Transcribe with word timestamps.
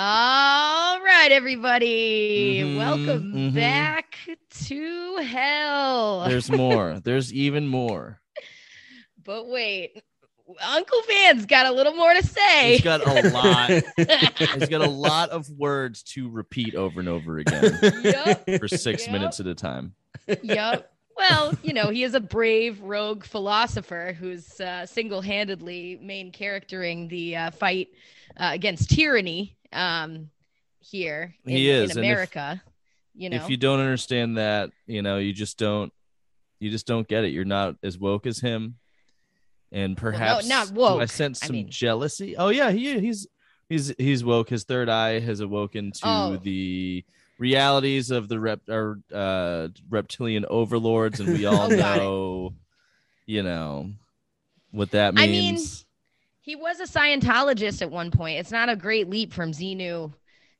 All 0.00 1.00
right, 1.00 1.32
everybody. 1.32 2.60
Mhm, 2.62 2.76
Welcome 2.76 3.32
mhm. 3.34 3.52
back 3.54 4.16
to 4.66 5.16
hell. 5.16 6.24
There's 6.28 6.52
more. 6.52 7.00
There's 7.04 7.34
even 7.34 7.66
more. 7.66 8.20
but 9.24 9.48
wait, 9.48 10.00
Uncle 10.62 11.02
Van's 11.08 11.46
got 11.46 11.66
a 11.66 11.72
little 11.72 11.94
more 11.94 12.14
to 12.14 12.22
say. 12.24 12.74
He's 12.74 12.80
got 12.82 13.04
a 13.04 13.30
lot. 13.30 13.70
He's 14.60 14.68
got 14.68 14.82
a 14.82 14.88
lot 14.88 15.30
of 15.30 15.50
words 15.50 16.04
to 16.14 16.30
repeat 16.30 16.76
over 16.76 17.00
and 17.00 17.08
over 17.08 17.38
again 17.38 17.76
Yup, 18.04 18.48
for 18.60 18.68
six 18.68 19.02
Yep. 19.04 19.12
minutes 19.12 19.40
at 19.40 19.48
a 19.48 19.54
time. 19.56 19.94
Yep. 20.44 20.92
Well, 21.16 21.54
you 21.64 21.72
know, 21.72 21.88
he 21.90 22.04
is 22.04 22.14
a 22.14 22.20
brave 22.20 22.80
rogue 22.82 23.24
philosopher 23.24 24.14
who's 24.16 24.60
uh, 24.60 24.86
single-handedly 24.86 25.98
main 26.00 26.30
charactering 26.30 27.08
the 27.08 27.34
uh, 27.34 27.50
fight 27.50 27.88
uh, 28.36 28.50
against 28.52 28.90
tyranny 28.90 29.56
um, 29.72 30.30
here 30.80 31.34
in, 31.44 31.50
He 31.50 31.70
is, 31.70 31.90
in 31.92 31.98
and 31.98 32.06
if- 32.06 32.10
America. 32.12 32.62
you 33.14 33.30
know, 33.30 33.36
If 33.36 33.50
you 33.50 33.56
don't 33.56 33.80
understand 33.80 34.38
that, 34.38 34.70
you 34.86 35.02
know, 35.02 35.18
you 35.18 35.32
just 35.32 35.58
don't. 35.58 35.92
You 36.60 36.70
just 36.70 36.86
don't 36.86 37.06
get 37.06 37.22
it. 37.24 37.28
You're 37.28 37.44
not 37.44 37.76
as 37.84 37.96
woke 37.98 38.26
as 38.26 38.40
him, 38.40 38.76
and 39.70 39.96
perhaps 39.96 40.48
not 40.48 40.72
woke. 40.72 41.00
I 41.00 41.04
sense 41.06 41.40
I 41.42 41.46
some 41.46 41.56
mean- 41.56 41.70
jealousy. 41.70 42.36
Oh 42.36 42.48
yeah, 42.48 42.70
he 42.72 42.98
he's 42.98 43.28
he's 43.68 43.94
he's 43.96 44.24
woke. 44.24 44.48
His 44.48 44.64
third 44.64 44.88
eye 44.88 45.20
has 45.20 45.38
awoken 45.40 45.92
to 45.92 46.00
Oh. 46.04 46.36
the 46.42 47.04
realities 47.38 48.10
of 48.10 48.28
the 48.28 48.40
rep 48.40 48.60
or 48.68 48.98
uh 49.14 49.68
reptilian 49.88 50.44
overlords, 50.50 51.20
and 51.20 51.32
we 51.32 51.44
all 51.46 51.72
Oh, 51.72 51.76
know, 51.76 52.54
you 53.26 53.44
know, 53.44 53.92
what 54.72 54.90
that 54.90 55.14
I 55.16 55.26
means. 55.28 55.60
mean, 55.60 55.84
he 56.48 56.56
was 56.56 56.80
a 56.80 56.84
Scientologist 56.84 57.82
at 57.82 57.90
one 57.90 58.10
point. 58.10 58.38
It's 58.38 58.50
not 58.50 58.70
a 58.70 58.74
great 58.74 59.10
leap 59.10 59.34
from 59.34 59.52
Xenu 59.52 60.14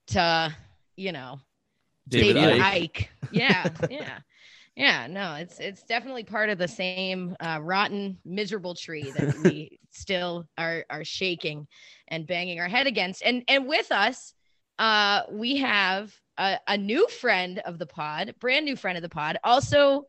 to, 0.09 0.54
you 0.97 1.12
know, 1.12 1.41
David 2.06 2.34
David 2.34 2.60
Icke. 2.60 2.62
Ike. 2.62 3.10
Yeah, 3.32 3.71
yeah, 3.91 4.19
yeah. 4.76 5.06
No, 5.06 5.37
it's 5.37 5.59
it's 5.59 5.82
definitely 5.84 6.25
part 6.25 6.50
of 6.50 6.59
the 6.59 6.69
same 6.69 7.34
uh, 7.41 7.60
rotten, 7.62 8.19
miserable 8.26 8.75
tree 8.75 9.10
that 9.12 9.38
we 9.38 9.78
still 9.91 10.47
are 10.59 10.84
are 10.91 11.04
shaking 11.04 11.66
and 12.09 12.26
banging 12.26 12.60
our 12.60 12.69
head 12.69 12.87
against. 12.87 13.22
And 13.25 13.43
and 13.49 13.66
with 13.66 13.91
us, 13.91 14.34
uh, 14.78 15.22
we 15.31 15.56
have 15.56 16.15
a, 16.37 16.59
a 16.69 16.76
new 16.76 17.09
friend 17.09 17.60
of 17.60 17.78
the 17.78 17.87
pod, 17.87 18.34
brand 18.41 18.66
new 18.66 18.76
friend 18.76 18.99
of 18.99 19.03
the 19.03 19.09
pod. 19.09 19.38
Also, 19.43 20.05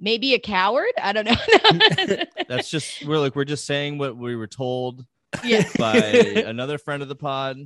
maybe 0.00 0.34
a 0.34 0.40
coward. 0.40 0.92
I 1.00 1.12
don't 1.12 1.26
know. 1.26 2.24
That's 2.48 2.68
just 2.68 3.06
we're 3.06 3.20
like 3.20 3.36
we're 3.36 3.44
just 3.44 3.66
saying 3.66 3.98
what 3.98 4.16
we 4.16 4.34
were 4.34 4.48
told 4.48 5.06
yeah. 5.44 5.68
by 5.78 5.96
another 5.96 6.78
friend 6.78 7.02
of 7.02 7.08
the 7.08 7.16
pod. 7.16 7.58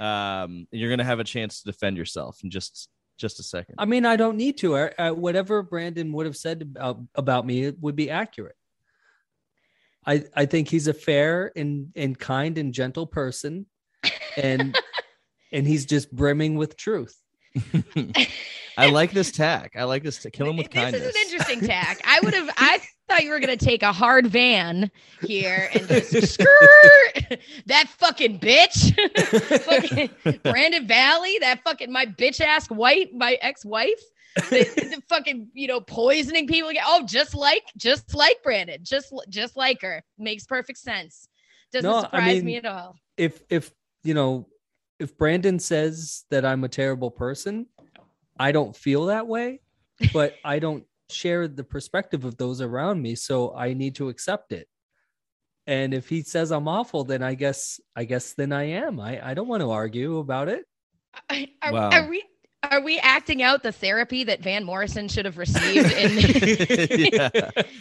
Um, 0.00 0.66
you're 0.72 0.90
gonna 0.90 1.04
have 1.04 1.20
a 1.20 1.24
chance 1.24 1.62
to 1.62 1.70
defend 1.70 1.96
yourself 1.96 2.40
in 2.42 2.50
just 2.50 2.88
just 3.16 3.40
a 3.40 3.42
second. 3.42 3.76
I 3.78 3.84
mean, 3.84 4.04
I 4.04 4.16
don't 4.16 4.36
need 4.36 4.58
to. 4.58 4.76
I, 4.76 4.90
I, 4.98 5.10
whatever 5.12 5.62
Brandon 5.62 6.12
would 6.12 6.26
have 6.26 6.36
said 6.36 6.62
about, 6.62 7.00
about 7.14 7.46
me 7.46 7.64
it 7.64 7.80
would 7.80 7.96
be 7.96 8.10
accurate. 8.10 8.56
I 10.06 10.24
I 10.34 10.46
think 10.46 10.68
he's 10.68 10.88
a 10.88 10.94
fair 10.94 11.52
and 11.56 11.92
and 11.96 12.18
kind 12.18 12.58
and 12.58 12.74
gentle 12.74 13.06
person, 13.06 13.66
and 14.36 14.76
and 15.52 15.66
he's 15.66 15.86
just 15.86 16.14
brimming 16.14 16.56
with 16.56 16.76
truth. 16.76 17.16
I 18.76 18.90
like 18.90 19.12
this 19.12 19.30
tack. 19.30 19.76
I 19.78 19.84
like 19.84 20.02
this. 20.02 20.18
T- 20.18 20.30
kill 20.30 20.50
him 20.50 20.56
with 20.56 20.70
this 20.70 20.82
kindness. 20.82 21.02
This 21.02 21.14
is 21.14 21.16
an 21.16 21.22
interesting 21.22 21.60
tack. 21.68 22.00
I 22.04 22.20
would 22.22 22.34
have. 22.34 22.50
I 22.56 22.80
thought 23.08 23.24
you 23.24 23.30
were 23.30 23.40
gonna 23.40 23.56
take 23.56 23.82
a 23.82 23.92
hard 23.92 24.26
van 24.26 24.90
here 25.22 25.68
and 25.74 25.86
just 25.88 26.34
skirt 26.34 27.38
that 27.66 27.88
fucking 27.98 28.38
bitch, 28.40 28.94
fucking 29.62 30.40
Brandon 30.42 30.86
Valley, 30.86 31.38
that 31.40 31.62
fucking 31.64 31.92
my 31.92 32.06
bitch 32.06 32.40
ass 32.40 32.68
white, 32.70 33.12
my 33.14 33.38
ex 33.42 33.64
wife, 33.64 34.00
the, 34.36 34.64
the 34.76 35.02
fucking 35.08 35.48
you 35.54 35.66
know 35.68 35.80
poisoning 35.80 36.46
people. 36.46 36.70
Again. 36.70 36.84
Oh, 36.86 37.04
just 37.06 37.34
like 37.34 37.64
just 37.76 38.14
like 38.14 38.42
Brandon, 38.42 38.78
just 38.82 39.12
just 39.28 39.56
like 39.56 39.82
her 39.82 40.02
makes 40.18 40.44
perfect 40.46 40.78
sense. 40.78 41.28
Doesn't 41.72 41.90
No, 41.90 41.98
I 41.98 42.02
surprise 42.02 42.36
mean- 42.36 42.44
me 42.46 42.56
at 42.56 42.66
all. 42.66 42.96
If 43.16 43.40
if 43.48 43.70
you 44.02 44.14
know, 44.14 44.46
if 44.98 45.16
Brandon 45.16 45.58
says 45.58 46.24
that 46.30 46.44
I'm 46.44 46.64
a 46.64 46.68
terrible 46.68 47.10
person, 47.10 47.66
I 48.38 48.52
don't 48.52 48.74
feel 48.76 49.06
that 49.06 49.26
way, 49.26 49.60
but 50.12 50.34
I 50.44 50.58
don't 50.58 50.84
share 51.10 51.48
the 51.48 51.64
perspective 51.64 52.24
of 52.24 52.36
those 52.36 52.60
around 52.60 53.00
me, 53.02 53.14
so 53.14 53.54
I 53.54 53.74
need 53.74 53.94
to 53.96 54.08
accept 54.08 54.52
it. 54.52 54.68
And 55.66 55.94
if 55.94 56.08
he 56.08 56.22
says 56.22 56.50
I'm 56.52 56.68
awful, 56.68 57.04
then 57.04 57.22
I 57.22 57.34
guess 57.34 57.80
I 57.96 58.04
guess 58.04 58.34
then 58.34 58.52
I 58.52 58.64
am. 58.64 59.00
I 59.00 59.30
I 59.30 59.34
don't 59.34 59.48
want 59.48 59.62
to 59.62 59.70
argue 59.70 60.18
about 60.18 60.48
it. 60.48 60.64
Are, 61.30 61.72
Wow. 61.72 61.90
are 61.90 62.08
we 62.08 62.22
are 62.70 62.80
we 62.82 62.98
acting 62.98 63.42
out 63.42 63.62
the 63.62 63.72
therapy 63.72 64.24
that 64.24 64.42
Van 64.42 64.64
Morrison 64.64 65.06
should 65.08 65.26
have 65.26 65.36
received 65.38 65.90
in 65.92 67.08
Yeah. 67.12 67.30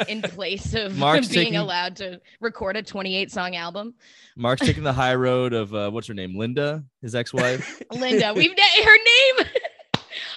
in 0.09 0.21
place 0.21 0.73
of 0.73 0.97
Mark's 0.97 1.29
being 1.29 1.45
taking- 1.45 1.57
allowed 1.57 1.95
to 1.97 2.19
record 2.41 2.75
a 2.77 2.83
28 2.83 3.31
song 3.31 3.55
album? 3.55 3.95
Mark's 4.37 4.65
taking 4.65 4.83
the 4.83 4.93
high 4.93 5.15
road 5.15 5.53
of 5.53 5.73
uh, 5.73 5.89
what's 5.89 6.07
her 6.07 6.13
name, 6.13 6.37
Linda, 6.37 6.83
his 7.01 7.15
ex-wife. 7.15 7.81
Linda, 7.91 8.33
we've 8.35 8.51
her 8.51 8.97
name. 9.37 9.47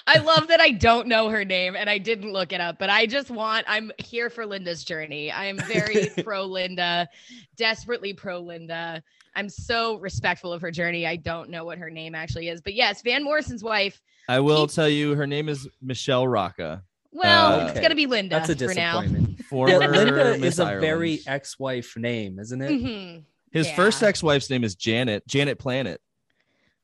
I 0.07 0.19
love 0.19 0.47
that 0.47 0.61
I 0.61 0.71
don't 0.71 1.07
know 1.07 1.27
her 1.29 1.43
name 1.43 1.75
and 1.75 1.89
I 1.89 1.97
didn't 1.97 2.31
look 2.31 2.53
it 2.53 2.61
up, 2.61 2.79
but 2.79 2.89
I 2.89 3.05
just 3.05 3.29
want 3.29 3.65
I'm 3.67 3.91
here 3.97 4.29
for 4.29 4.45
Linda's 4.45 4.83
journey. 4.85 5.31
I 5.31 5.45
am 5.45 5.57
very 5.57 6.07
pro 6.23 6.45
Linda, 6.45 7.09
desperately 7.57 8.13
pro 8.13 8.39
Linda. 8.39 9.03
I'm 9.35 9.49
so 9.49 9.97
respectful 9.97 10.53
of 10.53 10.61
her 10.61 10.71
journey. 10.71 11.05
I 11.05 11.17
don't 11.17 11.49
know 11.49 11.65
what 11.65 11.77
her 11.77 11.89
name 11.89 12.15
actually 12.15 12.47
is, 12.49 12.61
but 12.61 12.73
yes, 12.73 13.01
Van 13.01 13.23
Morrison's 13.23 13.63
wife. 13.63 14.01
I 14.29 14.39
will 14.39 14.65
Keep- 14.67 14.75
tell 14.75 14.89
you, 14.89 15.13
her 15.15 15.27
name 15.27 15.49
is 15.49 15.67
Michelle 15.81 16.27
Rocca, 16.27 16.83
Well, 17.11 17.61
Uh, 17.61 17.67
it's 17.67 17.79
gonna 17.79 17.93
be 17.95 18.05
Linda 18.07 18.35
That's 18.37 18.49
a 18.49 18.55
for 18.67 18.73
now. 18.73 19.01
disappointment. 19.01 19.45
former 19.45 19.77
Linda 19.89 20.37
Miss 20.39 20.53
is 20.55 20.59
a 20.59 20.63
Ireland. 20.63 20.81
very 20.81 21.19
ex-wife 21.27 21.95
name, 21.97 22.39
isn't 22.39 22.61
it? 22.61 22.71
Mhm. 22.71 23.23
His 23.51 23.67
yeah. 23.67 23.75
first 23.75 24.03
ex-wife's 24.03 24.49
name 24.49 24.63
is 24.63 24.75
Janet. 24.75 25.25
Janet 25.27 25.57
Planet. 25.59 26.01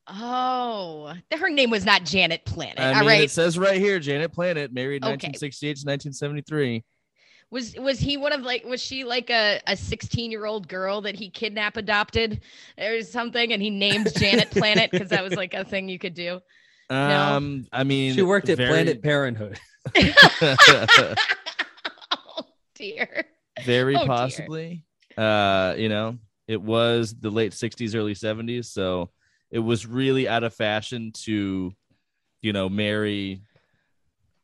Oh, 0.07 1.13
her 1.31 1.49
name 1.49 1.69
was 1.69 1.85
not 1.85 2.03
Janet 2.03 2.43
Planet. 2.45 2.79
I 2.79 2.89
All 2.93 2.99
mean, 2.99 3.07
right. 3.07 3.21
it 3.23 3.31
says 3.31 3.57
right 3.57 3.79
here, 3.79 3.99
Janet 3.99 4.33
Planet, 4.33 4.73
married 4.73 5.03
Okay. 5.03 5.11
1968 5.11 5.67
to 5.67 5.85
1973. 5.85 6.83
Was 7.51 7.75
was 7.77 7.99
he 7.99 8.17
one 8.17 8.33
of 8.33 8.41
like 8.41 8.65
was 8.65 8.81
she 8.81 9.03
like 9.03 9.29
a 9.29 9.61
a 9.67 9.77
16 9.77 10.31
year 10.31 10.45
old 10.45 10.67
girl 10.67 11.01
that 11.01 11.13
he 11.15 11.29
kidnapped 11.29 11.77
adopted 11.77 12.41
or 12.79 13.01
something 13.03 13.53
and 13.53 13.61
he 13.61 13.69
named 13.69 14.11
Janet 14.17 14.49
Planet 14.49 14.89
because 14.91 15.09
that 15.09 15.23
was 15.23 15.35
like 15.35 15.53
a 15.53 15.63
thing 15.63 15.87
you 15.87 15.99
could 15.99 16.15
do. 16.15 16.39
Um, 16.89 17.65
I 17.71 17.83
mean, 17.85 18.13
She 18.13 18.21
worked 18.21 18.49
at 18.49 18.57
very- 18.57 18.69
Planet 18.69 19.01
Parenthood. 19.01 19.57
oh 22.11 22.43
dear. 22.75 23.25
very 23.65 23.95
Oh, 23.95 23.99
dear. 23.99 24.07
possibly. 24.07 24.83
Uh, 25.17 25.73
you 25.77 25.89
know, 25.89 26.17
it 26.47 26.61
was 26.61 27.15
the 27.19 27.29
late 27.31 27.53
'60s, 27.53 27.95
early 27.95 28.13
'70s, 28.13 28.65
so 28.65 29.09
it 29.53 29.59
was 29.59 29.85
really 29.85 30.27
out 30.27 30.43
of 30.43 30.51
fashion 30.53 31.11
to, 31.25 31.71
you 32.41 32.53
know, 32.53 32.67
marry 32.67 33.41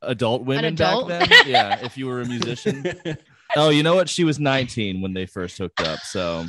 adult 0.04 0.44
women 0.46 0.66
adult? 0.66 1.10
back 1.10 1.28
then. 1.28 1.40
yeah, 1.48 1.80
if 1.84 1.98
you 1.98 2.06
were 2.06 2.22
a 2.22 2.26
musician. 2.26 2.86
oh, 3.58 3.70
you 3.70 3.82
know 3.82 3.96
what? 3.96 4.08
She 4.08 4.24
was 4.24 4.40
19 4.40 5.02
when 5.02 5.14
they 5.14 5.26
first 5.26 5.58
hooked 5.58 5.82
up, 5.82 6.00
so 6.02 6.46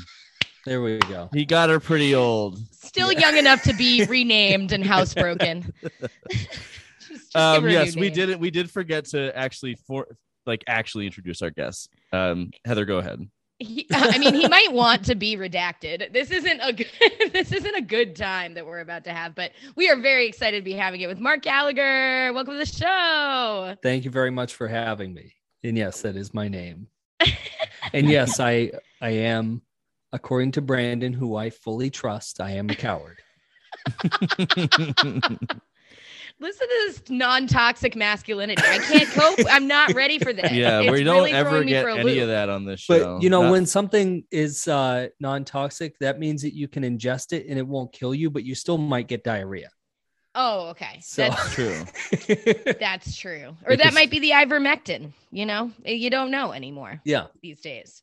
there 0.67 0.83
we 0.83 0.99
go. 0.99 1.31
he 1.33 1.47
got 1.47 1.71
her 1.71 1.81
pretty 1.81 2.15
old. 2.15 2.59
Still 2.73 3.11
young 3.11 3.39
enough 3.39 3.63
to 3.63 3.73
be 3.75 4.05
renamed 4.09 4.73
and 4.73 4.85
housebroken. 4.85 5.73
Just- 5.81 6.13
just 7.09 7.37
Um, 7.37 7.67
yes, 7.69 7.97
we 7.97 8.03
name. 8.03 8.13
did 8.13 8.29
it. 8.29 8.39
We 8.39 8.51
did 8.51 8.71
forget 8.71 9.07
to 9.07 9.35
actually 9.37 9.77
for 9.87 10.07
like 10.47 10.63
actually 10.69 11.07
introduce 11.07 11.41
our 11.43 11.51
guests. 11.51 11.89
Um, 12.13 12.51
Heather, 12.67 12.85
go 12.85 12.99
ahead. 12.99 13.27
He, 13.61 13.87
I 13.93 14.19
mean, 14.19 14.35
he 14.35 14.49
might 14.49 14.73
want 14.73 15.05
to 15.05 15.15
be 15.15 15.37
redacted. 15.37 16.13
This 16.13 16.31
isn't 16.31 16.61
a 16.61 16.73
good, 16.73 16.91
this 17.33 17.53
isn't 17.53 17.77
a 17.77 17.83
good 17.83 18.17
time 18.17 18.55
that 18.55 18.67
we're 18.67 18.81
about 18.81 19.05
to 19.05 19.13
have, 19.13 19.35
but 19.35 19.53
we 19.77 19.89
are 19.91 19.97
very 19.97 20.27
excited 20.27 20.57
to 20.59 20.65
be 20.65 20.73
having 20.73 21.03
it 21.03 21.07
with 21.07 21.21
Mark 21.21 21.43
Gallagher. 21.43 22.33
Welcome 22.33 22.55
to 22.55 22.59
the 22.59 22.67
show. 22.67 23.77
Thank 23.83 24.05
you 24.05 24.11
very 24.11 24.31
much 24.31 24.55
for 24.55 24.67
having 24.67 25.13
me. 25.13 25.35
And 25.63 25.77
yes, 25.77 26.01
that 26.03 26.17
is 26.17 26.33
my 26.33 26.49
name. 26.49 26.89
and 27.93 28.09
yes, 28.09 28.41
I 28.41 28.73
I 29.03 29.11
am, 29.11 29.61
according 30.11 30.53
to 30.53 30.63
Brandon, 30.63 31.13
who 31.13 31.37
I 31.37 31.51
fully 31.51 31.91
trust, 31.91 32.41
I 32.41 32.53
am 32.53 32.71
a 32.71 32.75
coward. 32.75 33.19
Listen 36.41 36.67
to 36.69 36.75
this 36.87 37.03
non-toxic 37.11 37.95
masculinity. 37.97 38.63
I 38.65 38.79
can't 38.79 39.09
cope. 39.11 39.39
I'm 39.51 39.67
not 39.69 39.93
ready 39.95 40.19
for 40.19 40.33
this. 40.33 40.51
yeah, 40.53 40.81
It's 40.81 40.91
we 40.91 41.05
don't 41.05 41.17
really 41.17 41.33
ever 41.33 41.63
get 41.65 41.87
any 41.87 42.03
loop. 42.15 42.23
of 42.23 42.29
that 42.29 42.49
on 42.49 42.65
this 42.65 42.81
show. 42.81 43.17
But 43.17 43.23
you 43.23 43.29
know, 43.31 43.43
Not- 43.43 43.51
when 43.53 43.67
something 43.67 44.25
is 44.31 44.67
uh, 44.67 45.09
non-toxic, 45.21 45.99
that 45.99 46.19
means 46.19 46.41
that 46.43 46.55
you 46.55 46.67
can 46.67 46.83
ingest 46.83 47.33
it 47.35 47.47
and 47.49 47.59
it 47.59 47.67
won't 47.67 47.93
kill 47.93 48.15
you, 48.15 48.31
but 48.31 48.45
you 48.45 48.55
still 48.55 48.79
might 48.79 49.07
get 49.07 49.23
diarrhea. 49.23 49.69
Oh, 50.35 50.69
okay. 50.71 50.99
So 51.03 51.23
That's 51.29 51.55
true. 51.55 51.85
that's 52.81 53.17
true. 53.17 53.57
Or 53.67 53.77
that 53.77 53.93
might 53.95 54.11
be 54.11 54.21
the 54.21 54.31
ivermectin. 54.31 55.13
You 55.33 55.45
know, 55.45 55.73
you 55.85 56.09
don't 56.09 56.31
know 56.31 56.53
anymore 56.53 57.01
yeah, 57.05 57.27
these 57.43 57.61
days. 57.61 58.03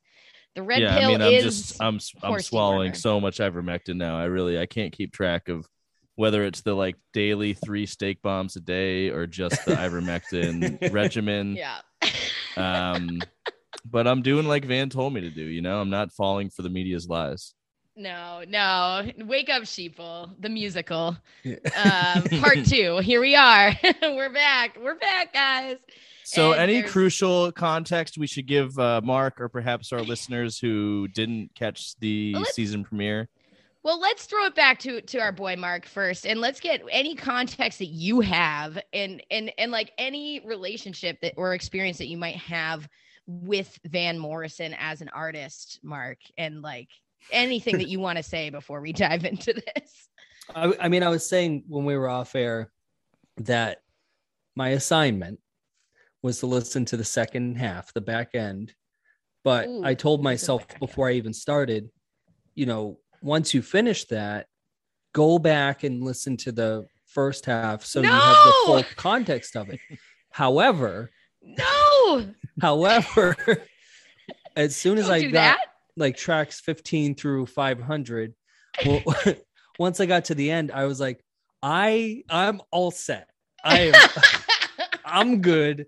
The 0.55 0.63
red 0.63 0.81
yeah, 0.81 0.99
pill 0.99 1.09
I 1.09 1.11
mean, 1.13 1.21
I'm 1.21 1.33
is 1.33 1.43
just 1.43 1.81
I'm 1.81 1.95
s- 1.95 2.13
I'm 2.23 2.39
swallowing 2.39 2.91
dewormer. 2.91 2.97
so 2.97 3.19
much 3.21 3.37
ivermectin 3.37 3.95
now. 3.95 4.17
I 4.19 4.25
really 4.25 4.59
I 4.59 4.65
can't 4.65 4.91
keep 4.91 5.13
track 5.13 5.49
of 5.49 5.67
whether 6.17 6.43
it's 6.43 6.61
the 6.61 6.73
like 6.73 6.97
daily 7.13 7.53
three 7.53 7.85
steak 7.85 8.21
bombs 8.21 8.55
a 8.57 8.59
day 8.59 9.09
or 9.09 9.25
just 9.25 9.63
the 9.65 9.71
ivermectin 9.75 10.91
regimen. 10.93 11.55
yeah. 11.55 11.79
Um, 12.57 13.21
but 13.89 14.07
I'm 14.07 14.21
doing 14.21 14.47
like 14.47 14.65
Van 14.65 14.89
told 14.89 15.13
me 15.13 15.21
to 15.21 15.29
do. 15.29 15.43
You 15.43 15.61
know, 15.61 15.79
I'm 15.79 15.89
not 15.89 16.11
falling 16.11 16.49
for 16.49 16.61
the 16.63 16.69
media's 16.69 17.07
lies. 17.07 17.53
No, 17.95 18.43
no. 18.47 19.09
Wake 19.25 19.49
up, 19.49 19.63
sheeple. 19.63 20.29
The 20.39 20.49
musical. 20.49 21.17
Yeah. 21.43 21.55
Um, 22.23 22.41
part 22.41 22.65
two. 22.65 22.97
Here 22.97 23.19
we 23.21 23.35
are. 23.35 23.73
We're 24.03 24.31
back. 24.33 24.77
We're 24.79 24.95
back, 24.99 25.33
guys. 25.33 25.77
So, 26.23 26.51
And 26.51 26.61
any 26.61 26.73
there's- 26.79 26.91
crucial 26.91 27.51
context 27.53 28.17
we 28.17 28.27
should 28.27 28.45
give 28.47 28.77
uh, 28.77 29.01
Mark 29.03 29.39
or 29.39 29.49
perhaps 29.49 29.91
our 29.93 30.01
listeners 30.01 30.59
who 30.59 31.07
didn't 31.07 31.55
catch 31.55 31.97
the 31.99 32.33
Well, 32.35 32.45
season 32.45 32.83
premiere? 32.83 33.29
Well, 33.87 34.01
let's 34.01 34.25
throw 34.25 34.43
it 34.43 34.53
back 34.53 34.79
to 34.79 34.99
to 34.99 35.19
our 35.19 35.31
boy 35.31 35.55
Mark 35.55 35.85
first, 35.85 36.25
and 36.25 36.41
let's 36.41 36.59
get 36.59 36.81
any 36.91 37.15
context 37.15 37.79
that 37.79 37.85
you 37.85 38.19
have, 38.19 38.77
and 38.91 39.23
and 39.31 39.49
and 39.57 39.71
like 39.71 39.93
any 39.97 40.41
relationship 40.45 41.21
that 41.21 41.35
or 41.37 41.53
experience 41.53 41.97
that 41.99 42.09
you 42.09 42.17
might 42.17 42.35
have 42.35 42.89
with 43.27 43.79
Van 43.85 44.19
Morrison 44.19 44.75
as 44.77 44.99
an 44.99 45.07
artist, 45.13 45.79
Mark, 45.83 46.17
and 46.37 46.61
like 46.61 46.89
anything 47.31 47.77
that 47.77 47.87
you 47.87 48.01
want 48.01 48.17
to 48.17 48.23
say 48.23 48.49
before 48.49 48.81
we 48.81 48.91
dive 48.91 49.23
into 49.23 49.53
this. 49.53 50.09
I, 50.53 50.73
I 50.81 50.89
mean, 50.89 51.01
I 51.01 51.07
was 51.07 51.25
saying 51.25 51.63
when 51.69 51.85
we 51.85 51.95
were 51.95 52.09
off 52.09 52.35
air 52.35 52.73
that 53.37 53.83
my 54.53 54.71
assignment 54.71 55.39
was 56.21 56.39
to 56.39 56.45
listen 56.45 56.83
to 56.83 56.97
the 56.97 57.05
second 57.05 57.55
half, 57.55 57.93
the 57.93 58.01
back 58.01 58.35
end. 58.35 58.73
But 59.45 59.69
Ooh, 59.69 59.85
I 59.85 59.93
told 59.93 60.21
myself 60.21 60.67
before 60.77 61.07
I 61.07 61.13
even 61.13 61.33
started, 61.33 61.89
you 62.53 62.65
know, 62.65 62.99
once 63.21 63.53
you 63.53 63.61
finish 63.61 64.05
that, 64.05 64.47
go 65.13 65.39
back 65.39 65.83
and 65.83 66.03
listen 66.03 66.37
to 66.37 66.51
the 66.51 66.85
first 67.07 67.45
half 67.45 67.83
so 67.83 68.01
you 68.01 68.07
have 68.09 68.45
the 68.45 68.53
full 68.65 68.83
context 68.95 69.55
of 69.55 69.69
it. 69.69 69.79
However, 70.31 71.09
No, 71.41 72.27
however, 72.61 73.35
as 74.55 74.75
soon 74.75 74.97
as 74.97 75.05
don't 75.07 75.13
I 75.15 75.21
got 75.23 75.31
that. 75.33 75.59
like 75.95 76.17
tracks 76.17 76.59
15 76.59 77.15
through 77.15 77.45
500 77.47 78.33
well, 78.85 79.01
once 79.79 79.99
i 79.99 80.05
got 80.05 80.25
to 80.25 80.35
the 80.35 80.51
end 80.51 80.71
i 80.71 80.85
was 80.85 80.99
like 80.99 81.19
i 81.63 82.23
i'm 82.29 82.61
all 82.71 82.91
set. 82.91 83.27
I 83.63 83.79
am 83.91 84.09
i'm 85.05 85.41
good. 85.41 85.87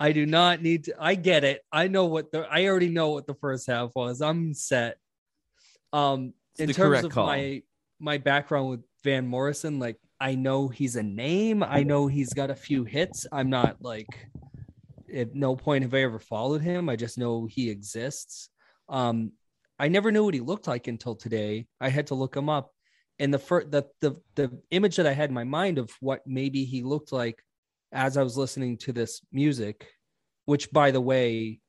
I 0.00 0.12
do 0.12 0.26
not 0.26 0.62
need 0.62 0.84
to 0.84 0.94
i 0.98 1.14
get 1.14 1.44
it. 1.44 1.62
I 1.72 1.86
know 1.88 2.06
what 2.06 2.32
the 2.32 2.40
i 2.50 2.66
already 2.66 2.88
know 2.88 3.10
what 3.10 3.26
the 3.26 3.34
first 3.34 3.66
half 3.68 3.90
was. 3.94 4.20
I'm 4.20 4.54
set. 4.54 4.96
Um 5.92 6.34
in 6.58 6.66
the 6.66 6.74
terms 6.74 6.88
correct 6.88 7.04
of 7.04 7.12
call. 7.12 7.26
my 7.26 7.62
my 8.00 8.18
background 8.18 8.68
with 8.68 8.80
van 9.04 9.26
morrison 9.26 9.78
like 9.78 9.96
i 10.20 10.34
know 10.34 10.68
he's 10.68 10.96
a 10.96 11.02
name. 11.02 11.62
I 11.62 11.82
know 11.82 12.06
he's 12.06 12.32
got 12.32 12.50
a 12.50 12.54
few 12.54 12.84
hits. 12.84 13.26
I'm 13.30 13.50
not 13.50 13.76
like 13.80 14.08
at 15.14 15.34
no 15.34 15.56
point 15.56 15.84
have 15.84 15.94
i 15.94 16.02
ever 16.02 16.18
followed 16.18 16.60
him. 16.60 16.88
I 16.88 16.96
just 16.96 17.18
know 17.18 17.46
he 17.46 17.70
exists. 17.70 18.50
Um 18.88 19.32
i 19.78 19.88
never 19.88 20.10
knew 20.10 20.24
what 20.24 20.34
he 20.34 20.40
looked 20.40 20.66
like 20.66 20.88
until 20.88 21.14
today. 21.14 21.66
I 21.80 21.88
had 21.88 22.08
to 22.08 22.14
look 22.14 22.36
him 22.36 22.48
up. 22.48 22.72
And 23.20 23.32
the 23.32 23.38
first 23.38 23.70
the, 23.70 23.84
the 24.00 24.16
the 24.34 24.50
image 24.70 24.96
that 24.96 25.06
i 25.06 25.12
had 25.12 25.30
in 25.30 25.34
my 25.34 25.44
mind 25.44 25.78
of 25.78 25.90
what 26.00 26.22
maybe 26.26 26.64
he 26.64 26.82
looked 26.82 27.12
like 27.12 27.42
as 27.92 28.16
i 28.16 28.22
was 28.22 28.36
listening 28.36 28.76
to 28.76 28.92
this 28.92 29.20
music 29.32 29.86
which 30.44 30.70
by 30.70 30.90
the 30.90 31.00
way 31.00 31.60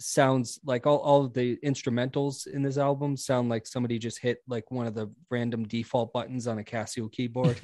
sounds 0.00 0.60
like 0.64 0.86
all, 0.86 0.98
all 0.98 1.24
of 1.24 1.34
the 1.34 1.56
instrumentals 1.64 2.46
in 2.46 2.62
this 2.62 2.78
album 2.78 3.16
sound 3.16 3.48
like 3.48 3.66
somebody 3.66 3.98
just 3.98 4.20
hit 4.20 4.38
like 4.48 4.70
one 4.70 4.86
of 4.86 4.94
the 4.94 5.10
random 5.30 5.66
default 5.66 6.12
buttons 6.12 6.46
on 6.46 6.58
a 6.58 6.64
casio 6.64 7.10
keyboard 7.10 7.58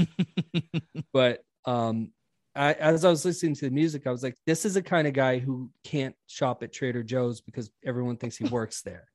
but 1.12 1.44
um 1.64 2.10
I, 2.54 2.72
as 2.72 3.04
I 3.04 3.10
was 3.10 3.26
listening 3.26 3.54
to 3.56 3.66
the 3.66 3.70
music, 3.70 4.06
I 4.06 4.10
was 4.10 4.22
like, 4.22 4.38
"This 4.46 4.64
is 4.64 4.72
the 4.72 4.82
kind 4.82 5.06
of 5.06 5.12
guy 5.12 5.38
who 5.38 5.70
can't 5.84 6.14
shop 6.26 6.62
at 6.62 6.72
Trader 6.72 7.02
Joe's 7.02 7.42
because 7.42 7.70
everyone 7.84 8.16
thinks 8.16 8.38
he 8.38 8.46
works 8.46 8.80
there." 8.80 9.08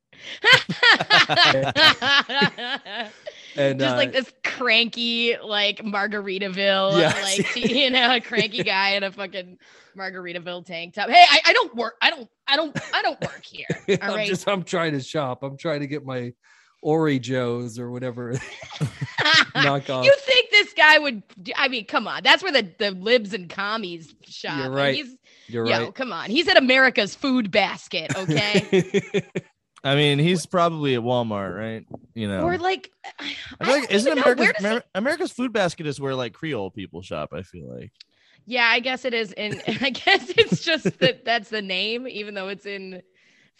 And 3.56 3.80
just 3.80 3.94
uh, 3.94 3.98
like 3.98 4.12
this 4.14 4.32
cranky, 4.44 5.36
like 5.44 5.78
Margaritaville, 5.80 6.98
Yes. 6.98 7.38
like 7.40 7.56
you 7.72 7.90
know, 7.90 8.16
a 8.16 8.22
cranky 8.22 8.64
guy 8.64 8.92
in 8.92 9.04
a 9.04 9.12
fucking 9.12 9.58
Margaritaville 9.98 10.66
tank 10.66 10.94
top. 10.94 11.10
Hey, 11.10 11.24
I, 11.30 11.40
I 11.48 11.54
don't 11.54 11.76
work. 11.76 11.96
I 12.02 12.10
don't. 12.10 12.30
I 12.48 12.56
don't. 12.56 12.78
I 12.94 13.02
don't 13.02 13.20
work 13.22 13.44
here. 13.44 13.66
All 13.90 13.98
I'm 14.02 14.14
right. 14.16 14.28
just 14.28 14.48
I'm 14.48 14.64
trying 14.64 14.94
to 14.94 15.02
shop. 15.02 15.44
I'm 15.44 15.58
trying 15.58 15.82
to 15.82 15.88
get 15.88 16.06
my 16.06 16.34
Ori 16.82 17.20
Joe's 17.20 17.78
or 17.78 17.92
whatever. 17.92 18.34
knock 19.56 19.90
off. 19.90 20.06
You 20.06 20.16
think 20.20 20.50
this 20.52 20.74
guy 20.74 20.98
would? 21.00 21.22
I 21.56 21.68
mean, 21.68 21.86
come 21.86 22.08
on. 22.08 22.24
That's 22.24 22.42
where 22.44 22.52
the 22.52 22.72
the 22.80 22.92
libs 22.92 23.34
and 23.34 23.50
commies 23.50 24.14
shop. 24.24 24.58
You're 24.58 24.72
right. 24.72 24.96
He's, 24.96 25.18
You're 25.48 25.68
yo, 25.68 25.84
right. 25.86 25.96
come 25.96 26.12
on. 26.14 26.30
He's 26.30 26.48
at 26.48 26.58
America's 26.58 27.16
food 27.16 27.52
basket. 27.52 28.16
Okay. 28.16 29.24
I 29.84 29.96
mean, 29.96 30.20
he's 30.20 30.46
probably 30.46 30.96
at 30.96 31.02
Walmart, 31.02 31.58
right? 31.58 31.86
You 32.14 32.28
know, 32.28 32.42
or 32.42 32.58
like, 32.58 32.92
I 33.20 33.66
feel 33.66 33.76
like 33.80 33.92
isn't. 33.92 34.12
America's 34.18 34.64
Where 34.64 34.74
he- 34.76 34.82
America's 34.94 35.32
food 35.32 35.54
basket 35.54 35.88
is 35.88 36.00
where 36.00 36.14
like 36.14 36.34
Creole 36.34 36.70
people 36.70 37.02
shop. 37.02 37.34
I 37.34 37.42
feel 37.42 37.74
like. 37.74 37.92
Yeah, 38.46 38.66
I 38.66 38.80
guess 38.80 39.06
it 39.06 39.14
is. 39.14 39.32
And 39.34 39.62
I 39.82 39.90
guess 39.90 40.30
it's 40.38 40.62
just 40.64 41.00
that 41.00 41.26
that's 41.26 41.50
the 41.50 41.62
name, 41.62 42.08
even 42.08 42.34
though 42.34 42.48
it's 42.50 42.66
in 42.66 43.02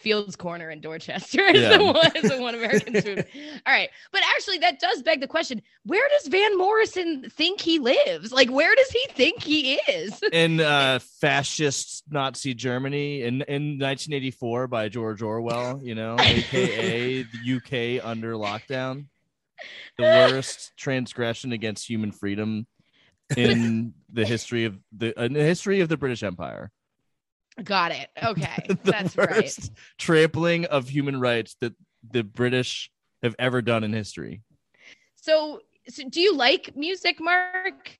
Fields 0.02 0.36
Corner 0.36 0.70
in 0.70 0.80
Dorchester. 0.80 1.40
Is 1.46 1.62
Yeah. 1.62 1.78
the 1.78 1.84
one 1.84 2.10
is 2.16 2.30
the 2.30 2.40
one 2.40 2.54
American 2.54 3.00
food. 3.00 3.24
All 3.66 3.72
right. 3.72 3.88
But 4.12 4.22
actually 4.36 4.58
that 4.58 4.78
does 4.80 5.02
beg 5.02 5.20
the 5.20 5.26
question, 5.26 5.62
where 5.84 6.06
does 6.10 6.26
Van 6.28 6.58
Morrison 6.58 7.30
think 7.30 7.60
he 7.60 7.78
lives? 7.78 8.32
Like 8.32 8.50
where 8.50 8.74
does 8.74 8.90
he 8.90 9.06
think 9.12 9.42
he 9.42 9.74
is? 9.74 10.20
in 10.32 10.60
uh, 10.60 10.98
fascist 11.20 12.04
Nazi 12.10 12.52
Germany 12.54 13.22
in, 13.22 13.42
in 13.42 13.78
1984 13.78 14.66
by 14.68 14.88
George 14.88 15.22
Orwell, 15.22 15.80
you 15.82 15.94
know, 15.94 16.16
aka 16.18 17.22
the 17.22 17.56
UK 17.98 18.04
under 18.04 18.34
lockdown. 18.34 19.06
The 19.96 20.04
worst 20.04 20.72
transgression 20.76 21.52
against 21.52 21.88
human 21.88 22.10
freedom 22.10 22.66
in 23.36 23.94
the 24.12 24.24
history 24.26 24.64
of 24.64 24.76
the 24.96 25.18
in 25.22 25.32
the 25.34 25.42
history 25.44 25.80
of 25.80 25.88
the 25.88 25.96
British 25.96 26.22
Empire. 26.22 26.70
Got 27.62 27.92
it. 27.92 28.08
Okay. 28.22 28.66
the 28.68 28.90
That's 28.90 29.16
right. 29.16 29.70
trampling 29.98 30.64
of 30.66 30.88
human 30.88 31.20
rights 31.20 31.56
that 31.60 31.74
the 32.10 32.22
British 32.22 32.90
have 33.22 33.34
ever 33.38 33.62
done 33.62 33.84
in 33.84 33.92
history. 33.92 34.42
So, 35.16 35.60
so 35.88 36.08
do 36.08 36.20
you 36.20 36.34
like 36.34 36.74
music, 36.76 37.20
Mark? 37.20 37.98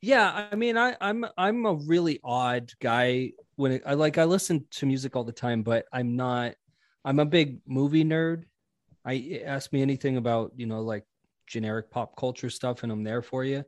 yeah, 0.00 0.48
I 0.52 0.54
mean, 0.54 0.76
I, 0.76 0.96
I'm 1.00 1.24
I'm 1.38 1.64
a 1.66 1.74
really 1.74 2.20
odd 2.22 2.70
guy 2.80 3.32
when 3.56 3.72
it, 3.72 3.82
I 3.86 3.94
like 3.94 4.18
I 4.18 4.24
listen 4.24 4.66
to 4.72 4.86
music 4.86 5.16
all 5.16 5.24
the 5.24 5.32
time, 5.32 5.62
but 5.62 5.86
I'm 5.92 6.14
not. 6.16 6.54
I'm 7.06 7.18
a 7.18 7.26
big 7.26 7.60
movie 7.66 8.04
nerd. 8.04 8.44
I 9.04 9.40
ask 9.44 9.72
me 9.72 9.82
anything 9.82 10.16
about 10.16 10.52
you 10.56 10.66
know 10.66 10.82
like 10.82 11.04
generic 11.46 11.90
pop 11.90 12.16
culture 12.16 12.50
stuff, 12.50 12.82
and 12.82 12.92
I'm 12.92 13.02
there 13.02 13.22
for 13.22 13.44
you. 13.44 13.64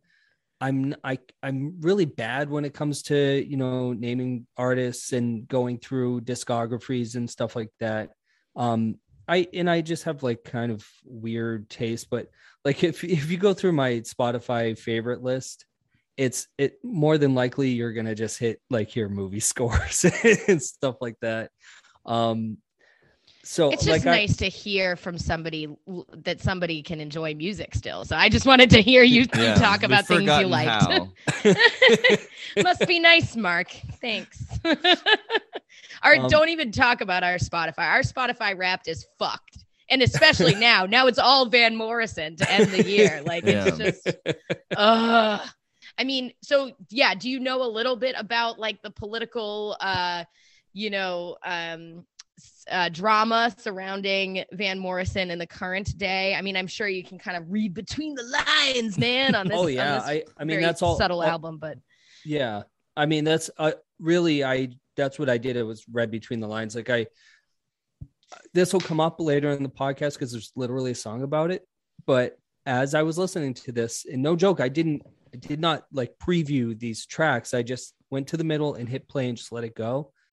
I'm 0.61 0.95
I 1.05 1.19
I'm 1.43 1.81
really 1.81 2.07
bad 2.07 2.49
when 2.49 2.65
it 2.65 2.75
comes 2.75 3.03
to 3.05 3.45
you 3.47 3.57
know 3.57 3.93
naming 3.93 4.47
artists 4.57 5.13
and 5.13 5.47
going 5.47 5.79
through 5.79 6.23
discographies 6.23 7.15
and 7.15 7.29
stuff 7.29 7.57
like 7.57 7.71
that. 7.81 8.11
Um, 8.55 8.97
I 9.29 9.49
and 9.53 9.69
I 9.69 9.81
just 9.83 10.05
have 10.05 10.23
like 10.23 10.45
kind 10.45 10.73
of 10.73 10.87
weird 11.05 11.69
taste, 11.69 12.09
but 12.11 12.29
like 12.65 12.85
if 12.85 13.05
if 13.05 13.31
you 13.31 13.37
go 13.37 13.55
through 13.55 13.73
my 13.73 13.95
Spotify 14.01 14.79
favorite 14.79 15.23
list, 15.23 15.67
it's 16.17 16.49
it 16.59 16.79
more 16.83 17.19
than 17.19 17.35
likely 17.35 17.71
you're 17.71 17.93
gonna 17.93 18.15
just 18.15 18.39
hit 18.39 18.61
like 18.71 18.97
your 18.97 19.09
movie 19.09 19.41
scores 19.53 20.05
and 20.49 20.63
stuff 20.63 20.97
like 21.01 21.17
that. 21.21 21.51
Um, 22.07 22.59
so 23.47 23.71
it's 23.71 23.85
just 23.85 24.05
like 24.05 24.05
nice 24.05 24.43
I, 24.43 24.47
to 24.47 24.49
hear 24.49 24.97
from 24.97 25.19
somebody 25.19 25.69
that 26.25 26.41
somebody 26.41 26.83
can 26.83 27.01
enjoy 27.01 27.33
music 27.35 27.77
still. 27.77 28.05
So 28.05 28.17
I 28.17 28.29
just 28.29 28.45
wanted 28.45 28.71
to 28.71 28.83
hear 28.83 29.05
you, 29.05 29.25
yeah, 29.37 29.55
talk 29.57 29.85
about 29.85 30.05
things 30.05 30.23
you 30.23 30.47
liked. 30.47 30.91
Must 32.63 32.87
be 32.89 32.99
nice, 32.99 33.37
Mark. 33.37 33.71
Thanks. 34.01 34.45
our 36.03 36.17
um, 36.17 36.29
don't 36.29 36.49
even 36.49 36.73
talk 36.73 37.01
about 37.01 37.23
our 37.23 37.37
Spotify. 37.37 37.89
Our 37.89 38.01
Spotify 38.01 38.59
Wrapped 38.59 38.89
is 38.89 39.07
fucked. 39.17 39.65
And 39.89 40.03
especially 40.03 40.57
now, 40.57 40.85
now 40.85 41.07
it's 41.07 41.19
all 41.19 41.47
Van 41.47 41.77
Morrison 41.77 42.35
to 42.37 42.53
end 42.53 42.71
the 42.71 42.83
year. 42.83 43.23
Like 43.25 43.45
it's 43.47 43.79
just, 43.79 44.09
uh, 44.77 45.39
I 45.97 46.05
mean, 46.05 46.33
so 46.43 46.73
yeah, 46.91 47.15
do 47.15 47.31
you 47.31 47.39
know 47.39 47.63
a 47.63 47.71
little 47.71 47.95
bit 47.95 48.17
about 48.19 48.59
like 48.59 48.83
the 48.83 48.91
political, 48.91 49.77
uh, 49.81 50.25
you 50.73 50.91
know, 50.91 51.37
um, 51.45 52.05
uh, 52.71 52.89
drama 52.89 53.55
surrounding 53.59 54.45
Van 54.53 54.79
Morrison 54.79 55.31
in 55.31 55.39
the 55.39 55.47
current 55.47 55.97
day. 55.97 56.35
I 56.35 56.43
mean, 56.43 56.57
I'm 56.57 56.67
sure 56.67 56.89
you 56.89 57.05
can 57.05 57.19
kind 57.19 57.37
of 57.37 57.51
read 57.51 57.75
between 57.75 58.15
the 58.15 58.23
lines, 58.25 58.99
man. 58.99 59.35
On 59.35 59.49
this, 59.49 59.57
oh 59.59 59.67
yeah, 59.67 60.01
I, 60.05 60.25
I 60.39 60.45
mean 60.45 60.61
that's 60.61 60.83
all 60.83 60.97
subtle 60.97 61.23
all, 61.23 61.29
album, 61.29 61.59
but 61.59 61.79
yeah, 62.25 62.63
I 62.97 63.07
mean 63.07 63.25
that's 63.25 63.51
uh, 63.59 63.73
really 64.01 64.45
I 64.45 64.71
that's 64.97 65.19
what 65.19 65.31
I 65.31 65.39
did. 65.39 65.57
It 65.57 65.63
was 65.63 65.85
read 65.91 66.11
between 66.11 66.41
the 66.41 66.49
lines. 66.49 66.75
Like 66.75 66.91
I, 66.91 67.07
this 68.53 68.73
will 68.73 68.81
come 68.81 69.01
up 69.01 69.21
later 69.21 69.51
in 69.51 69.63
the 69.63 69.69
podcast 69.69 70.15
because 70.15 70.33
there's 70.33 70.53
literally 70.57 70.93
a 70.93 70.97
song 70.97 71.23
about 71.23 71.51
it. 71.51 71.67
But 72.07 72.39
as 72.65 72.95
I 72.95 73.03
was 73.03 73.19
listening 73.19 73.55
to 73.55 73.73
this, 73.73 74.07
and 74.11 74.23
no 74.23 74.35
joke, 74.35 74.61
I 74.61 74.69
didn't, 74.69 75.03
I 75.33 75.37
did 75.37 75.61
not 75.61 75.85
like 75.93 76.19
preview 76.19 76.79
these 76.79 77.07
tracks. 77.07 77.55
I 77.55 77.63
just 77.63 77.95
went 78.11 78.29
to 78.29 78.37
the 78.37 78.45
middle 78.45 78.75
and 78.75 78.89
hit 78.89 79.09
play 79.09 79.29
and 79.29 79.37
just 79.37 79.53
let 79.53 79.65
it 79.65 79.77
go. 79.77 80.13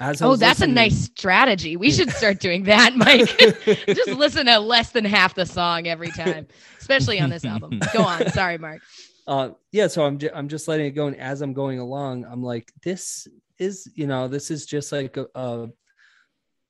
As 0.00 0.20
oh, 0.22 0.34
that's 0.34 0.58
listening. 0.58 0.72
a 0.72 0.74
nice 0.74 1.04
strategy. 1.04 1.76
We 1.76 1.92
should 1.92 2.10
start 2.10 2.40
doing 2.40 2.64
that, 2.64 2.96
Mike. 2.96 3.28
Just 3.86 4.10
listen 4.10 4.46
to 4.46 4.58
less 4.58 4.90
than 4.90 5.04
half 5.04 5.34
the 5.34 5.46
song 5.46 5.86
every 5.86 6.10
time, 6.10 6.48
especially 6.80 7.20
on 7.20 7.30
this 7.30 7.44
album. 7.44 7.80
Go 7.92 8.02
on. 8.02 8.28
Sorry, 8.32 8.58
Mark. 8.58 8.82
Uh, 9.26 9.50
yeah. 9.70 9.86
So 9.86 10.04
I'm, 10.04 10.18
I'm 10.34 10.48
just 10.48 10.68
letting 10.68 10.86
it 10.86 10.90
go. 10.90 11.06
And 11.06 11.16
as 11.16 11.40
I'm 11.40 11.52
going 11.52 11.78
along, 11.78 12.24
I'm 12.24 12.42
like, 12.42 12.72
this 12.82 13.28
is, 13.58 13.90
you 13.94 14.06
know, 14.06 14.26
this 14.26 14.50
is 14.50 14.66
just 14.66 14.90
like, 14.90 15.16
a, 15.16 15.28
uh, 15.34 15.66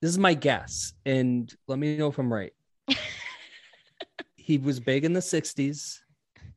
this 0.02 0.11
is 0.11 0.19
my 0.19 0.35
guess. 0.35 0.93
And 1.07 1.52
let 1.66 1.78
me 1.78 1.97
know 1.97 2.09
if 2.09 2.19
I'm 2.19 2.33
right. 2.33 2.52
he 4.37 4.59
was 4.59 4.78
big 4.78 5.04
in 5.04 5.14
the 5.14 5.21
60s 5.21 5.99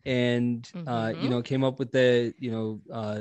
and, 0.06 0.64
mm-hmm. 0.64 0.88
uh, 0.88 1.08
you 1.10 1.16
mm-hmm. 1.16 1.30
know, 1.30 1.42
came 1.42 1.64
up 1.64 1.80
with 1.80 1.92
the, 1.94 2.34
you 2.38 2.52
know, 2.52 2.82
uh, 2.94 3.20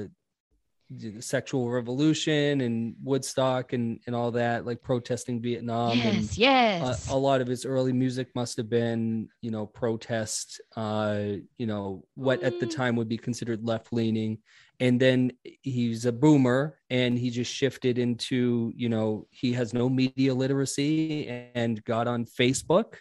the 0.91 1.21
sexual 1.21 1.69
revolution 1.69 2.61
and 2.61 2.95
Woodstock 3.03 3.73
and, 3.73 4.01
and 4.07 4.15
all 4.15 4.31
that, 4.33 4.65
like 4.65 4.83
protesting 4.83 5.43
Vietnam. 5.43 5.97
Yes, 5.97 6.15
and, 6.15 6.39
yes. 6.39 7.11
Uh, 7.11 7.15
a 7.15 7.19
lot 7.19 7.41
of 7.41 7.49
his 7.49 7.65
early 7.65 7.93
music 7.93 8.29
must 8.35 8.57
have 8.57 8.69
been, 8.69 9.29
you 9.41 9.51
know, 9.51 9.67
protest, 9.67 10.61
uh, 10.77 11.23
you 11.59 11.67
know, 11.67 12.05
what 12.15 12.43
at 12.43 12.61
the 12.61 12.67
mm. 12.67 12.75
time 12.75 12.97
would 12.97 13.09
be 13.09 13.19
considered 13.19 13.65
left 13.65 13.93
leaning. 13.93 14.39
And 14.79 15.01
then 15.01 15.33
he's 15.63 16.05
a 16.05 16.13
boomer 16.13 16.79
and 16.91 17.19
he 17.19 17.31
just 17.31 17.53
shifted 17.53 17.99
into, 17.99 18.73
you 18.77 18.89
know, 18.89 19.27
he 19.31 19.53
has 19.55 19.73
no 19.73 19.89
media 19.89 20.35
literacy 20.35 21.51
and 21.55 21.83
got 21.85 22.07
on 22.07 22.27
Facebook. 22.27 22.95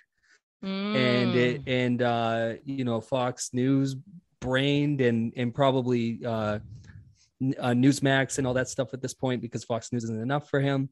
Mm. 0.64 0.96
And 0.96 1.36
it, 1.36 1.62
and 1.68 2.02
uh, 2.02 2.54
you 2.64 2.86
know, 2.86 3.02
Fox 3.02 3.50
News 3.54 3.96
brained 4.42 5.02
and 5.02 5.34
and 5.36 5.54
probably 5.54 6.20
uh 6.26 6.60
uh, 7.60 7.70
Newsmax 7.70 8.38
and 8.38 8.48
all 8.48 8.54
that 8.54 8.70
stuff 8.70 8.94
at 8.94 9.02
this 9.02 9.14
point 9.14 9.42
because 9.42 9.64
Fox 9.64 9.92
News 9.92 10.04
isn't 10.06 10.22
enough 10.22 10.50
for 10.50 10.60
him. 10.60 10.90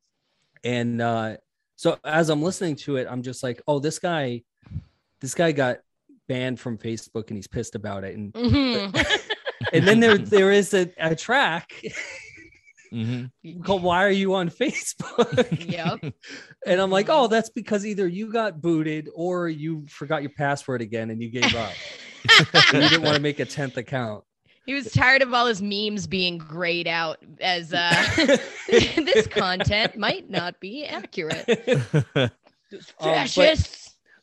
And 0.63 1.01
uh, 1.01 1.38
so 1.75 1.97
as 2.03 2.29
I'm 2.29 2.41
listening 2.41 2.75
to 2.77 2.97
it, 2.97 3.07
I'm 3.09 3.21
just 3.21 3.43
like, 3.43 3.62
oh, 3.67 3.79
this 3.79 4.00
guy, 4.00 4.43
this 5.21 5.33
guy 5.35 5.51
got 5.51 5.79
banned 6.27 6.59
from 6.59 6.77
Facebook 6.77 7.27
and 7.27 7.38
he's 7.38 7.47
pissed 7.47 7.75
about 7.75 8.03
it. 8.03 8.15
And 8.15 8.33
Mhm. 8.33 9.21
and 9.73 9.88
then 9.88 10.00
there 10.00 10.17
there 10.35 10.51
is 10.51 10.73
a, 10.73 10.89
a 10.97 11.15
track 11.15 11.73
Mhm. 12.93 13.31
called 13.63 13.81
"Why 13.83 14.05
Are 14.05 14.09
You 14.12 14.35
on 14.35 14.50
Facebook?" 14.50 15.69
yep. 15.69 16.00
and 16.65 16.79
I'm 16.79 16.91
like, 16.91 17.07
oh, 17.09 17.27
that's 17.27 17.50
because 17.50 17.85
either 17.85 18.07
you 18.07 18.31
got 18.31 18.62
booted 18.62 19.09
or 19.15 19.50
you 19.50 19.85
forgot 19.89 20.21
your 20.21 20.31
password 20.31 20.81
again 20.81 21.09
and 21.09 21.21
you 21.21 21.29
gave 21.29 21.55
up. 21.55 21.73
you 22.73 22.79
didn't 22.79 23.01
want 23.01 23.15
to 23.15 23.21
make 23.21 23.39
a 23.39 23.45
tenth 23.45 23.77
account. 23.77 24.23
He 24.65 24.74
was 24.74 24.91
tired 24.91 25.22
of 25.22 25.34
all 25.34 25.46
his 25.46 25.62
memes 25.62 26.08
being 26.08 26.38
grayed 26.38 26.88
out 26.88 27.17
as 27.41 27.74
uh, 27.74 27.93
this 28.67 29.27
content 29.27 29.98
might 29.98 30.29
not 30.29 30.60
be 30.60 30.86
accurate. 30.86 32.32
Um. 33.00 33.27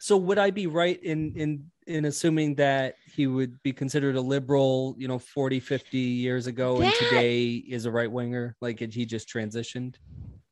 So 0.00 0.16
would 0.16 0.38
I 0.38 0.50
be 0.50 0.66
right 0.66 1.00
in 1.02 1.32
in 1.36 1.70
in 1.86 2.06
assuming 2.06 2.54
that 2.56 2.94
he 3.06 3.26
would 3.26 3.62
be 3.62 3.72
considered 3.72 4.16
a 4.16 4.20
liberal, 4.20 4.94
you 4.98 5.06
know, 5.06 5.18
40, 5.18 5.60
50 5.60 5.98
years 5.98 6.46
ago 6.46 6.80
and 6.80 6.92
today 6.94 7.62
is 7.68 7.84
a 7.84 7.90
right 7.90 8.10
winger? 8.10 8.56
Like 8.60 8.80
had 8.80 8.94
he 8.94 9.04
just 9.04 9.28
transitioned? 9.28 9.96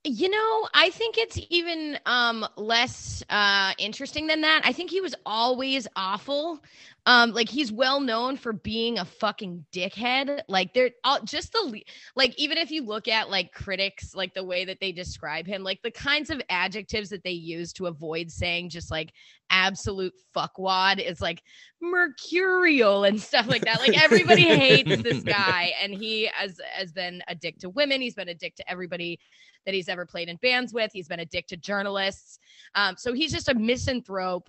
You 0.04 0.28
know, 0.28 0.68
I 0.74 0.90
think 0.90 1.18
it's 1.18 1.40
even 1.50 1.98
um 2.06 2.46
less 2.56 3.22
uh 3.30 3.72
interesting 3.78 4.26
than 4.26 4.42
that. 4.42 4.62
I 4.64 4.72
think 4.72 4.90
he 4.90 5.00
was 5.00 5.14
always 5.26 5.88
awful. 5.96 6.62
Um 7.08 7.32
like 7.32 7.48
he's 7.48 7.72
well 7.72 8.00
known 8.00 8.36
for 8.36 8.52
being 8.52 8.98
a 8.98 9.04
fucking 9.06 9.64
dickhead. 9.72 10.42
Like 10.46 10.74
they're 10.74 10.90
all 11.04 11.20
just 11.24 11.52
the 11.52 11.82
like 12.14 12.38
even 12.38 12.58
if 12.58 12.70
you 12.70 12.84
look 12.84 13.08
at 13.08 13.30
like 13.30 13.50
critics 13.54 14.14
like 14.14 14.34
the 14.34 14.44
way 14.44 14.66
that 14.66 14.78
they 14.78 14.92
describe 14.92 15.46
him, 15.46 15.64
like 15.64 15.80
the 15.80 15.90
kinds 15.90 16.28
of 16.28 16.42
adjectives 16.50 17.08
that 17.08 17.24
they 17.24 17.30
use 17.30 17.72
to 17.72 17.86
avoid 17.86 18.30
saying 18.30 18.68
just 18.68 18.90
like 18.90 19.14
absolute 19.48 20.12
fuckwad 20.36 21.02
is 21.02 21.22
like 21.22 21.42
mercurial 21.80 23.04
and 23.04 23.18
stuff 23.18 23.48
like 23.48 23.64
that. 23.64 23.80
Like 23.80 23.98
everybody 24.02 24.42
hates 24.42 25.02
this 25.02 25.22
guy 25.24 25.72
and 25.82 25.94
he 25.94 26.28
has 26.34 26.60
has 26.74 26.92
been 26.92 27.22
a 27.26 27.34
dick 27.34 27.58
to 27.60 27.70
women. 27.70 28.02
He's 28.02 28.16
been 28.16 28.28
a 28.28 28.34
dick 28.34 28.54
to 28.56 28.70
everybody 28.70 29.18
that 29.64 29.72
he's 29.72 29.88
ever 29.88 30.04
played 30.04 30.28
in 30.28 30.36
bands 30.36 30.74
with. 30.74 30.90
He's 30.92 31.08
been 31.08 31.20
a 31.20 31.26
dick 31.26 31.46
to 31.46 31.56
journalists. 31.56 32.38
Um, 32.74 32.96
so 32.98 33.14
he's 33.14 33.32
just 33.32 33.48
a 33.48 33.54
misanthrope 33.54 34.48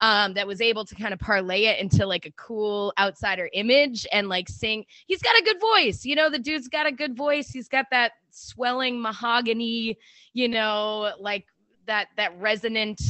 um, 0.00 0.34
that 0.34 0.46
was 0.46 0.60
able 0.60 0.84
to 0.84 0.94
kind 0.94 1.12
of 1.12 1.20
parlay 1.20 1.64
it 1.64 1.78
into 1.78 2.06
like 2.06 2.26
a 2.26 2.32
cool 2.32 2.92
outsider 2.98 3.50
image 3.52 4.06
and 4.12 4.28
like 4.28 4.48
sing. 4.48 4.84
He's 5.06 5.22
got 5.22 5.38
a 5.38 5.42
good 5.42 5.60
voice. 5.60 6.04
You 6.04 6.16
know, 6.16 6.30
the 6.30 6.38
dude's 6.38 6.68
got 6.68 6.86
a 6.86 6.92
good 6.92 7.16
voice. 7.16 7.50
He's 7.50 7.68
got 7.68 7.86
that 7.90 8.12
swelling 8.30 9.00
mahogany, 9.00 9.98
you 10.32 10.48
know, 10.48 11.12
like 11.18 11.46
that 11.86 12.08
that 12.16 12.38
resonant 12.38 13.00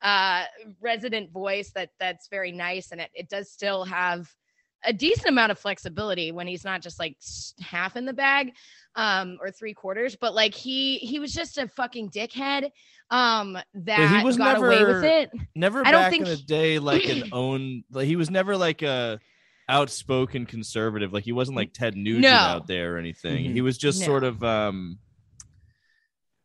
uh 0.00 0.44
resonant 0.80 1.30
voice 1.32 1.72
that 1.72 1.90
that's 1.98 2.28
very 2.28 2.52
nice 2.52 2.92
and 2.92 3.00
it, 3.00 3.10
it 3.14 3.28
does 3.28 3.50
still 3.50 3.84
have 3.84 4.32
a 4.84 4.92
decent 4.92 5.28
amount 5.28 5.50
of 5.52 5.58
flexibility 5.58 6.30
when 6.32 6.46
he's 6.46 6.64
not 6.64 6.80
just 6.82 6.98
like 6.98 7.16
half 7.60 7.96
in 7.96 8.04
the 8.04 8.12
bag 8.12 8.52
um 8.94 9.36
or 9.40 9.50
three 9.50 9.74
quarters 9.74 10.16
but 10.16 10.34
like 10.34 10.54
he 10.54 10.98
he 10.98 11.18
was 11.18 11.32
just 11.32 11.58
a 11.58 11.66
fucking 11.68 12.08
dickhead 12.10 12.70
um 13.10 13.58
that 13.74 14.18
he 14.18 14.24
was 14.24 14.36
got 14.36 14.56
away 14.58 14.84
with 14.84 15.02
never- 15.02 15.04
it 15.04 15.30
never 15.54 15.86
I 15.86 15.90
don't 15.90 16.02
back 16.02 16.10
think 16.12 16.24
in 16.26 16.30
the 16.30 16.36
day 16.36 16.78
like 16.78 17.04
an 17.08 17.28
own 17.32 17.82
like 17.90 18.06
he 18.06 18.16
was 18.16 18.30
never 18.30 18.56
like 18.56 18.82
a 18.82 19.18
outspoken 19.68 20.46
conservative 20.46 21.12
like 21.12 21.24
he 21.24 21.32
wasn't 21.32 21.56
like 21.56 21.72
ted 21.72 21.96
nugent 21.96 22.22
No. 22.22 22.30
out 22.30 22.66
there 22.66 22.94
or 22.94 22.98
anything 22.98 23.44
Mhm. 23.46 23.52
he 23.52 23.60
was 23.60 23.76
just 23.76 24.00
No. 24.00 24.06
sort 24.06 24.24
of 24.24 24.42
um 24.42 24.98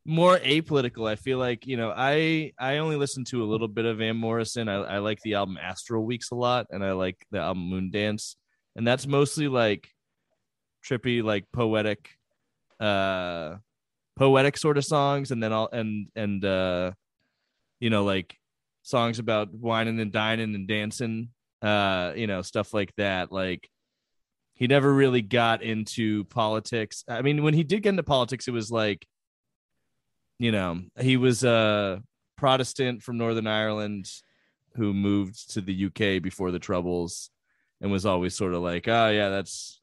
more 0.05 0.37
apolitical 0.39 1.09
i 1.09 1.15
feel 1.15 1.37
like 1.37 1.65
you 1.65 1.77
know 1.77 1.93
i 1.95 2.51
i 2.59 2.77
only 2.77 2.97
listen 2.97 3.23
to 3.23 3.41
a 3.41 3.45
little 3.45 3.69
bit 3.69 3.85
of 3.85 3.99
van 3.99 4.17
morrison. 4.17 4.67
I, 4.67 4.75
I 4.75 4.97
like 4.97 5.21
the 5.21 5.35
album 5.35 5.57
astral 5.57 6.03
weeks 6.03 6.31
a 6.31 6.35
lot 6.35 6.67
and 6.71 6.83
i 6.83 6.91
like 6.91 7.25
the 7.31 7.39
album 7.39 7.69
Moondance. 7.71 8.35
And 8.75 8.87
that's 8.87 9.05
mostly 9.07 9.47
like 9.47 9.89
trippy 10.85 11.23
like 11.23 11.45
poetic 11.51 12.09
uh 12.79 13.57
poetic 14.15 14.57
sort 14.57 14.77
of 14.77 14.85
songs. 14.85 15.31
And 15.31 15.41
then 15.41 15.53
all 15.53 15.69
and 15.71 16.07
and 16.15 16.43
uh 16.43 16.91
you 17.79 17.89
know 17.89 18.03
like 18.03 18.35
songs 18.81 19.19
about 19.19 19.53
wining 19.53 19.99
and 19.99 20.11
dining 20.11 20.55
and 20.55 20.67
dancing 20.67 21.29
uh 21.61 22.13
you 22.15 22.27
know 22.27 22.41
stuff 22.41 22.73
like 22.73 22.93
that. 22.97 23.31
Like 23.31 23.69
he 24.55 24.67
never 24.67 24.93
really 24.93 25.21
got 25.21 25.61
into 25.61 26.25
politics. 26.25 27.03
I 27.07 27.21
mean 27.21 27.43
when 27.43 27.53
he 27.53 27.63
did 27.63 27.83
get 27.83 27.89
into 27.89 28.03
politics 28.03 28.47
it 28.47 28.51
was 28.51 28.71
like 28.71 29.05
you 30.39 30.51
know 30.51 30.81
he 30.99 31.17
was 31.17 31.43
a 31.43 32.01
protestant 32.37 33.01
from 33.01 33.17
northern 33.17 33.47
ireland 33.47 34.09
who 34.75 34.93
moved 34.93 35.53
to 35.53 35.61
the 35.61 35.85
uk 35.85 36.21
before 36.21 36.51
the 36.51 36.59
troubles 36.59 37.29
and 37.81 37.91
was 37.91 38.05
always 38.05 38.35
sort 38.35 38.53
of 38.53 38.61
like 38.61 38.87
oh 38.87 39.09
yeah 39.09 39.29
that's 39.29 39.79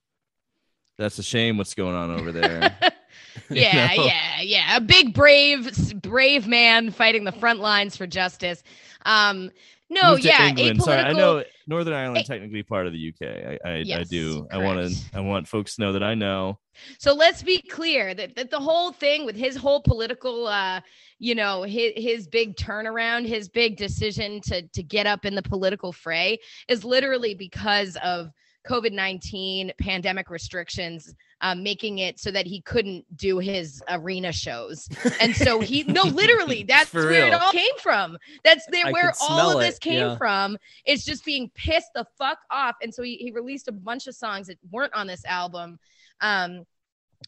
that's 0.98 1.18
a 1.18 1.22
shame 1.22 1.56
what's 1.56 1.74
going 1.74 1.94
on 1.94 2.10
over 2.10 2.32
there 2.32 2.76
You 3.48 3.56
yeah, 3.62 3.94
know? 3.96 4.04
yeah, 4.04 4.40
yeah. 4.40 4.76
A 4.76 4.80
big 4.80 5.14
brave 5.14 6.00
brave 6.02 6.46
man 6.46 6.90
fighting 6.90 7.24
the 7.24 7.32
front 7.32 7.60
lines 7.60 7.96
for 7.96 8.06
justice. 8.06 8.62
Um 9.04 9.50
no, 9.90 10.14
yeah, 10.14 10.48
England. 10.48 10.82
Sorry, 10.82 11.00
I 11.00 11.12
know 11.12 11.44
Northern 11.66 11.94
Ireland 11.94 12.18
Eh, 12.18 12.22
technically 12.22 12.62
part 12.62 12.86
of 12.86 12.92
the 12.92 13.08
UK. 13.08 13.28
I 13.28 13.58
I, 13.64 13.72
I 13.72 13.76
Yes, 13.78 14.08
do. 14.08 14.46
I 14.50 14.58
want 14.58 14.88
to. 14.88 14.96
I 15.12 15.20
want 15.20 15.48
folks 15.48 15.74
to 15.74 15.82
know 15.82 15.92
that 15.92 16.02
I 16.02 16.14
know. 16.14 16.58
So 16.98 17.12
let's 17.12 17.42
be 17.42 17.60
clear 17.60 18.14
that, 18.14 18.36
that 18.36 18.50
the 18.50 18.58
whole 18.58 18.92
thing 18.92 19.26
with 19.26 19.36
his 19.36 19.56
whole 19.56 19.82
political 19.82 20.46
uh 20.46 20.80
you 21.18 21.34
know 21.34 21.62
his 21.64 21.92
his 21.96 22.28
big 22.28 22.56
turnaround, 22.56 23.26
his 23.26 23.48
big 23.48 23.76
decision 23.76 24.40
to 24.42 24.62
to 24.68 24.82
get 24.82 25.06
up 25.06 25.24
in 25.24 25.34
the 25.34 25.42
political 25.42 25.92
fray 25.92 26.38
is 26.68 26.84
literally 26.84 27.34
because 27.34 27.96
of 28.02 28.30
COVID-19 28.68 29.72
pandemic 29.78 30.30
restrictions 30.30 31.12
um, 31.40 31.62
making 31.62 31.98
it 31.98 32.18
so 32.20 32.30
that 32.30 32.46
he 32.46 32.60
couldn't 32.60 33.04
do 33.16 33.38
his 33.38 33.82
arena 33.88 34.32
shows. 34.32 34.88
And 35.20 35.36
so 35.36 35.60
he 35.60 35.82
no 35.84 36.02
literally 36.02 36.62
that's 36.68 36.94
where 36.94 37.10
it 37.10 37.34
all 37.34 37.52
came 37.52 37.76
from. 37.78 38.16
That's 38.42 38.64
there 38.70 38.90
where 38.90 39.12
all 39.28 39.52
of 39.52 39.60
this 39.60 39.76
it, 39.76 39.80
came 39.80 39.98
yeah. 39.98 40.16
from. 40.16 40.56
It's 40.86 41.04
just 41.04 41.24
being 41.24 41.50
pissed 41.54 41.90
the 41.94 42.06
fuck 42.16 42.38
off. 42.50 42.76
And 42.82 42.94
so 42.94 43.02
he, 43.02 43.16
he 43.16 43.30
released 43.32 43.68
a 43.68 43.72
bunch 43.72 44.06
of 44.06 44.14
songs 44.14 44.46
that 44.46 44.58
weren't 44.70 44.94
on 44.94 45.06
this 45.06 45.24
album. 45.24 45.78
Um 46.20 46.64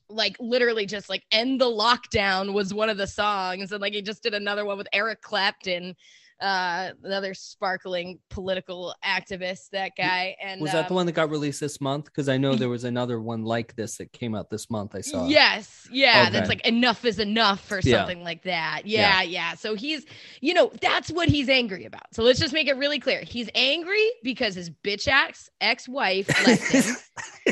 like 0.09 0.37
literally 0.41 0.87
just 0.87 1.11
like 1.11 1.23
end 1.33 1.61
the 1.61 1.67
lockdown 1.67 2.55
was 2.55 2.73
one 2.73 2.89
of 2.89 2.97
the 2.97 3.07
songs 3.07 3.73
and 3.73 3.81
like 3.83 3.93
he 3.93 4.01
just 4.01 4.23
did 4.23 4.33
another 4.33 4.65
one 4.65 4.79
with 4.79 4.89
Eric 4.93 5.21
Clapton 5.21 5.95
uh 6.43 6.91
another 7.05 7.33
sparkling 7.35 8.19
political 8.29 8.95
activist 9.05 9.71
that 9.71 9.93
guy 9.97 10.37
and 10.43 10.61
Was 10.61 10.73
that 10.73 10.89
the 10.89 10.93
um, 10.93 10.97
one 10.97 11.07
that 11.07 11.13
got 11.13 11.31
released 11.31 11.61
this 11.61 11.81
month? 11.81 12.07
Because 12.07 12.29
I 12.29 12.37
know 12.37 12.55
there 12.57 12.69
was 12.69 12.85
another 12.85 13.21
one 13.21 13.45
like 13.45 13.75
this 13.77 13.97
that 13.99 14.13
came 14.13 14.35
out 14.35 14.51
this 14.51 14.69
month. 14.69 14.95
I 14.95 15.01
saw. 15.03 15.29
Yes, 15.29 15.87
yeah, 15.91 16.29
that's 16.31 16.49
like 16.49 16.67
enough 16.67 17.05
is 17.05 17.19
enough 17.21 17.71
or 17.71 17.81
Yeah. 17.85 17.99
something 17.99 18.25
like 18.25 18.43
that. 18.43 18.83
Yeah, 18.87 19.23
yeah, 19.23 19.55
So 19.55 19.75
he's, 19.77 20.05
you 20.41 20.53
know, 20.53 20.73
that's 20.81 21.11
what 21.11 21.29
he's 21.29 21.49
angry 21.49 21.85
about. 21.85 22.13
So 22.13 22.23
let's 22.25 22.41
just 22.41 22.53
make 22.53 22.67
it 22.69 22.77
really 22.77 22.99
clear. 22.99 23.23
He's 23.23 23.49
angry 23.55 24.05
because 24.25 24.55
his 24.57 24.69
bitch 24.69 25.07
ass 25.09 25.49
ex-wife 25.61 26.29
left 26.45 26.69
him 26.73 26.97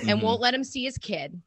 and 0.09 0.19
Mhm. 0.19 0.23
won't 0.23 0.41
let 0.41 0.53
him 0.53 0.65
see 0.65 0.85
his 0.85 0.99
kid. 0.99 1.41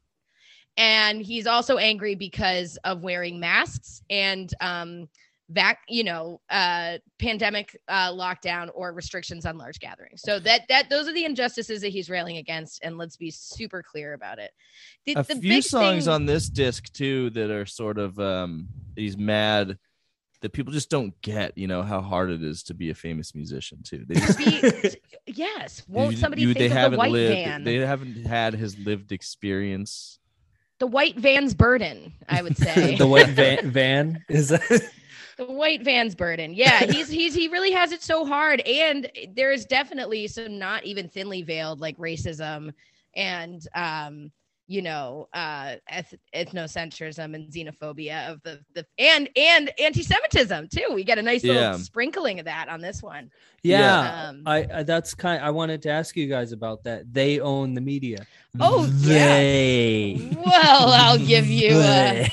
And 0.76 1.22
he's 1.22 1.46
also 1.46 1.76
angry 1.76 2.14
because 2.14 2.78
of 2.84 3.02
wearing 3.02 3.38
masks 3.38 4.02
and 4.10 4.52
um 4.60 5.08
vac 5.50 5.80
you 5.88 6.02
know 6.02 6.40
uh 6.48 6.96
pandemic 7.18 7.78
uh 7.88 8.10
lockdown 8.10 8.70
or 8.74 8.92
restrictions 8.94 9.44
on 9.44 9.58
large 9.58 9.78
gatherings 9.78 10.22
so 10.24 10.38
that 10.38 10.62
that 10.70 10.88
those 10.88 11.06
are 11.06 11.12
the 11.12 11.24
injustices 11.26 11.82
that 11.82 11.88
he's 11.90 12.08
railing 12.08 12.38
against 12.38 12.82
and 12.82 12.96
let's 12.96 13.18
be 13.18 13.30
super 13.30 13.82
clear 13.82 14.14
about 14.14 14.38
it 14.38 14.52
the, 15.04 15.12
a 15.12 15.22
the 15.22 15.34
few 15.36 15.40
big 15.56 15.62
songs 15.62 16.04
thing- 16.06 16.14
on 16.14 16.24
this 16.24 16.48
disc 16.48 16.90
too 16.94 17.28
that 17.30 17.50
are 17.50 17.66
sort 17.66 17.98
of 17.98 18.18
um 18.18 18.66
he's 18.96 19.18
mad 19.18 19.76
that 20.40 20.52
people 20.54 20.72
just 20.72 20.88
don't 20.88 21.12
get 21.20 21.56
you 21.58 21.66
know 21.66 21.82
how 21.82 22.00
hard 22.00 22.30
it 22.30 22.42
is 22.42 22.62
to 22.62 22.72
be 22.72 22.88
a 22.88 22.94
famous 22.94 23.34
musician 23.34 23.82
too 23.82 24.02
they 24.08 24.14
just 24.14 24.38
be, 24.38 24.94
yes. 25.26 25.82
Won't 25.88 26.12
you- 26.12 26.16
somebody 26.18 26.40
you- 26.42 26.48
think 26.54 26.58
they 26.58 26.66
of 26.66 26.72
the 26.72 26.78
haven't 26.80 26.98
white 26.98 27.12
lived 27.12 27.34
van? 27.34 27.64
they 27.64 27.76
haven't 27.76 28.26
had 28.26 28.54
his 28.54 28.78
lived 28.78 29.12
experience 29.12 30.18
the 30.80 30.86
white 30.88 31.16
van's 31.16 31.54
burden, 31.54 32.12
I 32.28 32.42
would 32.42 32.56
say. 32.58 32.96
the 32.96 33.06
white 33.06 33.28
van, 33.40 33.70
van 33.70 34.24
is 34.28 34.48
that? 34.48 34.90
The 35.36 35.44
white 35.46 35.82
van's 35.82 36.14
burden. 36.14 36.54
Yeah, 36.54 36.84
he's 36.84 37.08
he's 37.08 37.34
he 37.34 37.48
really 37.48 37.72
has 37.72 37.92
it 37.92 38.02
so 38.02 38.24
hard, 38.24 38.60
and 38.60 39.10
there 39.34 39.52
is 39.52 39.64
definitely 39.64 40.26
some 40.28 40.58
not 40.58 40.84
even 40.84 41.08
thinly 41.08 41.42
veiled 41.42 41.80
like 41.80 41.96
racism 41.98 42.72
and 43.16 43.66
um 43.74 44.32
you 44.66 44.80
know 44.82 45.28
uh 45.34 45.74
eth- 45.88 46.14
ethnocentrism 46.34 47.34
and 47.34 47.52
xenophobia 47.52 48.30
of 48.32 48.42
the 48.42 48.60
the 48.74 48.84
and 48.98 49.28
and 49.36 49.70
anti-semitism 49.78 50.66
too 50.68 50.86
we 50.94 51.04
get 51.04 51.18
a 51.18 51.22
nice 51.22 51.44
little 51.44 51.78
sprinkling 51.78 52.38
of 52.38 52.46
that 52.46 52.68
on 52.68 52.80
this 52.80 53.02
one 53.02 53.30
Yeah, 53.62 54.28
Um, 54.30 54.42
I, 54.46 54.66
I 54.72 54.82
that's 54.82 55.14
kind. 55.14 55.42
I 55.44 55.50
wanted 55.50 55.82
to 55.82 55.90
ask 55.90 56.16
you 56.16 56.26
guys 56.26 56.52
about 56.52 56.82
that. 56.84 57.12
They 57.12 57.40
own 57.40 57.74
the 57.74 57.80
media. 57.80 58.26
Oh, 58.58 58.90
yeah. 59.00 60.16
well 60.44 60.88
i'll 60.92 61.18
give 61.18 61.46
you 61.46 61.70
uh, 61.76 61.80
They. 61.82 62.32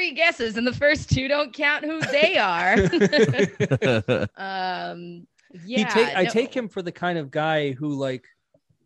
Three 0.00 0.12
guesses 0.12 0.56
and 0.56 0.66
the 0.66 0.72
first 0.72 1.10
two 1.10 1.28
don't 1.28 1.52
count 1.52 1.84
who 1.84 2.00
they 2.00 2.38
are. 2.38 2.76
Um 4.36 5.26
yeah 5.64 5.78
he 5.78 5.84
take, 5.84 6.16
I 6.16 6.24
take 6.24 6.54
him 6.56 6.68
for 6.68 6.80
the 6.80 6.92
kind 6.92 7.18
of 7.18 7.30
guy 7.30 7.72
who, 7.72 7.88
like, 7.94 8.24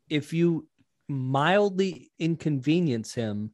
if 0.09 0.33
you 0.33 0.67
mildly 1.09 2.11
inconvenience 2.19 3.15
him, 3.15 3.53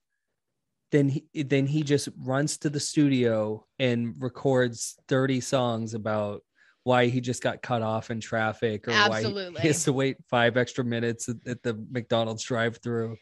then 0.90 1.08
he 1.08 1.42
then 1.42 1.66
he 1.66 1.82
just 1.82 2.08
runs 2.24 2.56
to 2.58 2.70
the 2.70 2.80
studio 2.80 3.66
and 3.78 4.14
records 4.18 4.96
30 5.08 5.40
songs 5.40 5.94
about 5.94 6.42
why 6.84 7.06
he 7.06 7.20
just 7.20 7.42
got 7.42 7.60
cut 7.62 7.82
off 7.82 8.10
in 8.10 8.20
traffic 8.20 8.88
or 8.88 8.92
why 8.92 9.22
he 9.22 9.68
has 9.68 9.84
to 9.84 9.92
wait 9.92 10.16
five 10.30 10.56
extra 10.56 10.84
minutes 10.84 11.28
at, 11.28 11.36
at 11.46 11.62
the 11.62 11.74
McDonald's 11.90 12.42
drive-through. 12.44 13.16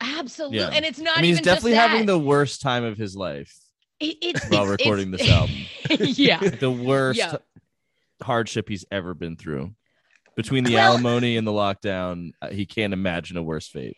absolutely 0.00 0.58
Yeah. 0.58 0.70
and 0.72 0.84
it's 0.84 0.98
not 0.98 1.18
I 1.18 1.20
mean, 1.20 1.28
he's 1.28 1.38
even 1.38 1.44
just 1.44 1.56
definitely 1.56 1.74
having 1.74 2.06
the 2.06 2.18
worst 2.18 2.62
time 2.62 2.84
of 2.84 2.96
his 2.96 3.14
life 3.14 3.54
It- 4.02 4.18
it's 4.20 4.44
while 4.50 4.62
it's- 4.70 4.70
recording 4.80 5.14
it's- 5.14 5.26
this 5.26 5.30
album. 5.36 5.56
yeah 6.16 6.38
the 6.38 6.70
worst 6.70 7.18
Yeah. 7.18 7.36
hardship 8.22 8.68
he's 8.68 8.84
ever 8.90 9.14
been 9.14 9.36
through. 9.36 9.74
Between 10.36 10.64
the 10.64 10.74
Well- 10.74 10.92
alimony 10.94 11.36
and 11.36 11.46
the 11.46 11.52
lockdown, 11.52 12.30
uh, 12.40 12.48
he 12.50 12.64
can't 12.66 12.92
imagine 12.92 13.36
a 13.36 13.42
worse 13.42 13.68
fate. 13.68 13.96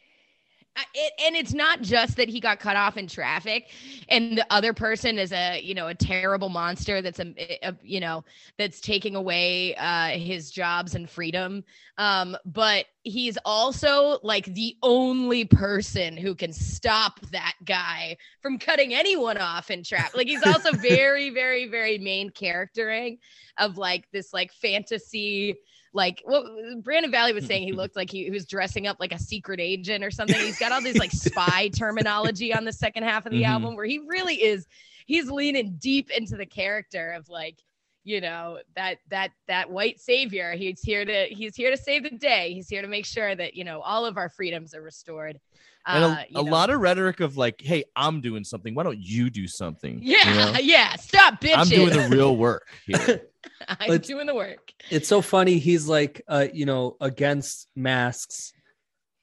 It, 0.92 1.12
and 1.24 1.36
it's 1.36 1.54
not 1.54 1.82
just 1.82 2.16
that 2.16 2.28
he 2.28 2.40
got 2.40 2.58
cut 2.58 2.76
off 2.76 2.96
in 2.96 3.06
traffic 3.06 3.70
and 4.08 4.36
the 4.36 4.46
other 4.50 4.72
person 4.72 5.20
is 5.20 5.32
a 5.32 5.60
you 5.62 5.72
know 5.72 5.86
a 5.86 5.94
terrible 5.94 6.48
monster 6.48 7.00
that's 7.00 7.20
a, 7.20 7.32
a 7.62 7.76
you 7.82 8.00
know 8.00 8.24
that's 8.58 8.80
taking 8.80 9.14
away 9.14 9.76
uh 9.76 10.08
his 10.08 10.50
jobs 10.50 10.96
and 10.96 11.08
freedom. 11.08 11.62
Um 11.96 12.36
but 12.44 12.86
he's 13.04 13.38
also 13.44 14.18
like 14.24 14.46
the 14.46 14.76
only 14.82 15.44
person 15.44 16.16
who 16.16 16.34
can 16.34 16.52
stop 16.52 17.20
that 17.30 17.54
guy 17.64 18.16
from 18.40 18.58
cutting 18.58 18.94
anyone 18.94 19.38
off 19.38 19.70
in 19.70 19.84
traffic. 19.84 20.16
Like 20.16 20.26
he's 20.26 20.42
also 20.42 20.72
very 20.76 21.30
very 21.30 21.68
very 21.68 21.98
main 21.98 22.30
charactering 22.30 23.18
of 23.58 23.78
like 23.78 24.10
this 24.10 24.32
like 24.32 24.52
fantasy 24.52 25.56
like 25.94 26.20
what 26.24 26.44
Brandon 26.82 27.10
Valley 27.10 27.32
was 27.32 27.46
saying 27.46 27.62
he 27.62 27.72
looked 27.80 27.96
like 27.96 28.10
he, 28.10 28.24
he 28.24 28.30
was 28.30 28.44
dressing 28.44 28.86
up 28.86 28.98
like 29.00 29.12
a 29.12 29.18
secret 29.18 29.60
agent 29.60 30.04
or 30.04 30.10
something. 30.10 30.38
He's 30.38 30.58
got 30.58 30.72
all 30.72 30.82
this 30.82 30.98
like 30.98 31.12
spy 31.12 31.68
terminology 31.74 32.52
on 32.52 32.64
the 32.64 32.72
second 32.72 33.04
half 33.04 33.24
of 33.24 33.32
the 33.32 33.42
Mhm. 33.42 33.48
album 33.48 33.76
where 33.76 33.86
he 33.86 34.00
really 34.06 34.42
is 34.42 34.66
he's 35.06 35.30
leaning 35.30 35.76
deep 35.78 36.10
into 36.10 36.36
the 36.36 36.46
character 36.46 37.12
of 37.12 37.28
like 37.28 37.56
you 38.02 38.20
know 38.20 38.58
that 38.76 38.98
that 39.08 39.30
that 39.48 39.70
white 39.70 39.98
savior 40.00 40.52
he's 40.52 40.82
here 40.82 41.04
to 41.04 41.26
he's 41.30 41.56
here 41.56 41.70
to 41.70 41.76
save 41.76 42.02
the 42.02 42.10
day 42.10 42.52
he's 42.52 42.68
here 42.68 42.82
to 42.82 42.88
make 42.88 43.06
sure 43.06 43.34
that 43.34 43.54
you 43.54 43.64
know 43.64 43.80
all 43.80 44.04
of 44.04 44.18
our 44.18 44.28
freedoms 44.28 44.74
are 44.74 44.82
restored 44.82 45.38
And 45.86 46.04
Uh, 46.04 46.08
a, 46.08 46.26
you 46.30 46.40
a 46.40 46.42
lot 46.42 46.70
of 46.70 46.80
rhetoric 46.80 47.20
of 47.20 47.36
like, 47.36 47.60
"Hey, 47.60 47.84
I'm 47.94 48.20
doing 48.20 48.44
something. 48.44 48.74
Why 48.74 48.82
don't 48.84 48.98
you 48.98 49.28
do 49.30 49.46
something?" 49.46 50.00
You 50.02 50.16
yeah 50.18 50.34
know? 50.52 50.58
yeah 50.62 50.96
stop 50.96 51.40
bitching 51.40 51.56
I'm 51.58 51.68
doing 51.68 51.90
the 51.90 52.08
real 52.16 52.36
work 52.36 52.66
here. 52.86 53.22
i'm 53.68 53.88
Let's- 53.90 54.08
doing 54.08 54.26
the 54.26 54.34
work 54.34 54.72
It's 54.90 55.08
so 55.08 55.20
funny. 55.20 55.58
He's 55.58 55.86
like, 55.86 56.22
uh, 56.28 56.46
you 56.52 56.64
know, 56.66 56.96
against 57.00 57.68
masks, 57.76 58.52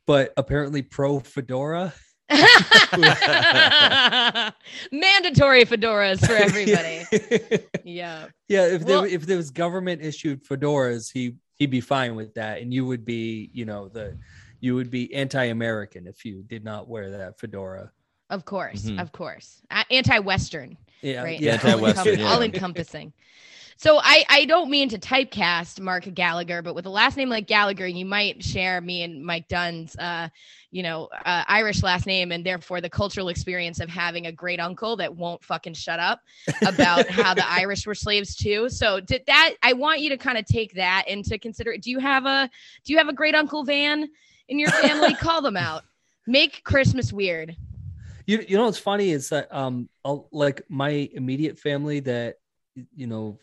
but 0.06 0.34
apparently 0.38 0.82
pro 0.84 1.20
fedora. 1.20 1.94
mandatory 4.92 5.66
fedoras 5.66 6.26
for 6.26 6.34
everybody 6.34 7.06
yeah 7.84 8.28
yeah, 8.48 8.68
if 8.68 8.86
there 8.86 9.02
Well- 9.02 9.06
if 9.12 9.26
there 9.26 9.38
was 9.38 9.50
government 9.52 10.02
issued 10.02 10.44
fedoras, 10.46 11.12
he 11.12 11.36
he'd 11.58 11.72
be 11.72 11.82
fine 11.82 12.16
with 12.16 12.34
that, 12.36 12.62
and 12.62 12.74
you 12.74 12.86
would 12.86 13.06
be, 13.06 13.50
you 13.54 13.66
know, 13.66 13.88
the 13.88 14.18
you 14.62 14.76
would 14.76 14.90
be 14.90 15.14
anti-American 15.14 16.08
if 16.08 16.24
you 16.24 16.44
did 16.44 16.64
not 16.64 16.88
wear 16.88 17.12
that 17.12 17.38
fedora. 17.40 17.92
Of 18.30 18.46
course, 18.46 18.84
Mhm. 18.84 19.02
of 19.02 19.12
course. 19.12 19.62
Uh, 19.70 19.84
anti-Western, 19.92 20.78
Yeah, 21.02 21.24
right? 21.24 21.40
yeah. 21.40 21.54
Anti-Western, 21.54 22.20
yeah. 22.20 22.28
all 22.32 22.42
encompassing. 22.42 23.12
So 23.76 24.00
I 24.00 24.24
I 24.30 24.46
don't 24.46 24.70
mean 24.70 24.90
to 24.90 25.00
typecast 25.00 25.80
Mark 25.80 26.04
Gallagher, 26.14 26.62
but 26.62 26.76
with 26.76 26.86
a 26.86 26.90
last 26.90 27.18
name 27.18 27.30
like 27.30 27.48
Gallagher, 27.48 27.88
you 27.88 28.06
might 28.06 28.44
share 28.44 28.80
me 28.80 29.02
and 29.02 29.26
Mike 29.26 29.48
Dunn's, 29.48 29.96
uh, 29.98 30.30
you 30.70 30.84
know, 30.84 31.10
uh, 31.26 31.44
Irish 31.48 31.82
last 31.82 32.06
name, 32.06 32.32
and 32.32 32.46
therefore 32.46 32.80
the 32.80 32.92
cultural 32.92 33.30
experience 33.30 33.80
of 33.80 33.90
having 33.90 34.28
a 34.28 34.32
great 34.32 34.60
uncle 34.60 34.96
that 34.98 35.16
won't 35.16 35.44
fucking 35.44 35.74
shut 35.74 36.00
up 36.00 36.22
about 36.64 37.08
how 37.10 37.34
the 37.34 37.50
Irish 37.52 37.88
were 37.88 37.96
slaves 37.96 38.36
too. 38.36 38.70
So 38.70 39.00
did 39.00 39.24
that? 39.26 39.56
I 39.64 39.74
want 39.74 40.00
you 40.00 40.10
to 40.10 40.18
kind 40.18 40.38
of 40.38 40.46
take 40.46 40.76
that 40.76 41.06
into 41.08 41.40
consider. 41.40 41.76
Do 41.76 41.90
you 41.90 41.98
have 41.98 42.28
a 42.28 42.50
Do 42.84 42.94
you 42.94 43.00
have 43.00 43.10
a 43.10 43.14
great 43.14 43.34
uncle 43.34 43.64
Van 43.64 44.08
in 44.48 44.60
your 44.60 44.70
family? 44.70 45.14
Call 45.16 45.42
them 45.42 45.58
out. 45.58 45.84
Make 46.28 46.64
Christmas 46.64 47.12
weird. 47.12 47.56
You 48.28 48.46
you 48.48 48.58
know 48.58 48.66
what's 48.66 48.78
funny 48.78 49.12
is 49.12 49.30
that 49.30 49.54
um 49.54 49.90
I'll, 50.06 50.30
like 50.32 50.62
my 50.70 51.10
immediate 51.14 51.58
family 51.58 52.00
that 52.02 52.36
you 52.96 53.08
know 53.08 53.40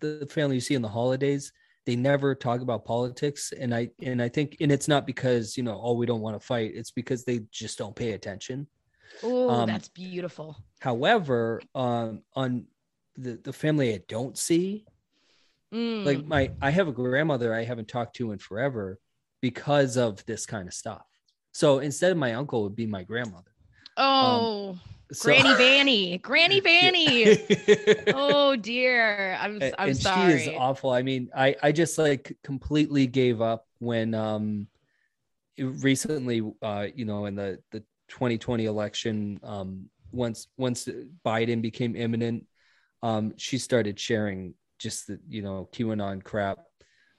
the 0.00 0.26
family 0.30 0.56
you 0.56 0.60
see 0.60 0.74
in 0.74 0.82
the 0.82 0.88
holidays 0.88 1.52
they 1.86 1.96
never 1.96 2.34
talk 2.34 2.60
about 2.60 2.84
politics 2.84 3.52
and 3.58 3.74
I 3.74 3.90
and 4.02 4.20
I 4.20 4.28
think 4.28 4.56
and 4.60 4.72
it's 4.72 4.88
not 4.88 5.06
because 5.06 5.56
you 5.56 5.62
know 5.62 5.80
oh 5.82 5.92
we 5.94 6.06
don't 6.06 6.20
want 6.20 6.38
to 6.38 6.44
fight 6.44 6.72
it's 6.74 6.90
because 6.90 7.24
they 7.24 7.40
just 7.50 7.78
don't 7.78 7.94
pay 7.94 8.12
attention. 8.12 8.66
Oh, 9.22 9.48
Um, 9.48 9.66
that's 9.68 9.88
beautiful. 9.88 10.56
However, 10.80 11.62
um 11.74 12.22
on 12.34 12.66
the 13.16 13.36
the 13.36 13.52
family 13.52 13.94
I 13.94 14.00
don't 14.08 14.36
see 14.36 14.86
Mm. 15.72 16.04
like 16.04 16.24
my 16.26 16.50
I 16.60 16.70
have 16.70 16.86
a 16.88 16.92
grandmother 16.92 17.52
I 17.54 17.64
haven't 17.64 17.88
talked 17.88 18.16
to 18.16 18.30
in 18.32 18.38
forever 18.38 18.98
because 19.44 19.98
of 19.98 20.24
this 20.24 20.46
kind 20.46 20.66
of 20.66 20.72
stuff. 20.72 21.04
So 21.52 21.80
instead 21.80 22.10
of 22.12 22.16
my 22.16 22.32
uncle 22.32 22.60
it 22.60 22.62
would 22.62 22.76
be 22.76 22.86
my 22.86 23.02
grandmother. 23.04 23.52
oh, 23.98 24.78
So- 25.12 25.26
Granny 25.28 25.54
Vanny, 25.58 26.18
Granny 26.18 26.60
Vanny. 26.60 27.36
oh 28.14 28.56
dear, 28.56 29.36
I'm 29.38 29.60
I'm 29.78 29.88
and 29.90 29.96
sorry. 29.98 30.38
she 30.38 30.48
is 30.50 30.56
awful. 30.56 30.90
I 30.90 31.02
mean, 31.02 31.28
I 31.36 31.54
I 31.62 31.72
just 31.72 31.98
like 31.98 32.34
completely 32.42 33.06
gave 33.06 33.42
up 33.42 33.66
when 33.80 34.14
um 34.14 34.66
recently 35.58 36.40
uh 36.62 36.86
you 36.94 37.04
know 37.04 37.26
in 37.26 37.34
the 37.34 37.58
the 37.70 37.80
2020 38.08 38.64
election 38.64 39.38
um 39.42 39.90
once 40.10 40.48
once 40.56 40.88
Biden 41.24 41.60
became 41.60 41.94
imminent 41.96 42.46
um 43.02 43.34
she 43.36 43.58
started 43.58 44.00
sharing 44.00 44.54
just 44.78 45.06
the 45.08 45.20
you 45.28 45.42
know 45.42 45.68
QAnon 45.74 46.24
crap. 46.24 46.58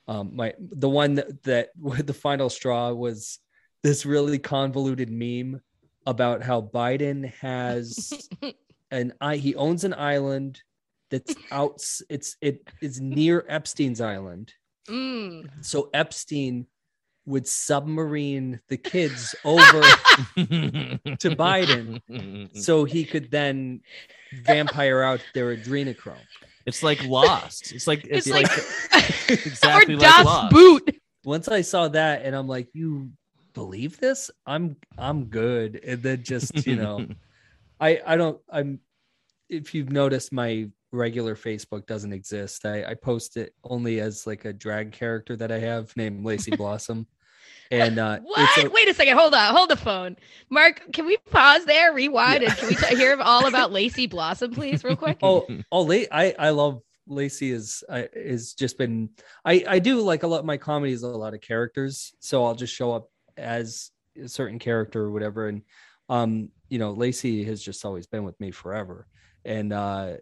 Um 0.08 0.36
my 0.36 0.54
the 0.60 0.90
one 0.90 1.16
that 1.16 1.44
that 1.44 1.70
the 2.06 2.14
final 2.14 2.50
straw 2.50 2.92
was 2.92 3.40
this 3.84 4.06
really 4.06 4.40
convoluted 4.40 5.10
meme 5.10 5.62
about 6.06 6.44
how 6.44 6.62
Biden 6.62 7.32
has 7.36 8.28
an 8.92 9.14
I 9.22 9.38
he 9.38 9.56
owns 9.56 9.84
an 9.84 9.94
island 9.94 10.62
that's 11.12 11.36
out 11.52 11.82
it's 12.10 12.38
it 12.42 12.68
is 12.82 13.00
near 13.00 13.46
Epstein's 13.48 14.02
island. 14.02 14.54
Mm. 14.88 15.50
So 15.62 15.90
Epstein 15.94 16.68
would 17.28 17.48
submarine 17.48 18.60
the 18.70 18.78
kids 18.78 19.34
over 19.44 19.82
to 20.36 21.36
Biden 21.36 22.56
so 22.56 22.84
he 22.84 23.04
could 23.04 23.32
then 23.32 23.82
vampire 24.44 25.02
out 25.02 25.22
their 25.34 25.56
adrenochrome. 25.56 26.18
It's 26.66 26.84
like 26.84 27.04
Lost. 27.06 27.72
It's 27.74 27.88
like 27.88 28.06
It's 28.06 28.28
it's, 28.28 28.30
like, 28.30 28.50
like, 28.50 29.30
exactly 29.46 29.96
or 29.96 29.98
like 29.98 30.10
Das 30.10 30.26
Lost. 30.26 30.54
Boot. 30.54 30.96
Once 31.24 31.48
I 31.48 31.62
saw 31.62 31.88
that 31.90 32.24
and 32.24 32.36
I'm 32.36 32.48
like, 32.48 32.70
you 32.74 33.12
believe 33.54 34.00
this? 34.00 34.32
I'm 34.46 34.76
I'm 34.98 35.26
good. 35.26 35.82
And 35.86 36.02
then 36.02 36.24
just, 36.24 36.66
you 36.68 36.76
know, 36.76 37.08
I 37.80 38.02
I 38.06 38.18
don't 38.18 38.40
I'm 38.50 38.80
if 39.50 39.74
you've 39.74 39.92
noticed 39.92 40.34
my 40.34 40.70
regular 40.92 41.36
Facebook 41.36 41.86
doesn't 41.86 42.14
exist. 42.14 42.66
I, 42.66 42.84
I 42.84 42.94
post 42.96 43.38
it 43.38 43.54
only 43.64 44.00
as 44.00 44.26
like 44.26 44.46
a 44.46 44.54
drag 44.54 44.92
character 44.92 45.36
that 45.36 45.52
I 45.52 45.60
have 45.60 45.96
named 45.96 46.26
Lacey 46.26 46.56
Blossom. 46.56 47.06
And 47.72 47.98
uh 48.00 48.20
What? 48.24 48.66
a- 48.66 48.70
Wait 48.70 48.88
a 48.88 48.94
second. 48.94 49.18
Hold 49.18 49.34
on. 49.34 49.54
Hold 49.56 49.70
the 49.70 49.78
phone. 49.78 50.18
Mark, 50.50 50.82
can 50.94 51.06
we 51.06 51.18
pause 51.32 51.66
there, 51.66 51.94
rewind, 51.94 52.44
Yeah. 52.44 52.50
and 52.50 52.58
can 52.58 52.68
we 52.70 52.76
t- 52.76 52.96
hear 52.96 53.18
all 53.22 53.48
about 53.48 53.72
Lacey 53.80 54.08
Blossom, 54.08 54.54
please, 54.54 54.84
real 54.84 54.96
quick? 54.96 55.18
oh 55.24 55.48
oh 55.72 55.82
La- 55.82 56.06
I 56.12 56.36
I 56.38 56.50
love 56.52 56.82
Lacey 57.08 57.52
is 57.52 57.84
is 58.14 58.54
just 58.54 58.78
been 58.78 59.10
I 59.44 59.64
I 59.68 59.80
do 59.80 60.02
like 60.02 60.24
a 60.24 60.28
lot 60.28 60.44
my 60.46 60.58
comedy 60.58 60.92
is 60.94 61.04
a 61.04 61.08
lot 61.08 61.34
of 61.36 61.42
characters 61.42 62.14
so 62.20 62.44
I'll 62.46 62.56
just 62.56 62.74
show 62.74 62.92
up 62.94 63.10
as 63.38 63.92
a 64.24 64.28
certain 64.28 64.58
character 64.60 65.02
or 65.04 65.12
whatever 65.12 65.48
and 65.48 65.62
um 66.10 66.50
you 66.70 66.80
know 66.80 66.92
Lacey 66.94 67.44
has 67.44 67.62
just 67.62 67.86
always 67.86 68.08
been 68.08 68.24
with 68.24 68.40
me 68.40 68.50
forever 68.50 69.08
and 69.44 69.72
uh 69.72 70.14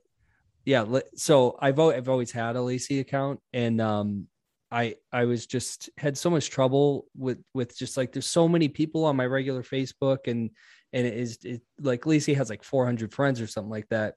yeah 0.66 0.84
so 1.16 1.58
I've 1.62 1.80
I've 1.80 2.10
always 2.10 2.32
had 2.32 2.56
a 2.58 2.62
Lacey 2.62 3.00
account 3.00 3.40
and 3.54 3.80
um 3.80 4.28
I 4.74 4.96
I 5.12 5.26
was 5.26 5.46
just 5.46 5.92
had 5.98 6.18
so 6.18 6.32
much 6.32 6.50
trouble 6.50 7.06
with 7.16 7.38
with 7.54 7.78
just 7.78 7.96
like 7.96 8.12
there's 8.12 8.26
so 8.26 8.48
many 8.48 8.68
people 8.68 9.06
on 9.06 9.16
my 9.16 9.28
regular 9.28 9.62
Facebook 9.62 10.28
and 10.28 10.50
and 10.92 11.06
it 11.06 11.14
is 11.14 11.38
it, 11.44 11.62
like 11.80 12.08
Lacey 12.08 12.34
has 12.34 12.50
like 12.50 12.64
400 12.64 13.14
friends 13.14 13.40
or 13.40 13.46
something 13.46 13.70
like 13.70 13.88
that, 13.90 14.16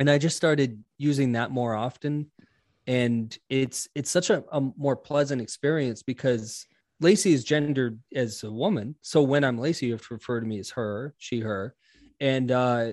and 0.00 0.10
I 0.10 0.18
just 0.18 0.36
started 0.36 0.82
using 0.98 1.32
that 1.32 1.52
more 1.52 1.74
often, 1.74 2.32
and 2.88 3.36
it's 3.48 3.88
it's 3.94 4.10
such 4.10 4.28
a, 4.30 4.42
a 4.50 4.60
more 4.76 4.96
pleasant 4.96 5.40
experience 5.40 6.02
because 6.02 6.66
Lacey 7.00 7.32
is 7.32 7.44
gendered 7.44 8.00
as 8.12 8.42
a 8.42 8.50
woman, 8.50 8.96
so 9.02 9.22
when 9.22 9.44
I'm 9.44 9.58
Lacey, 9.58 9.86
you 9.86 9.92
have 9.92 10.06
to 10.08 10.14
refer 10.14 10.40
to 10.40 10.46
me 10.46 10.58
as 10.58 10.70
her, 10.70 11.14
she, 11.18 11.40
her, 11.40 11.76
and 12.18 12.50
uh, 12.50 12.92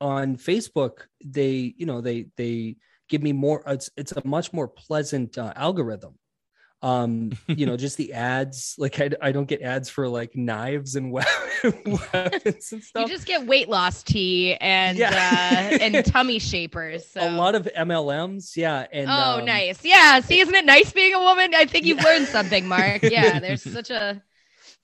on 0.00 0.36
Facebook 0.36 1.06
they 1.24 1.74
you 1.78 1.86
know 1.86 2.02
they 2.02 2.26
they 2.36 2.76
give 3.08 3.22
me 3.22 3.32
more 3.32 3.62
it's 3.66 3.88
it's 3.96 4.12
a 4.12 4.26
much 4.26 4.52
more 4.52 4.68
pleasant 4.68 5.38
uh, 5.38 5.52
algorithm 5.56 6.18
um 6.84 7.32
you 7.48 7.64
know 7.66 7.76
just 7.76 7.96
the 7.96 8.12
ads 8.12 8.74
like 8.78 9.00
I, 9.00 9.10
I 9.22 9.32
don't 9.32 9.48
get 9.48 9.62
ads 9.62 9.88
for 9.88 10.06
like 10.06 10.36
knives 10.36 10.96
and 10.96 11.10
weapons 11.12 12.72
and 12.72 12.82
stuff 12.84 13.02
You 13.02 13.08
just 13.08 13.26
get 13.26 13.46
weight 13.46 13.68
loss 13.68 14.02
tea 14.02 14.54
and 14.56 14.98
Yeah. 14.98 15.08
uh, 15.72 15.78
and 15.80 16.04
tummy 16.12 16.38
shapers. 16.38 17.06
So. 17.08 17.20
a 17.26 17.30
lot 17.30 17.54
of 17.54 17.66
mlms 17.76 18.56
yeah 18.56 18.86
and 18.92 19.08
oh, 19.08 19.38
um, 19.38 19.44
nice. 19.46 19.84
Yeah. 19.84 20.20
See, 20.20 20.40
isn't 20.40 20.54
it 20.54 20.64
nice 20.66 20.92
being 20.92 21.14
a 21.14 21.20
woman? 21.20 21.54
I 21.54 21.64
think 21.66 21.86
you've 21.86 22.02
learned 22.04 22.26
something, 22.26 22.66
Mark. 22.68 23.02
Yeah. 23.02 23.40
There's 23.40 23.62
such 23.62 23.90
a 23.90 24.22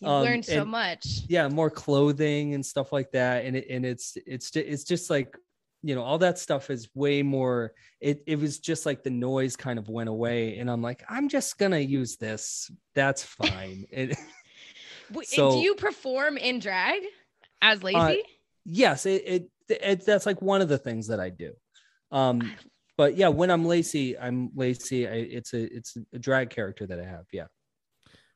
you've 0.00 0.10
Um, 0.10 0.22
learned 0.22 0.44
so 0.46 0.62
and- 0.62 0.70
much. 0.70 1.20
yeah 1.28 1.48
more 1.48 1.70
clothing 1.70 2.54
and 2.54 2.64
stuff 2.64 2.92
like 2.92 3.10
that 3.12 3.44
and 3.44 3.56
it, 3.56 3.66
and 3.68 3.84
it's 3.84 4.16
it's 4.26 4.50
ju- 4.50 4.64
it's 4.66 4.84
just 4.84 5.10
like 5.10 5.36
you 5.82 5.94
know 5.94 6.02
all 6.02 6.18
that 6.18 6.38
stuff 6.38 6.68
is 6.70 6.88
way 6.94 7.22
more 7.22 7.72
it 8.00 8.22
it 8.26 8.38
was 8.38 8.58
just 8.58 8.84
like 8.84 9.02
the 9.02 9.10
noise 9.10 9.56
kind 9.56 9.78
of 9.78 9.88
went 9.88 10.08
away 10.08 10.58
and 10.58 10.70
i'm 10.70 10.82
like 10.82 11.02
i'm 11.08 11.28
just 11.28 11.58
gonna 11.58 11.78
use 11.78 12.16
this. 12.16 12.70
That's 12.94 13.22
fine. 13.40 13.86
It, 13.90 14.18
so- 15.24 15.52
Do 15.52 15.58
you 15.58 15.74
perform 15.74 16.36
in 16.36 16.58
drag 16.60 17.02
as 17.62 17.82
Lacey? 17.82 18.22
yes 18.64 19.06
it, 19.06 19.22
it 19.26 19.50
it 19.68 20.04
that's 20.04 20.26
like 20.26 20.42
one 20.42 20.60
of 20.60 20.68
the 20.68 20.78
things 20.78 21.06
that 21.08 21.20
i 21.20 21.30
do. 21.30 21.52
Um 22.12 22.52
but 22.98 23.16
yeah 23.16 23.28
when 23.28 23.50
i'm 23.50 23.64
lacey 23.64 24.18
i'm 24.18 24.50
lacey 24.54 25.08
I, 25.08 25.12
it's 25.12 25.54
a 25.54 25.62
it's 25.74 25.96
a 26.12 26.18
drag 26.18 26.50
character 26.50 26.86
that 26.86 27.00
i 27.00 27.04
have 27.04 27.24
yeah 27.32 27.46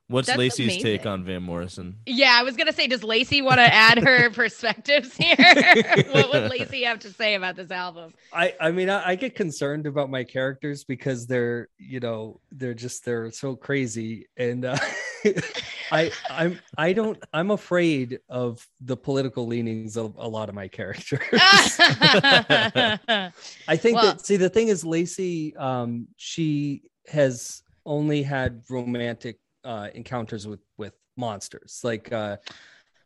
What's 0.09 0.27
That's 0.27 0.39
Lacey's 0.39 0.83
take 0.83 1.07
on 1.07 1.25
Van 1.25 1.43
Morrison? 1.43 1.97
yeah, 2.05 2.37
I 2.39 2.43
was 2.43 2.57
gonna 2.57 2.75
say, 2.75 2.87
does 2.87 3.03
Lacey 3.03 3.41
want 3.41 3.57
to 3.57 3.63
add 3.63 4.05
her 4.05 4.29
perspectives 4.35 5.17
here? 5.17 5.35
what 6.11 6.31
would 6.31 6.51
Lacey 6.51 6.83
have 6.83 6.99
to 7.01 7.11
say 7.11 7.35
about 7.35 7.57
this 7.57 7.71
album? 7.71 8.13
I 8.33 8.55
I 8.61 8.71
mean 8.71 8.91
I, 8.91 9.11
I 9.11 9.15
get 9.15 9.35
concerned 9.35 9.87
about 9.87 10.11
my 10.11 10.23
characters 10.23 10.85
because 10.85 11.27
they're 11.27 11.69
you 11.79 12.01
know 12.01 12.41
they're 12.53 12.75
just 12.75 13.05
they're 13.07 13.31
so 13.31 13.57
crazy 13.57 14.27
and 14.37 14.67
uh, 14.67 14.77
I 15.91 16.13
I'm 16.29 16.61
I 16.77 16.93
don't 16.93 17.19
I'm 17.33 17.51
afraid 17.51 18.21
of 18.29 18.67
the 18.83 18.99
political 18.99 19.47
leanings 19.47 19.97
of 19.97 20.17
a 20.19 20.29
lot 20.29 20.51
of 20.51 20.55
my 20.55 20.69
characters. 20.69 21.21
I 21.33 23.31
think 23.77 23.97
Well- 23.97 24.05
that 24.07 24.27
see 24.27 24.37
the 24.37 24.51
thing 24.51 24.69
is 24.69 24.85
Lacey 24.85 25.57
um 25.57 26.09
she 26.17 26.83
has 27.09 27.63
only 27.87 28.23
had 28.23 28.63
romantic 28.69 29.39
uh 29.65 29.89
encounters 29.95 30.47
with 30.47 30.61
with 30.77 30.93
monsters 31.17 31.81
like 31.85 32.13
uh 32.13 32.37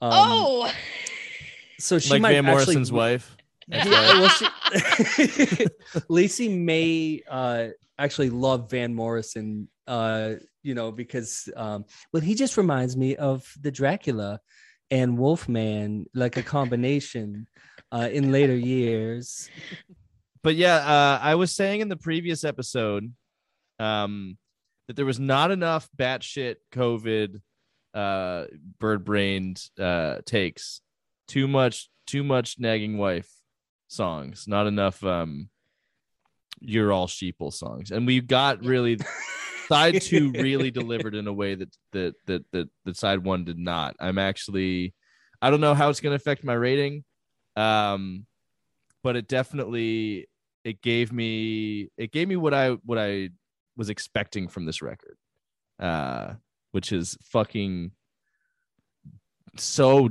um, 0.00 0.10
oh, 0.12 0.72
so 1.80 1.98
she 1.98 2.10
like 2.10 2.22
might 2.22 2.32
Van 2.34 2.46
actually 2.46 2.74
Morrison's 2.74 2.92
wife. 2.92 3.36
yeah, 3.66 3.84
well, 3.84 4.28
she, 4.28 5.66
Lacey 6.08 6.48
may 6.48 7.22
uh, 7.28 7.68
actually 7.98 8.30
love 8.30 8.70
Van 8.70 8.94
Morrison, 8.94 9.68
uh, 9.86 10.34
you 10.62 10.74
know, 10.74 10.92
because 10.92 11.48
um, 11.56 11.84
well, 12.12 12.22
he 12.22 12.34
just 12.34 12.56
reminds 12.56 12.96
me 12.96 13.16
of 13.16 13.52
the 13.60 13.70
Dracula 13.70 14.40
and 14.90 15.18
Wolfman, 15.18 16.06
like 16.14 16.36
a 16.36 16.42
combination 16.42 17.46
uh, 17.90 18.08
in 18.10 18.30
later 18.30 18.56
years. 18.56 19.50
but 20.42 20.54
yeah, 20.54 20.76
uh, 20.76 21.18
I 21.20 21.34
was 21.34 21.52
saying 21.52 21.80
in 21.80 21.88
the 21.88 21.96
previous 21.96 22.44
episode 22.44 23.12
um, 23.80 24.38
that 24.88 24.96
there 24.96 25.06
was 25.06 25.20
not 25.20 25.50
enough 25.50 25.88
batshit 25.96 26.56
COVID 26.72 27.40
uh, 27.94 28.44
bird 28.80 29.04
brained 29.04 29.62
uh, 29.78 30.16
takes. 30.24 30.80
Too 31.28 31.46
much, 31.46 31.88
too 32.06 32.24
much 32.24 32.56
nagging 32.58 32.98
wife 32.98 33.30
songs. 33.86 34.46
Not 34.48 34.66
enough. 34.66 35.04
Um, 35.04 35.50
you're 36.60 36.90
all 36.90 37.06
sheeple 37.06 37.52
songs, 37.52 37.90
and 37.90 38.06
we 38.06 38.20
got 38.20 38.64
really 38.64 38.98
side 39.68 40.00
two 40.02 40.32
really 40.32 40.70
delivered 40.70 41.14
in 41.14 41.28
a 41.28 41.32
way 41.32 41.54
that 41.54 41.76
that 41.92 42.14
that 42.26 42.44
that 42.52 42.68
that 42.84 42.96
side 42.96 43.22
one 43.22 43.44
did 43.44 43.58
not. 43.58 43.94
I'm 44.00 44.18
actually, 44.18 44.94
I 45.40 45.50
don't 45.50 45.60
know 45.60 45.74
how 45.74 45.90
it's 45.90 46.00
going 46.00 46.12
to 46.12 46.22
affect 46.22 46.44
my 46.44 46.54
rating, 46.54 47.04
um, 47.56 48.26
but 49.04 49.16
it 49.16 49.28
definitely 49.28 50.28
it 50.64 50.82
gave 50.82 51.12
me 51.12 51.90
it 51.96 52.10
gave 52.10 52.26
me 52.26 52.36
what 52.36 52.54
I 52.54 52.70
what 52.84 52.98
I 52.98 53.30
was 53.78 53.88
expecting 53.88 54.48
from 54.48 54.66
this 54.66 54.82
record, 54.82 55.16
uh, 55.80 56.34
which 56.72 56.92
is 56.92 57.16
fucking 57.22 57.92
so 59.56 60.10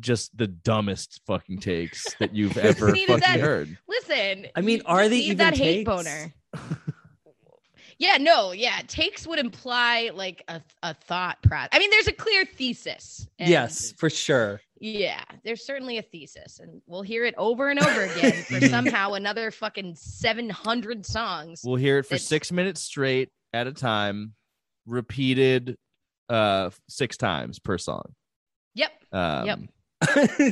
just 0.00 0.36
the 0.36 0.46
dumbest 0.46 1.20
fucking 1.26 1.58
takes 1.58 2.04
that 2.20 2.34
you've 2.34 2.56
ever 2.58 2.88
fucking 2.94 3.18
that- 3.18 3.40
heard. 3.40 3.76
listen. 3.88 4.46
I 4.54 4.60
mean, 4.60 4.82
are 4.86 5.00
just 5.02 5.10
they 5.10 5.18
even 5.18 5.36
that 5.38 5.56
hate 5.56 5.84
boner? 5.86 6.32
yeah, 8.02 8.16
no, 8.18 8.50
yeah. 8.50 8.80
Takes 8.88 9.26
would 9.28 9.38
imply 9.38 10.10
like 10.12 10.42
a, 10.48 10.60
a 10.82 10.92
thought 10.92 11.40
process. 11.42 11.68
I 11.72 11.78
mean, 11.78 11.90
there's 11.90 12.08
a 12.08 12.12
clear 12.12 12.44
thesis. 12.44 13.28
yes, 13.38 13.92
for 13.96 14.10
sure. 14.10 14.60
Yeah, 14.80 15.22
there's 15.44 15.64
certainly 15.64 15.98
a 15.98 16.02
thesis, 16.02 16.58
and 16.58 16.82
we'll 16.88 17.02
hear 17.02 17.24
it 17.24 17.34
over 17.38 17.70
and 17.70 17.78
over 17.78 18.02
again 18.02 18.42
for 18.42 18.60
somehow 18.68 19.12
another 19.12 19.52
fucking 19.52 19.94
700 19.94 21.06
songs. 21.06 21.62
We'll 21.64 21.76
hear 21.76 21.98
it 22.00 22.02
for 22.06 22.14
It's- 22.14 22.26
six 22.26 22.50
minutes 22.50 22.82
straight 22.82 23.30
at 23.52 23.68
a 23.68 23.72
time, 23.72 24.32
repeated 24.86 25.76
uh 26.28 26.70
six 26.88 27.16
times 27.16 27.58
per 27.60 27.78
song. 27.78 28.14
Yep. 28.74 28.90
Um, 29.12 29.46
Yep. 29.46 29.58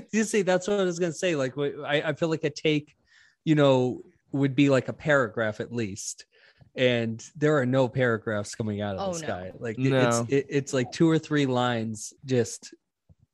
you 0.12 0.22
see, 0.24 0.42
that's 0.42 0.68
what 0.68 0.78
I 0.78 0.84
was 0.84 1.00
gonna 1.00 1.12
say. 1.12 1.34
Like, 1.34 1.58
I, 1.58 2.02
I 2.02 2.12
feel 2.12 2.28
like 2.28 2.44
a 2.44 2.50
take, 2.50 2.94
you 3.44 3.56
know, 3.56 4.02
would 4.30 4.54
be 4.54 4.68
like 4.70 4.86
a 4.88 4.92
paragraph 4.92 5.58
at 5.58 5.72
least, 5.72 6.26
and 6.80 7.22
there 7.36 7.56
are 7.58 7.66
no 7.66 7.86
paragraphs 7.88 8.54
coming 8.54 8.80
out 8.80 8.96
of 8.96 9.08
Oh, 9.08 9.12
this 9.12 9.22
no. 9.22 9.28
guy. 9.28 9.52
Like, 9.58 9.78
No. 9.78 10.08
it's 10.08 10.32
it, 10.32 10.46
it's 10.48 10.72
like 10.72 10.90
two 10.90 11.08
or 11.08 11.18
three 11.18 11.46
lines, 11.46 12.12
just 12.24 12.74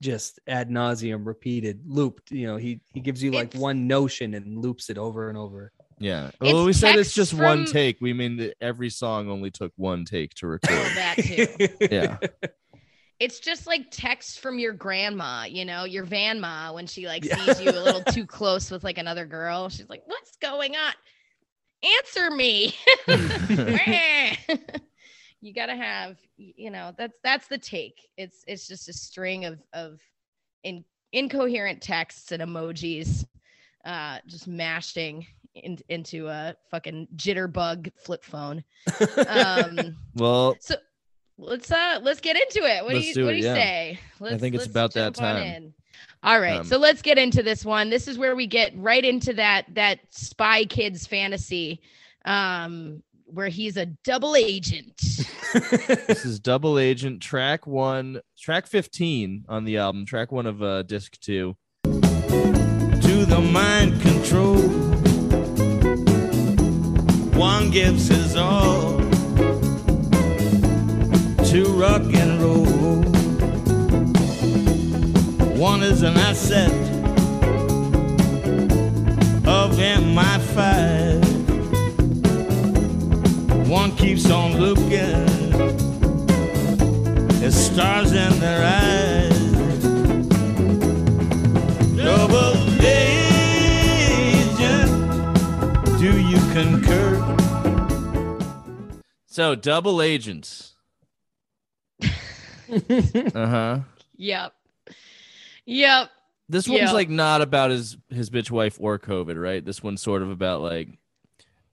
just 0.02 0.40
ad 0.46 0.68
nauseum 0.68 1.24
repeated, 1.24 1.80
looped. 1.86 2.30
You 2.32 2.48
know, 2.48 2.56
he 2.56 2.80
he 2.92 3.00
gives 3.00 3.22
you 3.22 3.30
like 3.30 3.48
It's- 3.48 3.60
one 3.62 3.86
notion 3.86 4.34
and 4.34 4.58
loops 4.58 4.90
it 4.90 4.98
over 4.98 5.28
and 5.28 5.38
over. 5.38 5.72
Yeah. 5.98 6.28
It's 6.42 6.52
Well, 6.52 6.66
we 6.66 6.74
said 6.74 6.96
it's 6.96 7.14
text 7.14 7.30
just 7.30 7.34
one 7.34 7.64
take. 7.64 8.02
We 8.02 8.12
mean 8.12 8.36
that 8.36 8.56
every 8.60 8.90
song 8.90 9.30
only 9.30 9.50
took 9.50 9.72
one 9.76 10.04
take 10.04 10.34
to 10.34 10.46
record. 10.48 10.70
That 10.96 11.16
too. 11.16 11.68
yeah. 11.90 12.18
It's 13.18 13.40
just 13.40 13.66
like 13.66 13.86
text 13.90 14.40
from 14.40 14.58
your 14.58 14.74
grandma, 14.74 15.44
you 15.44 15.64
know, 15.64 15.84
your 15.84 16.04
van 16.04 16.38
ma 16.38 16.72
when 16.72 16.86
she 16.86 17.06
like 17.06 17.24
sees 17.24 17.62
you 17.62 17.70
a 17.70 17.80
little 17.80 18.02
too 18.12 18.26
close 18.26 18.70
with 18.70 18.84
like 18.84 18.98
another 18.98 19.24
girl. 19.24 19.70
She's 19.70 19.88
like, 19.88 20.02
"What's 20.04 20.36
going 20.36 20.76
on? 20.76 20.92
Answer 21.82 22.30
me." 22.30 22.74
you 25.40 25.54
got 25.54 25.66
to 25.66 25.76
have, 25.76 26.16
you 26.36 26.70
know, 26.70 26.92
that's 26.96 27.18
that's 27.22 27.46
the 27.46 27.58
take. 27.58 28.08
It's 28.16 28.44
it's 28.46 28.66
just 28.66 28.88
a 28.88 28.92
string 28.92 29.44
of 29.44 29.60
of 29.72 30.00
in 30.64 30.84
incoherent 31.12 31.80
texts 31.80 32.32
and 32.32 32.42
emojis 32.42 33.24
uh 33.84 34.18
just 34.26 34.48
mashing 34.48 35.24
in, 35.54 35.78
into 35.88 36.26
a 36.28 36.54
fucking 36.70 37.06
jitterbug 37.16 37.90
flip 37.96 38.24
phone. 38.24 38.64
Um 39.28 39.96
Well, 40.14 40.56
so 40.60 40.76
let's 41.38 41.70
uh 41.70 42.00
let's 42.02 42.20
get 42.20 42.36
into 42.36 42.66
it. 42.68 42.84
What 42.84 42.92
do 42.92 43.00
you 43.00 43.24
what 43.24 43.30
do 43.30 43.36
you 43.36 43.44
yeah. 43.44 43.54
say? 43.54 44.00
Let's, 44.20 44.40
think 44.40 44.54
it's 44.54 44.66
about 44.66 44.94
that 44.94 45.14
time. 45.14 45.74
In. 46.26 46.32
All 46.32 46.40
right, 46.40 46.60
Um, 46.60 46.66
so 46.66 46.78
let's 46.78 47.02
get 47.02 47.18
into 47.18 47.42
this 47.42 47.64
one. 47.64 47.90
This 47.90 48.08
is 48.08 48.18
where 48.18 48.34
we 48.36 48.46
get 48.46 48.72
right 48.76 49.04
into 49.04 49.32
that 49.34 49.66
that 49.74 50.00
Spy 50.10 50.64
Kids 50.64 51.06
fantasy, 51.06 51.80
um, 52.24 53.02
where 53.26 53.48
he's 53.48 53.76
a 53.76 53.86
double 53.86 54.34
agent. 54.36 54.96
this 55.54 56.24
is 56.24 56.38
Double 56.40 56.78
Agent 56.78 57.22
track 57.22 57.66
one, 57.66 58.20
track 58.38 58.66
15 58.66 59.44
on 59.48 59.64
the 59.64 59.78
album, 59.78 60.04
track 60.06 60.30
one 60.32 60.46
of 60.46 60.62
uh, 60.62 60.82
disc 60.82 61.18
two. 61.20 61.56
to 61.84 63.24
the 63.24 63.40
mind 63.52 64.00
control. 64.02 64.56
One 67.38 67.70
gives 67.70 68.08
his 68.08 68.34
all 68.36 68.98
to 71.44 71.64
rock 71.74 72.02
and 72.02 72.40
roll. 72.40 72.65
One 75.56 75.82
is 75.82 76.02
an 76.02 76.18
asset 76.18 76.70
of 79.46 79.72
MI5. 79.78 81.24
One 83.66 83.96
keeps 83.96 84.30
on 84.30 84.58
looking 84.58 85.24
as 87.42 87.54
stars 87.66 88.12
in 88.12 88.38
their 88.38 88.62
eyes. 88.66 89.52
Double 91.96 92.54
agent, 92.84 93.30
do 95.98 96.20
you 96.20 96.38
concur? 96.52 97.16
So 99.26 99.54
double 99.54 100.02
agents. 100.02 100.74
uh 102.02 102.06
huh. 103.34 103.80
Yep. 104.18 104.52
Yep. 105.66 106.10
This 106.48 106.68
one's 106.68 106.80
Yeah. 106.82 106.92
like 106.92 107.08
not 107.10 107.42
about 107.42 107.70
his 107.70 107.96
his 108.08 108.30
bitch 108.30 108.50
wife 108.50 108.78
or 108.80 108.98
COVID, 108.98 109.40
right? 109.40 109.64
This 109.64 109.82
one's 109.82 110.00
sort 110.00 110.22
of 110.22 110.30
about 110.30 110.62
like, 110.62 110.88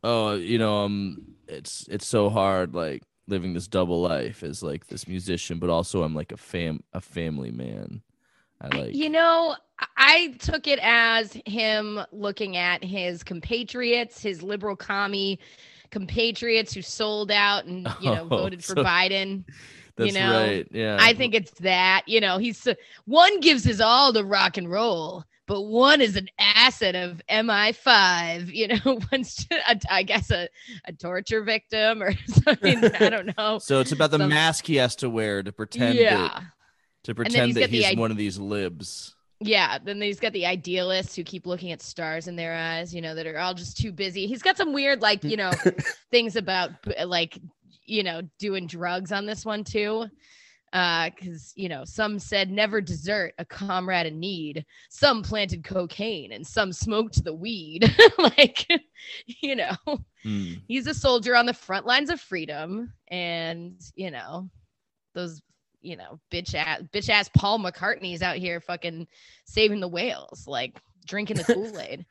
oh, 0.04 0.34
you 0.34 0.58
know, 0.58 0.80
um, 0.86 1.22
it's 1.48 1.88
it's 1.90 2.08
so 2.08 2.30
hard 2.30 2.74
like 2.74 3.04
living 3.28 3.54
this 3.54 3.68
double 3.68 4.02
life 4.02 4.44
as 4.44 4.64
like 4.64 4.88
this 4.88 5.08
musician, 5.08 5.60
but 5.60 5.70
also 5.70 6.04
I'm 6.04 6.16
like 6.16 6.32
a 6.32 6.38
fam 6.38 6.84
a 6.92 7.02
family 7.02 7.52
man. 7.52 8.02
I 8.60 8.76
like 8.76 8.96
You 8.96 9.10
know, 9.10 9.56
I 9.98 10.36
took 10.40 10.68
it 10.68 10.80
as 10.82 11.38
him 11.46 12.00
looking 12.12 12.58
at 12.58 12.84
his 12.84 13.24
compatriots, 13.24 14.22
his 14.24 14.42
liberal 14.42 14.76
commie 14.76 15.38
compatriots 15.92 16.74
who 16.74 16.82
sold 16.82 17.30
out 17.30 17.66
and 17.66 17.88
you 18.02 18.10
know 18.10 18.24
Oh, 18.32 18.38
voted 18.38 18.64
for 18.64 18.76
so- 18.76 18.84
Biden. 18.84 19.44
That's 19.96 20.14
you 20.14 20.20
know, 20.20 20.32
right. 20.32 20.68
Yeah. 20.72 20.98
I 21.00 21.14
think 21.14 21.36
it's 21.36 21.52
that. 21.60 22.04
You 22.08 22.20
know, 22.20 22.38
he's 22.38 22.68
one 23.06 23.40
gives 23.40 23.64
his 23.64 23.80
all 23.80 24.12
to 24.14 24.24
rock 24.24 24.58
and 24.58 24.70
roll, 24.70 25.24
but 25.46 25.62
one 25.62 26.02
is 26.02 26.16
an 26.16 26.30
asset 26.40 26.96
of 26.96 27.22
MI5. 27.30 28.54
You 28.54 28.70
know, 28.70 29.00
one's 29.12 29.46
a, 29.52 29.80
I 29.90 30.04
guess 30.04 30.32
a, 30.32 30.50
a 30.86 30.94
torture 30.94 31.44
victim 31.44 32.02
or 32.02 32.14
something. 32.28 32.84
I 32.86 33.10
don't 33.10 33.38
know. 33.38 33.58
so 33.62 33.80
it's 33.80 33.92
about 33.92 34.12
the 34.12 34.18
some- 34.18 34.30
mask 34.30 34.66
he 34.66 34.78
has 34.78 34.96
to 34.98 35.10
wear 35.10 35.44
to 35.44 35.52
pretend 35.52 36.00
yeah. 36.00 36.18
that, 36.18 36.44
to 37.04 37.16
pretend 37.16 37.48
he's 37.48 37.56
that 37.56 37.62
got 37.62 37.70
the 37.72 37.84
he's 37.84 37.98
one 37.98 38.12
of 38.12 38.18
these 38.18 38.40
libs. 38.40 39.16
Yeah, 39.40 39.78
then 39.84 40.02
he's 40.02 40.22
got 40.22 40.32
the 40.32 40.46
idealists 40.46 41.18
who 41.18 41.24
keep 41.24 41.46
looking 41.46 41.74
at 41.74 41.82
stars 41.82 42.28
in 42.30 42.38
their 42.38 42.56
eyes, 42.56 42.96
you 42.96 43.02
know, 43.02 43.14
that 43.14 43.28
are 43.28 43.38
all 43.40 43.54
just 43.54 43.78
too 43.78 43.92
busy. 43.92 44.26
He's 44.26 44.42
got 44.42 44.56
some 44.56 44.72
weird, 44.72 45.02
like, 45.02 45.22
you 45.26 45.36
know, 45.36 45.52
things 46.12 46.38
about 46.38 46.72
like, 47.06 47.38
you 47.86 48.04
know, 48.04 48.22
doing 48.40 48.68
drugs 48.68 49.12
on 49.12 49.26
this 49.26 49.46
one 49.46 49.64
too. 49.64 50.06
Uh, 50.74 51.12
because 51.12 51.54
you 51.56 51.70
know, 51.70 51.84
some 51.86 52.18
said 52.18 52.50
never 52.50 52.82
desert 52.82 53.36
a 53.38 53.46
comrade 53.46 54.08
in 54.08 54.20
need, 54.20 54.66
some 54.90 55.22
planted 55.22 55.64
cocaine, 55.64 56.32
and 56.32 56.46
some 56.48 56.74
smoked 56.74 57.24
the 57.24 57.34
weed. 57.34 57.96
like, 58.18 58.66
you 59.28 59.56
know, 59.56 59.76
Hmm. 60.24 60.54
he's 60.68 60.88
a 60.88 60.94
soldier 60.94 61.36
on 61.36 61.46
the 61.46 61.54
front 61.54 61.86
lines 61.86 62.10
of 62.10 62.20
freedom, 62.20 62.92
and 63.10 63.80
you 63.96 64.10
know, 64.10 64.50
those 65.14 65.42
you 65.82 65.96
know, 65.96 66.20
bitch 66.32 66.56
ass 66.56 66.82
bitch 66.92 67.10
ass 67.10 67.30
Paul 67.36 67.60
McCartney's 67.60 68.22
out 68.24 68.38
here 68.38 68.60
fucking 68.60 69.06
saving 69.46 69.80
the 69.80 69.88
whales, 69.88 70.46
like 70.48 70.80
drinking 71.06 71.38
the 71.38 71.44
Kool-Aid. 71.54 72.04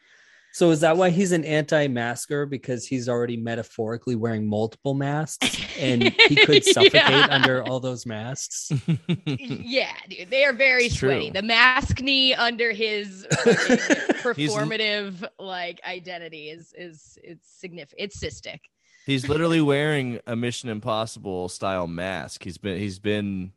So 0.55 0.71
is 0.71 0.81
that 0.81 0.97
why 0.99 1.09
he's 1.11 1.33
an 1.33 1.45
anti-masker 1.47 2.45
because 2.47 2.87
he's 2.87 3.09
already 3.09 3.37
metaphorically 3.38 4.17
wearing 4.17 4.47
multiple 4.47 4.93
masks 4.93 5.57
and 5.79 6.03
he 6.29 6.37
could 6.37 6.62
suffocate 6.65 6.95
Yeah. 6.95 7.27
under 7.31 7.62
all 7.65 7.81
those 7.81 8.05
masks? 8.05 8.71
yeah, 9.27 9.93
dude, 10.11 10.29
they 10.31 10.45
are 10.45 10.53
very 10.53 10.85
It's 10.87 10.99
sweaty. 10.99 11.31
true. 11.31 11.41
The 11.41 11.47
mask 11.47 12.01
knee 12.03 12.35
under 12.35 12.71
his 12.73 13.27
uh, 13.31 13.37
fucking 13.37 14.47
performative 14.47 15.25
like 15.38 15.81
identity 15.87 16.51
is 16.51 16.75
is 16.77 17.17
it's 17.25 17.49
significant. 17.59 18.01
It's 18.01 18.19
cystic. 18.23 18.59
He's 19.07 19.29
literally 19.29 19.61
wearing 19.61 20.21
a 20.27 20.37
Mission 20.37 20.69
Impossible 20.69 21.49
style 21.49 21.87
mask. 21.87 22.45
He's 22.45 22.59
been 22.59 22.79
he's 22.79 22.99
been 22.99 23.53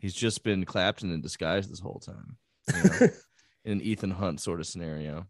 he's 0.00 0.14
just 0.14 0.42
been 0.44 0.64
Clapton 0.64 1.12
in 1.12 1.20
disguise 1.20 1.68
this 1.68 1.78
whole 1.80 2.00
time. 2.00 2.36
you 2.74 2.82
know, 2.90 3.08
in 3.66 3.72
an 3.72 3.80
Ethan 3.82 4.10
Hunt 4.12 4.40
sort 4.40 4.60
of 4.60 4.66
scenario. 4.66 5.26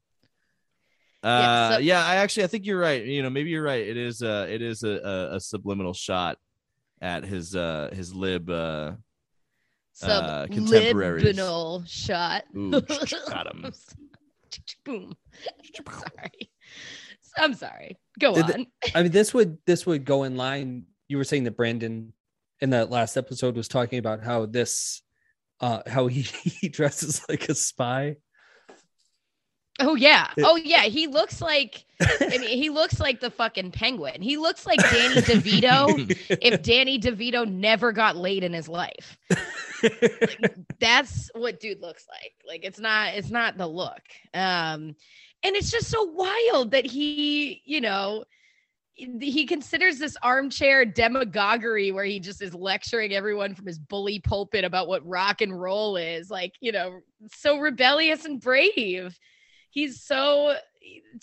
Yeah, 1.22 1.30
Uh, 1.30 1.72
so- 1.74 1.78
yeah, 1.78 2.04
I 2.04 2.16
actually 2.16 2.44
I 2.44 2.46
think 2.48 2.66
you're 2.66 2.80
right. 2.80 3.04
You 3.04 3.22
know, 3.22 3.30
maybe 3.30 3.50
you're 3.50 3.62
right. 3.62 3.86
It 3.86 3.96
is 3.96 4.22
a 4.22 4.52
it 4.52 4.62
is 4.62 4.82
a, 4.82 4.90
a, 5.32 5.36
a 5.36 5.40
subliminal 5.40 5.92
shot 5.94 6.38
at 7.00 7.24
his 7.24 7.54
uh 7.56 7.90
his 7.92 8.14
lib 8.14 8.48
uh 8.50 8.92
Uh, 10.02 10.46
contemporaries. 10.46 11.22
Subliminal 11.22 11.84
shot. 11.86 12.44
Ooh, 12.56 12.70
got 13.28 13.46
him. 13.54 13.72
Boom. 14.84 15.14
sorry. 15.88 16.50
I'm 17.38 17.54
sorry. 17.54 17.98
Go 18.20 18.34
Did 18.34 18.46
the- 18.46 18.54
on. 18.58 18.66
I 18.94 19.02
mean, 19.02 19.12
this 19.12 19.32
would 19.32 19.58
this 19.66 19.86
would 19.86 20.04
go 20.04 20.24
in 20.24 20.36
line. 20.36 20.84
You 21.08 21.18
were 21.18 21.24
saying 21.24 21.44
that 21.44 21.56
Brandon 21.56 22.12
in 22.60 22.70
that 22.70 22.90
last 22.90 23.16
episode 23.16 23.56
was 23.56 23.68
talking 23.68 23.98
about 23.98 24.22
how 24.22 24.46
this, 24.46 25.02
uh, 25.60 25.82
how 25.86 26.06
he 26.06 26.22
he 26.22 26.68
dresses 26.68 27.22
like 27.28 27.48
a 27.48 27.54
spy. 27.54 28.16
Oh 29.82 29.94
yeah. 29.94 30.28
Oh 30.38 30.56
yeah. 30.56 30.82
He 30.82 31.06
looks 31.06 31.40
like 31.40 31.84
I 32.00 32.38
mean 32.38 32.56
he 32.56 32.70
looks 32.70 33.00
like 33.00 33.20
the 33.20 33.30
fucking 33.30 33.72
penguin. 33.72 34.22
He 34.22 34.36
looks 34.36 34.66
like 34.66 34.78
Danny 34.78 35.20
DeVito 35.20 36.38
if 36.40 36.62
Danny 36.62 36.98
DeVito 36.98 37.50
never 37.50 37.92
got 37.92 38.16
laid 38.16 38.44
in 38.44 38.52
his 38.52 38.68
life. 38.68 39.18
That's 40.80 41.30
what 41.34 41.60
dude 41.60 41.80
looks 41.80 42.06
like. 42.08 42.34
Like 42.46 42.64
it's 42.64 42.78
not 42.78 43.14
it's 43.14 43.30
not 43.30 43.58
the 43.58 43.66
look. 43.66 44.02
Um 44.34 44.96
and 45.44 45.56
it's 45.56 45.70
just 45.70 45.88
so 45.88 46.04
wild 46.04 46.70
that 46.70 46.86
he, 46.86 47.62
you 47.64 47.80
know, 47.80 48.24
he 48.94 49.46
considers 49.46 49.98
this 49.98 50.16
armchair 50.22 50.84
demagoguery 50.84 51.90
where 51.92 52.04
he 52.04 52.20
just 52.20 52.42
is 52.42 52.54
lecturing 52.54 53.12
everyone 53.12 53.54
from 53.54 53.66
his 53.66 53.78
bully 53.78 54.20
pulpit 54.20 54.64
about 54.64 54.86
what 54.86 55.06
rock 55.06 55.40
and 55.40 55.58
roll 55.58 55.96
is 55.96 56.30
like 56.30 56.52
you 56.60 56.70
know 56.70 57.00
so 57.34 57.58
rebellious 57.58 58.24
and 58.26 58.40
brave 58.40 59.18
he's 59.72 60.00
so 60.00 60.54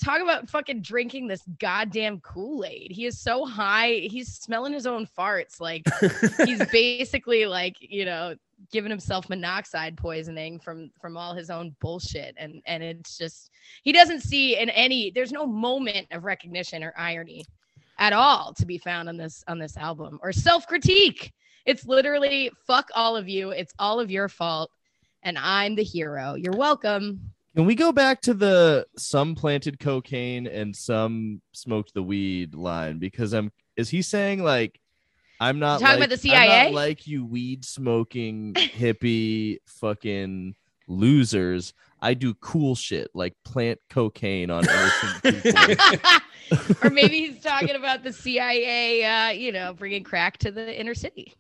talk 0.04 0.22
about 0.22 0.50
fucking 0.50 0.82
drinking 0.82 1.28
this 1.28 1.44
goddamn 1.60 2.20
kool-aid. 2.22 2.92
He 2.92 3.06
is 3.06 3.20
so 3.20 3.46
high 3.46 4.08
he's 4.10 4.28
smelling 4.28 4.74
his 4.74 4.86
own 4.86 5.08
farts. 5.18 5.62
Like 5.62 5.84
he's 6.46 6.66
basically 6.68 7.46
like 7.46 7.78
you 7.80 8.04
know 8.06 8.36
giving 8.72 8.90
himself 8.90 9.30
monoxide 9.30 9.96
poisoning 9.96 10.60
from 10.60 10.92
from 11.00 11.16
all 11.16 11.34
his 11.34 11.50
own 11.50 11.76
bullshit. 11.80 12.36
And 12.38 12.62
and 12.66 12.84
it's 12.84 13.18
just 13.18 13.52
he 13.84 13.92
doesn't 13.94 14.22
see 14.22 14.58
in 14.58 14.70
any 14.72 15.12
there's 15.12 15.32
no 15.32 15.46
moment 15.46 16.08
of 16.12 16.26
recognition 16.26 16.84
or 16.84 16.94
irony 16.98 17.46
at 18.00 18.14
all 18.14 18.54
to 18.54 18.66
be 18.66 18.78
found 18.78 19.10
on 19.10 19.18
this 19.18 19.44
on 19.48 19.60
this 19.60 19.78
album 19.78 20.20
or 20.24 20.34
self-critique. 20.34 21.32
It's 21.66 21.86
literally 21.86 22.52
fuck 22.66 22.90
all 22.96 23.16
of 23.16 23.30
you. 23.30 23.52
It's 23.52 23.74
all 23.78 24.00
of 24.00 24.10
your 24.10 24.28
fault. 24.28 24.72
And 25.22 25.38
i'm 25.38 25.76
the 25.76 25.84
hero. 25.84 26.36
You're 26.36 26.56
welcome 26.56 27.34
Can 27.60 27.66
we 27.66 27.76
go 27.76 27.92
back 27.92 28.22
to 28.22 28.34
the 28.34 28.88
some 28.96 29.36
planted 29.36 29.82
cocaine 29.82 30.48
and 30.48 30.74
some 30.74 31.42
smoked 31.52 31.94
the 31.94 32.02
weed 32.02 32.56
line? 32.56 33.00
Because 33.00 33.34
I'm 33.34 33.52
is 33.76 33.90
he 33.90 34.02
saying 34.02 34.42
like 34.42 34.80
I'm 35.42 35.60
not 35.60 35.82
talking 35.82 36.00
like, 36.00 36.08
about 36.08 36.22
the 36.22 36.32
I'm 36.32 36.38
not 36.38 36.48
CIA? 36.48 36.72
like 36.72 37.06
you 37.06 37.26
weed 37.26 37.66
smoking 37.66 38.54
hippie 38.58 39.58
fucking 39.66 40.56
losers. 40.88 41.74
I 42.02 42.14
do 42.14 42.34
cool 42.36 42.76
shit 42.76 43.10
like 43.14 43.36
plant 43.44 43.80
cocaine 43.90 44.52
on 44.52 44.64
innocent 44.64 45.22
people. 45.44 46.78
or 46.82 46.90
maybe 46.90 47.28
he's 47.28 47.44
talking 47.44 47.76
about 47.76 48.04
the 48.04 48.14
cia 48.14 49.04
uh 49.04 49.30
you 49.32 49.52
know 49.52 49.74
bringing 49.74 50.06
crack 50.06 50.38
to 50.38 50.50
the 50.50 50.80
inner 50.80 50.96
city 50.96 51.34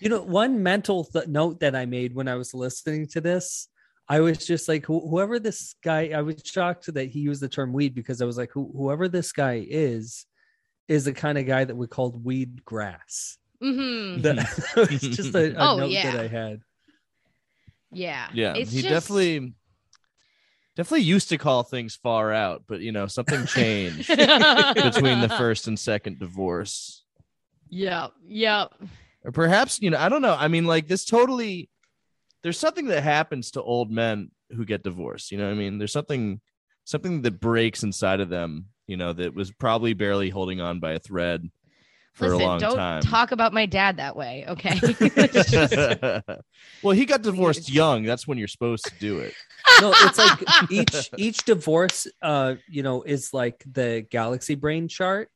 You 0.00 0.08
know, 0.08 0.22
one 0.22 0.62
mental 0.62 1.04
th- 1.04 1.26
note 1.26 1.60
that 1.60 1.76
I 1.76 1.84
made 1.84 2.14
when 2.14 2.26
I 2.26 2.36
was 2.36 2.54
listening 2.54 3.06
to 3.08 3.20
this, 3.20 3.68
I 4.08 4.20
was 4.20 4.38
just 4.46 4.68
like, 4.68 4.84
wh- 4.86 5.04
whoever 5.08 5.38
this 5.38 5.74
guy, 5.84 6.10
I 6.14 6.22
was 6.22 6.40
shocked 6.44 6.92
that 6.94 7.08
he 7.10 7.20
used 7.20 7.42
the 7.42 7.48
term 7.48 7.72
weed 7.72 7.94
because 7.94 8.22
I 8.22 8.24
was 8.24 8.38
like, 8.38 8.50
who- 8.52 8.72
whoever 8.74 9.06
this 9.08 9.32
guy 9.32 9.64
is, 9.68 10.24
is 10.88 11.04
the 11.04 11.12
kind 11.12 11.36
of 11.36 11.46
guy 11.46 11.64
that 11.64 11.76
we 11.76 11.86
called 11.86 12.24
weed 12.24 12.64
grass. 12.64 13.36
hmm 13.60 14.20
That 14.22 14.38
it's 14.90 15.06
just 15.16 15.34
a, 15.34 15.52
a 15.52 15.56
Oh, 15.72 15.76
note 15.78 15.90
yeah. 15.90 16.10
that 16.12 16.20
I 16.20 16.28
had. 16.28 16.60
yeah 17.92 18.28
Yeah, 18.32 18.54
It's 18.54 18.70
he 18.72 18.82
just- 18.82 18.90
definitely 18.92 19.52
definitely 20.76 21.04
used 21.04 21.28
to 21.30 21.38
call 21.38 21.64
things 21.64 21.96
far 21.96 22.32
out, 22.32 22.62
but 22.68 22.80
you 22.80 22.92
know 22.92 23.06
something 23.06 23.44
changed 23.46 24.08
between 24.08 25.20
the 25.20 25.34
first 25.36 25.66
and 25.66 25.78
second 25.78 26.18
divorce. 26.18 27.02
yep 27.68 28.12
yep 28.26 28.72
or 29.24 29.32
perhaps 29.32 29.80
you 29.82 29.90
know 29.90 29.98
i 29.98 30.08
don't 30.08 30.22
know 30.22 30.34
i 30.38 30.46
mean 30.48 30.64
like 30.64 30.86
this 30.88 31.04
totally 31.04 31.68
there's 32.42 32.58
something 32.58 32.86
that 32.86 33.02
happens 33.02 33.50
to 33.52 33.62
old 33.62 33.90
men 33.90 34.30
who 34.50 34.64
get 34.64 34.82
divorced 34.82 35.30
you 35.30 35.38
know 35.38 35.46
what 35.46 35.52
i 35.52 35.56
mean? 35.56 35.78
There's 35.78 35.92
something 35.92 36.40
something 36.84 37.22
that 37.22 37.40
breaks 37.40 37.82
inside 37.82 38.20
of 38.20 38.28
them 38.28 38.66
you 38.86 38.96
know 38.96 39.12
that 39.12 39.34
was 39.34 39.50
probably 39.52 39.92
barely 39.92 40.30
holding 40.30 40.60
on 40.60 40.80
by 40.80 40.92
a 40.92 40.98
thread 40.98 41.50
for 42.14 42.24
Listen, 42.30 42.40
a 42.40 42.44
long 42.44 42.58
don't 42.58 42.76
time. 42.76 43.02
talk 43.02 43.30
about 43.30 43.52
my 43.52 43.66
dad 43.66 43.98
that 43.98 44.16
way 44.16 44.44
okay? 44.48 44.74
Just- 44.74 45.52
well 46.82 46.94
he 46.94 47.06
got 47.06 47.22
divorced 47.22 47.70
young. 47.70 48.02
That's 48.02 48.26
when 48.26 48.38
you're 48.38 48.48
supposed 48.48 48.86
to 48.86 48.92
do 48.98 49.20
it. 49.20 49.34
No, 49.80 49.92
it's 49.94 50.18
like 50.18 50.40
each 50.70 51.10
each 51.16 51.44
divorce, 51.44 52.08
uh, 52.22 52.56
you 52.68 52.82
know, 52.82 53.02
is 53.02 53.32
like 53.32 53.62
the 53.70 54.04
galaxy 54.10 54.56
brain 54.56 54.88
chart. 54.88 55.30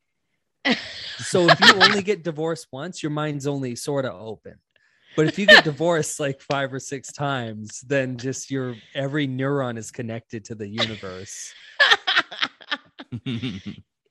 So 1.19 1.49
if 1.49 1.61
you 1.61 1.75
only 1.81 2.03
get 2.03 2.25
divorced 2.25 2.67
once, 2.73 3.03
your 3.03 3.11
mind's 3.11 3.47
only 3.47 3.77
sort 3.77 4.05
of 4.05 4.15
open. 4.21 4.55
But 5.17 5.27
if 5.27 5.39
you 5.39 5.47
get 5.47 5.65
divorced 5.65 6.19
like 6.21 6.41
five 6.41 6.73
or 6.73 6.81
six 6.81 7.13
times, 7.13 7.81
then 7.83 8.17
just 8.17 8.51
your 8.51 8.75
every 8.95 9.29
neuron 9.29 9.77
is 9.79 9.91
connected 9.91 10.45
to 10.47 10.55
the 10.55 10.69
universe. 10.69 11.53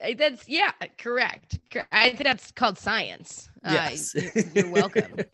Uh, 0.04 0.14
That's 0.18 0.49
yeah, 0.49 0.72
correct. 0.97 1.60
I 1.91 2.10
think 2.10 2.24
that's 2.24 2.52
called 2.52 2.80
science. 2.80 3.49
Yes. 3.64 4.16
Uh, 4.16 4.22
you- 4.34 4.43
you're 4.56 4.72
welcome. 4.72 5.16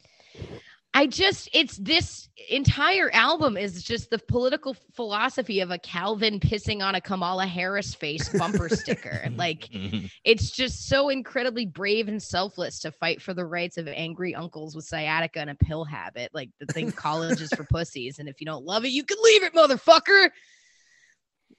I 0.98 1.06
just 1.06 1.48
it's 1.54 1.78
this 1.78 2.28
entire 2.50 3.12
album 3.14 3.56
is 3.56 3.84
just 3.84 4.10
the 4.10 4.18
political 4.18 4.76
philosophy 4.96 5.60
of 5.60 5.70
a 5.70 5.78
Calvin 5.78 6.40
pissing 6.40 6.82
on 6.84 6.96
a 6.96 7.02
Kamala 7.02 7.46
Harris 7.46 7.94
face 7.94 8.30
bumper 8.30 8.68
sticker. 8.68 9.30
Like 9.38 9.70
it's 10.24 10.50
just 10.50 10.88
so 10.90 11.10
incredibly 11.10 11.68
brave 11.68 12.08
and 12.08 12.22
selfless 12.22 12.80
to 12.80 12.92
fight 12.92 13.22
for 13.22 13.36
the 13.36 13.46
rights 13.46 13.78
of 13.78 13.88
angry 13.88 14.34
uncles 14.34 14.76
with 14.76 14.86
sciatica 14.86 15.40
and 15.40 15.52
a 15.52 15.56
pill 15.56 15.84
habit. 15.84 16.32
Like 16.34 16.50
the 16.60 16.66
thing 16.66 16.92
college 16.92 17.42
is 17.42 17.52
for 17.54 17.64
pussies, 17.72 18.18
and 18.18 18.28
if 18.28 18.42
you 18.42 18.46
don't 18.46 18.66
love 18.66 18.84
it, 18.84 18.90
you 18.90 19.04
can 19.04 19.18
leave 19.22 19.44
it, 19.44 19.54
motherfucker. 19.54 20.32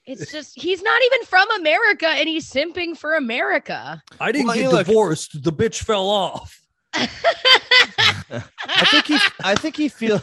It's 0.05 0.33
just 0.37 0.61
he's 0.61 0.83
not 0.83 1.01
even 1.13 1.27
from 1.27 1.49
America, 1.61 2.09
and 2.09 2.29
he's 2.29 2.51
simping 2.51 2.97
for 2.97 3.15
America. 3.15 4.03
I 4.19 4.33
didn't 4.33 4.49
Well, 4.49 4.57
get 4.57 4.63
you 4.63 4.71
look- 4.71 4.87
divorced. 4.87 5.45
The 5.45 5.53
bitch 5.53 5.85
fell 5.85 6.09
off. 6.09 6.61
I 6.95 8.85
think 8.91 9.07
he 9.07 9.19
I 9.43 9.55
think 9.55 9.77
he 9.77 9.89
feel 9.89 10.23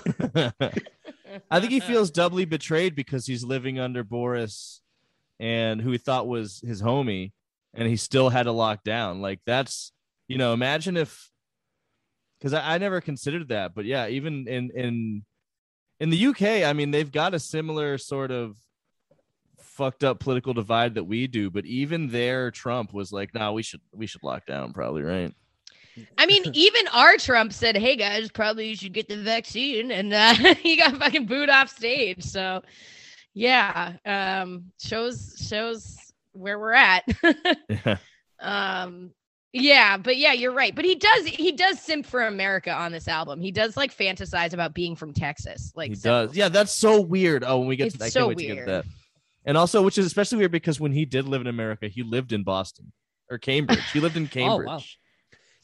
I 1.49 1.59
think 1.59 1.71
he 1.71 1.79
feels 1.79 2.11
doubly 2.11 2.45
betrayed 2.45 2.95
because 2.95 3.25
he's 3.25 3.43
living 3.43 3.79
under 3.79 4.03
Boris 4.03 4.81
and 5.39 5.81
who 5.81 5.91
he 5.91 5.97
thought 5.97 6.27
was 6.27 6.61
his 6.65 6.81
homie 6.81 7.31
and 7.73 7.87
he 7.87 7.97
still 7.97 8.29
had 8.29 8.43
to 8.43 8.51
lock 8.51 8.83
down. 8.83 9.21
Like 9.21 9.39
that's 9.45 9.91
you 10.27 10.37
know, 10.37 10.53
imagine 10.53 10.97
if 10.97 11.29
because 12.39 12.53
I, 12.53 12.75
I 12.75 12.77
never 12.77 13.01
considered 13.01 13.49
that, 13.49 13.75
but 13.75 13.85
yeah, 13.85 14.07
even 14.07 14.47
in 14.47 14.71
in 14.71 15.25
in 15.99 16.09
the 16.09 16.27
UK, 16.27 16.41
I 16.67 16.73
mean, 16.73 16.91
they've 16.91 17.11
got 17.11 17.33
a 17.33 17.39
similar 17.39 17.97
sort 17.97 18.31
of 18.31 18.57
fucked 19.59 20.03
up 20.03 20.19
political 20.19 20.53
divide 20.53 20.95
that 20.95 21.03
we 21.03 21.27
do, 21.27 21.49
but 21.49 21.65
even 21.65 22.09
there, 22.09 22.51
Trump 22.51 22.93
was 22.93 23.11
like, 23.11 23.33
"No, 23.33 23.41
nah, 23.41 23.51
we 23.51 23.63
should 23.63 23.81
we 23.93 24.07
should 24.07 24.23
lock 24.23 24.45
down, 24.45 24.73
probably, 24.73 25.03
right?" 25.03 25.33
I 26.17 26.25
mean, 26.25 26.43
even 26.53 26.87
our 26.89 27.17
Trump 27.17 27.53
said, 27.53 27.77
"Hey 27.77 27.95
guys, 27.95 28.29
probably 28.31 28.69
you 28.69 28.75
should 28.75 28.93
get 28.93 29.07
the 29.07 29.17
vaccine," 29.17 29.91
and 29.91 30.13
uh, 30.13 30.33
he 30.55 30.77
got 30.77 30.97
fucking 30.97 31.25
booed 31.25 31.49
off 31.49 31.69
stage. 31.69 32.23
So, 32.23 32.61
yeah, 33.33 33.93
um, 34.05 34.71
shows 34.81 35.35
shows 35.47 35.97
where 36.33 36.59
we're 36.59 36.73
at. 36.73 37.03
Yeah. 37.69 37.97
um, 38.39 39.11
yeah, 39.57 39.95
but 39.95 40.17
yeah, 40.17 40.33
you're 40.33 40.51
right. 40.51 40.75
But 40.75 40.83
he 40.83 40.95
does 40.95 41.25
he 41.25 41.53
does 41.53 41.79
simp 41.79 42.05
for 42.05 42.27
America 42.27 42.73
on 42.73 42.91
this 42.91 43.07
album. 43.07 43.39
He 43.39 43.51
does 43.51 43.77
like 43.77 43.95
fantasize 43.95 44.53
about 44.53 44.73
being 44.73 44.97
from 44.97 45.13
Texas. 45.13 45.71
Like 45.75 45.89
he 45.89 45.95
several 45.95 46.27
does. 46.27 46.35
Yeah, 46.35 46.49
that's 46.49 46.73
so 46.73 46.99
weird. 46.99 47.45
Oh, 47.45 47.59
when 47.59 47.69
we 47.69 47.77
get 47.77 47.87
It's 47.87 47.93
to 47.93 47.99
that, 47.99 48.05
I 48.05 48.09
so 48.09 48.19
can't 48.19 48.27
wait 48.29 48.37
to 48.39 48.45
get 48.47 48.55
weird. 48.55 48.67
to 48.67 48.71
that. 48.73 48.85
And 49.45 49.57
also, 49.57 49.81
which 49.81 49.97
is 49.97 50.05
especially 50.05 50.39
weird 50.39 50.51
because 50.51 50.79
when 50.79 50.91
he 50.91 51.05
did 51.05 51.25
live 51.25 51.39
in 51.39 51.47
America, 51.47 51.87
he 51.87 52.03
lived 52.03 52.33
in 52.33 52.43
Boston 52.43 52.91
or 53.31 53.37
Cambridge. 53.37 53.79
He 53.93 54.01
lived 54.01 54.17
in 54.17 54.27
Cambridge. 54.27 54.67
Oh, 54.67 54.73
wow. 54.73 54.81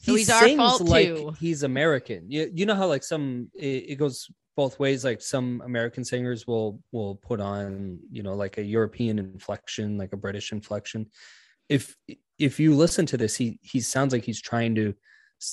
So 0.02 0.12
he 0.12 0.18
he's 0.18 0.30
our 0.30 0.42
sings 0.42 0.56
fault, 0.56 0.82
like 0.82 1.06
too. 1.08 1.34
he's 1.38 1.62
American. 1.62 2.30
You, 2.30 2.50
you 2.52 2.66
know 2.66 2.74
how 2.74 2.88
like 2.88 3.04
some 3.04 3.50
it, 3.54 3.90
it 3.90 3.96
goes 3.96 4.28
both 4.56 4.78
ways. 4.78 5.04
Like 5.04 5.20
some 5.20 5.62
American 5.64 6.04
singers 6.04 6.46
will 6.46 6.80
will 6.90 7.16
put 7.16 7.40
on 7.40 7.98
you 8.10 8.22
know 8.22 8.34
like 8.34 8.58
a 8.58 8.62
European 8.62 9.18
inflection, 9.18 9.96
like 9.96 10.12
a 10.12 10.16
British 10.16 10.52
inflection. 10.52 11.06
If 11.68 11.96
if 12.38 12.58
you 12.58 12.74
listen 12.74 13.06
to 13.06 13.16
this, 13.16 13.36
he 13.36 13.58
he 13.62 13.80
sounds 13.80 14.12
like 14.12 14.24
he's 14.24 14.42
trying 14.42 14.74
to 14.74 14.94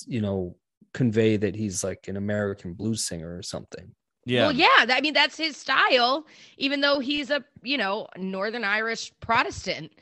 you 0.06 0.20
know 0.20 0.56
convey 0.92 1.36
that 1.36 1.54
he's 1.54 1.84
like 1.84 2.08
an 2.08 2.16
American 2.16 2.74
blues 2.74 3.04
singer 3.04 3.36
or 3.36 3.42
something. 3.42 3.94
Yeah. 4.26 4.46
Well, 4.46 4.52
yeah, 4.52 4.86
I 4.88 5.00
mean 5.00 5.14
that's 5.14 5.36
his 5.36 5.56
style, 5.56 6.26
even 6.58 6.80
though 6.80 6.98
he's 6.98 7.30
a 7.30 7.44
you 7.62 7.78
know 7.78 8.08
Northern 8.16 8.64
Irish 8.64 9.12
Protestant 9.20 9.92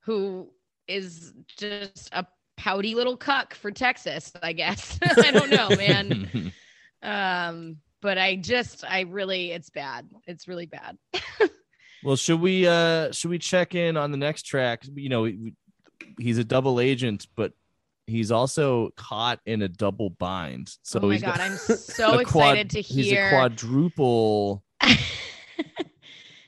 who 0.00 0.48
is 0.86 1.34
just 1.56 2.08
a 2.12 2.24
pouty 2.56 2.94
little 2.94 3.16
cuck 3.16 3.54
for 3.54 3.70
Texas, 3.70 4.32
I 4.42 4.52
guess. 4.52 4.98
I 5.18 5.30
don't 5.30 5.50
know, 5.50 5.68
man. 5.70 6.52
Um, 7.02 7.76
but 8.02 8.18
I 8.18 8.34
just, 8.36 8.82
I 8.84 9.02
really, 9.02 9.52
it's 9.52 9.70
bad. 9.70 10.08
It's 10.26 10.48
really 10.48 10.66
bad. 10.66 10.96
well, 12.02 12.16
should 12.16 12.40
we 12.40 12.66
uh 12.66 13.12
should 13.12 13.30
we 13.30 13.38
check 13.38 13.74
in 13.76 13.96
on 13.96 14.10
the 14.10 14.16
next 14.16 14.42
track? 14.42 14.82
You 14.92 15.08
know, 15.08 15.30
he's 16.18 16.38
a 16.38 16.44
double 16.44 16.80
agent, 16.80 17.28
but 17.36 17.52
he's 18.08 18.32
also 18.32 18.90
caught 18.96 19.38
in 19.46 19.62
a 19.62 19.68
double 19.68 20.10
bind. 20.10 20.74
So 20.82 20.98
oh 21.00 21.06
my 21.06 21.12
he's 21.12 21.22
god, 21.22 21.36
got 21.36 21.40
I'm 21.42 21.56
so 21.58 22.18
a 22.18 22.24
quad- 22.24 22.58
excited 22.58 22.70
to 22.70 22.80
He's 22.80 23.06
a 23.12 23.14
hear. 23.14 23.28
quadruple 23.30 24.64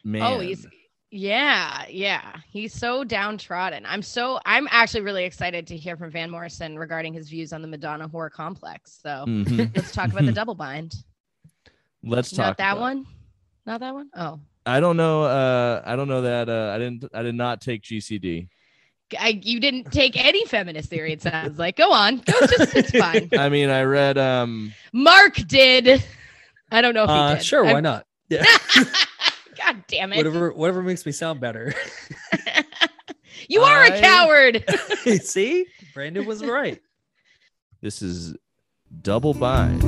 man. 0.04 0.22
Oh, 0.22 0.40
he's 0.40 0.66
yeah, 1.10 1.84
yeah. 1.88 2.36
He's 2.50 2.72
so 2.74 3.02
downtrodden. 3.04 3.84
I'm 3.86 4.02
so 4.02 4.38
I'm 4.44 4.68
actually 4.70 5.00
really 5.02 5.24
excited 5.24 5.66
to 5.68 5.76
hear 5.76 5.96
from 5.96 6.10
Van 6.10 6.30
Morrison 6.30 6.78
regarding 6.78 7.12
his 7.14 7.28
views 7.30 7.52
on 7.52 7.62
the 7.62 7.68
Madonna-whore 7.68 8.30
complex. 8.30 8.98
So 9.02 9.24
Mhm. 9.26 9.74
let's 9.76 9.92
talk 9.92 10.10
about 10.12 10.26
the 10.26 10.32
double 10.40 10.54
bind. 10.54 10.94
Let's 12.02 12.30
talk 12.30 12.38
Not 12.46 12.56
that 12.58 12.72
about- 12.72 12.80
one. 12.80 13.06
Not 13.66 13.80
that 13.80 13.94
one. 13.94 14.08
Oh, 14.14 14.40
I 14.66 14.80
don't 14.80 14.96
know. 14.96 15.24
Uh, 15.24 15.82
I 15.84 15.96
don't 15.96 16.08
know 16.08 16.22
that. 16.22 16.48
Uh, 16.48 16.72
I 16.74 16.78
didn't. 16.78 17.04
I 17.14 17.22
did 17.22 17.34
not 17.34 17.60
take 17.60 17.82
GCD. 17.82 18.48
I, 19.18 19.40
you 19.42 19.58
didn't 19.60 19.90
take 19.90 20.22
any 20.22 20.44
feminist 20.46 20.90
theory. 20.90 21.12
It 21.14 21.22
sounds 21.22 21.58
like. 21.58 21.76
Go 21.76 21.90
on. 21.92 22.18
Go. 22.18 22.32
Just 22.40 22.76
it's 22.76 22.90
fine. 22.90 23.28
I 23.38 23.48
mean, 23.48 23.70
I 23.70 23.82
read. 23.84 24.18
Um, 24.18 24.72
Mark 24.92 25.34
did. 25.36 26.02
I 26.70 26.82
don't 26.82 26.92
know 26.94 27.04
if 27.04 27.10
he 27.10 27.16
Uh, 27.16 27.34
did. 27.36 27.44
sure, 27.44 27.64
why 27.64 27.72
I'm- 27.74 27.82
not? 27.82 28.06
Yeah, 28.28 28.44
God 29.68 29.84
damn 29.86 30.12
it! 30.12 30.16
whatever 30.16 30.52
whatever 30.52 30.82
makes 30.82 31.04
me 31.04 31.12
sound 31.12 31.40
better. 31.40 31.74
You 33.50 33.62
are 33.62 33.82
a 33.84 33.96
I- 33.96 34.00
coward. 34.02 34.64
See, 35.22 35.66
Brandon 35.94 36.26
was 36.26 36.44
right. 36.44 36.80
this 37.80 38.02
is 38.02 38.34
double 39.00 39.32
bind. 39.32 39.82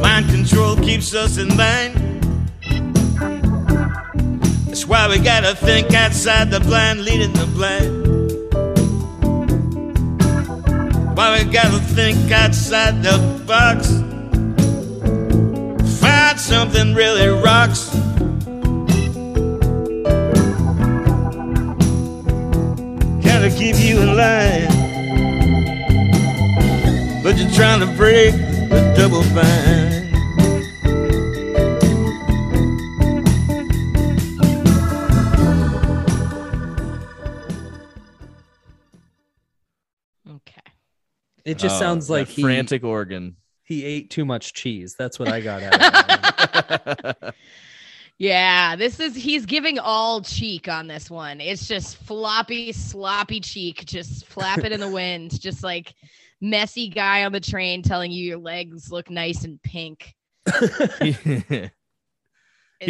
Mind 0.00 0.28
control 0.30 0.74
keeps 0.76 1.14
us 1.14 1.36
in 1.38 1.48
line. 1.56 1.92
That's 4.66 4.84
why 4.86 5.06
we 5.08 5.18
gotta 5.18 5.54
think 5.54 5.92
outside 5.94 6.50
the 6.50 6.58
blind, 6.60 7.04
leading 7.04 7.32
the 7.34 7.46
blind. 7.46 8.06
Why 11.16 11.38
we 11.44 11.50
gotta 11.52 11.78
think 11.78 12.32
outside 12.32 13.02
the 13.02 13.18
box. 13.46 13.88
Find 16.00 16.40
something 16.40 16.94
really 16.94 17.28
rocks. 17.28 17.94
Gotta 23.40 23.54
keep 23.56 23.76
you 23.78 24.00
in 24.00 24.16
line. 24.16 24.66
But 27.22 27.38
you're 27.38 27.48
trying 27.52 27.78
to 27.78 27.86
break 27.96 28.32
the 28.34 28.92
double 28.96 29.22
bind. 29.32 30.08
okay. 40.28 40.60
It 41.44 41.58
just 41.58 41.76
Oh, 41.76 41.78
sounds 41.78 42.10
like 42.10 42.28
he 42.28 42.42
frantic 42.42 42.84
organ. 42.84 43.36
he 43.64 43.84
ate 43.84 44.10
too 44.10 44.24
much 44.24 44.52
cheese. 44.52 44.94
That's 44.98 45.18
what 45.18 45.28
I 45.28 45.40
got 45.40 45.62
out 45.62 47.10
of 47.10 47.16
it. 47.22 47.34
Yeah, 48.18 48.74
this 48.74 48.98
is 48.98 49.14
he's 49.14 49.46
giving 49.46 49.78
all 49.78 50.20
cheek 50.22 50.66
on 50.66 50.88
this 50.88 51.08
one. 51.08 51.40
It's 51.40 51.68
just 51.68 51.96
floppy, 51.98 52.72
sloppy 52.72 53.38
cheek, 53.40 53.84
just 53.86 54.26
flapping 54.26 54.72
in 54.72 54.80
the 54.80 54.88
wind, 54.92 55.40
just 55.40 55.62
like 55.62 55.94
messy 56.40 56.88
guy 56.88 57.24
on 57.24 57.32
the 57.32 57.40
train 57.40 57.82
telling 57.82 58.10
you 58.10 58.24
your 58.24 58.38
legs 58.38 58.90
look 58.90 59.08
nice 59.08 59.44
and 59.44 59.62
pink. 59.62 60.16
he 61.00 61.70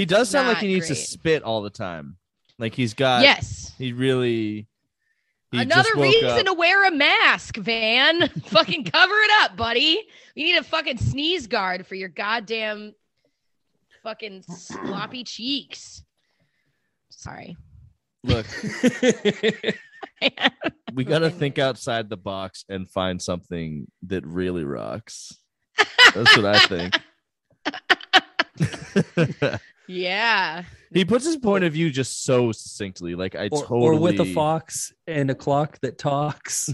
does 0.07 0.31
sound 0.31 0.49
like 0.49 0.59
he 0.59 0.69
needs 0.69 0.89
to 0.89 0.95
spit 0.95 1.43
all 1.43 1.61
the 1.61 1.71
time. 1.71 2.17
Like 2.59 2.75
he's 2.75 2.95
got. 2.95 3.23
yes. 3.23 3.75
He 3.79 3.93
really. 3.93 4.67
he 5.53 5.59
Another 5.61 5.91
reason 5.97 6.31
up. 6.31 6.47
to 6.47 6.55
wear 6.55 6.87
a 6.87 6.91
mask, 6.91 7.57
Van. 7.57 8.29
fucking 8.47 8.85
cover 8.85 9.15
it 9.15 9.31
up, 9.43 9.57
buddy. 9.57 10.03
You 10.35 10.45
need 10.45 10.57
a 10.57 10.65
fucking 10.65 10.99
sneeze 10.99 11.47
guard 11.47 11.87
for 11.87 11.95
your 11.95 12.09
goddamn 12.09 12.95
fucking 14.03 14.43
sloppy 14.43 15.25
cheeks. 15.25 16.03
Sorry. 17.11 17.57
Look, 18.25 18.47
we 20.95 21.05
got 21.05 21.21
to 21.21 21.31
think 21.31 21.59
outside 21.59 22.11
the 22.11 22.17
box 22.17 22.65
and 22.69 22.91
find 22.91 23.23
something 23.23 23.87
that 24.07 24.27
really 24.27 24.65
rocks. 24.65 25.37
That's 26.15 26.37
what 26.37 26.47
I 26.47 26.59
think. 26.59 27.01
Yeah. 29.91 30.65
he 30.93 31.07
puts 31.07 31.25
his 31.25 31.39
point 31.39 31.65
of 31.65 31.73
view 31.73 31.91
just 31.91 32.23
so 32.25 32.53
succinctly. 32.53 33.15
Like 33.15 33.35
I 33.35 33.49
or, 33.51 33.63
totally. 33.63 33.81
or 33.81 33.99
with 33.99 34.21
a 34.21 34.27
fox 34.35 34.93
and 35.07 35.31
a 35.31 35.35
clock 35.35 35.79
that 35.81 35.97
talks. 35.97 36.69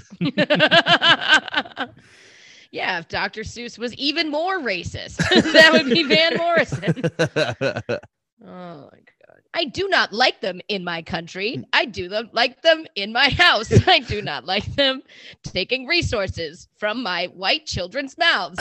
Yeah, 2.75 2.99
if 2.99 3.07
Dr. 3.07 3.43
Seuss 3.43 3.79
was 3.79 3.95
even 3.95 4.33
more 4.33 4.59
racist, 4.59 5.19
that 5.53 5.73
would 5.73 5.87
be 5.87 6.03
Van 6.03 6.37
Morrison. 6.37 7.03
Oh 8.47 8.91
my 8.93 8.99
god. 9.27 9.41
I 9.55 9.65
do 9.65 9.89
not 9.89 10.13
like 10.13 10.43
them 10.43 10.61
in 10.69 10.85
my 10.85 11.01
country. 11.01 11.65
I 11.73 11.87
do 11.87 12.11
them 12.11 12.29
like 12.35 12.61
them 12.61 12.85
in 12.95 13.11
my 13.11 13.31
house. 13.31 13.73
I 13.89 14.01
do 14.01 14.21
not 14.21 14.45
like 14.45 14.67
them 14.75 15.01
taking 15.45 15.87
resources 15.87 16.69
from 16.77 17.03
my 17.03 17.29
white 17.33 17.65
children's 17.65 18.19
mouths. 18.19 18.61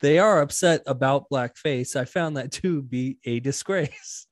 they 0.00 0.18
are 0.18 0.40
upset 0.42 0.82
about 0.86 1.30
blackface. 1.30 1.94
I 1.94 2.04
found 2.04 2.36
that 2.36 2.50
to 2.52 2.82
be 2.82 3.18
a 3.24 3.38
disgrace. 3.38 4.26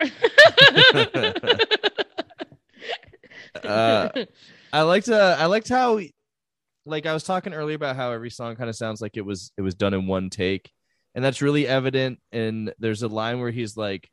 uh, 3.63 4.09
I 4.73 4.83
liked 4.83 5.09
uh, 5.09 5.37
I 5.39 5.47
liked 5.47 5.69
how 5.69 6.01
like 6.85 7.07
I 7.07 7.15
was 7.15 7.25
talking 7.25 7.55
earlier 7.55 7.77
about 7.77 7.97
how 7.97 8.13
every 8.13 8.31
song 8.31 8.57
kind 8.57 8.69
of 8.69 8.77
sounds 8.77 9.01
like 9.01 9.17
it 9.17 9.25
was 9.25 9.53
it 9.57 9.63
was 9.63 9.75
done 9.75 9.95
in 9.95 10.07
one 10.07 10.31
take. 10.31 10.71
And 11.15 11.25
that's 11.25 11.43
really 11.43 11.67
evident 11.67 12.21
and 12.33 12.73
there's 12.79 13.03
a 13.03 13.09
line 13.09 13.41
where 13.41 13.51
he's 13.51 13.77
like 13.77 14.11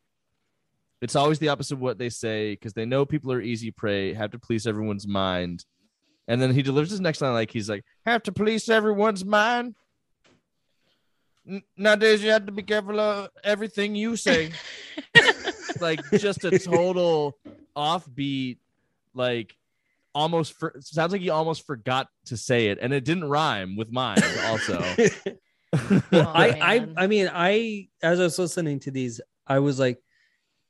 it's 1.01 1.15
always 1.15 1.39
the 1.39 1.49
opposite 1.49 1.75
of 1.75 1.79
what 1.79 1.97
they 1.97 2.09
say 2.09 2.51
because 2.53 2.73
they 2.73 2.85
know 2.85 3.05
people 3.05 3.31
are 3.31 3.41
easy 3.41 3.71
prey, 3.71 4.13
have 4.13 4.31
to 4.31 4.39
please 4.39 4.67
everyone's 4.67 5.07
mind. 5.07 5.63
And 6.27 6.41
then 6.41 6.53
he 6.53 6.61
delivers 6.61 6.91
his 6.91 6.99
next 6.99 7.21
line 7.21 7.33
like 7.33 7.51
he's 7.51 7.69
like, 7.69 7.83
have 8.05 8.23
to 8.23 8.31
police 8.31 8.69
everyone's 8.69 9.23
mind. 9.23 9.75
Nowadays, 11.77 12.21
you 12.21 12.29
have 12.29 12.45
to 12.45 12.51
be 12.51 12.61
careful 12.61 12.99
of 12.99 13.29
everything 13.43 13.95
you 13.95 14.15
say. 14.15 14.51
like 15.79 16.01
just 16.11 16.43
a 16.43 16.59
total 16.59 17.35
offbeat, 17.75 18.57
like 19.15 19.55
almost 20.13 20.53
for, 20.53 20.75
sounds 20.79 21.11
like 21.11 21.21
he 21.21 21.29
almost 21.29 21.65
forgot 21.65 22.07
to 22.25 22.37
say 22.37 22.67
it, 22.67 22.79
and 22.81 22.93
it 22.93 23.05
didn't 23.05 23.29
rhyme 23.29 23.75
with 23.75 23.91
mine. 23.91 24.17
Also, 24.45 24.79
well, 26.11 26.27
Oh, 26.27 26.31
I, 26.33 26.57
I. 26.61 26.87
I 26.97 27.07
mean, 27.07 27.29
I 27.31 27.89
as 28.01 28.19
I 28.19 28.23
was 28.23 28.39
listening 28.39 28.79
to 28.81 28.91
these, 28.91 29.21
I 29.45 29.59
was 29.59 29.79
like, 29.79 30.01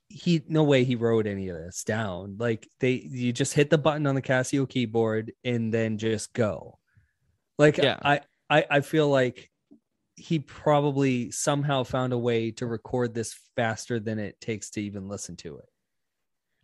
he 0.09 0.41
no 0.47 0.63
way 0.63 0.83
he 0.83 0.95
wrote 0.95 1.27
any 1.27 1.49
of 1.49 1.57
this 1.57 1.83
down. 1.83 2.35
Like 2.39 2.67
they 2.79 2.93
you 2.93 3.31
just 3.31 3.53
hit 3.53 3.69
the 3.69 3.77
button 3.77 4.07
on 4.07 4.15
the 4.15 4.21
Casio 4.21 4.67
keyboard 4.67 5.31
and 5.43 5.73
then 5.73 5.97
just 5.97 6.33
go. 6.33 6.79
Like 7.57 7.77
Yeah. 7.77 7.99
I, 8.01 8.21
I 8.49 8.65
I 8.69 8.81
feel 8.81 9.07
like 9.07 9.49
he 10.15 10.39
probably 10.39 11.31
somehow 11.31 11.83
found 11.83 12.11
a 12.11 12.17
way 12.17 12.51
to 12.51 12.65
record 12.65 13.13
this 13.13 13.39
faster 13.55 13.99
than 13.99 14.19
it 14.19 14.41
takes 14.41 14.71
to 14.71 14.81
even 14.81 15.07
listen 15.07 15.37
to 15.37 15.57
it. 15.57 15.69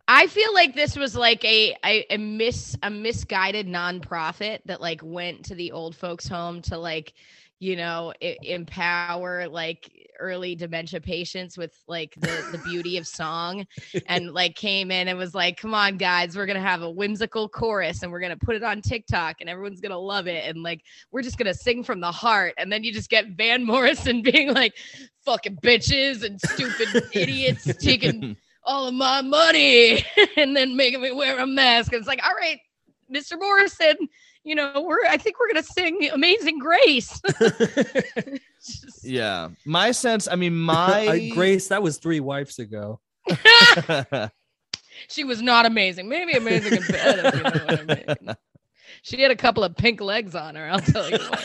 I 0.08 0.28
feel 0.28 0.54
like 0.54 0.74
this 0.74 0.96
was 0.96 1.16
like 1.16 1.44
a, 1.44 1.76
a 1.84 2.14
a 2.14 2.18
mis 2.18 2.76
a 2.82 2.90
misguided 2.90 3.66
nonprofit 3.66 4.60
that 4.66 4.80
like 4.80 5.00
went 5.02 5.44
to 5.46 5.54
the 5.54 5.72
old 5.72 5.96
folks 5.96 6.28
home 6.28 6.62
to 6.62 6.78
like 6.78 7.14
you 7.58 7.74
know 7.74 8.12
I- 8.22 8.36
empower 8.42 9.48
like 9.48 9.90
early 10.20 10.54
dementia 10.54 11.00
patients 11.00 11.58
with 11.58 11.76
like 11.88 12.14
the 12.18 12.48
the 12.52 12.58
beauty 12.58 12.96
of 12.98 13.06
song 13.06 13.66
and 14.06 14.32
like 14.32 14.54
came 14.54 14.90
in 14.90 15.08
and 15.08 15.18
was 15.18 15.34
like 15.34 15.56
come 15.58 15.74
on 15.74 15.96
guys 15.96 16.36
we're 16.36 16.46
going 16.46 16.60
to 16.60 16.66
have 16.66 16.82
a 16.82 16.90
whimsical 16.90 17.48
chorus 17.48 18.02
and 18.02 18.12
we're 18.12 18.20
going 18.20 18.36
to 18.36 18.44
put 18.46 18.56
it 18.56 18.62
on 18.62 18.80
TikTok 18.80 19.36
and 19.40 19.50
everyone's 19.50 19.80
going 19.80 19.90
to 19.90 19.98
love 19.98 20.26
it 20.26 20.48
and 20.48 20.62
like 20.62 20.82
we're 21.10 21.22
just 21.22 21.38
going 21.38 21.52
to 21.52 21.54
sing 21.54 21.82
from 21.82 22.00
the 22.00 22.12
heart. 22.12 22.54
And 22.58 22.70
then 22.70 22.84
you 22.84 22.92
just 22.92 23.10
get 23.10 23.28
Van 23.30 23.64
Morrison 23.64 24.22
being 24.22 24.52
like 24.54 24.74
fucking 25.24 25.56
bitches 25.56 26.22
and 26.24 26.40
stupid 26.40 27.04
idiots 27.12 27.74
taking 27.78 28.36
all 28.66 28.88
of 28.88 28.94
my 28.94 29.22
money 29.22 30.04
and 30.36 30.56
then 30.56 30.76
making 30.76 31.00
me 31.00 31.12
wear 31.12 31.38
a 31.38 31.46
mask. 31.46 31.92
It's 31.92 32.06
like, 32.06 32.20
all 32.24 32.34
right, 32.34 32.58
Mr. 33.12 33.38
Morrison, 33.38 33.94
you 34.44 34.54
know, 34.54 34.84
we're 34.86 34.98
I 35.08 35.16
think 35.16 35.38
we're 35.40 35.48
gonna 35.48 35.62
sing 35.62 36.10
Amazing 36.12 36.58
Grace. 36.58 37.20
Just- 38.60 39.04
yeah. 39.04 39.48
My 39.64 39.92
sense, 39.92 40.28
I 40.28 40.36
mean, 40.36 40.56
my 40.58 41.30
Grace, 41.32 41.68
that 41.68 41.82
was 41.82 41.98
three 41.98 42.20
wives 42.20 42.58
ago. 42.58 43.00
she 45.08 45.24
was 45.24 45.42
not 45.42 45.66
amazing. 45.66 46.08
Maybe 46.08 46.32
amazing 46.32 46.74
in 46.74 46.86
bed, 46.88 47.20
if 47.24 47.34
you 47.34 47.42
know 47.42 47.50
what 47.50 47.80
I 47.90 48.24
mean. 48.26 48.36
She 49.02 49.20
had 49.20 49.30
a 49.30 49.36
couple 49.36 49.62
of 49.62 49.76
pink 49.76 50.00
legs 50.00 50.34
on 50.34 50.54
her, 50.56 50.68
I'll 50.68 50.80
tell 50.80 51.10
you 51.10 51.18
what. 51.18 51.44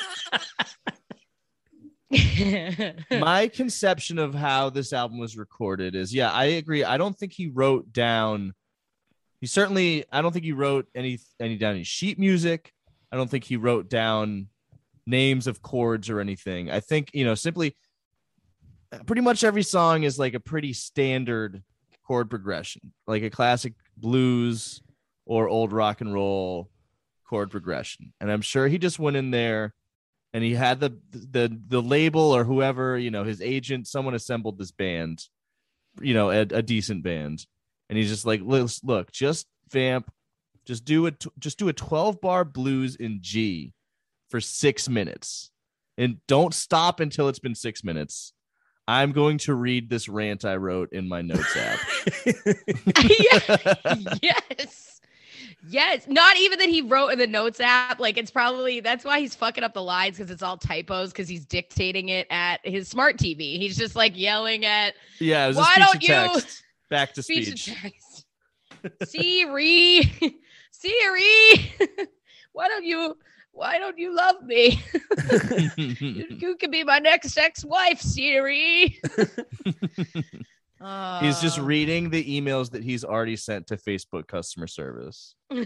my 3.11 3.47
conception 3.47 4.19
of 4.19 4.33
how 4.33 4.69
this 4.69 4.91
album 4.91 5.17
was 5.17 5.37
recorded 5.37 5.95
is 5.95 6.13
yeah 6.13 6.31
i 6.31 6.45
agree. 6.45 6.83
I 6.83 6.97
don't 6.97 7.17
think 7.17 7.31
he 7.31 7.47
wrote 7.47 7.93
down 7.93 8.53
he 9.39 9.47
certainly 9.47 10.03
i 10.11 10.21
don't 10.21 10.31
think 10.31 10.43
he 10.43 10.51
wrote 10.51 10.87
any 10.93 11.19
any 11.39 11.57
down 11.57 11.75
any 11.75 11.83
sheet 11.83 12.19
music. 12.19 12.73
I 13.11 13.17
don't 13.17 13.29
think 13.29 13.43
he 13.43 13.57
wrote 13.57 13.89
down 13.89 14.47
names 15.05 15.47
of 15.47 15.61
chords 15.61 16.09
or 16.09 16.19
anything. 16.19 16.69
I 16.69 16.81
think 16.81 17.11
you 17.13 17.23
know 17.23 17.35
simply 17.35 17.75
pretty 19.05 19.21
much 19.21 19.43
every 19.43 19.63
song 19.63 20.03
is 20.03 20.19
like 20.19 20.33
a 20.33 20.39
pretty 20.39 20.73
standard 20.73 21.63
chord 22.05 22.29
progression 22.29 22.91
like 23.07 23.23
a 23.23 23.29
classic 23.29 23.73
blues 23.95 24.81
or 25.25 25.47
old 25.47 25.71
rock 25.71 26.01
and 26.01 26.13
roll 26.13 26.69
chord 27.29 27.51
progression. 27.51 28.11
And 28.19 28.29
i'm 28.29 28.41
sure 28.41 28.67
he 28.67 28.77
just 28.77 28.99
went 28.99 29.15
in 29.15 29.31
there 29.31 29.73
and 30.33 30.43
he 30.43 30.53
had 30.53 30.79
the 30.79 30.97
the 31.11 31.59
the 31.67 31.81
label 31.81 32.35
or 32.35 32.43
whoever 32.43 32.97
you 32.97 33.11
know 33.11 33.23
his 33.23 33.41
agent 33.41 33.87
someone 33.87 34.13
assembled 34.13 34.57
this 34.57 34.71
band 34.71 35.27
you 35.99 36.13
know 36.13 36.29
a, 36.29 36.41
a 36.41 36.61
decent 36.61 37.03
band. 37.03 37.45
And 37.89 37.97
he's 37.97 38.09
just 38.09 38.25
like 38.25 38.41
look, 38.41 38.69
look 38.83 39.11
just 39.11 39.47
vamp. 39.69 40.11
Just 40.65 40.85
do 40.85 41.07
it 41.07 41.25
just 41.39 41.57
do 41.57 41.67
a 41.69 41.73
12 41.73 42.21
bar 42.21 42.45
blues 42.45 42.95
in 42.95 43.19
g 43.21 43.73
for 44.29 44.39
six 44.39 44.87
minutes. 44.87 45.51
And 45.97 46.17
don't 46.27 46.53
stop 46.53 46.99
until 46.99 47.27
it's 47.27 47.39
been 47.39 47.55
six 47.55 47.83
minutes. 47.83 48.33
I'm 48.87 49.11
going 49.11 49.37
to 49.39 49.53
read 49.53 49.89
this 49.89 50.09
rant 50.09 50.43
i 50.45 50.55
wrote 50.55 50.91
in 50.91 51.07
my 51.07 51.21
notes 51.21 51.55
app. 51.55 51.79
Yes. 54.21 55.00
Yes. 55.69 56.07
Not 56.07 56.37
even 56.37 56.59
that 56.59 56.69
he 56.69 56.81
wrote 56.81 57.09
in 57.09 57.19
the 57.19 57.27
notes 57.27 57.59
app. 57.59 57.99
Like 57.99 58.17
it's 58.17 58.31
probably 58.31 58.79
that's 58.79 59.05
why 59.05 59.19
he's 59.19 59.35
fucking 59.35 59.63
up 59.63 59.73
the 59.73 59.83
lines 59.83 60.17
because 60.17 60.31
it's 60.31 60.41
all 60.41 60.57
typos 60.57 61.11
because 61.11 61.27
he's 61.27 61.45
dictating 61.45 62.09
it 62.09 62.27
at 62.29 62.59
his 62.63 62.87
smart 62.87 63.17
TV. 63.17 63.57
He's 63.57 63.77
just 63.77 63.95
like 63.95 64.17
yelling 64.17 64.65
at 64.65 64.95
yeah 65.19 65.45
it 65.45 65.49
was 65.49 65.57
Why 65.57 65.75
don't 65.77 66.01
you- 66.01 66.07
text 66.07 66.63
back 66.89 67.13
to 67.13 67.23
speech 67.23 67.63
speech. 67.63 68.25
Siri, 69.05 70.11
Siri, 70.71 71.73
why 72.53 72.67
don't 72.67 72.83
you 72.83 73.15
why 73.51 73.77
don't 73.77 73.97
you 73.97 74.15
love 74.15 74.41
me? 74.43 74.81
you, 75.77 76.25
you 76.29 76.55
could 76.55 76.71
be 76.71 76.83
my 76.83 76.99
next 76.99 77.37
ex-wife, 77.37 78.01
Siri. 78.01 78.99
He's 81.21 81.39
just 81.39 81.59
Oh. 81.59 81.63
reading 81.63 82.09
the 82.09 82.23
emails 82.41 82.71
that 82.71 82.83
he's 82.83 83.03
already 83.03 83.35
sent 83.35 83.67
to 83.67 83.77
facebook 83.77 84.27
customer 84.27 84.67
service 84.67 85.35
You 85.51 85.65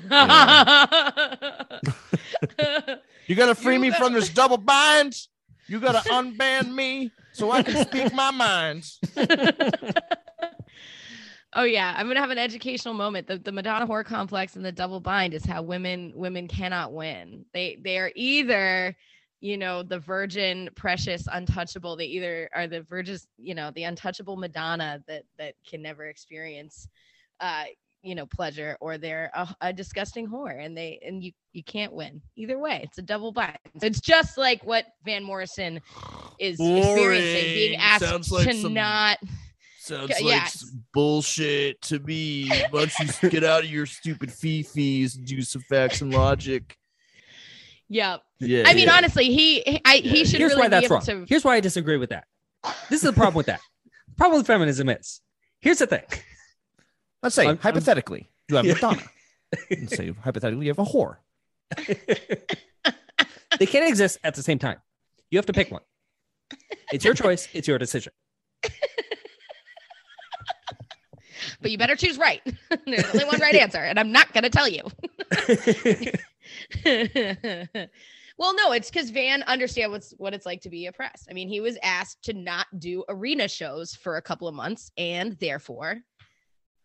gotta 3.35 3.55
free 3.55 3.75
You 3.75 3.79
me 3.79 3.91
from 3.91 4.13
this 4.13 4.29
double 4.29 4.57
bind. 4.57 5.15
You 5.67 5.79
gotta 5.79 6.07
unban 6.09 6.73
me 6.73 7.11
so 7.33 7.51
I 7.51 7.63
can 7.63 7.85
speak 7.85 8.13
my 8.13 8.31
mind. 8.31 8.85
oh 11.55 11.63
yeah, 11.63 11.93
I'm 11.97 12.07
gonna 12.07 12.19
have 12.19 12.29
an 12.29 12.37
educational 12.37 12.93
moment. 12.93 13.27
The 13.27 13.37
the 13.39 13.51
Madonna-whore 13.51 14.05
complex 14.05 14.55
and 14.55 14.63
the 14.65 14.71
double 14.71 14.99
bind 14.99 15.33
is 15.33 15.45
how 15.45 15.61
women 15.63 16.11
women 16.15 16.47
cannot 16.47 16.93
win. 16.93 17.45
They 17.53 17.77
they 17.83 17.97
are 17.97 18.11
either 18.15 18.95
you 19.41 19.57
know 19.57 19.83
the 19.83 19.99
virgin 19.99 20.69
precious 20.75 21.27
untouchable 21.31 21.95
they 21.95 22.05
either 22.05 22.49
are 22.53 22.67
the 22.67 22.81
virgin 22.81 23.17
you 23.37 23.53
know 23.53 23.71
the 23.71 23.83
untouchable 23.83 24.37
madonna 24.37 25.03
that 25.07 25.23
that 25.37 25.55
can 25.67 25.81
never 25.81 26.05
experience 26.05 26.87
uh 27.41 27.65
you 28.01 28.15
know 28.15 28.25
pleasure 28.25 28.77
or 28.81 28.97
they're 28.97 29.31
a, 29.33 29.55
a 29.61 29.73
disgusting 29.73 30.27
whore 30.27 30.63
and 30.63 30.77
they 30.77 30.99
and 31.05 31.23
you 31.23 31.31
you 31.53 31.63
can't 31.63 31.91
win 31.91 32.21
either 32.35 32.57
way 32.57 32.81
it's 32.83 32.97
a 32.97 33.01
double 33.01 33.31
bind 33.31 33.57
it's 33.81 33.99
just 33.99 34.37
like 34.37 34.63
what 34.63 34.85
van 35.03 35.23
morrison 35.23 35.81
is 36.39 36.59
experiencing 36.59 37.53
being 37.53 37.75
asked 37.79 38.31
like 38.31 38.47
to 38.47 38.53
some- 38.53 38.73
not 38.73 39.17
Sounds 39.85 40.19
Yeah, 40.19 40.37
like 40.39 40.47
some 40.47 40.83
bullshit 40.95 41.79
to 41.83 41.99
me. 41.99 42.49
Why 42.71 42.87
don't 42.87 43.21
you 43.21 43.29
get 43.29 43.43
out 43.43 43.63
of 43.63 43.69
your 43.69 43.85
stupid 43.85 44.29
fifis 44.31 45.15
and 45.15 45.27
do 45.27 45.43
some 45.43 45.61
facts 45.61 46.01
and 46.01 46.11
logic? 46.11 46.75
Yeah 47.89 48.17
Yeah. 48.39 48.63
i 48.67 48.73
mean 48.73 48.85
yeah. 48.87 48.95
honestly 48.97 49.25
he 49.25 49.61
he- 49.61 49.81
i 49.85 49.97
he 49.97 50.25
should 50.25 50.39
Here's 50.39 50.51
really 50.51 50.61
why 50.63 50.67
that's 50.69 50.81
be 50.81 50.85
able 50.85 50.95
wrong. 50.97 51.05
to 51.05 51.25
Here's 51.27 51.43
why 51.43 51.55
I 51.55 51.59
disagree 51.59 51.97
with 51.97 52.09
that. 52.09 52.25
This 52.89 53.03
is 53.03 53.09
the 53.09 53.13
problem 53.13 53.35
with 53.35 53.45
that. 53.47 53.59
The 54.07 54.15
problem 54.15 54.39
with 54.39 54.47
feminism 54.47 54.89
is 54.89 55.21
here's 55.59 55.77
the 55.79 55.87
thing. 55.87 56.03
let's 57.23 57.35
say 57.35 57.43
I'm- 57.43 57.49
I'm- 57.51 57.57
hypothetically, 57.59 58.29
you 58.49 58.55
have 58.55 58.65
Yeah. 58.65 58.73
Madonna. 58.73 59.03
Let's 59.69 59.95
say 59.95 60.11
hypothetically 60.11 60.65
you 60.65 60.71
have 60.71 60.79
a 60.79 60.83
whore. 60.85 61.17
they 63.59 63.65
can't 63.65 63.87
exist 63.87 64.17
at 64.23 64.35
the 64.35 64.43
same 64.43 64.59
time. 64.59 64.77
You 65.29 65.37
have 65.37 65.45
to 65.45 65.53
pick 65.53 65.71
one. 65.71 65.81
It's 66.91 67.05
your 67.05 67.13
choice. 67.13 67.47
It's 67.53 67.67
your 67.67 67.77
decision. 67.77 68.11
but 71.61 71.71
you 71.71 71.77
better 71.77 71.95
choose 71.95 72.17
right 72.17 72.41
there's 72.85 73.05
only 73.13 73.25
one 73.25 73.39
right 73.39 73.55
answer 73.55 73.77
and 73.77 73.99
i'm 73.99 74.11
not 74.11 74.31
going 74.33 74.43
to 74.43 74.49
tell 74.49 74.67
you 74.67 74.81
Well, 78.37 78.53
no, 78.55 78.73
it's 78.73 78.89
because 78.89 79.11
Van 79.11 79.43
understand 79.43 79.91
what's 79.91 80.13
what 80.17 80.33
it's 80.33 80.45
like 80.45 80.61
to 80.61 80.69
be 80.69 80.87
oppressed. 80.87 81.27
I 81.29 81.33
mean, 81.33 81.47
he 81.47 81.61
was 81.61 81.77
asked 81.81 82.23
to 82.23 82.33
not 82.33 82.67
do 82.77 83.05
arena 83.07 83.47
shows 83.47 83.95
for 83.95 84.17
a 84.17 84.21
couple 84.21 84.47
of 84.47 84.55
months, 84.55 84.91
and 84.97 85.37
therefore, 85.39 86.01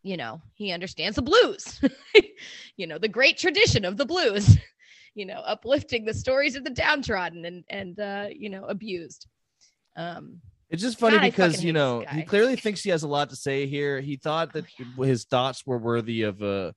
you 0.02 0.16
know, 0.16 0.40
he 0.54 0.70
understands 0.70 1.16
the 1.16 1.22
blues. 1.22 1.80
you 2.76 2.86
know, 2.86 2.98
the 2.98 3.08
great 3.08 3.36
tradition 3.36 3.84
of 3.84 3.96
the 3.96 4.06
blues. 4.06 4.56
You 5.16 5.26
know, 5.26 5.40
uplifting 5.40 6.04
the 6.04 6.14
stories 6.14 6.54
of 6.54 6.62
the 6.62 6.70
downtrodden 6.70 7.44
and 7.44 7.64
and 7.68 7.98
uh, 7.98 8.26
you 8.30 8.48
know 8.48 8.64
abused. 8.66 9.26
Um, 9.96 10.40
It's 10.70 10.80
just 10.80 11.00
funny 11.00 11.16
God, 11.16 11.24
because 11.24 11.64
you 11.64 11.72
know 11.72 12.04
he 12.12 12.22
clearly 12.22 12.54
thinks 12.54 12.80
he 12.80 12.90
has 12.90 13.02
a 13.02 13.08
lot 13.08 13.28
to 13.30 13.36
say 13.36 13.66
here. 13.66 14.00
He 14.00 14.16
thought 14.16 14.52
that 14.52 14.66
his 14.98 15.24
thoughts 15.24 15.66
were 15.66 15.78
worthy 15.78 16.22
of 16.22 16.42
a 16.42 16.76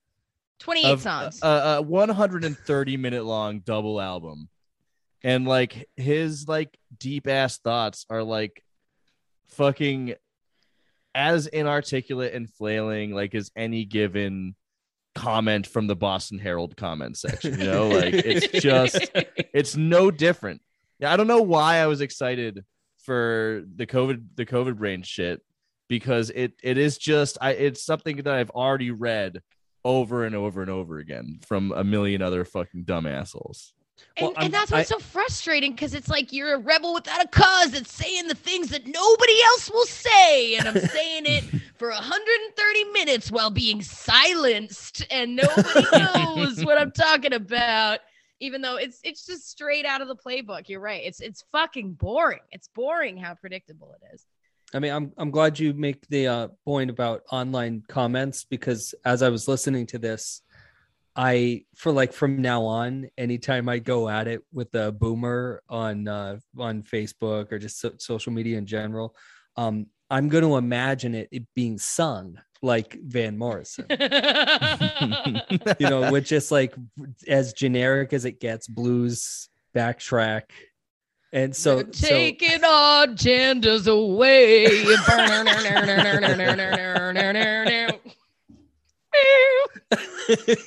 twenty 0.59 0.85
eight 0.85 0.93
of 0.93 1.01
songs. 1.01 1.39
a, 1.41 1.77
a 1.77 1.81
130 1.81 2.97
minute 2.97 3.25
long 3.25 3.59
double 3.59 3.99
album, 3.99 4.49
and 5.23 5.47
like 5.47 5.87
his 5.95 6.47
like 6.47 6.77
deep 6.97 7.27
ass 7.27 7.57
thoughts 7.57 8.05
are 8.09 8.23
like 8.23 8.63
fucking 9.49 10.15
as 11.15 11.47
inarticulate 11.47 12.33
and 12.33 12.49
flailing 12.49 13.11
like 13.13 13.35
as 13.35 13.51
any 13.55 13.85
given 13.85 14.55
comment 15.15 15.67
from 15.67 15.87
the 15.87 15.95
Boston 15.95 16.39
Herald 16.39 16.75
comment 16.75 17.17
section. 17.17 17.59
You 17.59 17.65
know, 17.65 17.87
like 17.87 18.13
it's 18.13 18.47
just 18.63 19.11
it's 19.53 19.75
no 19.75 20.11
different. 20.11 20.61
Yeah, 20.99 21.13
I 21.13 21.17
don't 21.17 21.27
know 21.27 21.41
why 21.41 21.77
I 21.77 21.87
was 21.87 22.01
excited 22.01 22.63
for 23.03 23.63
the 23.75 23.85
COVID 23.85 24.23
the 24.35 24.45
COVID 24.45 24.77
brain 24.77 25.03
shit 25.03 25.41
because 25.87 26.29
it 26.29 26.53
it 26.63 26.77
is 26.77 26.97
just 26.97 27.37
I 27.41 27.51
it's 27.51 27.83
something 27.85 28.17
that 28.17 28.33
I've 28.33 28.49
already 28.51 28.91
read 28.91 29.41
over 29.85 30.23
and 30.25 30.35
over 30.35 30.61
and 30.61 30.69
over 30.71 30.97
again 30.99 31.39
from 31.45 31.71
a 31.73 31.83
million 31.83 32.21
other 32.21 32.45
fucking 32.45 32.83
dumb 32.83 33.05
assholes. 33.05 33.73
And, 34.17 34.27
Well, 34.27 34.45
and 34.45 34.53
that's 34.53 34.71
what's 34.71 34.91
I- 34.91 34.95
so 34.95 34.99
frustrating 34.99 35.71
because 35.71 35.93
it's 35.93 36.09
like 36.09 36.33
you're 36.33 36.53
a 36.55 36.57
rebel 36.59 36.93
without 36.93 37.23
a 37.23 37.27
cause 37.27 37.71
that's 37.71 37.93
saying 37.93 38.27
the 38.27 38.35
things 38.35 38.69
that 38.69 38.85
nobody 38.85 39.41
else 39.45 39.69
will 39.71 39.85
say. 39.85 40.55
And 40.55 40.67
I'm 40.67 40.79
saying 40.79 41.23
it 41.25 41.43
for 41.77 41.89
130 41.89 42.83
minutes 42.91 43.31
while 43.31 43.49
being 43.49 43.81
silenced, 43.81 45.05
and 45.11 45.35
nobody 45.35 45.85
knows 45.93 46.63
what 46.65 46.77
I'm 46.77 46.91
talking 46.91 47.33
about. 47.33 47.99
Even 48.39 48.61
though 48.61 48.75
it's 48.75 48.99
it's 49.03 49.25
just 49.25 49.49
straight 49.49 49.85
out 49.85 50.01
of 50.01 50.07
the 50.09 50.15
playbook. 50.15 50.67
You're 50.67 50.81
right. 50.81 51.01
It's 51.03 51.21
it's 51.21 51.45
fucking 51.51 51.93
boring. 51.93 52.41
It's 52.51 52.67
boring 52.67 53.15
how 53.15 53.35
predictable 53.35 53.95
it 54.01 54.13
is. 54.13 54.25
I 54.73 54.79
mean, 54.79 54.91
I'm 54.91 55.13
I'm 55.17 55.31
glad 55.31 55.59
you 55.59 55.73
make 55.73 56.07
the 56.07 56.27
uh, 56.27 56.47
point 56.65 56.89
about 56.89 57.23
online 57.31 57.83
comments 57.87 58.43
because 58.43 58.95
as 59.05 59.21
I 59.21 59.29
was 59.29 59.47
listening 59.47 59.85
to 59.87 59.99
this, 59.99 60.41
I 61.15 61.65
for 61.75 61.91
like 61.91 62.11
from 62.11 62.41
now 62.41 62.63
on, 62.63 63.09
anytime 63.17 63.69
I 63.69 63.79
go 63.79 64.09
at 64.09 64.27
it 64.27 64.41
with 64.51 64.73
a 64.75 64.91
boomer 64.91 65.61
on 65.69 66.07
uh, 66.07 66.39
on 66.57 66.81
Facebook 66.81 67.51
or 67.51 67.59
just 67.59 67.79
so- 67.79 67.93
social 67.97 68.33
media 68.33 68.57
in 68.57 68.65
general, 68.65 69.15
um, 69.57 69.87
I'm 70.09 70.29
going 70.29 70.43
to 70.43 70.57
imagine 70.57 71.15
it, 71.15 71.29
it 71.31 71.43
being 71.55 71.77
sung 71.77 72.39
like 72.61 72.97
Van 73.03 73.37
Morrison, 73.37 73.85
you 75.79 75.89
know, 75.89 76.11
with 76.11 76.25
just 76.25 76.51
like 76.51 76.73
as 77.27 77.53
generic 77.53 78.13
as 78.13 78.25
it 78.25 78.39
gets, 78.39 78.67
blues 78.67 79.49
backtrack, 79.75 80.43
and 81.33 81.55
so 81.55 81.77
They're 81.81 81.93
so 81.93 82.07
taking 82.07 82.63
our 82.63 83.07
genders 83.07 83.87
away. 83.87 84.67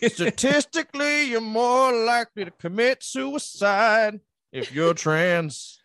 Statistically, 0.08 1.30
you're 1.30 1.40
more 1.40 1.92
likely 2.04 2.44
to 2.44 2.50
commit 2.50 3.02
suicide 3.02 4.20
if 4.52 4.72
you're 4.72 4.94
trans. 4.94 5.78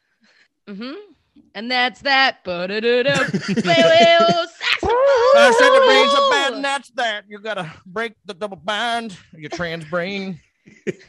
hmm 0.67 0.93
And 1.53 1.69
that's 1.69 2.01
that. 2.01 2.39
I 4.83 5.53
said 5.57 5.69
the 5.69 5.81
brain's 5.85 6.13
a 6.13 6.29
bad, 6.31 6.53
and 6.53 6.63
that's 6.65 6.89
that. 6.91 7.25
You 7.29 7.39
gotta 7.39 7.71
break 7.85 8.13
the 8.25 8.33
double 8.33 8.57
bind, 8.57 9.15
your 9.33 9.49
trans 9.49 9.85
brain. 9.85 10.39
it's 10.85 11.03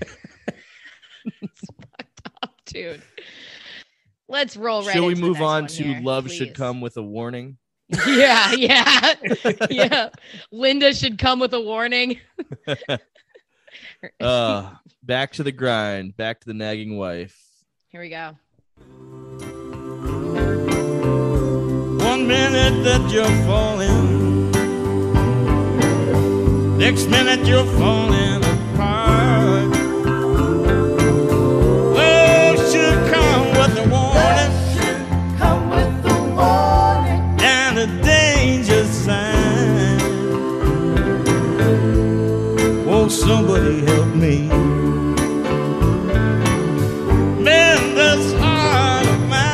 fucked 1.81 2.29
up, 2.43 2.55
dude. 2.67 3.03
Let's 4.33 4.57
roll 4.57 4.83
right. 4.83 4.95
Should 4.95 5.03
we 5.03 5.11
into 5.11 5.21
the 5.21 5.27
move 5.27 5.37
next 5.41 5.45
on 5.45 5.67
to 5.67 5.85
here, 5.85 6.01
love 6.01 6.31
should 6.31 6.55
come 6.55 6.81
with 6.81 6.97
a 6.97 7.03
warning? 7.03 7.59
Yeah, 8.07 8.53
yeah, 8.53 9.15
yeah. 9.71 10.09
Linda 10.51 10.95
should 10.95 11.19
come 11.19 11.39
with 11.41 11.53
a 11.53 11.61
warning. 11.61 12.19
Uh, 14.21 14.69
back 15.03 15.33
to 15.33 15.43
the 15.45 15.53
grind, 15.53 16.17
back 16.17 16.41
to 16.41 16.47
the 16.47 16.55
nagging 16.55 16.99
wife. 16.99 17.39
Here 17.89 18.01
we 18.01 18.09
go. 18.09 18.37
One 22.05 22.27
minute 22.27 22.83
that 22.85 23.11
you're 23.13 23.25
falling, 23.47 24.51
next 26.79 27.07
minute 27.07 27.47
you're 27.47 27.65
falling 27.79 28.52
somebody 43.23 43.81
help 43.87 44.09
me? 44.17 44.49
Mend 47.39 47.97
this 47.97 48.33
heart 48.41 49.07
of 49.07 49.21
mine. 49.29 49.53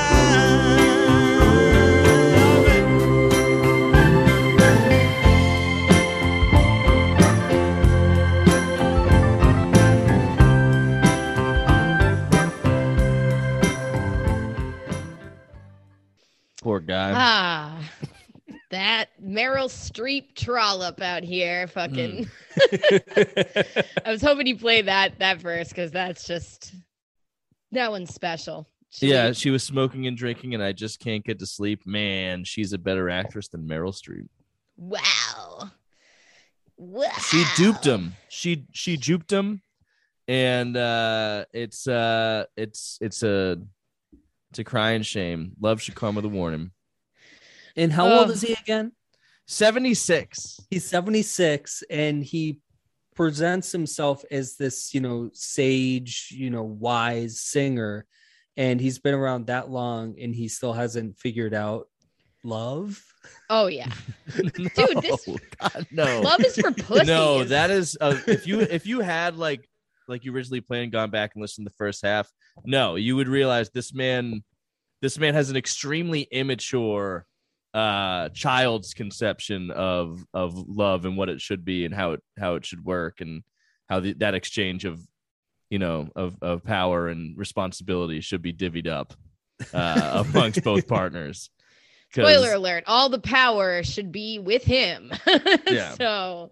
Poor 16.62 16.80
guy. 16.80 17.12
Ah, 17.14 17.78
that 18.70 19.06
Meryl 19.22 19.68
Streep 19.68 20.34
trollop 20.34 21.00
out 21.00 21.22
here, 21.22 21.66
fucking. 21.68 22.28
I 22.60 24.10
was 24.10 24.20
hoping 24.22 24.46
you 24.46 24.56
played 24.56 24.86
that 24.86 25.18
that 25.18 25.40
verse 25.40 25.68
because 25.68 25.90
that's 25.90 26.26
just 26.26 26.74
that 27.72 27.90
one's 27.90 28.12
special. 28.12 28.68
She- 28.90 29.10
yeah, 29.10 29.32
she 29.32 29.50
was 29.50 29.62
smoking 29.62 30.06
and 30.06 30.16
drinking, 30.16 30.54
and 30.54 30.62
I 30.62 30.72
just 30.72 31.00
can't 31.00 31.24
get 31.24 31.38
to 31.40 31.46
sleep. 31.46 31.86
Man, 31.86 32.44
she's 32.44 32.72
a 32.72 32.78
better 32.78 33.10
actress 33.10 33.48
than 33.48 33.62
Meryl 33.68 33.92
Streep. 33.94 34.28
Wow. 34.76 35.70
Wow. 36.76 37.10
She 37.28 37.44
duped 37.56 37.84
him. 37.84 38.14
She 38.28 38.66
she 38.72 38.96
duped 38.96 39.32
him, 39.32 39.62
and 40.28 40.76
uh, 40.76 41.44
it's 41.52 41.88
uh, 41.88 42.44
it's 42.56 42.98
it's 43.00 43.22
a 43.22 43.58
it's 44.50 44.58
a 44.60 44.64
crying 44.64 45.02
shame. 45.02 45.52
Love 45.60 45.82
should 45.82 45.94
come 45.96 46.14
with 46.14 46.24
a 46.24 46.28
warning. 46.28 46.70
And 47.78 47.92
how 47.92 48.06
old 48.20 48.30
is 48.30 48.42
he 48.42 48.52
again? 48.54 48.92
Seventy 49.46 49.94
six. 49.94 50.60
he's 50.70 50.84
76 50.84 51.82
and 51.88 52.22
he 52.22 52.60
presents 53.16 53.72
himself 53.72 54.22
as 54.30 54.56
this 54.56 54.92
you 54.92 55.00
know 55.00 55.30
sage 55.32 56.28
you 56.30 56.50
know 56.50 56.62
wise 56.62 57.40
singer 57.40 58.04
and 58.56 58.80
he's 58.80 58.98
been 58.98 59.14
around 59.14 59.46
that 59.46 59.70
long 59.70 60.14
and 60.20 60.34
he 60.34 60.48
still 60.48 60.72
hasn't 60.74 61.18
figured 61.18 61.54
out 61.54 61.88
love 62.44 63.02
Oh 63.50 63.66
yeah. 63.66 63.90
Dude, 64.36 64.52
this- 65.02 65.26
God, 65.60 65.86
no. 65.90 66.20
Love 66.20 66.40
is 66.44 66.56
for 66.56 66.70
pussies. 66.70 67.06
No, 67.06 67.44
that 67.44 67.70
is 67.70 67.96
uh, 68.00 68.16
if 68.26 68.46
you 68.46 68.60
if 68.60 68.86
you 68.86 69.00
had 69.00 69.36
like 69.36 69.68
like 70.06 70.24
you 70.24 70.34
originally 70.34 70.60
planned, 70.60 70.92
gone 70.92 71.10
back 71.10 71.32
and 71.34 71.42
listened 71.42 71.66
to 71.66 71.70
the 71.70 71.76
first 71.76 72.02
half. 72.04 72.30
No, 72.64 72.94
you 72.96 73.16
would 73.16 73.28
realize 73.28 73.70
this 73.70 73.92
man, 73.92 74.44
this 75.02 75.18
man 75.18 75.34
has 75.34 75.50
an 75.50 75.56
extremely 75.56 76.22
immature 76.30 77.26
uh 77.74 78.30
child's 78.30 78.94
conception 78.94 79.70
of 79.70 80.24
of 80.32 80.54
love 80.68 81.04
and 81.04 81.16
what 81.16 81.28
it 81.28 81.40
should 81.40 81.64
be 81.64 81.84
and 81.84 81.94
how 81.94 82.12
it 82.12 82.22
how 82.38 82.54
it 82.54 82.64
should 82.64 82.84
work 82.84 83.20
and 83.20 83.42
how 83.88 84.00
the, 84.00 84.14
that 84.14 84.34
exchange 84.34 84.84
of 84.84 85.00
you 85.68 85.78
know 85.78 86.08
of 86.16 86.36
of 86.40 86.64
power 86.64 87.08
and 87.08 87.36
responsibility 87.36 88.20
should 88.20 88.40
be 88.40 88.52
divvied 88.52 88.88
up 88.88 89.12
uh 89.74 90.24
amongst 90.28 90.64
both 90.64 90.86
partners 90.86 91.50
Spoiler 92.10 92.54
alert, 92.54 92.84
all 92.86 93.08
the 93.08 93.18
power 93.18 93.82
should 93.82 94.10
be 94.12 94.38
with 94.38 94.64
him. 94.64 95.12
Yeah. 95.70 95.94
So 95.94 96.50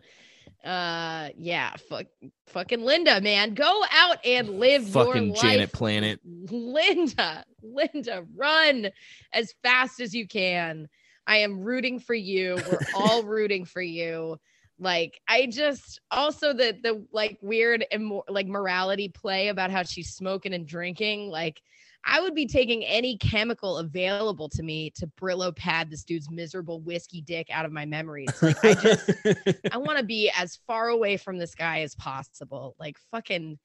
uh 0.64 1.30
yeah, 1.38 1.74
fuck 1.88 2.06
fucking 2.48 2.82
Linda, 2.82 3.20
man. 3.20 3.54
Go 3.54 3.84
out 3.90 4.18
and 4.24 4.58
live 4.60 4.86
fucking 4.88 5.24
your 5.26 5.32
life. 5.32 5.42
Janet 5.42 5.72
Planet. 5.72 6.20
Linda, 6.24 7.44
Linda, 7.62 8.26
run 8.34 8.90
as 9.32 9.54
fast 9.62 10.00
as 10.00 10.14
you 10.14 10.28
can. 10.28 10.88
I 11.26 11.38
am 11.38 11.60
rooting 11.60 11.98
for 11.98 12.14
you. 12.14 12.58
We're 12.70 12.78
all 12.94 13.22
rooting 13.24 13.64
for 13.64 13.82
you. 13.82 14.38
Like 14.78 15.20
I 15.26 15.46
just 15.46 16.00
also 16.10 16.52
the 16.52 16.76
the 16.82 17.06
like 17.10 17.38
weird 17.40 17.86
and 17.90 18.20
like 18.28 18.46
morality 18.46 19.08
play 19.08 19.48
about 19.48 19.70
how 19.70 19.82
she's 19.82 20.10
smoking 20.10 20.52
and 20.52 20.66
drinking. 20.66 21.30
Like 21.30 21.62
I 22.04 22.20
would 22.20 22.34
be 22.34 22.46
taking 22.46 22.84
any 22.84 23.16
chemical 23.16 23.78
available 23.78 24.48
to 24.50 24.62
me 24.62 24.90
to 24.90 25.08
Brillo 25.20 25.54
pad 25.54 25.90
this 25.90 26.04
dude's 26.04 26.30
miserable 26.30 26.80
whiskey 26.80 27.20
dick 27.22 27.48
out 27.50 27.64
of 27.64 27.72
my 27.72 27.86
memories. 27.86 28.28
Like 28.42 28.64
I 28.64 28.74
just 28.74 29.10
I 29.72 29.78
want 29.78 29.98
to 29.98 30.04
be 30.04 30.30
as 30.36 30.58
far 30.66 30.88
away 30.88 31.16
from 31.16 31.38
this 31.38 31.54
guy 31.54 31.80
as 31.80 31.94
possible. 31.94 32.76
Like 32.78 32.96
fucking 33.10 33.58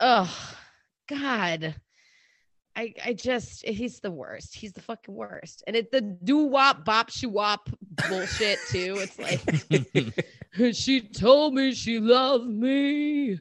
oh 0.00 0.56
God. 1.08 1.74
I, 2.80 2.94
I 3.04 3.12
just 3.12 3.62
he's 3.66 4.00
the 4.00 4.10
worst. 4.10 4.54
He's 4.54 4.72
the 4.72 4.80
fucking 4.80 5.14
worst. 5.14 5.62
And 5.66 5.76
it 5.76 5.92
the 5.92 6.00
doo 6.00 6.44
wop 6.44 6.82
bop 6.86 7.10
shoo 7.10 7.28
wop 7.28 7.68
bullshit 8.08 8.58
too. 8.70 8.96
It's 9.00 9.18
like 9.18 10.74
she 10.74 11.02
told 11.02 11.52
me 11.52 11.74
she 11.74 11.98
loved 11.98 12.48
me, 12.48 13.38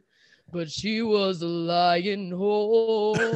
but 0.52 0.70
she 0.70 1.02
was 1.02 1.42
a 1.42 1.48
lying 1.48 2.32
whore. 2.32 3.34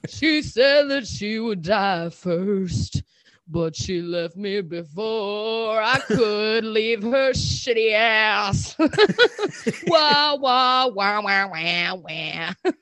she 0.08 0.42
said 0.42 0.88
that 0.90 1.08
she 1.08 1.40
would 1.40 1.62
die 1.62 2.10
first, 2.10 3.02
but 3.48 3.74
she 3.74 4.02
left 4.02 4.36
me 4.36 4.60
before 4.60 5.80
I 5.80 5.98
could 6.06 6.64
leave 6.64 7.02
her 7.02 7.32
shitty 7.32 7.92
ass. 7.94 8.76
wah 9.86 10.34
wah 10.36 10.86
wah 10.88 11.20
wah 11.20 11.46
wah 11.48 11.94
wah. 11.94 12.52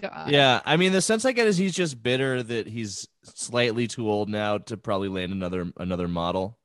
God. 0.00 0.30
Yeah, 0.30 0.60
I 0.64 0.76
mean, 0.76 0.92
the 0.92 1.00
sense 1.00 1.24
I 1.24 1.32
get 1.32 1.46
is 1.46 1.56
he's 1.56 1.74
just 1.74 2.02
bitter 2.02 2.42
that 2.42 2.66
he's 2.66 3.08
slightly 3.22 3.86
too 3.86 4.10
old 4.10 4.28
now 4.28 4.58
to 4.58 4.76
probably 4.76 5.08
land 5.08 5.32
another 5.32 5.72
another 5.78 6.06
model. 6.06 6.58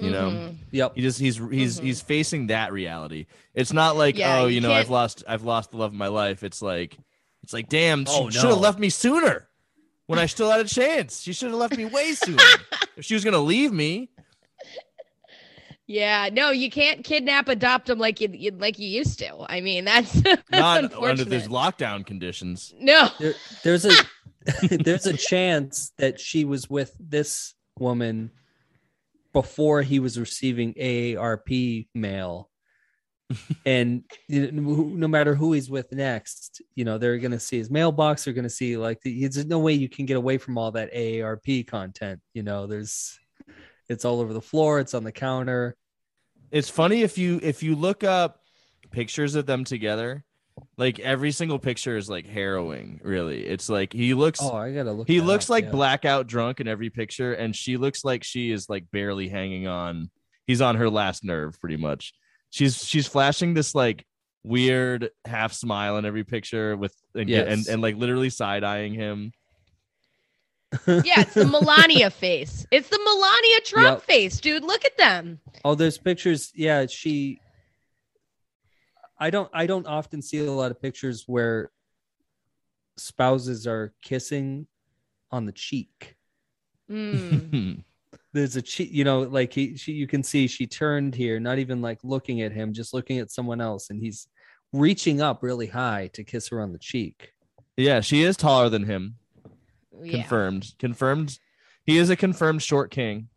You 0.00 0.10
know, 0.10 0.30
Mhm. 0.30 0.56
Yep. 0.70 0.92
he 0.94 1.02
just 1.02 1.18
he's 1.18 1.36
he's 1.50 1.80
Mhm. 1.80 1.82
he's 1.82 2.00
facing 2.00 2.46
that 2.46 2.72
reality. 2.72 3.26
It's 3.54 3.72
not 3.72 3.96
like 3.96 4.16
Yeah, 4.16 4.42
oh, 4.42 4.46
you 4.46 4.54
you 4.56 4.60
know, 4.60 4.68
can't- 4.68 4.80
I've 4.80 4.90
lost 4.90 5.24
I've 5.26 5.42
lost 5.42 5.72
the 5.72 5.78
love 5.78 5.90
of 5.90 5.96
my 5.98 6.06
life. 6.06 6.44
It's 6.44 6.62
like 6.62 6.96
it's 7.42 7.52
like 7.52 7.68
damn, 7.68 8.04
she 8.06 8.12
Oh, 8.14 8.30
should 8.30 8.50
have 8.50 8.58
left 8.60 8.78
me 8.78 8.88
sooner 8.88 9.48
when 10.10 10.18
I 10.18 10.26
still 10.26 10.50
had 10.50 10.58
a 10.58 10.68
chance. 10.68 11.22
She 11.22 11.32
should 11.32 11.50
have 11.50 11.58
left 11.58 11.76
me 11.76 11.84
way 11.84 12.14
sooner. 12.14 12.42
if 12.96 13.04
she 13.04 13.14
was 13.14 13.22
gonna 13.24 13.38
leave 13.38 13.72
me, 13.72 14.10
Yeah, 15.86 16.30
no, 16.32 16.50
you 16.50 16.68
can't 16.68 17.04
kidnap, 17.04 17.48
adopt 17.48 17.86
them 17.86 18.00
like 18.00 18.20
you, 18.20 18.28
you 18.32 18.50
like 18.50 18.76
you 18.80 18.88
used 18.88 19.20
to. 19.20 19.46
I 19.48 19.60
mean, 19.60 19.84
that's 19.86 20.20
not 20.50 20.82
under 20.82 20.86
unfortunate. 20.86 21.28
these 21.30 21.46
lockdown 21.46 22.04
conditions. 22.04 22.74
no. 22.76 23.08
There, 23.20 23.34
there's 23.62 23.84
a 23.84 23.92
there's 24.68 25.06
a 25.06 25.16
chance 25.16 25.92
that 25.98 26.18
she 26.18 26.44
was 26.44 26.68
with 26.68 26.92
this 26.98 27.54
woman 27.78 28.32
before 29.32 29.82
he 29.82 30.00
was 30.00 30.18
receiving 30.18 30.74
AARP 30.74 31.86
mail. 31.94 32.49
And 33.64 34.04
you 34.28 34.50
know, 34.50 34.62
who- 34.62 34.96
no 34.96 35.08
matter 35.08 35.34
who 35.34 35.52
he's 35.52 35.70
with 35.70 35.92
next, 35.92 36.62
you 36.74 36.84
know, 36.84 36.98
they're 36.98 37.18
going 37.18 37.30
to 37.32 37.40
see 37.40 37.58
his 37.58 37.70
mailbox. 37.70 38.24
They're 38.24 38.34
going 38.34 38.44
to 38.44 38.50
see 38.50 38.76
like, 38.76 39.00
the, 39.02 39.28
there's 39.28 39.46
no 39.46 39.58
way 39.58 39.72
you 39.72 39.88
can 39.88 40.06
get 40.06 40.16
away 40.16 40.38
from 40.38 40.58
all 40.58 40.72
that 40.72 40.92
AARP 40.92 41.66
content. 41.66 42.20
You 42.34 42.42
know, 42.42 42.66
there's, 42.66 43.18
it's 43.88 44.04
all 44.04 44.20
over 44.20 44.32
the 44.32 44.40
floor. 44.40 44.80
It's 44.80 44.94
on 44.94 45.04
the 45.04 45.12
counter. 45.12 45.76
It's 46.50 46.68
funny 46.68 47.02
if 47.02 47.16
you 47.16 47.38
if 47.42 47.62
you 47.62 47.76
look 47.76 48.02
up 48.02 48.40
pictures 48.90 49.36
of 49.36 49.46
them 49.46 49.64
together, 49.64 50.24
like 50.76 50.98
every 50.98 51.30
single 51.30 51.58
picture 51.58 51.96
is 51.96 52.10
like 52.10 52.26
harrowing. 52.26 53.00
Really, 53.02 53.46
it's 53.46 53.68
like 53.68 53.92
he 53.92 54.14
looks. 54.14 54.40
Oh, 54.42 54.56
I 54.56 54.72
gotta 54.72 54.92
look. 54.92 55.06
he 55.06 55.20
looks 55.20 55.46
up, 55.46 55.50
like 55.50 55.64
yeah. 55.64 55.70
blackout 55.70 56.26
drunk 56.26 56.60
in 56.60 56.68
every 56.68 56.90
picture, 56.90 57.34
and 57.34 57.54
she 57.54 57.76
looks 57.76 58.04
like 58.04 58.24
she 58.24 58.50
is 58.50 58.68
like 58.68 58.90
barely 58.90 59.28
hanging 59.28 59.66
on. 59.66 60.10
He's 60.46 60.60
on 60.60 60.76
her 60.76 60.90
last 60.90 61.24
nerve, 61.24 61.58
pretty 61.60 61.76
much. 61.76 62.12
She's 62.50 62.84
she's 62.84 63.06
flashing 63.06 63.54
this 63.54 63.74
like 63.74 64.04
weird 64.42 65.10
half 65.24 65.52
smile 65.52 65.96
in 65.98 66.04
every 66.04 66.24
picture 66.24 66.76
with 66.76 66.94
and 67.14 67.28
Yes. 67.28 67.46
and, 67.48 67.66
and 67.74 67.82
like 67.82 67.96
literally 67.96 68.30
side 68.30 68.64
eyeing 68.64 68.94
him. 68.94 69.32
Yeah, 70.86 71.20
it's 71.22 71.34
the 71.34 71.46
Melania 71.46 72.10
face. 72.10 72.64
It's 72.70 72.88
the 72.88 72.98
Melania 73.04 73.60
Trump 73.64 73.98
Yep. 73.98 74.02
face, 74.06 74.40
dude. 74.40 74.62
Look 74.62 74.84
at 74.84 74.96
them. 74.96 75.40
All 75.64 75.74
those 75.74 75.98
pictures. 75.98 76.52
Yeah, 76.54 76.86
she. 76.86 77.40
I 79.18 79.30
don't. 79.30 79.50
I 79.52 79.66
don't 79.66 79.86
often 79.86 80.22
see 80.22 80.38
a 80.38 80.50
lot 80.50 80.70
of 80.70 80.80
pictures 80.80 81.24
where 81.26 81.70
spouses 82.96 83.66
are 83.66 83.92
kissing 84.02 84.66
on 85.32 85.44
the 85.44 85.52
cheek. 85.52 86.16
Mm. 86.90 87.84
There's 88.32 88.56
a 88.56 88.62
cheek. 88.62 88.90
You 88.92 89.04
know, 89.04 89.20
like 89.22 89.52
he. 89.52 89.76
She. 89.76 89.92
You 89.92 90.06
can 90.06 90.22
see 90.22 90.46
she 90.46 90.66
turned 90.66 91.14
here, 91.14 91.40
not 91.40 91.58
even 91.58 91.82
like 91.82 91.98
looking 92.02 92.42
at 92.42 92.52
him, 92.52 92.72
just 92.72 92.94
looking 92.94 93.18
at 93.18 93.30
someone 93.30 93.60
else, 93.60 93.90
and 93.90 94.00
he's 94.00 94.28
reaching 94.72 95.20
up 95.20 95.42
really 95.42 95.66
high 95.66 96.10
to 96.14 96.22
kiss 96.22 96.48
her 96.48 96.60
on 96.60 96.72
the 96.72 96.78
cheek. 96.78 97.32
yeah, 97.76 98.00
she 98.00 98.22
is 98.22 98.36
taller 98.36 98.68
than 98.68 98.84
him. 98.84 99.16
Yeah. 100.02 100.20
Confirmed. 100.20 100.72
Confirmed. 100.78 101.38
He 101.84 101.98
is 101.98 102.10
a 102.10 102.16
confirmed 102.16 102.62
short 102.62 102.90
king. 102.90 103.28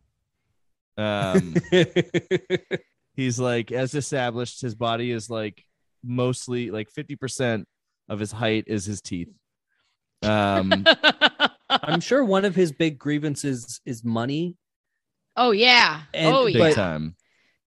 Um. 0.98 1.56
he's 3.16 3.40
like 3.40 3.72
as 3.72 3.94
established 3.94 4.62
his 4.62 4.74
body 4.74 5.12
is 5.12 5.30
like 5.30 5.64
mostly 6.04 6.72
like 6.72 6.92
50% 6.92 7.66
of 8.10 8.20
his 8.20 8.32
height 8.32 8.64
is 8.66 8.86
his 8.86 9.02
teeth 9.02 9.30
um 10.24 10.84
I'm 11.82 12.02
sure 12.02 12.24
one 12.24 12.46
of 12.46 12.56
his 12.56 12.72
big 12.72 13.00
grievances 13.00 13.82
is 13.86 14.04
money. 14.04 14.56
Oh 15.36 15.52
yeah. 15.52 16.02
And- 16.14 16.36
oh 16.36 16.46
big 16.46 16.56
yeah. 16.56 16.74
time 16.74 17.16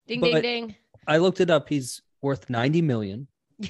Ding 0.08 0.22
ding 0.22 0.42
ding. 0.42 0.76
I 1.08 1.18
looked 1.18 1.40
it 1.42 1.50
up. 1.50 1.70
He's 1.70 2.02
worth 2.22 2.50
90 2.50 2.82
million. 2.82 3.28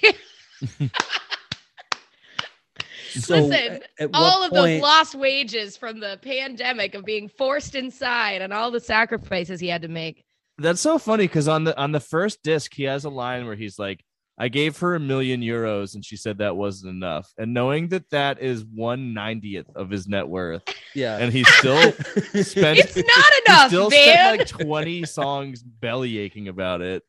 So 3.13 3.35
Listen, 3.35 3.73
at- 3.73 3.83
at 3.99 4.09
what 4.11 4.15
all 4.15 4.43
of 4.43 4.53
those 4.53 4.81
lost 4.81 5.15
wages 5.15 5.75
from 5.75 5.99
the 5.99 6.17
pandemic 6.21 6.95
of 6.95 7.03
being 7.03 7.27
forced 7.27 7.75
inside 7.75 8.41
and 8.41 8.53
all 8.53 8.71
the 8.71 8.79
sacrifices 8.79 9.59
he 9.59 9.67
had 9.67 9.81
to 9.81 9.89
make. 9.89 10.23
that's 10.57 10.79
so 10.79 10.97
funny 10.97 11.25
because 11.25 11.49
on 11.49 11.65
the 11.65 11.77
on 11.77 11.91
the 11.91 11.99
first 11.99 12.41
disc 12.41 12.73
he 12.73 12.83
has 12.83 13.03
a 13.03 13.09
line 13.09 13.45
where 13.45 13.55
he's 13.55 13.77
like 13.77 14.03
i 14.37 14.47
gave 14.47 14.77
her 14.79 14.95
a 14.95 14.99
million 14.99 15.41
euros 15.41 15.95
and 15.95 16.03
she 16.05 16.15
said 16.15 16.37
that 16.39 16.55
wasn't 16.55 16.89
enough 16.89 17.31
and 17.37 17.53
knowing 17.53 17.87
that 17.89 18.09
that 18.09 18.41
is 18.41 18.63
190th 18.63 19.75
of 19.75 19.89
his 19.89 20.07
net 20.07 20.27
worth 20.27 20.63
Yeah. 20.95 21.17
and 21.17 21.31
he 21.33 21.43
still 21.43 21.91
spent 22.41 22.79
It's 22.79 22.95
not 22.95 23.05
he 23.33 23.41
enough, 23.47 23.67
still 23.67 23.89
man. 23.89 24.37
spent 24.37 24.39
like 24.39 24.47
20 24.47 25.05
songs 25.05 25.61
belly 25.63 26.17
aching 26.19 26.47
about 26.47 26.81
it 26.81 27.03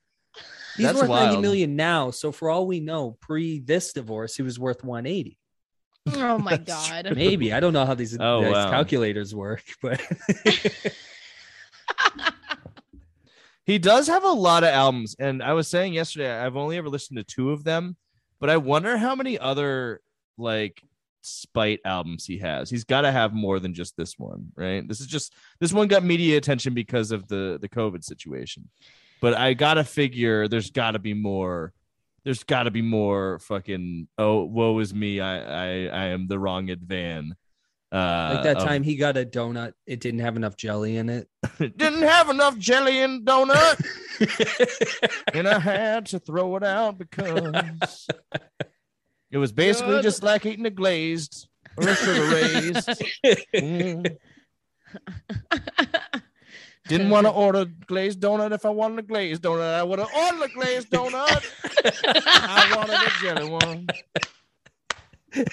He's 0.77 0.87
That's 0.87 1.01
worth 1.01 1.11
90 1.11 1.27
wild. 1.33 1.43
million 1.43 1.77
now. 1.77 2.11
So 2.12 2.33
for 2.33 2.49
all 2.49 2.66
we 2.66 2.81
know, 2.81 3.18
pre 3.20 3.61
this 3.61 3.93
divorce, 3.93 4.35
he 4.37 4.43
was 4.43 4.59
worth 4.59 4.83
180. 4.83 5.39
oh 6.14 6.39
my 6.39 6.57
That's 6.57 6.89
god. 6.91 7.14
Maybe. 7.14 7.53
I 7.53 7.61
don't 7.61 7.75
know 7.75 7.85
how 7.85 7.93
these, 7.93 8.16
Oh, 8.18 8.43
these 8.43 8.53
wow. 8.55 8.70
calculators 8.70 9.35
work, 9.35 9.62
but 9.83 10.01
He 13.64 13.78
does 13.78 14.08
have 14.08 14.24
a 14.24 14.28
lot 14.28 14.64
of 14.64 14.70
albums, 14.70 15.14
and 15.18 15.42
I 15.42 15.52
was 15.52 15.68
saying 15.68 15.92
yesterday 15.92 16.32
I've 16.32 16.56
only 16.56 16.76
ever 16.76 16.88
listened 16.88 17.18
to 17.18 17.24
two 17.24 17.52
of 17.52 17.62
them, 17.62 17.96
but 18.40 18.50
I 18.50 18.56
wonder 18.56 18.96
how 18.96 19.14
many 19.14 19.38
other 19.38 20.00
like 20.36 20.82
spite 21.22 21.80
albums 21.84 22.26
he 22.26 22.38
has. 22.38 22.68
He's 22.68 22.82
got 22.84 23.02
to 23.02 23.12
have 23.12 23.32
more 23.32 23.60
than 23.60 23.72
just 23.72 23.96
this 23.96 24.18
one, 24.18 24.50
right? 24.56 24.86
This 24.86 25.00
is 25.00 25.06
just 25.06 25.34
this 25.60 25.72
one 25.72 25.86
got 25.86 26.02
media 26.02 26.36
attention 26.36 26.74
because 26.74 27.12
of 27.12 27.28
the 27.28 27.58
the 27.60 27.68
COVID 27.68 28.02
situation, 28.02 28.68
but 29.20 29.34
I 29.34 29.54
gotta 29.54 29.84
figure 29.84 30.48
there's 30.48 30.70
got 30.70 30.92
to 30.92 30.98
be 30.98 31.14
more. 31.14 31.72
There's 32.24 32.44
got 32.44 32.64
to 32.64 32.70
be 32.70 32.82
more 32.82 33.38
fucking 33.40 34.08
oh 34.18 34.44
woe 34.44 34.78
is 34.78 34.94
me 34.94 35.20
I 35.20 35.38
I 35.38 35.86
I 35.86 36.04
am 36.06 36.26
the 36.26 36.38
wrong 36.38 36.68
Advan. 36.68 37.32
Uh, 37.93 38.32
like 38.34 38.45
that 38.45 38.61
time 38.61 38.82
he 38.82 38.97
got 38.97 39.18
a 39.18 39.26
donut, 39.26 39.74
it 39.86 40.01
didn't 40.01 40.20
have 40.20 40.36
enough 40.36 40.57
jelly 40.57 40.97
in 40.97 41.11
it. 41.11 41.28
didn't 41.59 42.03
have 42.03 42.30
enough 42.30 42.57
jelly 42.57 43.01
in 43.01 43.22
donut. 43.22 43.84
and 45.34 45.47
I 45.47 45.59
had 45.59 46.07
to 46.07 46.18
throw 46.18 46.57
it 46.57 46.64
out 46.64 46.97
because 46.97 48.07
it 49.30 49.36
was 49.36 49.53
basically 49.53 49.97
Good. 49.97 50.05
just 50.05 50.22
like 50.22 50.47
eating 50.47 50.64
a 50.64 50.70
glazed 50.70 51.49
or 51.76 51.88
a 51.88 51.95
sugar 51.95 52.28
raised. 52.28 52.88
Mm. 53.55 54.07
Didn't 56.88 57.11
want 57.11 57.26
to 57.26 57.30
order 57.30 57.66
glazed 57.86 58.20
donut 58.20 58.53
if 58.53 58.64
I 58.64 58.70
wanted 58.70 59.01
a 59.01 59.03
glazed 59.03 59.43
donut. 59.43 59.74
I 59.74 59.82
would 59.82 59.99
have 59.99 60.09
ordered 60.14 60.51
a 60.51 60.53
glazed 60.53 60.90
donut. 60.90 61.45
I 62.26 62.74
wanted 62.74 62.95
a 62.95 63.11
jelly 63.22 63.51
one. 63.51 63.86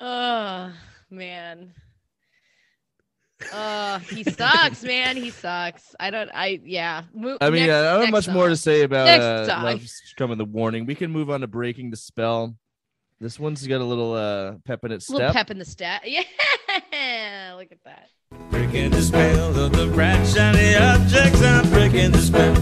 oh 0.00 0.72
man. 1.10 1.74
Uh 3.52 4.00
he 4.00 4.24
sucks, 4.24 4.82
man. 4.82 5.16
He 5.16 5.30
sucks. 5.30 5.94
I 6.00 6.10
don't 6.10 6.30
I 6.34 6.60
yeah. 6.64 7.02
Mo- 7.14 7.38
I 7.40 7.50
mean, 7.50 7.66
next- 7.66 7.72
I 7.72 7.82
don't 7.82 8.00
have 8.04 8.12
next 8.12 8.26
much 8.26 8.34
more 8.34 8.48
to 8.48 8.56
say 8.56 8.82
about 8.82 9.04
Next 9.06 9.24
uh, 9.24 9.46
song. 9.46 9.64
Love's 9.64 10.14
Coming 10.16 10.38
the 10.38 10.44
Warning. 10.44 10.86
We 10.86 10.94
can 10.94 11.10
move 11.12 11.30
on 11.30 11.40
to 11.42 11.46
Breaking 11.46 11.90
the 11.90 11.96
Spell. 11.96 12.56
This 13.20 13.38
one's 13.38 13.66
got 13.66 13.80
a 13.80 13.84
little 13.84 14.14
uh, 14.14 14.54
pep 14.64 14.84
in 14.84 14.92
its 14.92 15.10
little 15.10 15.28
step. 15.30 15.34
pep 15.34 15.50
in 15.50 15.58
the 15.58 15.64
step. 15.64 16.02
Yeah. 16.92 17.54
Look 17.56 17.72
at 17.72 17.82
that. 17.84 18.08
Breaking 18.50 18.90
the 18.90 19.00
spell 19.02 19.58
of 19.58 19.72
the 19.72 19.86
bright 19.88 20.24
shiny 20.26 20.74
objects. 20.76 21.42
I'm 21.42 21.68
breaking 21.70 22.12
the 22.12 22.18
spell. 22.18 22.54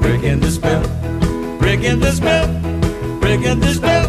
Breaking 0.00 0.40
the 0.40 0.50
spell. 0.50 1.58
Breaking 1.58 2.00
the 2.00 2.10
spell. 2.12 2.46
Breaking 3.36 3.60
the 3.60 3.74
spell. 3.74 4.08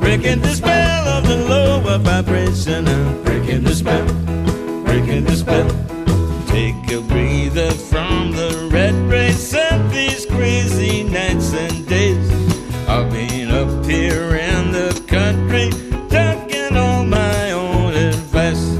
Breaking 0.00 0.40
the 0.40 0.54
spell 0.54 1.08
of 1.08 1.28
the 1.28 1.36
lower 1.36 1.98
vibration. 1.98 2.88
I'm 2.88 3.22
breaking 3.22 3.64
the 3.64 3.74
spell. 3.74 4.06
Breaking 4.82 5.24
the 5.24 5.36
spell. 5.36 5.68
Take 6.46 6.90
a 6.90 7.02
breather 7.02 7.70
from 7.72 8.32
the 8.32 8.70
red 8.72 8.94
race 9.10 9.52
of 9.52 9.92
these 9.92 10.24
crazy 10.24 11.02
nights 11.04 11.52
and 11.52 11.86
days. 11.86 12.30
I've 12.88 13.12
been 13.12 13.50
up 13.50 13.84
here 13.84 14.36
in 14.36 14.72
the 14.72 15.04
country, 15.06 15.68
taking 16.08 16.78
all 16.78 17.04
my 17.04 17.52
own 17.52 17.92
advice. 17.92 18.78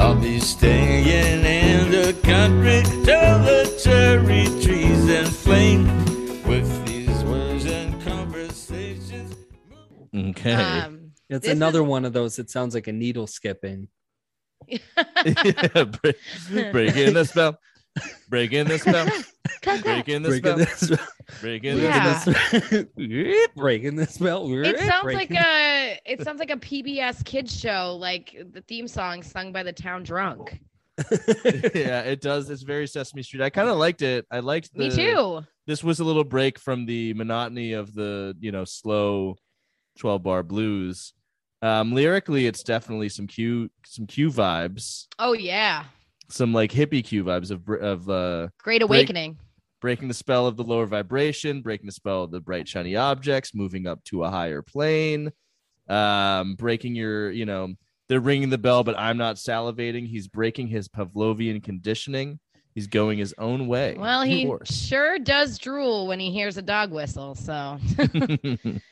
I'll 0.00 0.16
be 0.16 0.40
staying 0.40 1.44
in 1.44 1.92
the 1.92 2.12
country 2.24 2.82
till 3.04 3.38
the 3.44 3.72
cherry 3.84 4.46
trees 4.60 5.08
inflame 5.08 5.86
with 5.86 6.11
Okay. 10.14 10.52
Um, 10.52 11.12
It's 11.28 11.48
another 11.48 11.82
is- 11.82 11.86
one 11.88 12.04
of 12.04 12.12
those. 12.12 12.38
It 12.38 12.50
sounds 12.50 12.74
like 12.74 12.86
a 12.86 12.92
needle 12.92 13.26
skipping. 13.26 13.88
yeah, 14.68 14.78
break, 16.02 16.16
breaking 16.72 17.14
the 17.14 17.24
spell. 17.24 17.58
Breaking 18.28 18.66
the 18.66 18.78
spell. 18.78 19.06
Breaking 19.82 20.22
the 20.22 20.28
Breaking 20.28 20.42
spell. 20.42 20.56
this, 20.56 20.92
Breaking 21.40 21.76
the 21.76 21.82
Yeah. 21.82 22.18
spell. 22.18 23.44
breaking 23.56 23.96
this 23.96 24.18
bell. 24.18 24.46
it 24.62 24.78
sounds 24.78 25.04
like 25.04 25.28
breaking- 25.28 25.36
a 25.38 26.00
it 26.06 26.22
sounds 26.22 26.38
like 26.38 26.50
a 26.50 26.56
PBS 26.56 27.24
kids 27.24 27.58
show, 27.58 27.96
like 28.00 28.36
the 28.52 28.60
theme 28.62 28.88
song 28.88 29.22
sung 29.22 29.52
by 29.52 29.62
the 29.62 29.72
town 29.72 30.02
drunk. 30.04 30.60
yeah, 31.74 32.02
it 32.02 32.20
does. 32.20 32.48
It's 32.50 32.62
very 32.62 32.86
Sesame 32.86 33.22
Street. 33.22 33.42
I 33.42 33.50
kind 33.50 33.68
of 33.68 33.76
liked 33.78 34.02
it. 34.02 34.26
I 34.30 34.40
liked 34.40 34.72
the, 34.74 34.78
Me 34.78 34.90
too. 34.90 35.40
This 35.66 35.82
was 35.82 36.00
a 36.00 36.04
little 36.04 36.24
break 36.24 36.58
from 36.58 36.86
the 36.86 37.14
monotony 37.14 37.72
of 37.72 37.92
the 37.94 38.36
you 38.40 38.52
know 38.52 38.64
slow, 38.64 39.36
twelve 39.98 40.22
bar 40.22 40.42
blues. 40.42 41.12
Um, 41.62 41.92
lyrically, 41.92 42.46
it's 42.46 42.62
definitely 42.62 43.08
some 43.08 43.26
Q 43.26 43.70
some 43.86 44.06
Q 44.06 44.30
vibes, 44.30 45.06
Oh 45.18 45.32
yeah, 45.32 45.84
some 46.28 46.52
like 46.52 46.72
hippie 46.72 47.04
Q 47.04 47.24
vibes 47.24 47.50
of 47.50 47.68
of 47.68 48.08
uh 48.10 48.48
Great 48.58 48.82
Awakening. 48.82 49.38
breaking 49.80 50.08
the 50.08 50.14
spell 50.14 50.46
of 50.46 50.56
the 50.56 50.64
lower 50.64 50.86
vibration, 50.86 51.62
breaking 51.62 51.86
the 51.86 51.92
spell 51.92 52.24
of 52.24 52.30
the 52.30 52.40
bright 52.40 52.68
shiny 52.68 52.96
objects, 52.96 53.54
moving 53.54 53.86
up 53.86 54.02
to 54.04 54.24
a 54.24 54.30
higher 54.30 54.62
plane, 54.62 55.30
um, 55.88 56.54
breaking 56.56 56.94
your, 56.94 57.30
you 57.30 57.44
know, 57.46 57.74
they're 58.08 58.20
ringing 58.20 58.50
the 58.50 58.58
bell, 58.58 58.84
but 58.84 58.98
I'm 58.98 59.16
not 59.16 59.36
salivating. 59.36 60.06
He's 60.06 60.28
breaking 60.28 60.68
his 60.68 60.88
Pavlovian 60.88 61.62
conditioning. 61.62 62.38
He's 62.74 62.86
going 62.86 63.18
his 63.18 63.34
own 63.38 63.66
way. 63.66 63.96
Well, 63.98 64.22
he 64.22 64.50
sure 64.64 65.18
does 65.18 65.58
drool 65.58 66.06
when 66.06 66.18
he 66.18 66.30
hears 66.30 66.56
a 66.56 66.62
dog 66.62 66.90
whistle. 66.90 67.34
So 67.34 67.78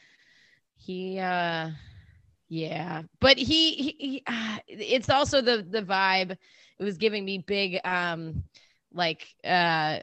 he, 0.90 1.18
uh, 1.20 1.70
yeah, 2.48 3.02
but 3.20 3.38
he, 3.38 3.74
he, 3.74 3.96
he 3.98 4.22
uh, 4.26 4.58
it's 4.66 5.08
also 5.08 5.40
the 5.40 5.64
the 5.68 5.82
vibe. 5.82 6.32
It 6.32 6.84
was 6.84 6.96
giving 6.98 7.24
me 7.24 7.38
big, 7.38 7.78
um, 7.84 8.42
like, 8.92 9.28
uh, 9.44 10.00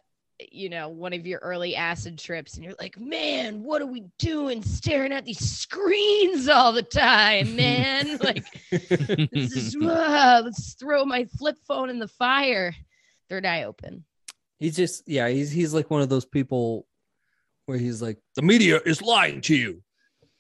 you 0.52 0.70
know, 0.70 0.90
one 0.90 1.12
of 1.12 1.26
your 1.26 1.40
early 1.40 1.76
acid 1.76 2.18
trips, 2.18 2.54
and 2.54 2.64
you're 2.64 2.76
like, 2.80 2.98
man, 2.98 3.64
what 3.64 3.82
are 3.82 3.88
we 3.88 4.06
doing? 4.18 4.64
Staring 4.64 5.12
at 5.12 5.26
these 5.26 5.40
screens 5.40 6.48
all 6.48 6.72
the 6.72 6.84
time, 6.84 7.56
man. 7.56 8.18
like, 8.24 8.46
this 8.72 9.56
is 9.56 9.76
uh, 9.76 10.42
let's 10.46 10.76
throw 10.76 11.04
my 11.04 11.26
flip 11.38 11.58
phone 11.68 11.90
in 11.90 12.00
the 12.00 12.08
fire. 12.08 12.74
Third 13.28 13.46
eye 13.46 13.64
open. 13.64 14.06
He's 14.60 14.78
just 14.78 15.04
yeah, 15.06 15.28
he's 15.28 15.52
he's 15.52 15.74
like 15.74 15.92
one 15.92 16.02
of 16.02 16.08
those 16.08 16.26
people 16.26 16.88
where 17.66 17.78
he's 17.78 18.02
like, 18.02 18.20
the 18.36 18.42
media 18.42 18.80
is 18.86 19.02
lying 19.02 19.42
to 19.42 19.56
you. 19.56 19.84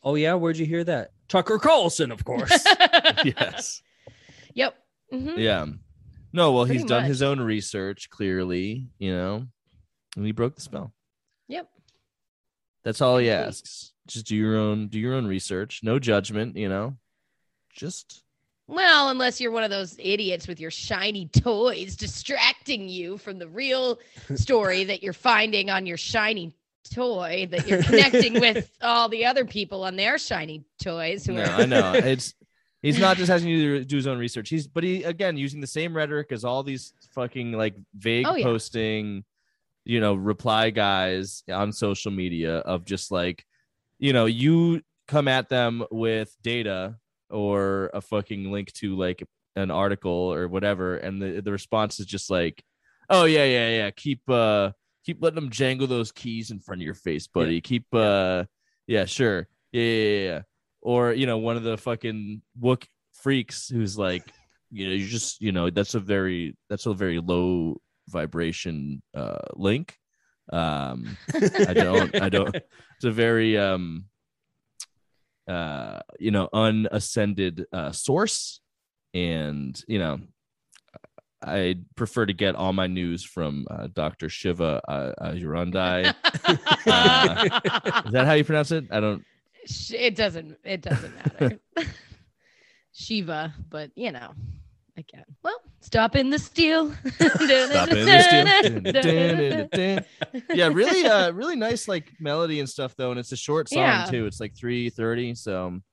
Oh 0.07 0.15
yeah, 0.15 0.35
where'd 0.35 0.57
you 0.57 0.65
hear 0.65 0.85
that? 0.85 1.11
Tucker 1.27 1.59
Carlson, 1.59 2.13
of 2.13 2.23
course. 2.23 2.63
yes. 3.25 3.81
Yep. 4.53 4.73
Mhm. 5.13 5.37
Yeah. 5.37 5.65
No, 6.31 6.53
well, 6.53 6.63
he's 6.63 6.85
done 6.85 7.01
much. 7.01 7.09
his 7.09 7.21
own 7.21 7.41
research, 7.41 8.09
clearly, 8.09 8.87
you 8.99 9.11
know, 9.13 9.45
and 10.15 10.25
he 10.25 10.31
broke 10.31 10.55
the 10.55 10.61
spell. 10.61 10.93
Yep. 11.49 11.69
That's 12.85 13.01
all 13.01 13.17
he 13.17 13.27
Complete. 13.27 13.47
asks. 13.47 13.91
Just 14.07 14.27
do 14.27 14.35
your 14.37 14.55
own 14.55 14.87
do 14.87 14.97
your 14.97 15.13
own 15.13 15.27
research. 15.27 15.81
No 15.83 15.99
judgment, 15.99 16.55
you 16.55 16.69
know. 16.69 16.95
Just 17.75 18.23
Well, 18.65 19.09
unless 19.09 19.41
you're 19.41 19.51
one 19.51 19.65
of 19.65 19.69
those 19.71 19.97
idiots 19.99 20.47
with 20.47 20.61
your 20.61 20.71
shiny 20.71 21.27
toys 21.27 21.97
distracting 21.97 22.87
you 22.87 23.17
from 23.17 23.39
the 23.39 23.49
real 23.49 23.99
story 24.35 24.85
that 24.85 25.03
you're 25.03 25.11
finding 25.11 25.69
on 25.69 25.85
your 25.85 25.97
shiny 25.97 26.53
toy 26.89 27.47
that 27.51 27.67
you're 27.67 27.83
connecting 27.91 28.33
with 28.39 28.69
all 28.81 29.09
the 29.09 29.25
other 29.25 29.45
people 29.45 29.83
on 29.83 29.95
their 29.95 30.17
shiny 30.17 30.65
toys 30.81 31.25
who 31.25 31.33
no, 31.33 31.43
are 31.43 31.61
I 31.61 31.65
know. 31.65 31.93
It's 31.95 32.33
he's 32.81 32.99
not 32.99 33.17
just 33.17 33.29
having 33.29 33.47
to 33.47 33.83
do 33.83 33.95
his 33.95 34.07
own 34.07 34.17
research. 34.17 34.49
He's 34.49 34.67
but 34.67 34.83
he 34.83 35.03
again 35.03 35.37
using 35.37 35.61
the 35.61 35.67
same 35.67 35.95
rhetoric 35.95 36.31
as 36.31 36.43
all 36.43 36.63
these 36.63 36.93
fucking 37.11 37.51
like 37.53 37.75
vague 37.95 38.27
Oh, 38.27 38.35
yeah. 38.35 38.45
posting, 38.45 39.23
you 39.85 39.99
know, 39.99 40.13
reply 40.15 40.69
guys 40.69 41.43
on 41.51 41.71
social 41.71 42.11
media 42.11 42.57
of 42.59 42.85
just 42.85 43.11
like, 43.11 43.45
you 43.99 44.13
know, 44.13 44.25
you 44.25 44.81
come 45.07 45.27
at 45.27 45.49
them 45.49 45.83
with 45.91 46.35
data 46.41 46.97
or 47.29 47.89
a 47.93 48.01
fucking 48.01 48.51
link 48.51 48.71
to 48.73 48.95
like 48.95 49.23
an 49.55 49.71
article 49.71 50.11
or 50.11 50.47
whatever, 50.47 50.97
and 50.97 51.21
the 51.21 51.41
the 51.41 51.51
response 51.51 51.99
is 51.99 52.05
just 52.05 52.29
like, 52.29 52.63
oh 53.09 53.25
yeah, 53.25 53.45
yeah, 53.45 53.69
yeah, 53.69 53.89
keep 53.91 54.21
uh 54.29 54.71
keep 55.07 55.23
letting 55.23 55.35
them 55.35 55.49
jangle 55.49 55.87
those 55.87 56.11
keys 56.11 56.51
in 56.51 56.59
front 56.59 56.81
of 56.81 56.85
your 56.85 56.93
face, 56.93 57.27
buddy. 57.27 57.61
Keep 57.61 57.85
uh 57.93 58.43
yeah, 58.87 59.05
sure. 59.05 59.47
Yeah, 59.71 59.83
yeah, 59.83 60.03
yeah, 60.03 60.25
yeah. 60.31 60.41
Or, 60.81 61.13
you 61.13 61.25
know, 61.25 61.37
one 61.37 61.55
of 61.55 61.63
the 61.63 61.77
fucking 61.77 62.41
wook 62.61 62.85
freaks 63.13 63.69
who's 63.69 63.97
like, 63.97 64.23
you 64.71 64.87
know, 64.87 64.93
you 64.93 65.07
just, 65.07 65.41
you 65.41 65.53
know, 65.53 65.69
that's 65.69 65.95
a 65.95 66.01
very 66.01 66.57
that's 66.69 66.85
a 66.85 66.93
very 66.93 67.19
low 67.19 67.77
vibration 68.09 69.01
uh 69.15 69.47
link. 69.53 69.97
Um 70.51 71.17
I 71.33 71.73
don't 71.73 72.21
I 72.21 72.27
don't 72.27 72.53
it's 72.95 73.05
a 73.05 73.11
very 73.11 73.57
um 73.57 74.05
uh 75.47 75.99
you 76.19 76.31
know 76.31 76.49
unascended 76.51 77.65
uh 77.71 77.93
source 77.93 78.59
and 79.13 79.81
you 79.87 79.99
know 79.99 80.19
I 81.43 81.75
prefer 81.95 82.25
to 82.25 82.33
get 82.33 82.55
all 82.55 82.73
my 82.73 82.87
news 82.87 83.23
from 83.23 83.67
uh, 83.69 83.87
Dr. 83.93 84.27
Shiva 84.29 84.81
uh, 84.87 85.13
uh. 85.19 85.33
Uh, 86.87 87.59
Is 88.05 88.11
that 88.11 88.25
how 88.25 88.33
you 88.33 88.43
pronounce 88.43 88.71
it? 88.71 88.85
I 88.91 88.99
don't. 88.99 89.23
It 89.91 90.15
doesn't 90.15 90.57
it 90.63 90.81
doesn't 90.81 91.13
matter. 91.15 91.59
Shiva, 92.93 93.53
but 93.69 93.91
you 93.95 94.11
know, 94.11 94.31
again. 94.97 95.25
Well, 95.43 95.59
stop 95.81 96.15
in 96.15 96.29
the 96.29 96.39
steal. 96.39 96.91
Stop 97.19 97.89
in 97.91 98.83
the 98.83 99.67
steal. 99.71 100.43
yeah, 100.55 100.67
really, 100.67 101.05
uh, 101.05 101.31
really 101.31 101.55
nice 101.55 101.87
like 101.87 102.11
melody 102.19 102.59
and 102.59 102.67
stuff 102.69 102.95
though, 102.95 103.11
and 103.11 103.19
it's 103.19 103.31
a 103.31 103.37
short 103.37 103.69
song 103.69 103.79
Yeah. 103.83 104.05
too. 104.05 104.25
It's 104.25 104.39
like 104.39 104.55
three 104.55 104.89
thirty, 104.89 105.35
so 105.35 105.67
um, 105.67 105.83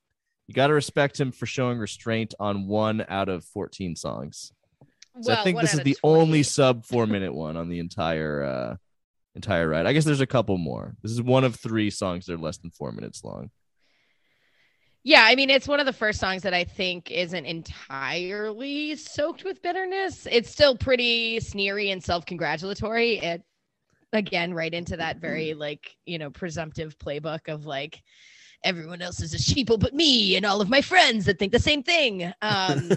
you 0.47 0.55
got 0.55 0.69
to 0.69 0.75
respect 0.75 1.21
him 1.21 1.33
for 1.33 1.45
showing 1.47 1.79
restraint 1.79 2.33
on 2.41 2.67
one 2.67 3.05
out 3.09 3.29
of 3.29 3.45
fourteen 3.45 3.95
songs. 3.97 4.53
So 5.21 5.33
I 5.33 5.45
think 5.45 5.61
this 5.61 5.75
is 5.75 5.81
the 5.81 5.95
20. 5.95 5.99
only 6.03 6.43
sub 6.43 6.85
four 6.85 7.07
minute 7.09 7.35
one 7.35 7.57
on 7.57 7.69
the 7.69 7.79
entire 7.79 8.43
uh 8.43 8.77
entire 9.35 9.69
ride. 9.69 9.87
I 9.87 9.93
guess 9.93 10.05
there's 10.05 10.21
a 10.21 10.27
couple 10.27 10.59
more. 10.59 10.95
This 11.03 11.13
is 11.13 11.23
one 11.23 11.45
of 11.45 11.57
three 11.57 11.91
songs 11.91 12.27
that 12.27 12.35
are 12.35 12.39
less 12.39 12.59
than 12.59 12.71
four 12.71 12.93
minutes 12.93 13.25
long. 13.25 13.51
Yeah, 15.07 15.23
I 15.23 15.35
mean, 15.35 15.51
it's 15.51 15.69
one 15.69 15.81
of 15.81 15.87
the 15.87 15.93
first 15.93 16.19
songs 16.19 16.43
that 16.43 16.55
I 16.55 16.65
think 16.65 17.11
isn't 17.11 17.45
entirely 17.45 18.97
soaked 18.97 19.45
with 19.45 19.61
bitterness. 19.61 20.27
It's 20.31 20.49
still 20.49 20.77
pretty 20.79 21.41
sneery 21.41 21.91
and 21.91 22.03
self-congratulatory. 22.03 23.19
It 23.19 23.43
again 24.15 24.55
right 24.55 24.73
into 24.73 24.97
that 24.97 25.19
very 25.19 25.55
like, 25.55 25.95
you 26.07 26.19
know, 26.19 26.31
presumptive 26.31 26.97
playbook 26.99 27.49
of 27.49 27.67
like 27.67 28.03
everyone 28.63 29.03
else 29.03 29.21
is 29.21 29.35
a 29.35 29.39
sheeple 29.39 29.79
but 29.79 29.93
me 29.93 30.37
and 30.37 30.47
all 30.47 30.63
of 30.63 30.71
my 30.71 30.81
friends 30.81 31.27
that 31.27 31.39
think 31.39 31.53
the 31.53 31.59
same 31.59 31.83
thing. 31.83 32.33
Um, 32.43 32.91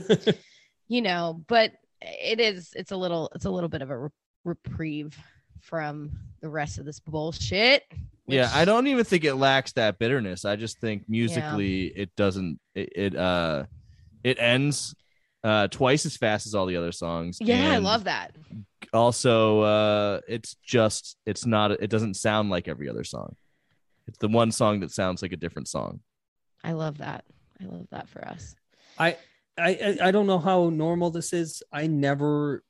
you 0.87 1.01
know, 1.01 1.43
but 1.47 1.73
it 2.01 2.39
is 2.39 2.73
it's 2.75 2.91
a 2.91 2.97
little 2.97 3.29
it's 3.35 3.45
a 3.45 3.49
little 3.49 3.69
bit 3.69 3.81
of 3.81 3.89
a 3.89 3.97
re- 3.97 4.09
reprieve 4.43 5.17
from 5.61 6.11
the 6.41 6.49
rest 6.49 6.77
of 6.77 6.85
this 6.85 6.99
bullshit. 6.99 7.83
yeah, 8.27 8.49
I 8.53 8.63
don't 8.65 8.87
even 8.87 9.03
think 9.03 9.23
it 9.23 9.35
lacks 9.35 9.73
that 9.73 9.97
bitterness. 9.99 10.45
I 10.45 10.55
just 10.55 10.79
think 10.79 11.03
musically 11.07 11.87
it 11.87 12.15
doesn't 12.15 12.59
it, 12.75 12.89
it 12.95 13.15
uh 13.15 13.63
it 14.23 14.37
ends 14.39 14.95
uh 15.43 15.67
twice 15.67 16.05
as 16.05 16.15
fast 16.17 16.45
as 16.47 16.53
all 16.55 16.65
the 16.65 16.75
other 16.77 16.91
songs. 16.91 17.37
Yeah, 17.41 17.71
I 17.71 17.77
love 17.77 18.03
that. 18.05 18.35
Also, 18.93 19.61
uh 19.61 20.21
it's 20.27 20.55
just 20.63 21.17
it's 21.25 21.45
not 21.45 21.71
it 21.71 21.89
doesn't 21.89 22.13
sound 22.15 22.49
like 22.49 22.67
every 22.67 22.87
other 22.87 23.03
song. 23.03 23.35
It's 24.07 24.19
the 24.19 24.29
one 24.29 24.51
song 24.51 24.79
that 24.81 24.91
sounds 24.91 25.21
like 25.21 25.33
a 25.33 25.37
different 25.37 25.67
song. 25.67 25.99
I 26.63 26.71
love 26.73 26.99
that. 26.99 27.25
I 27.61 27.65
love 27.65 27.87
that 27.91 28.07
for 28.07 28.25
us. 28.25 28.55
I 28.97 29.17
I, 29.57 29.97
I 30.01 30.11
don't 30.11 30.27
know 30.27 30.39
how 30.39 30.69
normal 30.69 31.09
this 31.09 31.33
is. 31.33 31.63
I 31.71 31.87
never 31.87 32.63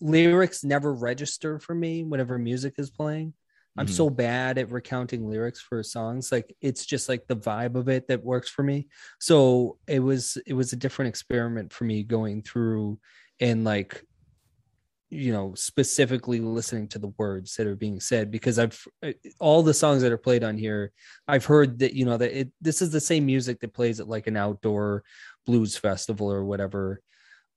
lyrics 0.00 0.62
never 0.62 0.94
register 0.94 1.58
for 1.58 1.74
me 1.74 2.04
whenever 2.04 2.38
music 2.38 2.74
is 2.78 2.90
playing. 2.90 3.34
I'm 3.76 3.86
Mhm. 3.86 3.90
so 3.90 4.10
bad 4.10 4.58
at 4.58 4.70
recounting 4.70 5.28
lyrics 5.28 5.60
for 5.60 5.82
songs. 5.82 6.30
Like 6.32 6.54
it's 6.60 6.86
just 6.86 7.08
like 7.08 7.26
the 7.26 7.36
vibe 7.36 7.74
of 7.76 7.88
it 7.88 8.08
that 8.08 8.24
works 8.24 8.48
for 8.48 8.62
me. 8.62 8.88
So 9.20 9.78
it 9.86 10.00
was 10.00 10.36
it 10.46 10.54
was 10.54 10.72
a 10.72 10.76
different 10.76 11.08
experiment 11.10 11.72
for 11.72 11.84
me 11.84 12.02
going 12.04 12.42
through 12.42 12.98
and 13.40 13.64
like 13.64 14.04
you 15.10 15.32
know 15.32 15.54
specifically 15.54 16.38
listening 16.38 16.86
to 16.86 16.98
the 16.98 17.12
words 17.18 17.56
that 17.56 17.66
are 17.66 17.74
being 17.76 17.98
said 17.98 18.30
because 18.30 18.58
I've 18.58 18.78
all 19.38 19.62
the 19.62 19.72
songs 19.72 20.02
that 20.02 20.12
are 20.12 20.18
played 20.18 20.44
on 20.44 20.58
here 20.58 20.92
I've 21.26 21.46
heard 21.46 21.78
that 21.78 21.94
you 21.94 22.04
know 22.04 22.18
that 22.18 22.38
it 22.38 22.50
this 22.60 22.82
is 22.82 22.90
the 22.90 23.00
same 23.00 23.24
music 23.24 23.60
that 23.60 23.72
plays 23.72 24.00
at 24.00 24.08
like 24.08 24.26
an 24.26 24.36
outdoor 24.36 25.04
blues 25.48 25.78
festival 25.78 26.30
or 26.30 26.44
whatever 26.44 27.00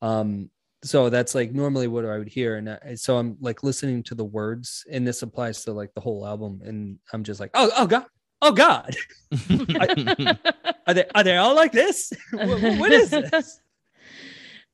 um 0.01 0.49
so 0.81 1.09
that's 1.09 1.35
like 1.35 1.51
normally 1.51 1.87
what 1.87 2.05
I 2.05 2.17
would 2.17 2.29
hear 2.29 2.55
and 2.55 2.69
I, 2.69 2.95
so 2.95 3.17
I'm 3.17 3.35
like 3.41 3.63
listening 3.63 4.01
to 4.03 4.15
the 4.15 4.23
words 4.23 4.85
and 4.89 5.05
this 5.05 5.23
applies 5.23 5.65
to 5.65 5.73
like 5.73 5.93
the 5.93 5.99
whole 5.99 6.25
album 6.25 6.61
and 6.63 6.97
I'm 7.11 7.25
just 7.25 7.41
like 7.41 7.51
oh 7.53 7.69
oh 7.77 7.85
god 7.85 8.05
oh 8.41 8.53
god 8.53 8.95
are 10.87 10.93
they 10.93 11.05
are 11.13 11.23
they 11.23 11.35
all 11.35 11.53
like 11.53 11.73
this 11.73 12.13
what, 12.31 12.61
what 12.79 12.91
is 12.93 13.09
this 13.09 13.59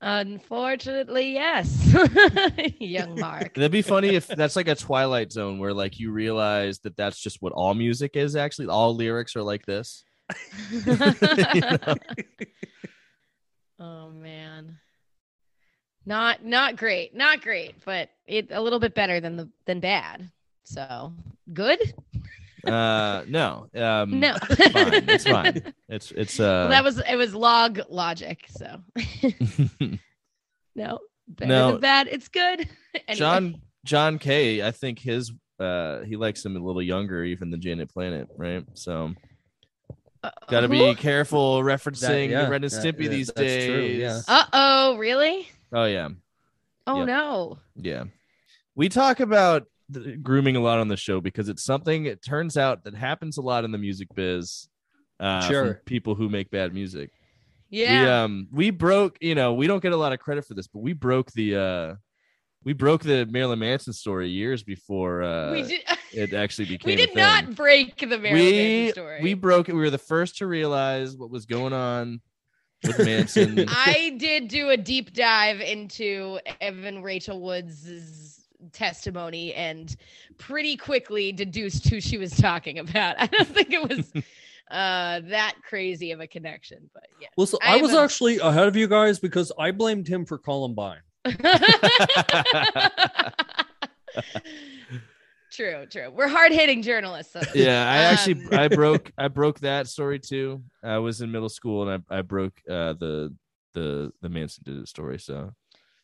Unfortunately, 0.00 1.32
yes. 1.32 1.92
Young 2.78 3.18
Mark. 3.18 3.54
That'd 3.54 3.72
be 3.72 3.82
funny 3.82 4.10
if 4.10 4.28
that's 4.28 4.54
like 4.54 4.68
a 4.68 4.76
Twilight 4.76 5.32
Zone 5.32 5.58
where 5.58 5.74
like 5.74 5.98
you 5.98 6.12
realize 6.12 6.78
that 6.80 6.96
that's 6.96 7.20
just 7.20 7.42
what 7.42 7.52
all 7.52 7.74
music 7.74 8.12
is. 8.14 8.36
Actually, 8.36 8.68
all 8.68 8.94
lyrics 8.94 9.34
are 9.34 9.42
like 9.42 9.66
this. 9.66 10.04
Oh 13.80 14.10
man. 14.10 14.78
Not 16.06 16.44
not 16.44 16.76
great. 16.76 17.14
Not 17.14 17.42
great, 17.42 17.74
but 17.84 18.08
it 18.26 18.48
a 18.50 18.60
little 18.62 18.78
bit 18.80 18.94
better 18.94 19.20
than 19.20 19.36
the 19.36 19.48
than 19.66 19.80
bad. 19.80 20.30
So 20.64 21.12
good? 21.52 21.80
Uh, 22.66 23.24
no, 23.28 23.68
um, 23.74 24.18
No. 24.20 24.34
it's 24.50 24.72
fine. 24.72 25.08
It's 25.08 25.24
fine. 25.24 25.74
It's 25.88 26.10
it's 26.12 26.40
uh. 26.40 26.42
well, 26.42 26.68
that 26.70 26.84
was 26.84 26.98
it 26.98 27.16
was 27.16 27.34
log 27.34 27.80
logic, 27.88 28.46
so 28.48 28.80
no. 30.74 30.98
Better 31.28 31.48
No. 31.48 31.72
than 31.72 31.80
bad. 31.80 32.08
It's 32.08 32.28
good. 32.28 32.68
Anyway. 33.06 33.18
John 33.18 33.60
John 33.84 34.18
Kay. 34.18 34.66
I 34.66 34.70
think 34.70 34.98
his 34.98 35.30
uh 35.60 36.00
he 36.00 36.16
likes 36.16 36.44
him 36.44 36.56
a 36.56 36.58
little 36.60 36.82
younger 36.82 37.22
even 37.22 37.50
than 37.50 37.60
Janet 37.60 37.92
Planet, 37.92 38.28
right? 38.36 38.64
So 38.74 39.14
got 40.48 40.60
to 40.60 40.68
who? 40.68 40.72
be 40.72 40.94
careful 40.94 41.60
referencing 41.62 42.30
yeah, 42.30 42.48
Ren 42.48 42.64
and 42.64 42.64
that- 42.64 42.70
Stimpy 42.84 43.04
that- 43.04 43.08
these 43.10 43.30
days. 43.32 43.66
true, 43.66 43.82
yeah. 43.84 44.20
Uh-oh, 44.28 44.96
really? 44.96 45.48
Oh 45.72 45.84
yeah, 45.84 46.08
Oh 46.86 46.98
Yep. 47.00 47.06
no. 47.06 47.58
yeah. 47.76 48.04
We 48.74 48.88
talk 48.88 49.20
about 49.20 49.64
the 49.88 50.16
grooming 50.16 50.56
a 50.56 50.60
lot 50.60 50.78
on 50.78 50.88
the 50.88 50.96
show 50.96 51.20
because 51.20 51.48
it's 51.48 51.64
something. 51.64 52.06
It 52.06 52.22
turns 52.22 52.56
out 52.56 52.84
that 52.84 52.94
happens 52.94 53.36
a 53.38 53.42
lot 53.42 53.64
in 53.64 53.72
the 53.72 53.78
music 53.78 54.08
biz. 54.14 54.68
Uh, 55.20 55.40
Sure. 55.48 55.82
people 55.84 56.14
who 56.14 56.28
make 56.28 56.50
bad 56.50 56.72
music. 56.72 57.10
Yeah. 57.70 58.02
We 58.02 58.08
um 58.08 58.48
we 58.52 58.70
broke. 58.70 59.18
You 59.20 59.34
know, 59.34 59.52
we 59.54 59.66
don't 59.66 59.82
get 59.82 59.92
a 59.92 59.96
lot 59.96 60.12
of 60.12 60.20
credit 60.20 60.46
for 60.46 60.54
this, 60.54 60.68
but 60.68 60.78
we 60.80 60.92
broke 60.92 61.32
the 61.32 61.56
uh 61.56 61.94
we 62.64 62.72
broke 62.72 63.02
the 63.02 63.26
Marilyn 63.26 63.58
Manson 63.58 63.92
story 63.92 64.28
years 64.30 64.62
before 64.62 65.22
uh 65.22 65.52
we 65.52 65.62
did 65.62 65.80
it 66.12 66.32
actually 66.32 66.64
became. 66.66 66.86
we 66.86 66.94
a 66.94 66.96
did 66.96 67.08
thing. 67.10 67.18
not 67.18 67.54
break 67.54 67.98
the 67.98 68.06
Marilyn 68.18 68.32
we 68.34 68.52
Manson 68.52 68.92
story. 68.92 69.22
we 69.22 69.34
broke 69.34 69.68
it. 69.68 69.74
We 69.74 69.80
were 69.80 69.90
the 69.90 69.98
first 69.98 70.38
to 70.38 70.46
realize 70.46 71.16
what 71.16 71.30
was 71.30 71.46
going 71.46 71.72
on 71.72 72.20
with 72.84 72.98
Manson. 73.04 73.64
I 73.68 74.16
did 74.18 74.48
do 74.48 74.70
a 74.70 74.76
deep 74.76 75.12
dive 75.12 75.60
into 75.60 76.38
Evan 76.60 77.02
Rachel 77.02 77.40
Wood's 77.40 78.46
testimony 78.72 79.54
and 79.54 79.94
pretty 80.36 80.76
quickly 80.76 81.30
deduced 81.32 81.88
who 81.88 82.00
she 82.00 82.18
was 82.18 82.32
talking 82.36 82.78
about. 82.78 83.16
I 83.20 83.26
don't 83.26 83.48
think 83.48 83.72
it 83.72 83.82
was 83.88 84.12
uh 84.70 85.20
that 85.28 85.54
crazy 85.66 86.10
of 86.12 86.20
a 86.20 86.26
connection, 86.26 86.90
but 86.92 87.06
yeah. 87.20 87.28
well 87.36 87.46
so 87.46 87.58
I 87.62 87.78
I, 87.78 87.80
was 87.80 87.94
a- 87.94 88.00
actually 88.00 88.38
ahead 88.38 88.66
of 88.68 88.76
you 88.76 88.86
guys 88.88 89.18
because 89.18 89.50
I 89.58 89.70
blamed 89.70 90.06
him 90.08 90.24
for 90.26 90.38
Columbine 90.38 91.00
true, 95.50 95.86
true. 95.90 96.10
We're 96.10 96.28
hard 96.28 96.52
hitting 96.52 96.82
journalists. 96.82 97.32
so- 97.32 97.40
yeah, 97.54 97.90
I 97.90 97.96
actually 97.98 98.42
Um, 98.46 98.48
I 98.58 98.68
broke 98.82 99.10
I 99.18 99.28
broke 99.28 99.60
that 99.60 99.88
story 99.88 100.18
too. 100.18 100.62
I 100.82 100.98
was 100.98 101.20
in 101.20 101.30
middle 101.32 101.48
school 101.48 101.88
and 101.88 102.04
I 102.10 102.18
I 102.18 102.22
broke 102.22 102.54
uh 102.68 102.94
the 102.94 103.34
the 103.74 104.12
the 104.22 104.28
Manson 104.28 104.62
did 104.64 104.76
it 104.78 104.88
story. 104.88 105.18
So 105.18 105.52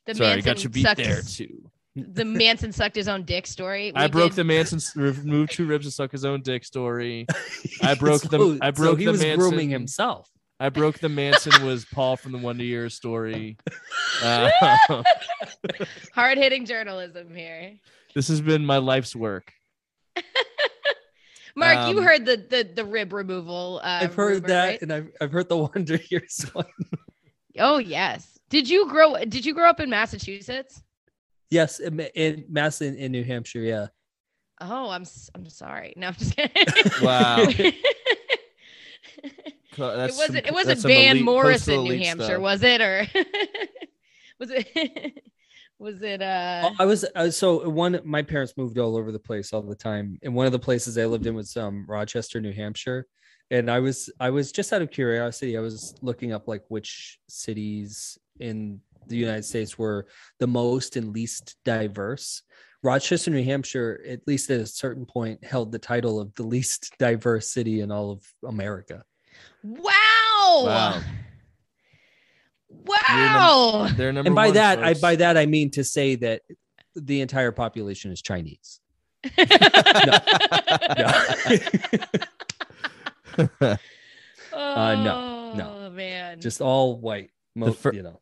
the 0.06 0.14
sorry, 0.14 0.30
I 0.30 0.34
Manson 0.36 0.52
got 0.54 0.64
you 0.64 0.70
beat 0.70 0.96
there 0.96 1.16
his- 1.16 1.36
too. 1.36 1.70
The 1.96 2.24
Manson 2.24 2.72
sucked 2.72 2.96
his 2.96 3.06
own 3.06 3.22
dick 3.24 3.46
story. 3.46 3.92
I 3.94 4.08
broke 4.08 4.30
did- 4.32 4.36
the 4.38 4.44
Manson 4.44 4.80
removed 5.00 5.52
two 5.52 5.64
ribs 5.66 5.86
and 5.86 5.92
suck 5.92 6.10
his 6.10 6.24
own 6.24 6.42
dick 6.42 6.64
story. 6.64 7.24
I 7.82 7.94
broke 7.94 8.22
the- 8.22 8.30
So- 8.38 8.58
I 8.60 8.70
so 8.70 8.72
broke 8.72 8.98
he 8.98 9.04
the 9.04 9.12
was 9.12 9.20
Manson- 9.22 9.38
grooming 9.38 9.70
himself 9.70 10.28
I 10.60 10.68
broke 10.70 10.98
the 11.00 11.08
Manson 11.08 11.64
was 11.66 11.84
Paul 11.84 12.16
from 12.16 12.30
the 12.32 12.38
Wonder 12.38 12.64
Years 12.64 12.94
story. 12.94 13.56
Uh, 14.22 14.48
hard 16.14 16.38
hitting 16.38 16.64
journalism 16.66 17.34
here. 17.34 17.72
This 18.14 18.28
has 18.28 18.40
been 18.40 18.64
my 18.64 18.78
life's 18.78 19.14
work. 19.16 19.52
Mark, 21.56 21.88
you 21.88 21.98
Um, 21.98 22.04
heard 22.04 22.24
the 22.26 22.36
the 22.36 22.68
the 22.74 22.84
rib 22.84 23.12
removal. 23.12 23.80
Uh, 23.82 24.00
I've 24.02 24.14
heard 24.14 24.34
rumor, 24.42 24.48
that 24.48 24.66
right? 24.66 24.82
and 24.82 24.92
I've, 24.92 25.10
I've 25.20 25.32
heard 25.32 25.48
the 25.48 25.56
Wonder 25.74 25.98
Years 26.10 26.44
one 26.52 26.66
Oh 27.58 27.78
yes. 27.78 28.38
Did 28.50 28.68
you 28.68 28.88
grow? 28.88 29.16
Did 29.24 29.44
you 29.46 29.54
grow 29.54 29.68
up 29.68 29.80
in 29.80 29.88
Massachusetts? 29.90 30.82
yes 31.50 31.78
in, 31.78 32.00
in 32.00 32.44
Mass 32.48 32.80
in, 32.80 32.96
in 32.96 33.12
New 33.12 33.22
Hampshire 33.22 33.60
yeah 33.60 33.86
Oh, 34.60 34.88
I'm 34.90 35.02
s- 35.02 35.30
I'm 35.34 35.48
sorry. 35.48 35.94
No, 35.96 36.08
I'm 36.08 36.14
just 36.14 36.34
kidding. 36.36 36.52
Wow. 37.02 37.36
it 37.40 37.74
That's 39.76 40.16
some- 40.16 40.22
wasn't. 40.28 40.46
It 40.46 40.52
wasn't 40.52 40.66
that's 40.68 40.82
Van 40.84 41.10
elite- 41.16 41.24
Morris 41.24 41.68
in 41.68 41.82
New 41.84 41.98
Hampshire, 41.98 42.24
stuff. 42.26 42.40
was 42.40 42.62
it? 42.62 42.80
Or 42.80 43.06
was 44.38 44.50
it? 44.52 45.24
Was 45.78 46.02
it? 46.02 46.22
Uh. 46.22 46.70
I 46.78 46.84
was 46.84 47.04
uh, 47.14 47.30
so 47.30 47.68
one. 47.68 48.00
My 48.04 48.22
parents 48.22 48.54
moved 48.56 48.78
all 48.78 48.96
over 48.96 49.12
the 49.12 49.18
place 49.18 49.52
all 49.52 49.62
the 49.62 49.74
time, 49.74 50.18
and 50.22 50.34
one 50.34 50.46
of 50.46 50.52
the 50.52 50.58
places 50.58 50.96
I 50.98 51.06
lived 51.06 51.26
in 51.26 51.34
was 51.34 51.56
um, 51.56 51.84
Rochester, 51.88 52.40
New 52.40 52.52
Hampshire. 52.52 53.06
And 53.50 53.70
I 53.70 53.80
was 53.80 54.10
I 54.18 54.30
was 54.30 54.52
just 54.52 54.72
out 54.72 54.82
of 54.82 54.90
curiosity. 54.90 55.56
I 55.56 55.60
was 55.60 55.94
looking 56.00 56.32
up 56.32 56.48
like 56.48 56.62
which 56.68 57.18
cities 57.28 58.18
in 58.40 58.80
the 59.06 59.16
United 59.16 59.44
States 59.44 59.78
were 59.78 60.06
the 60.38 60.46
most 60.46 60.96
and 60.96 61.12
least 61.12 61.56
diverse. 61.64 62.42
Rochester, 62.82 63.30
New 63.30 63.42
Hampshire, 63.42 64.00
at 64.06 64.20
least 64.26 64.50
at 64.50 64.60
a 64.60 64.66
certain 64.66 65.06
point, 65.06 65.42
held 65.42 65.72
the 65.72 65.78
title 65.78 66.20
of 66.20 66.34
the 66.34 66.42
least 66.42 66.92
diverse 66.98 67.48
city 67.48 67.80
in 67.80 67.90
all 67.90 68.10
of 68.10 68.22
America. 68.46 69.02
Wow. 69.62 69.90
Wow. 70.64 71.02
Wow. 72.84 73.88
They're 73.96 74.12
number 74.12 74.28
and 74.28 74.34
by 74.34 74.46
one, 74.46 74.54
that, 74.54 74.82
I 74.82 74.94
by 74.94 75.16
that 75.16 75.36
I 75.36 75.46
mean 75.46 75.70
to 75.72 75.84
say 75.84 76.16
that 76.16 76.42
the 76.94 77.20
entire 77.20 77.52
population 77.52 78.10
is 78.12 78.20
Chinese. 78.22 78.80
oh 79.38 79.44
no, 84.52 85.52
no. 85.54 85.90
man. 85.90 86.40
Just 86.40 86.60
all 86.60 86.98
white. 86.98 87.30
Mo- 87.54 87.72
fir- 87.72 87.92
you 87.92 88.02
know. 88.02 88.20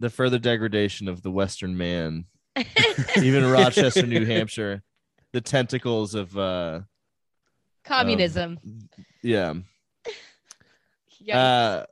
the 0.00 0.08
further 0.10 0.38
degradation 0.38 1.08
of 1.08 1.22
the 1.22 1.30
Western 1.30 1.76
man, 1.76 2.26
even 3.22 3.44
Rochester, 3.44 4.06
New 4.06 4.24
Hampshire, 4.24 4.82
the 5.32 5.40
tentacles 5.40 6.14
of 6.14 6.36
uh 6.36 6.80
communism. 7.84 8.58
yeah. 9.22 9.54
Yikes. 11.26 11.34
Uh, 11.34 11.86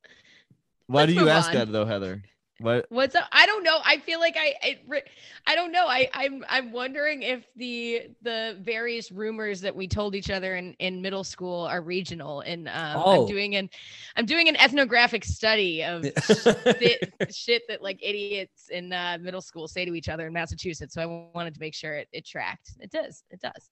why 0.86 1.02
Let's 1.02 1.12
do 1.12 1.20
you 1.20 1.28
ask 1.28 1.48
on. 1.50 1.54
that 1.56 1.72
though, 1.72 1.84
Heather? 1.84 2.22
What? 2.58 2.86
What's 2.88 3.14
up? 3.14 3.28
I 3.32 3.44
don't 3.44 3.64
know. 3.64 3.80
I 3.84 3.98
feel 3.98 4.18
like 4.18 4.34
I, 4.38 4.54
I, 4.62 5.02
I 5.46 5.54
don't 5.54 5.72
know. 5.72 5.86
I, 5.88 6.08
I'm, 6.14 6.42
I'm 6.48 6.72
wondering 6.72 7.20
if 7.22 7.44
the 7.54 8.08
the 8.22 8.56
various 8.62 9.12
rumors 9.12 9.60
that 9.60 9.76
we 9.76 9.86
told 9.86 10.14
each 10.14 10.30
other 10.30 10.56
in, 10.56 10.72
in 10.78 11.02
middle 11.02 11.22
school 11.22 11.66
are 11.66 11.82
regional. 11.82 12.40
And 12.40 12.68
um, 12.68 12.96
Oh. 12.96 13.22
I'm 13.22 13.28
doing 13.28 13.56
an, 13.56 13.68
I'm 14.16 14.24
doing 14.24 14.48
an 14.48 14.56
ethnographic 14.56 15.22
study 15.26 15.84
of 15.84 16.04
shit, 16.04 17.12
shit 17.30 17.62
that 17.68 17.82
like 17.82 17.98
idiots 18.02 18.70
in 18.70 18.90
uh, 18.90 19.18
middle 19.20 19.42
school 19.42 19.68
say 19.68 19.84
to 19.84 19.94
each 19.94 20.08
other 20.08 20.26
in 20.26 20.32
Massachusetts. 20.32 20.94
So 20.94 21.02
I 21.02 21.30
wanted 21.36 21.52
to 21.52 21.60
make 21.60 21.74
sure 21.74 21.92
it, 21.92 22.08
it 22.12 22.24
tracked. 22.24 22.70
It 22.80 22.90
does. 22.90 23.22
It 23.30 23.42
does. 23.42 23.70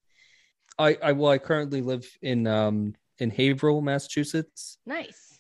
I, 0.79 0.99
I 1.03 1.13
well, 1.13 1.31
I 1.31 1.39
currently 1.39 1.81
live 1.81 2.07
in 2.21 2.47
um 2.47 2.95
in 3.19 3.31
Haverhill, 3.31 3.81
Massachusetts. 3.81 4.77
Nice. 4.85 5.34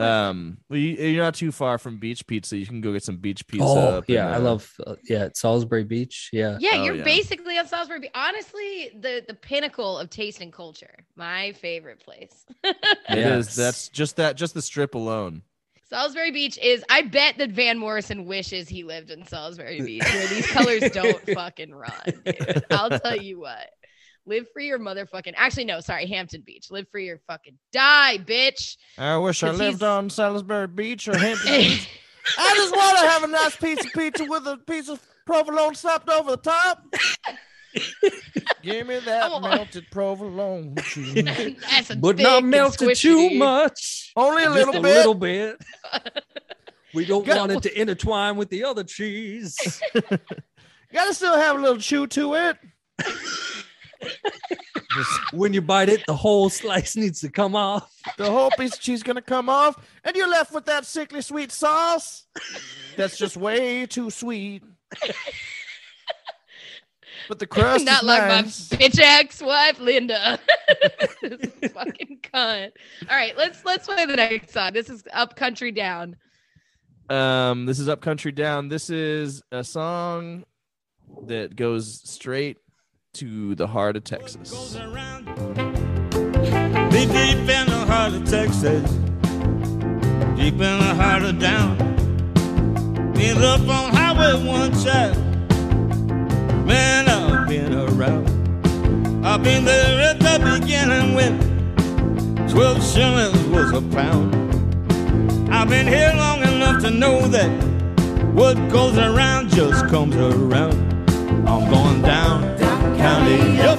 Um, 0.00 0.58
well, 0.68 0.78
you, 0.78 0.90
you're 0.96 1.24
not 1.24 1.34
too 1.34 1.52
far 1.52 1.78
from 1.78 1.98
Beach 1.98 2.26
Pizza. 2.26 2.56
You 2.56 2.66
can 2.66 2.80
go 2.80 2.92
get 2.92 3.02
some 3.02 3.16
Beach 3.18 3.46
Pizza. 3.46 3.64
oh 3.66 3.98
up 3.98 4.08
in, 4.08 4.14
yeah, 4.16 4.30
I 4.30 4.34
uh, 4.36 4.40
love 4.40 4.72
uh, 4.86 4.94
yeah 5.04 5.28
Salisbury 5.34 5.84
Beach. 5.84 6.30
Yeah, 6.32 6.56
Yeah, 6.60 6.70
Oh, 6.74 6.84
you're 6.84 6.94
yeah. 6.96 7.04
basically 7.04 7.58
on 7.58 7.66
Salisbury. 7.66 8.00
Beach. 8.00 8.10
Honestly, 8.14 8.90
the 8.98 9.24
the 9.26 9.34
pinnacle 9.34 9.98
of 9.98 10.10
taste 10.10 10.40
and 10.40 10.52
culture. 10.52 10.94
My 11.16 11.52
favorite 11.52 12.00
place. 12.04 12.44
It 12.64 12.76
is. 13.08 13.46
Yes. 13.48 13.56
That's 13.56 13.88
just 13.88 14.16
that. 14.16 14.36
Just 14.36 14.54
the 14.54 14.62
strip 14.62 14.94
alone. 14.94 15.42
Salisbury 15.88 16.30
Beach 16.30 16.56
is. 16.58 16.84
I 16.88 17.02
bet 17.02 17.38
that 17.38 17.50
Van 17.50 17.76
Morrison 17.76 18.24
wishes 18.24 18.68
he 18.68 18.84
lived 18.84 19.10
in 19.10 19.26
Salisbury 19.26 19.80
Beach, 19.84 20.04
where 20.04 20.26
these 20.28 20.46
colors 20.46 20.90
don't 20.92 21.20
fucking 21.34 21.74
run. 21.74 21.90
Dude. 22.24 22.64
I'll 22.70 23.00
tell 23.00 23.16
you 23.16 23.40
what. 23.40 23.68
Live 24.30 24.46
for 24.52 24.60
your 24.60 24.78
motherfucking. 24.78 25.34
Actually, 25.36 25.64
no, 25.64 25.80
sorry, 25.80 26.06
Hampton 26.06 26.42
Beach. 26.46 26.70
Live 26.70 26.86
for 26.92 27.00
your 27.00 27.18
fucking 27.26 27.58
die, 27.72 28.16
bitch. 28.18 28.76
I 28.96 29.16
wish 29.16 29.42
I 29.42 29.50
lived 29.50 29.80
he's- 29.80 29.82
on 29.82 30.08
Salisbury 30.08 30.68
Beach 30.68 31.08
or 31.08 31.18
Hampton 31.18 31.50
Beach. 31.60 31.88
I 32.38 32.54
just 32.54 32.76
want 32.76 32.98
to 33.00 33.08
have 33.08 33.24
a 33.24 33.26
nice 33.26 33.56
piece 33.56 33.84
of 33.84 33.92
pizza 33.92 34.24
with 34.26 34.46
a 34.46 34.56
piece 34.68 34.88
of 34.88 35.02
provolone 35.26 35.74
slapped 35.74 36.08
over 36.08 36.30
the 36.30 36.36
top. 36.36 36.84
Give 38.62 38.86
me 38.86 39.00
that 39.00 39.30
want- 39.32 39.42
melted 39.42 39.86
provolone 39.90 40.76
cheese. 40.84 41.24
That's 41.70 41.90
a 41.90 41.96
but 41.96 42.18
not 42.18 42.44
melted 42.44 42.96
too 42.96 43.30
much. 43.30 44.12
Only 44.14 44.42
a 44.44 44.46
Just 44.46 44.54
little 44.58 44.76
a 44.76 44.82
bit. 44.82 44.94
little 44.96 45.14
bit. 45.14 45.56
We 46.94 47.04
don't 47.04 47.26
Got- 47.26 47.36
want 47.36 47.52
it 47.52 47.62
to 47.62 47.80
intertwine 47.80 48.36
with 48.36 48.48
the 48.50 48.62
other 48.62 48.84
cheese. 48.84 49.80
Gotta 50.92 51.14
still 51.14 51.36
have 51.36 51.56
a 51.56 51.60
little 51.60 51.78
chew 51.78 52.06
to 52.08 52.34
it. 52.34 52.56
When 55.32 55.52
you 55.52 55.62
bite 55.62 55.88
it, 55.88 56.02
the 56.06 56.16
whole 56.16 56.50
slice 56.50 56.96
needs 56.96 57.20
to 57.20 57.30
come 57.30 57.54
off. 57.54 57.94
The 58.18 58.30
whole 58.30 58.50
piece 58.50 58.74
of 58.74 58.80
cheese 58.80 59.02
gonna 59.02 59.22
come 59.22 59.48
off, 59.48 59.76
and 60.04 60.16
you're 60.16 60.28
left 60.28 60.52
with 60.52 60.64
that 60.66 60.84
sickly 60.84 61.22
sweet 61.22 61.52
sauce. 61.52 62.24
That's 62.96 63.16
just 63.16 63.36
way 63.36 63.86
too 63.86 64.10
sweet. 64.10 64.64
But 67.28 67.38
the 67.38 67.46
crust 67.46 67.80
is 67.82 67.86
Not 67.86 68.02
is 68.02 68.06
like 68.08 68.22
nice. 68.28 68.70
my 68.72 68.76
bitch 68.78 68.98
ex-wife 69.00 69.78
Linda. 69.78 70.38
This 71.22 71.72
fucking 71.72 72.18
cunt. 72.22 72.70
All 73.08 73.16
right, 73.16 73.36
let's 73.36 73.64
let's 73.64 73.86
play 73.86 74.06
the 74.06 74.16
next 74.16 74.52
song. 74.52 74.72
This 74.72 74.88
is 74.90 75.04
Up 75.12 75.36
County 75.36 75.70
Down. 75.70 76.16
Um, 77.08 77.66
this 77.66 77.78
is 77.78 77.88
Up 77.88 78.00
County 78.00 78.32
Down. 78.32 78.68
This 78.68 78.90
is 78.90 79.42
a 79.52 79.62
song 79.62 80.44
that 81.26 81.54
goes 81.54 82.00
straight 82.08 82.56
to 83.14 83.54
the 83.56 83.66
heart 83.66 83.96
of 83.96 84.04
Texas. 84.04 84.72
Deep, 84.72 84.82
deep 87.08 87.48
in 87.48 87.66
the 87.66 87.84
heart 87.88 88.12
of 88.12 88.28
Texas, 88.28 88.90
deep 90.36 90.54
in 90.54 90.58
the 90.60 90.94
heart 90.94 91.22
of 91.22 91.38
down. 91.38 91.76
Been 93.12 93.38
up 93.38 93.60
on 93.60 93.92
Highway 93.94 94.46
one 94.46 94.74
side. 94.74 95.16
Man, 96.64 97.08
I've 97.08 97.48
been 97.48 97.74
around. 97.74 98.28
I've 99.26 99.42
been 99.42 99.64
there 99.64 100.00
at 100.10 100.20
the 100.20 100.58
beginning 100.60 101.14
when 101.14 101.38
12 102.48 102.82
shillings 102.82 103.44
was 103.48 103.72
a 103.72 103.82
pound. 103.94 104.34
I've 105.52 105.68
been 105.68 105.86
here 105.86 106.12
long 106.16 106.42
enough 106.42 106.80
to 106.82 106.90
know 106.90 107.26
that 107.28 107.50
what 108.34 108.54
goes 108.70 108.96
around 108.96 109.50
just 109.50 109.86
comes 109.88 110.16
around. 110.16 110.74
I'm 111.46 111.68
going 111.68 112.02
down, 112.02 112.44
county 113.00 113.58
up. 113.62 113.78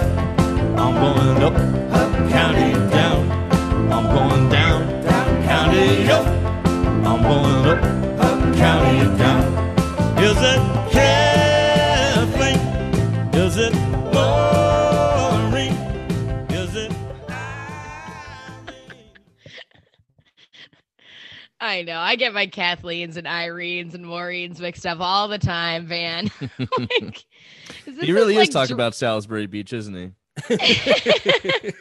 I'm 0.79 0.95
going 0.95 1.43
up, 1.43 1.53
county 2.31 2.73
down. 2.89 3.31
I'm 3.93 4.05
going 4.15 4.49
down, 4.49 5.03
county 5.43 6.09
up. 6.09 6.25
I'm 7.05 7.21
going 7.21 7.67
up, 7.67 7.79
county 8.55 9.17
down. 9.19 9.43
Is 10.17 10.37
it 10.41 10.59
heaven? 10.97 12.55
Is 13.35 13.57
it 13.57 13.73
glory? 14.11 15.67
Is 16.49 16.75
it 16.75 16.91
Irene? 17.29 18.65
I 21.59 21.83
know. 21.83 21.99
I 21.99 22.15
get 22.15 22.33
my 22.33 22.47
Kathleen's 22.47 23.17
and 23.17 23.27
Irene's 23.27 23.93
and 23.93 24.03
Maureen's 24.03 24.59
mixed 24.59 24.87
up 24.87 24.99
all 24.99 25.27
the 25.27 25.37
time, 25.37 25.85
Van. 25.85 26.31
like, 26.79 26.91
is 26.99 27.11
this 27.11 27.25
He 27.99 28.11
really 28.11 28.35
like 28.35 28.49
is 28.49 28.53
talking 28.53 28.75
dr- 28.75 28.79
about 28.79 28.95
Salisbury 28.95 29.47
Beach, 29.47 29.73
isn't 29.73 29.93
he? 29.95 30.11
this 30.47 31.73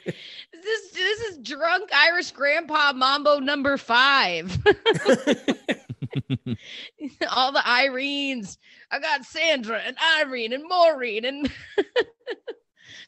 this 0.92 1.20
is 1.20 1.38
drunk 1.38 1.90
Irish 1.94 2.32
grandpa 2.32 2.92
mambo 2.92 3.38
number 3.38 3.76
five. 3.76 4.50
All 7.30 7.52
the 7.52 7.60
Irenes. 7.60 8.58
I 8.90 8.98
got 8.98 9.24
Sandra 9.24 9.78
and 9.78 9.96
Irene 10.20 10.52
and 10.52 10.64
Maureen 10.68 11.24
and 11.24 11.50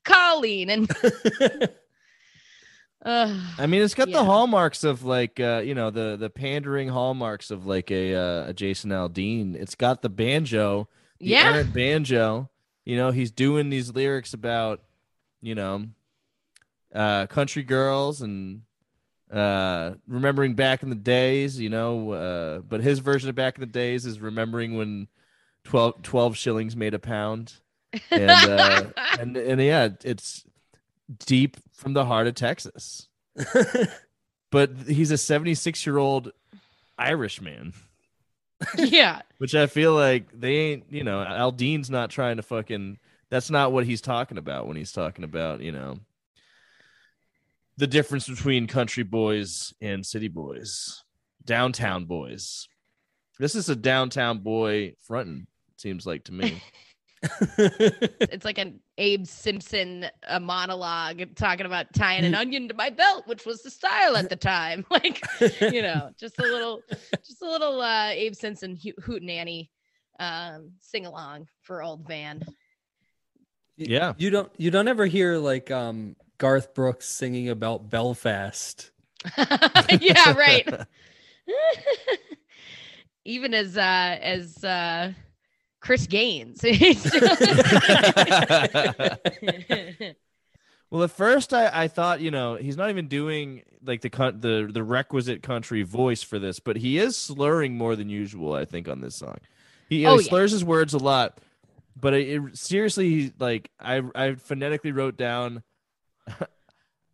Colleen 0.05 0.70
and 0.70 0.90
Ugh. 3.05 3.36
I 3.59 3.66
mean, 3.66 3.82
it's 3.82 3.94
got 3.94 4.09
Yeah. 4.09 4.18
the 4.18 4.24
hallmarks 4.24 4.84
of 4.84 5.03
like 5.03 5.40
uh, 5.40 5.62
you 5.64 5.74
know 5.74 5.90
the 5.90 6.16
the 6.16 6.30
pandering 6.30 6.88
hallmarks 6.88 7.50
of 7.50 7.66
like 7.66 7.90
a 7.90 8.14
uh, 8.14 8.50
a 8.50 8.53
Jason 8.55 8.90
Aldean. 8.90 9.57
It's 9.57 9.74
got 9.74 10.03
the 10.03 10.09
banjo, 10.09 10.88
the 11.18 11.26
Yeah. 11.26 11.62
banjo. 11.64 12.48
You 12.85 12.97
know, 12.97 13.11
he's 13.11 13.30
doing 13.30 13.70
these 13.70 13.95
lyrics 13.95 14.35
about 14.35 14.80
you 15.41 15.55
know 15.55 15.87
uh, 16.95 17.26
country 17.26 17.62
girls 17.62 18.22
and 18.22 18.62
uh, 19.33 19.93
remembering 20.07 20.55
back 20.55 20.83
in 20.83 20.91
the 20.91 20.95
days. 20.95 21.59
You 21.59 21.70
know, 21.70 22.12
uh, 22.12 22.59
but 22.61 22.80
his 22.80 22.99
version 22.99 23.28
of 23.28 23.35
back 23.35 23.57
in 23.57 23.61
the 23.61 23.66
days 23.66 24.07
is 24.07 24.20
remembering 24.20 24.76
when 24.76 25.09
12, 25.64 26.03
12 26.03 26.37
shillings 26.37 26.76
made 26.76 26.95
a 26.95 26.99
pound. 26.99 27.55
And 28.11 28.30
uh, 28.30 28.85
and 29.20 29.37
and 29.37 29.61
yeah, 29.61 29.89
it's 30.05 30.45
deep 31.26 31.57
from 31.72 31.93
the 31.95 32.05
heart 32.05 32.26
of 32.26 32.35
Texas. 32.35 33.09
but 34.51 34.70
he's 34.87 35.11
a 35.11 35.18
76 35.18 35.87
year 35.87 35.99
old 35.99 36.33
Irish 36.99 37.41
man, 37.41 37.72
yeah. 38.76 39.22
which 39.38 39.54
I 39.54 39.66
feel 39.66 39.94
like 39.94 40.28
they 40.32 40.56
ain't, 40.56 40.84
you 40.90 41.04
know, 41.04 41.18
Aldean's 41.24 41.90
not 41.90 42.10
trying 42.10 42.36
to 42.36 42.42
fucking, 42.42 42.98
that's 43.30 43.50
not 43.50 43.72
what 43.72 43.86
he's 43.86 44.00
talking 44.00 44.38
about 44.38 44.66
when 44.66 44.76
he's 44.76 44.92
talking 44.92 45.24
about, 45.24 45.60
you 45.60 45.72
know, 45.72 45.98
the 47.76 47.86
difference 47.86 48.28
between 48.28 48.66
country 48.66 49.02
boys 49.02 49.72
and 49.80 50.04
city 50.04 50.28
boys, 50.28 51.02
downtown 51.44 52.04
boys. 52.04 52.68
This 53.38 53.54
is 53.54 53.68
a 53.68 53.76
downtown 53.76 54.38
boy 54.38 54.94
fronting, 55.00 55.46
seems 55.76 56.06
like 56.06 56.24
to 56.24 56.32
me. 56.32 56.62
It's 57.58 58.44
like 58.44 58.58
an 58.58 58.80
Abe 58.98 59.26
Simpson 59.26 60.06
uh, 60.26 60.40
monologue 60.40 61.34
talking 61.36 61.66
about 61.66 61.92
tying 61.92 62.24
an 62.24 62.34
onion 62.42 62.68
to 62.68 62.74
my 62.74 62.90
belt, 62.90 63.26
which 63.26 63.44
was 63.44 63.62
the 63.62 63.70
style 63.70 64.16
at 64.16 64.28
the 64.28 64.36
time. 64.36 64.84
Like, 64.90 65.22
you 65.60 65.82
know, 65.82 66.10
just 66.18 66.38
a 66.38 66.42
little, 66.42 66.80
just 67.24 67.42
a 67.42 67.48
little 67.48 67.80
uh, 67.80 68.08
Abe 68.08 68.34
Simpson 68.34 68.76
ho- 68.82 69.02
hoot 69.02 69.22
nanny 69.22 69.70
um, 70.18 70.72
sing 70.80 71.06
along 71.06 71.46
for 71.62 71.82
old 71.82 72.06
Van. 72.06 72.42
Yeah. 73.76 74.12
You 74.18 74.30
don't 74.30 74.52
you 74.58 74.70
don't 74.70 74.88
ever 74.88 75.06
hear 75.06 75.38
like 75.38 75.70
um 75.70 76.16
Garth 76.38 76.74
Brooks 76.74 77.08
singing 77.08 77.48
about 77.48 77.88
Belfast. 77.88 78.90
yeah, 80.00 80.34
right. 80.34 80.68
Even 83.24 83.54
as 83.54 83.76
uh 83.76 84.18
as 84.20 84.62
uh 84.62 85.12
Chris 85.83 86.07
Gaines. 86.07 86.64
Well, 90.91 91.05
at 91.05 91.11
first 91.11 91.55
I, 91.55 91.85
I 91.85 91.89
thought, 91.89 92.20
you 92.20 92.30
know, 92.30 92.57
he's 92.57 92.76
not 92.76 92.91
even 92.91 93.09
doing 93.09 93.62
like 93.83 94.03
the 94.03 94.11
the 94.11 94.68
the 94.70 94.83
requisite 94.83 95.42
country 95.42 95.84
voice 95.84 96.22
for 96.22 96.38
this, 96.38 96.61
but 96.61 96.76
he 96.76 96.99
is 96.99 97.17
slurring 97.17 97.79
more 97.79 97.96
than 97.96 98.11
usual. 98.11 98.53
I 98.53 98.67
think 98.67 98.88
on 98.88 99.00
this 99.00 99.17
song, 99.17 99.38
he, 99.88 100.04
Oh, 100.04 100.18
he 100.18 100.25
yeah. 100.25 100.29
slurs 100.29 100.53
his 100.53 100.67
words 100.67 100.92
a 100.92 100.99
lot. 100.99 101.38
But 101.99 102.13
it, 102.13 102.29
it- 102.45 102.59
seriously, 102.59 103.33
like 103.38 103.71
I 103.80 104.03
I 104.14 104.34
phonetically 104.34 104.92
wrote 104.92 105.17
down, 105.17 105.63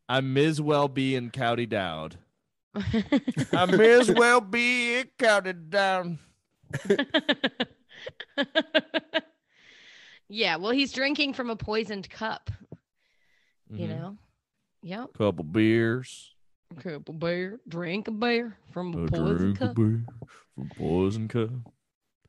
I 0.09 0.23
may 0.23 0.47
as 0.47 0.61
well 0.61 0.89
be 0.89 1.15
in 1.15 1.31
County 1.31 1.66
Dowd. 1.66 2.16
I 2.74 3.66
may 3.66 3.93
as 3.93 4.11
well 4.11 4.40
be 4.40 4.97
in 4.97 5.09
County 5.20 5.53
Down. 5.53 6.19
yeah, 10.28 10.56
well, 10.56 10.72
he's 10.72 10.93
drinking 10.93 11.35
from 11.35 11.51
a 11.51 11.56
poisoned 11.56 12.09
cup, 12.10 12.51
you 13.70 13.86
Mhm. 13.86 13.90
know. 13.90 14.16
Yep. 14.82 15.14
Couple 15.14 15.44
beers, 15.44 16.35
Couple 16.80 17.14
of 17.14 17.18
beer, 17.20 17.60
drink 17.66 18.09
a 18.09 18.10
beer 18.10 18.56
from 18.72 18.94
a 18.94 19.05
a 19.05 19.09
poisoned 19.09 19.39
drink 19.39 19.60
of 19.60 19.68
cup. 19.68 19.76
beer 19.76 20.05
from 20.55 20.68
poison 20.68 21.28
cup. 21.28 21.51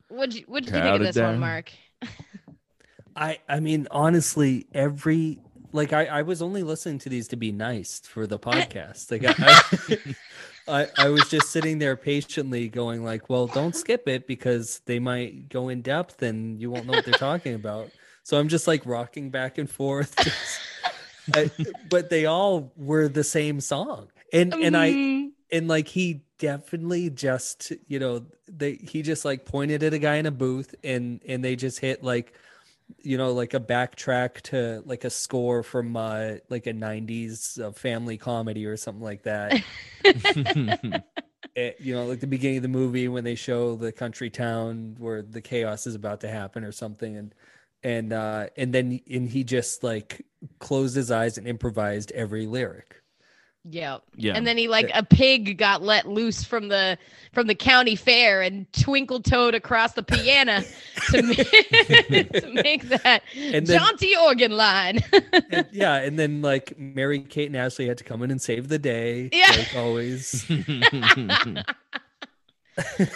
What'd 0.08 0.34
you 0.36 0.44
What'd 0.48 0.68
you 0.68 0.72
think 0.74 0.86
of 0.86 0.90
Counted 0.92 1.08
this 1.08 1.18
one. 1.18 1.40
Mark? 1.40 1.72
I 3.16 3.40
I 3.48 3.60
mean 3.60 3.88
honestly 3.92 4.66
every 4.74 5.40
like 5.72 5.94
I 5.94 6.06
I 6.06 6.22
was 6.24 6.42
only 6.42 6.64
listening 6.64 6.98
to 7.00 7.10
these 7.10 7.28
to 7.30 7.36
be 7.36 7.52
nice 7.52 8.00
for 8.00 8.26
the 8.26 8.40
podcast. 8.50 9.12
Like 9.12 9.24
I, 9.26 9.36
I 9.38 10.16
I 10.98 11.10
was 11.10 11.30
just 11.30 11.50
sitting 11.52 11.80
there 11.80 11.96
patiently 11.96 12.70
going 12.70 13.04
like, 13.04 13.30
well, 13.30 13.48
don't 13.48 13.76
skip 13.76 14.08
it 14.08 14.28
because 14.28 14.82
they 14.86 15.00
might 15.00 15.50
go 15.50 15.70
in 15.70 15.82
depth 15.82 16.22
and 16.22 16.60
you 16.62 16.70
won't 16.72 16.86
know 16.86 16.94
what 16.94 17.06
they're 17.06 17.14
talking 17.14 17.56
about. 17.56 17.92
So 18.24 18.38
I'm 18.38 18.48
just 18.48 18.68
like 18.68 18.86
rocking 18.86 19.30
back 19.32 19.58
and 19.58 19.70
forth. 19.70 20.16
just- 20.24 20.62
I- 21.34 21.52
but 21.90 22.10
they 22.10 22.26
all 22.26 22.72
were 22.76 23.08
the 23.08 23.24
same 23.24 23.60
song. 23.62 24.10
And 24.34 24.54
and 24.62 24.76
I 24.78 24.92
Mm, 24.92 25.32
and 25.52 25.68
like 25.68 25.88
he 25.88 26.22
definitely 26.38 27.10
just 27.10 27.72
you 27.88 28.00
know 28.00 28.26
they 28.48 28.76
he 28.76 29.02
just 29.02 29.26
like 29.26 29.46
pointed 29.46 29.84
at 29.84 29.94
a 29.94 30.00
guy 30.00 30.16
in 30.16 30.26
a 30.28 30.32
booth 30.32 30.76
and 30.84 31.22
and 31.28 31.44
they 31.44 31.56
just 31.56 31.80
hit 31.80 32.04
like 32.04 32.34
you 33.02 33.18
know 33.18 33.32
like 33.34 33.54
a 33.54 33.60
backtrack 33.60 34.42
to 34.42 34.82
like 34.86 35.04
a 35.04 35.10
score 35.10 35.64
from 35.64 35.96
uh 35.96 36.34
like 36.50 36.68
a 36.68 36.74
90s 36.74 37.60
uh, 37.60 37.72
family 37.72 38.18
comedy 38.18 38.66
or 38.66 38.78
something 38.78 39.04
like 39.04 39.24
that. 39.24 39.62
It- 40.06 41.78
you 41.80 41.94
know 41.94 42.06
like 42.06 42.20
the 42.20 42.28
beginning 42.28 42.58
of 42.58 42.64
the 42.64 42.70
movie 42.70 43.08
when 43.08 43.24
they 43.24 43.36
show 43.36 43.76
the 43.76 43.92
country 43.92 44.30
town 44.30 44.96
where 44.98 45.22
the 45.22 45.42
chaos 45.42 45.88
is 45.88 45.96
about 45.96 46.22
to 46.22 46.30
happen 46.30 46.64
or 46.64 46.72
something 46.72 47.18
and 47.18 47.36
and 47.84 48.14
uh 48.14 48.48
and 48.58 48.74
then 48.74 49.00
and 49.10 49.30
he 49.30 49.44
just 49.44 49.84
like 49.84 50.26
closed 50.60 50.96
his 50.96 51.12
eyes 51.12 51.38
and 51.38 51.48
improvised 51.48 52.12
every 52.14 52.46
lyric 52.46 53.02
Yeah. 53.66 53.98
Yeah. 54.16 54.34
And 54.36 54.48
then 54.48 54.58
he 54.58 54.68
like 54.68 54.90
a 54.94 55.04
pig 55.04 55.58
got 55.58 55.82
let 55.84 56.08
loose 56.08 56.44
from 56.44 56.70
the 56.70 56.98
from 57.34 57.48
the 57.48 57.56
county 57.56 57.96
fair 57.96 58.42
and 58.42 58.72
twinkle 58.74 59.22
toed 59.22 59.54
across 59.54 59.94
the 59.94 60.02
piano 60.04 60.62
to 61.12 61.22
make, 61.24 62.32
to 62.32 62.52
make 62.54 62.84
that 62.90 63.22
And 63.36 63.68
then- 63.68 63.80
jaunty 63.80 64.16
organ 64.16 64.52
line. 64.54 65.02
And- 65.52 65.68
yeah, 65.72 65.96
and 65.96 66.18
then 66.18 66.42
like 66.42 66.78
Mary 66.80 67.20
Kate 67.20 67.48
and 67.48 67.58
Ashley 67.58 67.88
had 67.88 67.98
to 68.00 68.04
come 68.04 68.24
in 68.24 68.32
and 68.32 68.42
save 68.42 68.70
the 68.70 68.80
day, 68.80 69.30
Yeah. 69.34 69.52
like 69.52 69.76
always. 69.76 70.46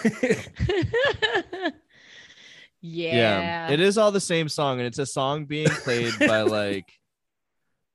yeah. 2.82 2.82
yeah. 2.82 3.72
It 3.72 3.80
is 3.80 3.98
all 3.98 4.12
the 4.12 4.20
same 4.20 4.50
song, 4.50 4.80
and 4.80 4.88
it's 4.88 5.00
a 5.00 5.06
song 5.06 5.46
being 5.46 5.70
played 5.70 6.14
by 6.20 6.42
like 6.42 6.86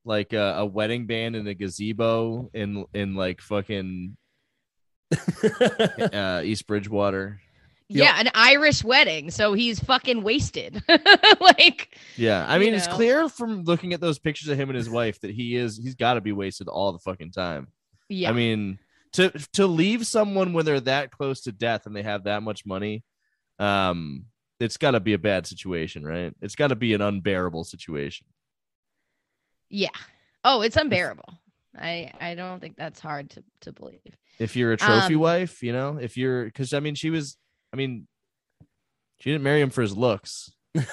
like 0.09 0.33
a, 0.33 0.55
a 0.59 0.67
wedding 0.67 1.07
band 1.07 1.37
in 1.37 1.47
a 1.47 1.55
gazebo 1.55 2.51
in 2.55 2.87
in 2.95 3.15
like 3.15 3.41
fucking 3.41 4.17
uh, 6.13 6.43
East 6.45 6.67
Bridgewater. 6.67 7.41
Yeah, 7.91 8.19
an 8.21 8.31
Irish 8.35 8.85
wedding, 8.85 9.31
so 9.31 9.55
he's 9.55 9.81
fucking 9.81 10.23
wasted. 10.23 10.83
like 11.41 11.97
Yeah, 12.17 12.45
I 12.47 12.57
You 12.57 12.61
mean, 12.61 12.75
it's 12.75 12.87
clear 12.87 13.29
from 13.29 13.65
looking 13.65 13.93
at 13.93 14.01
those 14.01 14.19
pictures 14.19 14.49
of 14.49 14.59
him 14.59 14.69
and 14.69 14.77
his 14.77 14.91
wife 14.91 15.21
that 15.21 15.31
he 15.31 15.57
is 15.57 15.79
he's 15.79 15.95
got 15.95 16.15
to 16.15 16.21
be 16.21 16.33
wasted 16.33 16.69
all 16.69 16.93
the 16.93 16.99
fucking 16.99 17.31
time. 17.31 17.69
yeah. 18.09 18.31
I 18.31 18.33
mean, 18.33 18.79
to 19.13 19.31
to 19.55 19.67
leave 19.67 20.07
someone 20.07 20.53
when 20.53 20.65
they're 20.65 20.81
that 20.81 21.11
close 21.11 21.43
to 21.43 21.53
death 21.53 21.87
and 21.87 21.95
they 21.95 22.03
have 22.03 22.25
that 22.25 22.43
much 22.43 22.67
money, 22.67 23.05
um, 23.59 24.25
it's 24.61 24.77
got 24.77 24.93
to 24.93 25.01
be 25.01 25.15
a 25.15 25.19
bad 25.19 25.47
situation, 25.47 26.05
right? 26.05 26.35
It's 26.43 26.57
got 26.57 26.69
to 26.69 26.77
be 26.77 26.93
an 26.95 27.01
unbearable 27.01 27.65
situation. 27.65 28.27
Yeah. 29.69 29.89
Oh, 30.45 30.63
it's 30.63 30.77
unbearable. 30.77 31.39
I 31.77 32.13
I 32.21 32.35
don't 32.35 32.61
think 32.61 32.77
that's 32.77 33.01
hard 33.01 33.31
to 33.31 33.45
to 33.63 33.73
believe. 33.73 34.01
If 34.39 34.57
you're 34.57 34.73
a 34.73 34.77
trophy 34.77 35.15
Um, 35.15 35.21
wife, 35.21 35.63
you 35.63 35.73
know, 35.73 35.99
if 36.01 36.17
you're 36.17 36.45
because 36.45 36.73
I 36.73 36.81
mean, 36.81 36.95
she 36.95 37.11
was, 37.11 37.37
I 37.73 37.77
mean, 37.77 38.07
she 39.19 39.31
didn't 39.31 39.43
marry 39.43 39.61
him 39.61 39.71
for 39.71 39.83
his 39.83 39.97
looks. 39.97 40.51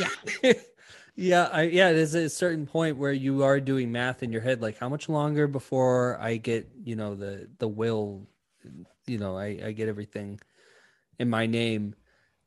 Yeah. 0.00 0.52
yeah, 1.16 1.48
I 1.52 1.62
yeah, 1.64 1.92
there's 1.92 2.14
a 2.14 2.30
certain 2.30 2.66
point 2.66 2.96
where 2.96 3.12
you 3.12 3.42
are 3.42 3.60
doing 3.60 3.92
math 3.92 4.22
in 4.22 4.32
your 4.32 4.40
head, 4.40 4.62
like 4.62 4.78
how 4.78 4.88
much 4.88 5.08
longer 5.08 5.46
before 5.46 6.18
I 6.18 6.38
get, 6.38 6.70
you 6.82 6.96
know, 6.96 7.14
the 7.14 7.48
the 7.58 7.68
will, 7.68 8.26
you 9.06 9.18
know, 9.18 9.36
I, 9.36 9.60
I 9.66 9.72
get 9.72 9.88
everything 9.88 10.40
in 11.18 11.28
my 11.28 11.44
name, 11.46 11.94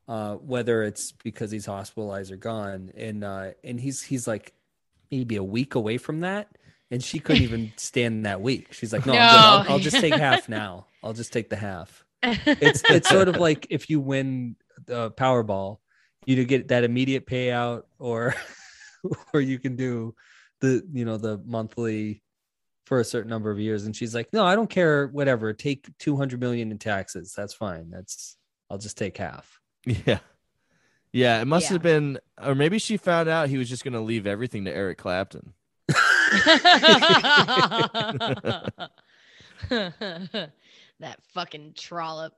uh, 0.08 0.34
whether 0.36 0.82
it's 0.82 1.12
because 1.12 1.52
he's 1.52 1.66
hospitalized 1.66 2.32
or 2.32 2.36
gone. 2.36 2.90
And 2.96 3.22
uh 3.22 3.50
and 3.62 3.78
he's 3.78 4.02
he's 4.02 4.26
like 4.26 4.52
maybe 5.10 5.36
a 5.36 5.42
week 5.44 5.74
away 5.74 5.98
from 5.98 6.20
that. 6.20 6.48
And 6.90 7.02
she 7.02 7.18
couldn't 7.18 7.42
even 7.42 7.72
stand 7.76 8.26
that 8.26 8.40
week. 8.40 8.72
She's 8.72 8.92
like, 8.92 9.06
no, 9.06 9.12
I'm 9.12 9.18
good. 9.18 9.70
I'll, 9.70 9.72
I'll 9.74 9.78
just 9.78 10.00
take 10.00 10.14
half 10.14 10.48
now. 10.48 10.86
I'll 11.02 11.12
just 11.12 11.32
take 11.32 11.50
the 11.50 11.56
half. 11.56 12.04
it's 12.22 12.82
it's 12.90 13.08
sort 13.08 13.28
of 13.28 13.36
like 13.36 13.66
if 13.70 13.90
you 13.90 14.00
win 14.00 14.56
the 14.86 15.10
Powerball, 15.12 15.78
you 16.24 16.36
to 16.36 16.44
get 16.44 16.68
that 16.68 16.84
immediate 16.84 17.26
payout, 17.26 17.82
or 17.98 18.34
or 19.32 19.40
you 19.40 19.58
can 19.58 19.76
do 19.76 20.14
the 20.60 20.82
you 20.92 21.04
know 21.04 21.16
the 21.18 21.40
monthly 21.44 22.22
for 22.86 23.00
a 23.00 23.04
certain 23.04 23.30
number 23.30 23.50
of 23.50 23.58
years. 23.58 23.84
And 23.84 23.94
she's 23.94 24.14
like, 24.14 24.32
no, 24.32 24.44
I 24.44 24.54
don't 24.54 24.70
care, 24.70 25.08
whatever. 25.08 25.52
Take 25.52 25.88
two 25.98 26.16
hundred 26.16 26.40
million 26.40 26.70
in 26.70 26.78
taxes. 26.78 27.32
That's 27.36 27.54
fine. 27.54 27.90
That's 27.90 28.36
I'll 28.70 28.78
just 28.78 28.98
take 28.98 29.18
half. 29.18 29.60
Yeah, 29.84 30.18
yeah. 31.12 31.40
It 31.40 31.46
must 31.46 31.66
Yeah. 31.66 31.74
have 31.74 31.82
been, 31.82 32.18
or 32.42 32.54
maybe 32.54 32.78
she 32.78 32.96
found 32.96 33.28
out 33.28 33.48
he 33.48 33.58
was 33.58 33.68
just 33.68 33.84
gonna 33.84 34.00
leave 34.02 34.26
everything 34.26 34.64
to 34.66 34.74
Eric 34.74 34.98
Clapton. 34.98 35.52
that 39.68 41.18
fucking 41.34 41.74
trollop. 41.76 42.32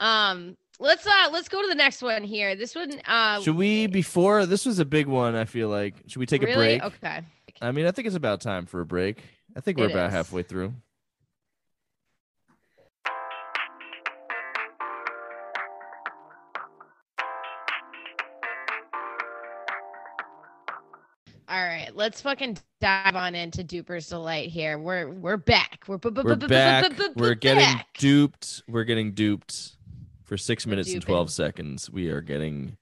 Um, 0.00 0.56
let's 0.80 1.06
uh 1.06 1.28
let's 1.32 1.48
go 1.48 1.62
to 1.62 1.68
the 1.68 1.74
next 1.74 2.02
one 2.02 2.24
here. 2.24 2.56
This 2.56 2.74
one 2.74 3.00
uh 3.06 3.40
Should 3.42 3.56
we 3.56 3.86
before 3.86 4.46
this 4.46 4.66
was 4.66 4.78
a 4.78 4.84
big 4.84 5.06
one? 5.06 5.34
I 5.34 5.44
feel 5.44 5.68
like 5.68 5.94
should 6.06 6.18
we 6.18 6.26
take 6.26 6.42
a 6.42 6.54
break? 6.54 6.82
Okay. 6.82 7.20
I 7.62 7.72
mean, 7.72 7.86
I 7.86 7.92
think 7.92 8.06
it's 8.06 8.16
about 8.16 8.40
time 8.40 8.66
for 8.66 8.80
a 8.80 8.86
break. 8.86 9.22
I 9.56 9.60
think 9.60 9.78
we're 9.78 9.86
It 9.86 9.92
about 9.92 10.08
is. 10.08 10.14
halfway 10.14 10.42
through. 10.42 10.74
Right, 21.94 21.98
let's 21.98 22.20
fucking 22.20 22.58
dive 22.80 23.16
on 23.16 23.34
into 23.34 23.64
Duper's 23.64 24.08
delight 24.08 24.50
here. 24.50 24.78
We're 24.78 25.10
we're 25.10 25.36
back. 25.36 25.84
We're, 25.86 25.98
bu- 25.98 26.10
bu- 26.10 26.22
We're 26.22 26.34
bu- 26.36 26.40
bu- 26.42 26.48
back. 26.48 26.92
We're 27.16 27.34
getting 27.34 27.64
back. 27.64 27.86
duped. 27.98 28.62
We're 28.68 28.84
getting 28.84 29.12
duped 29.12 29.76
for 30.24 30.36
six 30.36 30.66
minutes 30.66 30.92
and 30.92 31.02
12 31.02 31.30
seconds. 31.30 31.90
We 31.90 32.08
are 32.08 32.20
getting 32.20 32.76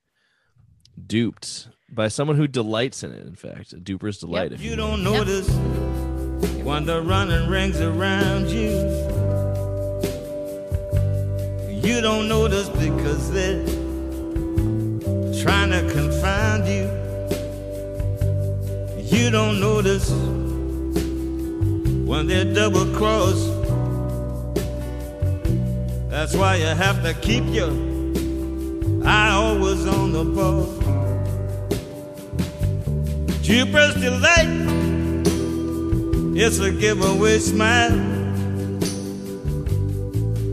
duped 1.06 1.68
by 1.90 2.08
someone 2.08 2.36
who 2.36 2.46
delights 2.46 3.02
in 3.02 3.12
it. 3.12 3.26
In 3.26 3.34
fact, 3.34 3.72
a 3.72 3.76
duper's 3.76 4.18
delight. 4.18 4.52
If 4.52 4.60
You 4.62 4.70
you 4.70 4.76
don't 4.76 5.02
notice 5.02 5.48
when 6.62 6.86
the 6.86 7.02
running 7.02 7.48
rings 7.48 7.80
around 7.80 8.48
you. 8.48 8.70
You 11.82 12.00
don't 12.00 12.28
notice 12.28 12.68
because 12.68 13.32
they're 13.32 13.64
trying 15.42 15.70
to 15.70 15.90
confound 15.92 16.68
you. 16.68 17.01
You 19.12 19.30
don't 19.30 19.60
notice 19.60 20.10
when 22.08 22.26
they're 22.28 22.46
double 22.46 22.86
cross. 22.96 23.46
That's 26.08 26.34
why 26.34 26.56
you 26.56 26.64
have 26.64 27.02
to 27.02 27.12
keep 27.20 27.44
your 27.48 27.72
eye 29.04 29.32
always 29.32 29.86
on 29.86 30.12
the 30.12 30.24
ball. 30.24 30.64
Jupiter's 33.42 33.96
delight. 33.96 34.48
It's 36.34 36.58
a 36.60 36.70
giveaway 36.72 37.38
smile. 37.38 37.90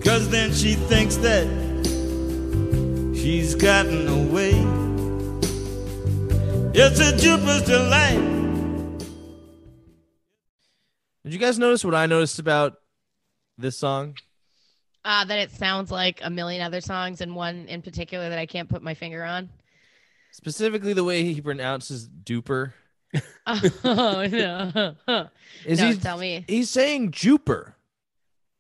Cause 0.04 0.30
then 0.30 0.52
she 0.54 0.74
thinks 0.74 1.16
that 1.18 1.48
she's 3.16 3.56
gotten 3.56 4.06
away. 4.10 4.52
It's 6.74 7.00
a 7.00 7.16
Jupiter's 7.16 7.62
delight. 7.62 8.39
Did 11.30 11.36
you 11.36 11.40
guys 11.40 11.60
notice 11.60 11.86
what 11.86 11.94
I 11.94 12.08
noticed 12.08 12.40
about 12.40 12.78
this 13.56 13.78
song? 13.78 14.16
Uh, 15.06 15.24
that 15.26 15.38
it 15.38 15.52
sounds 15.52 15.92
like 15.92 16.22
a 16.24 16.30
million 16.32 16.64
other 16.64 16.82
songs 16.82 17.22
and 17.22 17.36
one 17.36 17.68
in 17.68 17.84
particular 17.84 18.30
that 18.30 18.40
I 18.40 18.48
can't 18.48 18.68
put 18.68 18.82
my 18.82 18.96
finger 18.96 19.24
on. 19.24 19.50
Specifically, 20.32 20.94
the 20.94 21.04
way 21.04 21.24
he 21.24 21.40
pronounces 21.40 22.10
duper. 22.10 22.74
Oh 23.48 24.26
no. 24.28 24.96
Is 25.66 25.80
no, 25.80 25.88
he? 25.88 25.98
tell 25.98 26.18
me. 26.18 26.46
He's 26.48 26.70
saying 26.70 27.12
Juper. 27.12 27.74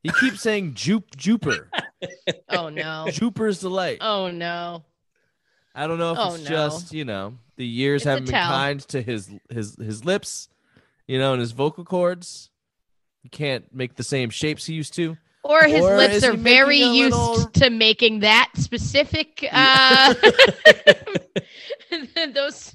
He 0.04 0.12
keeps 0.20 0.41
saying 0.41 0.76
Jup 0.76 1.16
Juper. 1.16 1.70
Oh 2.50 2.70
no. 2.70 3.06
Juper's 3.10 3.60
delight. 3.62 3.98
Oh 4.02 4.30
no. 4.30 4.84
I 5.76 5.88
don't 5.88 5.98
know 5.98 6.12
if 6.12 6.18
Oh, 6.20 6.36
it's 6.36 6.44
no. 6.44 6.50
just 6.50 6.94
you 6.94 7.04
know 7.06 7.34
the 7.58 7.66
years 7.66 8.02
It's 8.04 8.10
haven't 8.10 8.26
been 8.26 8.34
kind 8.34 8.80
to 8.90 9.02
his 9.02 9.32
his 9.50 9.76
his 9.76 10.06
lips, 10.06 10.50
you 11.08 11.18
know, 11.18 11.34
and 11.34 11.41
his 11.41 11.52
vocal 11.52 11.84
cords. 11.84 12.48
He 13.22 13.30
can't 13.30 13.66
make 13.74 13.96
the 13.96 14.04
same 14.04 14.30
shapes 14.30 14.66
he 14.66 14.74
used 14.74 14.94
to. 14.96 15.18
Or 15.44 15.64
his 15.64 15.82
Or 15.84 15.98
lips 15.98 16.24
are 16.24 16.34
very 16.34 16.80
used 16.80 17.16
little- 17.16 17.46
to 17.54 17.70
making 17.70 18.20
that 18.22 18.50
specific 18.56 19.48
uh 19.52 20.14
those 22.34 22.74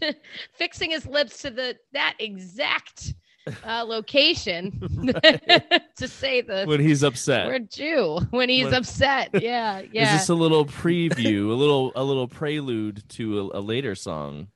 fixing 0.53 0.91
his 0.91 1.07
lips 1.07 1.43
to 1.43 1.51
the 1.51 1.77
that 1.93 2.15
exact 2.19 3.15
uh 3.67 3.85
location 3.87 4.81
to 5.97 6.09
say 6.09 6.41
the 6.41 6.65
when 6.67 6.81
he's 6.81 7.03
upset. 7.03 7.47
word 7.47 7.71
Jew 7.71 8.19
when 8.31 8.49
he's 8.49 8.65
When- 8.65 8.75
upset. 8.75 9.31
Yeah, 9.35 9.83
yeah. 9.93 10.15
Is 10.15 10.21
this 10.21 10.29
a 10.31 10.35
little 10.35 10.65
preview, 10.65 11.51
a 11.51 11.55
little 11.55 11.93
a 11.95 12.03
little 12.03 12.29
prelude 12.29 13.03
to 13.11 13.51
a, 13.53 13.59
a 13.59 13.61
later 13.61 13.95
song 13.95 14.49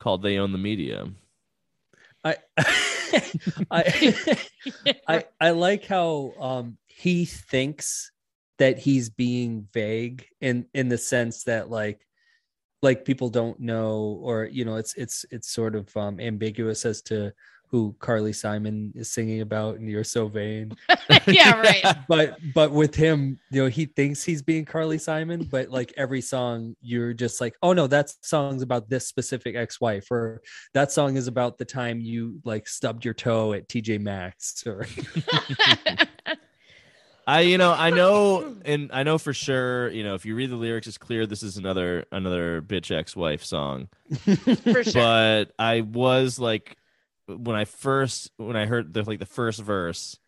called 0.00 0.22
"They 0.22 0.38
Own 0.38 0.50
the 0.52 0.58
Media"? 0.58 1.06
I 2.26 2.36
I 3.70 4.14
I 5.06 5.24
I 5.40 5.50
like 5.50 5.86
how 5.86 6.32
um 6.40 6.78
he 6.86 7.24
thinks 7.24 8.10
that 8.58 8.78
he's 8.78 9.10
being 9.10 9.68
vague 9.72 10.26
in 10.40 10.66
in 10.74 10.88
the 10.88 10.98
sense 10.98 11.44
that 11.44 11.70
like 11.70 12.00
like 12.82 13.04
people 13.04 13.28
don't 13.28 13.60
know 13.60 14.20
or 14.22 14.44
you 14.46 14.64
know 14.64 14.76
it's 14.76 14.94
it's 14.94 15.24
it's 15.30 15.48
sort 15.48 15.74
of 15.76 15.94
um 15.96 16.18
ambiguous 16.20 16.84
as 16.84 17.02
to 17.02 17.32
who 17.76 17.94
Carly 17.98 18.32
Simon 18.32 18.90
is 18.96 19.10
singing 19.10 19.42
about 19.42 19.76
and 19.76 19.86
you're 19.86 20.02
so 20.02 20.28
vain 20.28 20.74
yeah, 21.26 21.60
right. 21.60 21.84
but 22.08 22.38
but 22.54 22.72
with 22.72 22.94
him 22.94 23.38
you 23.50 23.62
know 23.62 23.68
he 23.68 23.84
thinks 23.84 24.24
he's 24.24 24.40
being 24.40 24.64
Carly 24.64 24.96
Simon 24.96 25.44
but 25.44 25.68
like 25.68 25.92
every 25.98 26.22
song 26.22 26.74
you're 26.80 27.12
just 27.12 27.38
like 27.38 27.54
oh 27.62 27.74
no 27.74 27.86
that 27.86 28.10
song's 28.22 28.62
about 28.62 28.88
this 28.88 29.06
specific 29.06 29.56
ex-wife 29.56 30.10
or 30.10 30.40
that 30.72 30.90
song 30.90 31.18
is 31.18 31.28
about 31.28 31.58
the 31.58 31.66
time 31.66 32.00
you 32.00 32.40
like 32.44 32.66
stubbed 32.66 33.04
your 33.04 33.12
toe 33.12 33.52
at 33.52 33.68
TJ 33.68 34.00
Maxx 34.00 34.66
or 34.66 34.86
I 37.26 37.40
you 37.40 37.58
know 37.58 37.74
I 37.74 37.90
know 37.90 38.56
and 38.64 38.90
I 38.90 39.02
know 39.02 39.18
for 39.18 39.34
sure 39.34 39.90
you 39.90 40.02
know 40.02 40.14
if 40.14 40.24
you 40.24 40.34
read 40.34 40.48
the 40.48 40.56
lyrics 40.56 40.86
it's 40.86 40.96
clear 40.96 41.26
this 41.26 41.42
is 41.42 41.58
another 41.58 42.06
another 42.10 42.62
bitch 42.62 42.90
ex-wife 42.90 43.44
song 43.44 43.88
For 44.64 44.82
sure. 44.82 44.92
but 44.94 45.44
I 45.58 45.82
was 45.82 46.38
like 46.38 46.78
when 47.26 47.56
I 47.56 47.64
first 47.64 48.30
when 48.36 48.56
I 48.56 48.66
heard 48.66 48.92
the 48.92 49.02
like 49.02 49.18
the 49.18 49.26
first 49.26 49.60
verse 49.60 50.18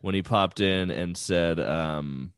when 0.00 0.14
he 0.14 0.22
popped 0.22 0.60
in 0.60 0.90
and 0.90 1.16
said 1.16 1.58
um 1.58 2.32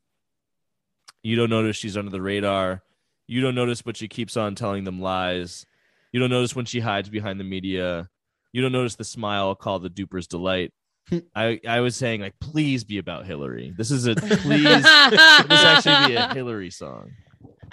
you 1.23 1.37
don't 1.37 1.51
notice 1.51 1.77
she's 1.77 1.97
under 1.97 2.11
the 2.11 2.23
radar. 2.23 2.83
You 3.27 3.41
don't 3.41 3.55
notice 3.55 3.83
but 3.83 3.97
she 3.97 4.09
keeps 4.09 4.37
on 4.37 4.55
telling 4.55 4.85
them 4.85 5.01
lies. 5.01 5.67
You 6.13 6.21
don't 6.21 6.31
notice 6.31 6.55
when 6.55 6.67
she 6.67 6.81
hides 6.81 7.09
behind 7.09 7.41
the 7.41 7.45
media. 7.45 8.09
You 8.53 8.63
don't 8.63 8.73
notice 8.73 8.95
the 8.95 9.05
smile 9.05 9.55
called 9.55 9.83
the 9.83 9.91
duper's 9.91 10.27
delight. 10.27 10.73
I 11.35 11.61
I 11.69 11.81
was 11.81 11.97
saying 11.97 12.21
like 12.21 12.39
please 12.41 12.85
be 12.85 12.99
about 12.99 13.27
Hillary. 13.27 13.75
This 13.77 13.91
is 13.91 14.07
a 14.07 14.15
please 14.17 14.63
this 14.65 14.85
actually 14.85 16.09
be 16.09 16.15
a 16.15 16.33
Hillary 16.33 16.71
song 16.71 17.13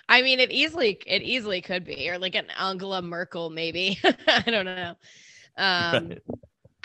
I 0.10 0.22
mean, 0.22 0.40
it 0.40 0.52
easily 0.52 1.00
it 1.06 1.22
easily 1.24 1.62
could 1.62 1.86
be, 1.86 2.10
or 2.10 2.18
like 2.20 2.36
an 2.36 2.48
Angela 2.60 3.02
Merkel, 3.02 3.50
maybe. 3.50 4.00
I 4.28 4.42
don't 4.50 4.66
know. 4.66 4.86
Um, 5.58 6.08
Right. 6.14 6.22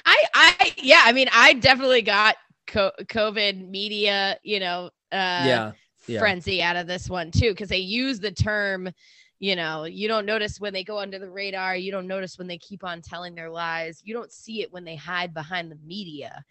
I 0.05 0.25
I 0.35 0.73
yeah, 0.79 1.03
I 1.05 1.13
mean, 1.13 1.29
I 1.33 1.55
definitely 1.55 2.03
got 2.03 2.37
co- 2.67 2.93
COVID 3.05 3.69
media, 3.69 4.39
you 4.43 4.61
know, 4.61 4.91
uh, 5.13 5.61
yeah 5.61 5.73
yeah. 6.07 6.33
frenzy 6.33 6.63
out 6.63 6.77
of 6.77 6.87
this 6.87 7.09
one 7.09 7.31
too, 7.31 7.51
because 7.51 7.69
they 7.69 7.79
use 7.79 8.21
the 8.21 8.33
term. 8.33 8.91
You 9.39 9.57
know, 9.57 9.85
you 9.85 10.09
don't 10.09 10.27
notice 10.27 10.61
when 10.61 10.73
they 10.73 10.85
go 10.85 10.99
under 10.99 11.19
the 11.19 11.31
radar. 11.31 11.77
You 11.77 11.91
don't 11.93 12.07
notice 12.07 12.39
when 12.39 12.47
they 12.49 12.59
keep 12.59 12.85
on 12.85 13.03
telling 13.03 13.35
their 13.35 13.51
lies. 13.51 14.01
You 14.05 14.15
don't 14.15 14.33
see 14.33 14.63
it 14.63 14.73
when 14.73 14.85
they 14.85 14.97
hide 14.97 15.35
behind 15.35 15.71
the 15.71 15.79
media. 15.85 16.45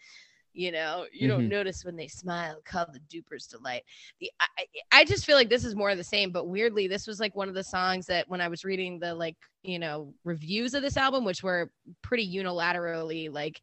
You 0.56 0.72
know, 0.72 1.06
you 1.12 1.28
don't 1.28 1.48
Mhm. 1.48 1.50
notice 1.50 1.84
when 1.84 1.98
they 1.98 2.08
smile, 2.08 2.62
call 2.64 2.86
the 2.92 3.00
duper's 3.10 3.46
delight 3.46 3.84
the 4.20 4.32
I, 4.40 4.66
I- 4.92 5.04
just 5.06 5.26
feel 5.26 5.36
like 5.36 5.50
this 5.50 5.66
is 5.66 5.76
more 5.76 5.90
of 5.90 5.98
the 5.98 6.04
same 6.04 6.32
but 6.32 6.48
weirdly 6.48 6.88
this 6.88 7.08
was 7.08 7.20
like 7.20 7.36
one 7.36 7.50
of 7.50 7.56
the 7.56 7.64
songs 7.64 8.06
that 8.08 8.28
when 8.30 8.42
i 8.42 8.48
was 8.48 8.64
reading 8.64 9.00
the 9.00 9.14
like 9.14 9.36
you 9.64 9.78
know 9.80 10.14
reviews 10.24 10.74
of 10.74 10.82
this 10.82 10.98
album 10.98 11.26
which 11.26 11.44
were 11.44 11.70
pretty 12.02 12.28
unilaterally 12.36 13.32
like 13.32 13.62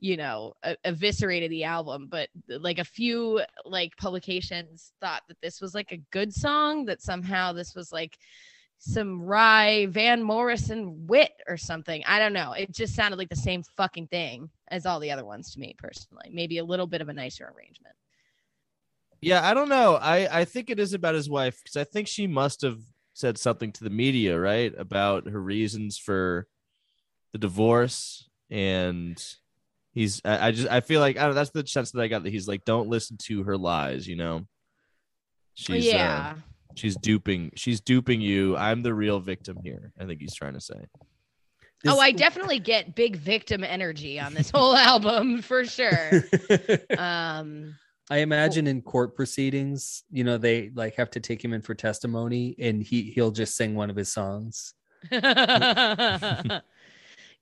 you 0.00 0.16
know 0.16 0.52
eviscerated 0.84 1.50
the 1.50 1.64
album 1.64 2.08
but 2.10 2.28
like 2.48 2.78
a 2.78 2.84
few 2.84 3.40
like 3.64 3.96
publications 3.96 4.92
thought 5.00 5.22
that 5.28 5.40
this 5.40 5.60
was 5.60 5.74
like 5.74 5.92
a 5.92 6.02
good 6.10 6.32
song 6.32 6.84
that 6.86 7.00
somehow 7.00 7.52
this 7.52 7.74
was 7.74 7.92
like 7.92 8.18
some 8.84 9.22
wry 9.22 9.86
Van 9.86 10.20
Morrison 10.22 11.06
wit 11.06 11.30
or 11.46 11.56
something. 11.56 12.02
I 12.04 12.18
don't 12.18 12.32
know. 12.32 12.52
It 12.52 12.72
just 12.72 12.96
sounded 12.96 13.16
like 13.16 13.28
the 13.28 13.36
same 13.36 13.62
fucking 13.76 14.08
thing 14.08 14.50
as 14.68 14.86
all 14.86 14.98
the 14.98 15.12
other 15.12 15.24
ones 15.24 15.52
to 15.52 15.60
me 15.60 15.76
personally. 15.78 16.30
Maybe 16.32 16.58
a 16.58 16.64
little 16.64 16.88
bit 16.88 17.00
of 17.00 17.08
a 17.08 17.12
nicer 17.12 17.44
arrangement. 17.44 17.94
Yeah, 19.20 19.48
I 19.48 19.54
don't 19.54 19.68
know. 19.68 19.94
I 19.94 20.40
I 20.40 20.44
think 20.44 20.68
it 20.68 20.80
is 20.80 20.94
about 20.94 21.14
his 21.14 21.30
wife 21.30 21.60
because 21.62 21.76
I 21.76 21.84
think 21.84 22.08
she 22.08 22.26
must 22.26 22.62
have 22.62 22.80
said 23.14 23.38
something 23.38 23.70
to 23.70 23.84
the 23.84 23.90
media, 23.90 24.38
right, 24.38 24.74
about 24.76 25.28
her 25.28 25.40
reasons 25.40 25.96
for 25.96 26.48
the 27.30 27.38
divorce, 27.38 28.28
and 28.50 29.24
he's. 29.92 30.20
I, 30.24 30.48
I 30.48 30.50
just 30.50 30.68
I 30.68 30.80
feel 30.80 30.98
like 30.98 31.18
I 31.18 31.26
don't. 31.26 31.36
That's 31.36 31.50
the 31.50 31.64
sense 31.68 31.92
that 31.92 32.02
I 32.02 32.08
got 32.08 32.24
that 32.24 32.32
he's 32.32 32.48
like, 32.48 32.64
don't 32.64 32.88
listen 32.88 33.16
to 33.26 33.44
her 33.44 33.56
lies. 33.56 34.08
You 34.08 34.16
know, 34.16 34.48
she's 35.54 35.86
uh, 35.86 35.96
yeah. 35.96 36.34
She's 36.74 36.96
duping. 36.96 37.52
She's 37.54 37.80
duping 37.80 38.20
you. 38.20 38.56
I'm 38.56 38.82
the 38.82 38.94
real 38.94 39.20
victim 39.20 39.58
here. 39.62 39.92
I 39.98 40.06
think 40.06 40.20
he's 40.20 40.34
trying 40.34 40.54
to 40.54 40.60
say. 40.60 40.74
oh, 41.86 41.98
I 41.98 42.12
definitely 42.12 42.58
get 42.58 42.94
big 42.94 43.16
victim 43.16 43.64
energy 43.64 44.20
on 44.20 44.34
this 44.34 44.50
whole 44.50 44.76
album 44.90 45.42
for 45.42 45.64
sure. 45.64 46.24
Um 46.98 47.74
I 48.10 48.18
imagine 48.18 48.66
in 48.66 48.82
court 48.82 49.16
proceedings, 49.16 50.04
you 50.10 50.22
know, 50.22 50.36
they 50.36 50.70
like 50.74 50.96
have 50.96 51.10
to 51.12 51.20
take 51.20 51.42
him 51.42 51.54
in 51.54 51.62
for 51.62 51.74
testimony 51.74 52.54
and 52.58 52.82
he 52.82 53.04
he'll 53.04 53.30
just 53.30 53.56
sing 53.56 53.74
one 53.74 53.88
of 53.88 53.96
his 53.96 54.12
songs. 54.12 54.74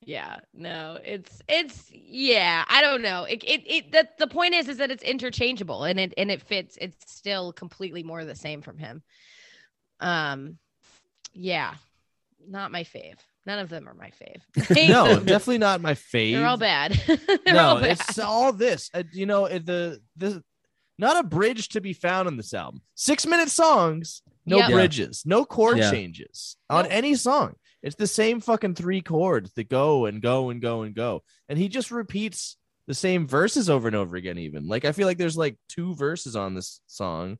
yeah 0.02 0.36
no 0.54 0.98
it's 1.04 1.42
it's 1.48 1.90
yeah 1.92 2.64
i 2.68 2.80
don't 2.80 3.02
know 3.02 3.24
it 3.24 3.42
it, 3.44 3.62
it 3.66 3.92
the, 3.92 4.08
the 4.18 4.26
point 4.26 4.54
is 4.54 4.68
is 4.68 4.78
that 4.78 4.90
it's 4.90 5.02
interchangeable 5.02 5.84
and 5.84 6.00
it 6.00 6.14
and 6.16 6.30
it 6.30 6.40
fits 6.42 6.78
it's 6.80 7.12
still 7.12 7.52
completely 7.52 8.02
more 8.02 8.24
the 8.24 8.34
same 8.34 8.62
from 8.62 8.78
him 8.78 9.02
um 10.00 10.56
yeah 11.34 11.74
not 12.48 12.72
my 12.72 12.82
fave 12.82 13.18
none 13.46 13.58
of 13.58 13.68
them 13.68 13.86
are 13.88 13.94
my 13.94 14.10
fave 14.10 14.40
No, 14.88 15.18
definitely 15.24 15.58
not 15.58 15.80
my 15.82 15.94
fave. 15.94 16.32
they're 16.32 16.46
all 16.46 16.56
bad 16.56 16.92
they're 17.44 17.54
no, 17.54 17.58
all 17.68 17.80
bad. 17.80 17.90
it's 18.00 18.18
all 18.18 18.52
this. 18.52 18.90
Uh, 18.94 19.02
you 19.12 19.26
know, 19.26 19.48
the 19.48 20.00
the 20.16 20.42
not 20.98 21.18
a 21.18 21.26
bridge 21.26 21.68
to 21.70 21.80
be 21.80 21.92
found 21.94 22.28
on 22.28 22.36
this 22.36 22.52
album. 22.52 22.82
Six 22.94 23.26
minute 23.26 23.50
songs, 23.50 24.22
no 24.46 24.58
Yep. 24.58 24.70
Bridges, 24.70 25.22
no 25.24 25.44
chord 25.44 25.78
Yeah. 25.78 25.90
changes 25.90 26.56
on 26.68 26.84
Nope. 26.84 26.92
any 26.92 27.14
song. 27.14 27.54
It's 27.82 27.96
the 27.96 28.06
same 28.06 28.40
fucking 28.40 28.74
three 28.74 29.00
chords 29.00 29.52
that 29.54 29.68
go 29.68 30.06
and 30.06 30.20
go 30.20 30.50
and 30.50 30.60
go 30.60 30.82
and 30.82 30.94
go, 30.94 31.22
and 31.48 31.58
he 31.58 31.68
just 31.68 31.90
repeats 31.90 32.56
the 32.86 32.94
same 32.94 33.26
verses 33.26 33.70
over 33.70 33.86
and 33.88 33.96
over 33.96 34.16
again. 34.16 34.38
Even 34.38 34.66
like 34.68 34.84
I 34.84 34.92
feel 34.92 35.06
like 35.06 35.18
there's 35.18 35.36
like 35.36 35.56
two 35.68 35.94
verses 35.94 36.36
on 36.36 36.54
this 36.54 36.80
song 36.86 37.38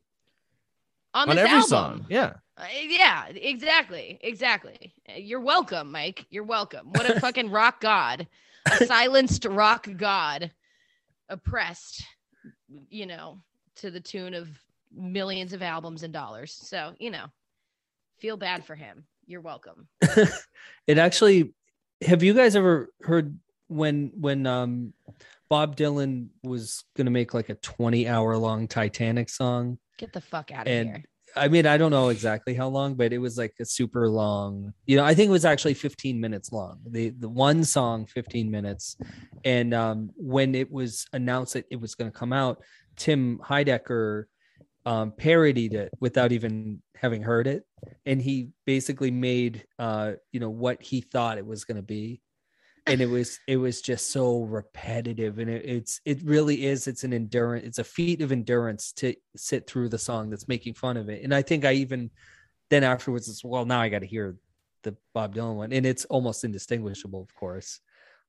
on, 1.12 1.28
on 1.28 1.36
this 1.36 1.44
every 1.44 1.56
album. 1.56 1.68
song. 1.68 2.06
Yeah, 2.08 2.34
Uh, 2.56 2.64
yeah, 2.86 3.26
exactly. 3.28 4.18
Exactly. 4.22 4.94
Uh, 5.08 5.18
You're 5.18 5.40
welcome, 5.40 5.90
Mike. 5.92 6.24
You're 6.30 6.44
welcome. 6.44 6.90
What 6.92 7.08
a 7.10 7.20
fucking 7.20 7.50
rock 7.50 7.80
god. 7.80 8.26
A 8.70 8.86
silenced 8.86 9.44
rock 9.44 9.88
god. 9.96 10.52
Oppressed, 11.28 12.04
you 12.88 13.06
know, 13.06 13.40
to 13.76 13.90
the 13.90 14.00
tune 14.00 14.34
of 14.34 14.48
millions 14.92 15.52
of 15.52 15.62
albums 15.62 16.02
and 16.02 16.12
dollars. 16.12 16.52
So, 16.52 16.94
you 16.98 17.10
know, 17.10 17.26
feel 18.18 18.36
bad 18.36 18.64
for 18.64 18.74
him. 18.74 19.04
You're 19.30 19.42
welcome. 19.42 19.86
it 20.88 20.98
actually 20.98 21.54
have 22.04 22.24
you 22.24 22.34
guys 22.34 22.56
ever 22.56 22.92
heard 23.02 23.38
when 23.68 24.10
when 24.16 24.44
um 24.44 24.92
Bob 25.48 25.76
Dylan 25.76 26.30
was 26.42 26.82
gonna 26.96 27.12
make 27.12 27.32
like 27.32 27.48
a 27.48 27.54
20 27.54 28.08
hour 28.08 28.36
long 28.36 28.66
Titanic 28.66 29.28
song? 29.28 29.78
Get 29.98 30.12
the 30.12 30.20
fuck 30.20 30.50
out 30.50 30.66
of 30.66 30.72
And 30.72 30.88
here. 30.88 31.04
I 31.36 31.46
mean, 31.46 31.64
I 31.64 31.76
don't 31.76 31.92
know 31.92 32.08
exactly 32.08 32.54
how 32.54 32.66
long, 32.66 32.94
but 32.94 33.12
it 33.12 33.18
was 33.18 33.38
like 33.38 33.54
a 33.60 33.64
super 33.64 34.08
long. 34.08 34.74
You 34.86 34.96
know, 34.96 35.04
I 35.04 35.14
think 35.14 35.28
it 35.28 35.32
was 35.32 35.44
actually 35.44 35.74
15 35.74 36.20
minutes 36.20 36.50
long. 36.50 36.80
The 36.84 37.10
the 37.10 37.28
one 37.28 37.62
song 37.62 38.06
15 38.06 38.50
minutes, 38.50 38.96
and 39.44 39.72
um, 39.72 40.10
when 40.16 40.56
it 40.56 40.72
was 40.72 41.06
announced 41.12 41.52
that 41.52 41.66
it 41.70 41.80
was 41.80 41.94
going 41.94 42.10
to 42.10 42.18
come 42.18 42.32
out, 42.32 42.64
Tim 42.96 43.38
Heidecker 43.38 44.24
um, 44.86 45.12
parodied 45.12 45.74
it 45.74 45.90
without 46.00 46.32
even 46.32 46.82
having 46.96 47.22
heard 47.22 47.46
it, 47.46 47.64
and 48.06 48.20
he 48.20 48.50
basically 48.66 49.10
made 49.10 49.64
uh, 49.78 50.12
you 50.32 50.40
know 50.40 50.50
what 50.50 50.82
he 50.82 51.00
thought 51.00 51.38
it 51.38 51.46
was 51.46 51.64
going 51.64 51.76
to 51.76 51.82
be, 51.82 52.20
and 52.86 53.00
it 53.00 53.08
was 53.08 53.38
it 53.46 53.56
was 53.56 53.82
just 53.82 54.10
so 54.10 54.40
repetitive, 54.42 55.38
and 55.38 55.50
it, 55.50 55.64
it's 55.64 56.00
it 56.04 56.22
really 56.22 56.64
is. 56.64 56.86
It's 56.86 57.04
an 57.04 57.12
endurance. 57.12 57.66
It's 57.66 57.78
a 57.78 57.84
feat 57.84 58.22
of 58.22 58.32
endurance 58.32 58.92
to 58.94 59.14
sit 59.36 59.66
through 59.66 59.90
the 59.90 59.98
song 59.98 60.30
that's 60.30 60.48
making 60.48 60.74
fun 60.74 60.96
of 60.96 61.08
it, 61.08 61.22
and 61.22 61.34
I 61.34 61.42
think 61.42 61.64
I 61.64 61.74
even 61.74 62.10
then 62.70 62.84
afterwards, 62.84 63.28
it's 63.28 63.44
well 63.44 63.64
now 63.66 63.80
I 63.80 63.88
got 63.88 64.00
to 64.00 64.06
hear 64.06 64.36
the 64.82 64.96
Bob 65.12 65.34
Dylan 65.34 65.56
one, 65.56 65.72
and 65.72 65.84
it's 65.84 66.04
almost 66.06 66.44
indistinguishable, 66.44 67.20
of 67.20 67.34
course. 67.34 67.80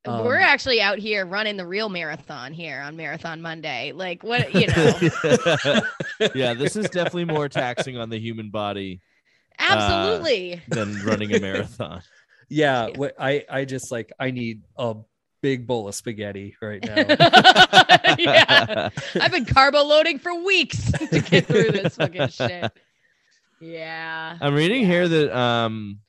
Um, 0.05 0.25
We're 0.25 0.37
actually 0.37 0.81
out 0.81 0.97
here 0.97 1.25
running 1.25 1.57
the 1.57 1.65
real 1.65 1.87
marathon 1.87 2.53
here 2.53 2.81
on 2.81 2.95
Marathon 2.97 3.41
Monday. 3.41 3.91
Like, 3.91 4.23
what, 4.23 4.53
you 4.55 4.65
know, 4.67 5.81
yeah. 6.35 6.53
This 6.55 6.75
is 6.75 6.89
definitely 6.89 7.25
more 7.25 7.47
taxing 7.49 7.97
on 7.97 8.09
the 8.09 8.17
human 8.19 8.49
body 8.49 9.01
absolutely. 9.59 10.61
than 10.69 10.99
running 11.05 11.35
a 11.35 11.39
marathon. 11.39 12.01
yeah, 12.49 12.87
Yeah. 12.87 12.97
what 12.97 13.13
I 13.19 13.45
I 13.47 13.65
just 13.65 13.91
like 13.91 14.11
I 14.19 14.31
need 14.31 14.63
a 14.75 14.95
big 15.41 15.67
bowl 15.67 15.87
of 15.87 15.93
spaghetti 15.93 16.55
right 16.61 16.83
now. 16.83 16.95
yeah. 18.17 18.89
I've 19.21 19.31
been 19.31 19.45
carbo 19.45 19.83
loading 19.83 20.17
for 20.17 20.33
weeks 20.43 20.91
to 20.93 21.19
get 21.21 21.45
through 21.45 21.71
this 21.71 21.95
fucking 21.95 22.29
shit. 22.29 22.71
Yeah. 23.59 24.37
I'm 24.41 24.55
reading 24.55 24.83
here 24.85 25.07
that 25.07 25.37
um 25.37 25.99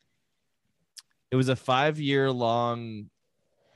it 1.31 1.37
was 1.37 1.51
a 1.51 1.57
five 1.57 2.01
year 2.01 2.31
long 2.31 3.11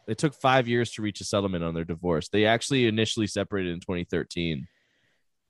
it 0.07 0.19
took 0.19 0.35
five 0.35 0.69
years 0.69 0.93
to 0.93 1.03
reach 1.03 1.21
a 1.21 1.25
settlement 1.25 1.65
on 1.65 1.75
their 1.75 1.85
divorce. 1.85 2.29
They 2.29 2.47
actually 2.47 2.87
initially 2.87 3.27
separated 3.27 3.73
in 3.73 3.81
2013. 3.81 4.67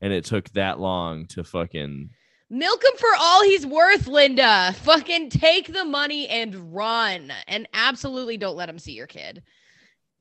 and 0.00 0.12
it 0.12 0.24
took 0.24 0.48
that 0.50 0.78
long 0.78 1.26
to 1.26 1.42
fucking 1.44 2.10
Milk 2.48 2.84
him 2.84 2.96
for 2.96 3.08
all 3.18 3.42
he's 3.42 3.66
worth, 3.66 4.06
Linda. 4.06 4.72
Fucking 4.82 5.30
take 5.30 5.72
the 5.72 5.84
money 5.84 6.28
and 6.28 6.72
run. 6.72 7.32
And 7.48 7.68
absolutely 7.74 8.36
don't 8.36 8.56
let 8.56 8.68
him 8.68 8.78
see 8.78 8.92
your 8.92 9.08
kid. 9.08 9.42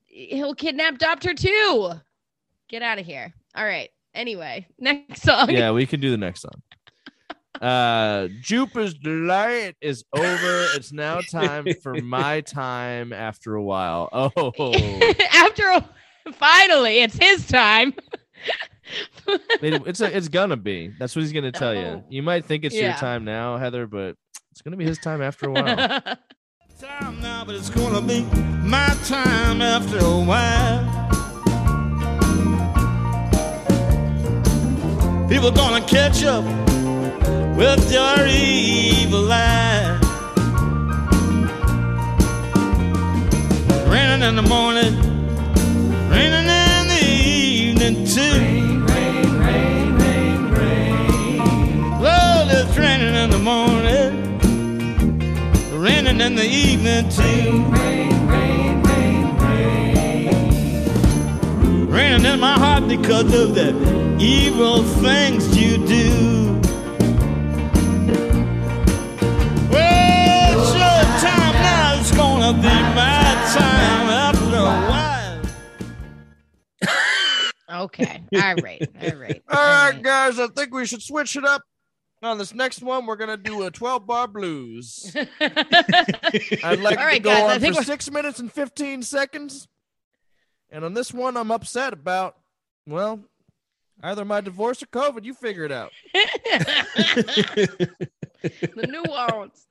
He'll 0.06 0.54
kidnap 0.54 0.98
Doctor 0.98 1.34
too. 1.34 1.92
Get 2.68 2.82
out 2.82 2.98
of 2.98 3.06
here. 3.06 3.32
All 3.54 3.64
right. 3.64 3.90
Anyway, 4.12 4.66
next 4.78 5.22
song. 5.22 5.50
yeah 5.50 5.70
we 5.70 5.86
can 5.86 6.00
do 6.00 6.10
the 6.10 6.16
next 6.16 6.40
song 6.40 6.62
uh 7.62 8.28
jupiter's 8.42 8.94
delight 8.94 9.76
is 9.80 10.04
over. 10.14 10.66
It's 10.74 10.92
now 10.92 11.20
time 11.20 11.66
for 11.82 11.94
my 12.02 12.40
time 12.42 13.12
after 13.12 13.54
a 13.54 13.62
while. 13.62 14.08
Oh. 14.36 15.12
After 15.32 15.64
a, 15.68 15.88
finally, 16.32 16.98
it's 17.00 17.16
his 17.16 17.46
time. 17.46 17.94
It- 19.60 19.82
it's 19.86 20.00
a, 20.00 20.16
it's 20.16 20.28
gonna 20.28 20.56
be. 20.56 20.92
That's 21.00 21.16
what 21.16 21.22
he's 21.22 21.32
gonna 21.32 21.50
tell 21.50 21.74
you 21.74 22.04
you 22.08 22.22
might 22.22 22.44
think 22.44 22.64
it's 22.64 22.74
your 22.76 22.92
time 22.92 23.24
now 23.24 23.56
heather 23.56 23.88
but 23.88 24.14
it's 24.52 24.62
gonna 24.62 24.76
be 24.76 24.84
his 24.84 24.98
time 24.98 25.20
after 25.20 25.48
a 25.48 25.52
while. 25.52 26.00
Time 26.78 27.20
now, 27.20 27.44
but 27.44 27.56
it's 27.56 27.68
gonna 27.70 28.00
be 28.00 28.22
my 28.62 28.86
time 29.06 29.60
after 29.60 29.98
a 29.98 30.20
while. 30.20 30.84
People 35.28 35.50
gonna 35.50 35.84
catch 35.86 36.22
up 36.22 36.44
with 37.56 37.90
your 37.90 38.26
evil 38.26 39.32
eye. 39.32 39.98
Raining 43.88 44.22
in 44.28 44.36
the 44.36 44.42
morning, 44.42 44.94
raining 46.10 46.48
in 46.48 46.88
the 46.88 47.02
evening 47.02 48.04
too. 48.06 48.38
Rain, 48.40 48.82
rain, 48.84 49.96
rain, 49.96 50.50
rain, 50.52 51.40
Lord, 52.00 52.48
it's 52.50 52.76
raining 52.76 53.14
in 53.14 53.30
the 53.30 53.38
morning 53.38 54.26
raining 55.86 56.20
in 56.20 56.34
the 56.34 56.44
evening 56.44 57.08
too. 57.08 57.62
Rain, 57.70 58.26
rain, 58.26 58.82
rain, 58.82 59.36
rain, 59.38 60.28
Raining 61.88 62.24
in 62.26 62.40
my 62.40 62.58
heart 62.58 62.88
because 62.88 63.32
of 63.32 63.54
the 63.54 63.72
evil 64.18 64.82
things 64.82 65.56
you 65.56 65.78
do. 65.86 66.35
Gonna 72.52 72.62
be 72.62 72.68
my 72.68 73.34
time 73.56 74.08
after 74.08 74.54
a 74.54 74.62
while. 77.70 77.82
okay. 77.84 78.22
All 78.36 78.54
right. 78.62 78.88
All 79.02 79.16
right. 79.18 79.42
all 79.48 79.56
right 79.56 80.00
guys 80.02 80.38
i 80.38 80.46
think 80.48 80.72
we 80.72 80.86
should 80.86 81.02
switch 81.02 81.34
it 81.36 81.44
up 81.44 81.62
on 82.22 82.38
this 82.38 82.54
next 82.54 82.82
one 82.82 83.04
we're 83.06 83.16
gonna 83.16 83.36
do 83.36 83.64
a 83.64 83.70
12 83.70 84.06
bar 84.06 84.28
blues 84.28 85.12
I'd 85.40 86.78
like 86.80 86.96
All 86.98 87.02
to 87.02 87.04
right, 87.04 87.22
go 87.22 87.30
guys, 87.30 87.42
I 87.50 87.54
on 87.54 87.60
think 87.60 87.74
for 87.74 87.80
we're- 87.80 87.84
six 87.84 88.08
minutes 88.10 88.38
and 88.38 88.52
15 88.52 89.02
seconds. 89.02 89.66
And 90.70 90.84
on 90.84 90.94
this 90.94 91.12
one, 91.14 91.36
I'm 91.36 91.50
upset 91.52 91.92
about, 91.92 92.36
well, 92.86 93.20
either 94.02 94.24
my 94.24 94.40
divorce 94.40 94.82
or 94.82 94.86
COVID. 94.86 95.24
You 95.24 95.32
figure 95.32 95.64
it 95.64 95.70
out. 95.72 95.92
the 98.42 98.86
nuance. 98.88 99.66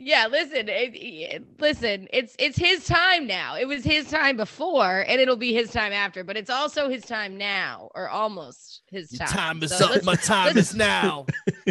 Yeah, 0.00 0.28
listen, 0.30 0.68
it, 0.68 0.92
it- 0.94 1.42
listen. 1.58 2.06
It's 2.12 2.36
it's 2.38 2.56
his 2.56 2.86
time 2.86 3.26
now. 3.26 3.56
It 3.56 3.66
was 3.66 3.82
his 3.82 4.08
time 4.08 4.36
before, 4.36 5.04
and 5.08 5.20
it'll 5.20 5.34
be 5.36 5.52
his 5.52 5.72
time 5.72 5.92
after. 5.92 6.22
But 6.22 6.36
it's 6.36 6.50
also 6.50 6.88
his 6.88 7.04
time 7.04 7.36
now, 7.36 7.90
or 7.96 8.08
almost 8.08 8.82
his 8.90 9.12
Your 9.12 9.26
time. 9.26 9.36
time 9.36 9.62
is 9.64 9.76
So 9.76 9.92
up. 9.94 10.04
My 10.04 10.14
time 10.14 10.56
is 10.56 10.72
now. 10.74 11.26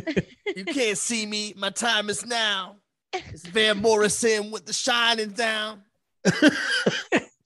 you 0.55 0.65
can't 0.65 0.97
see 0.97 1.25
me. 1.25 1.53
My 1.55 1.69
time 1.69 2.09
is 2.09 2.25
now. 2.25 2.75
It's 3.13 3.47
Van 3.47 3.81
Morrison 3.81 4.51
with 4.51 4.65
the 4.65 4.73
shining 4.73 5.29
down. 5.29 5.83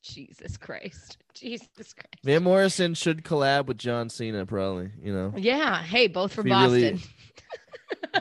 Jesus 0.01 0.57
Christ, 0.57 1.17
Jesus 1.35 1.93
Christ. 1.93 2.15
Van 2.23 2.41
Morrison 2.43 2.95
should 2.95 3.23
collab 3.23 3.67
with 3.67 3.77
John 3.77 4.09
Cena, 4.09 4.45
probably. 4.47 4.89
You 5.01 5.13
know, 5.13 5.33
Yeah. 5.37 5.81
Hey, 5.83 6.07
both 6.07 6.33
from 6.33 6.45
Be 6.45 6.51
really- 6.51 6.91
Boston. 6.93 7.09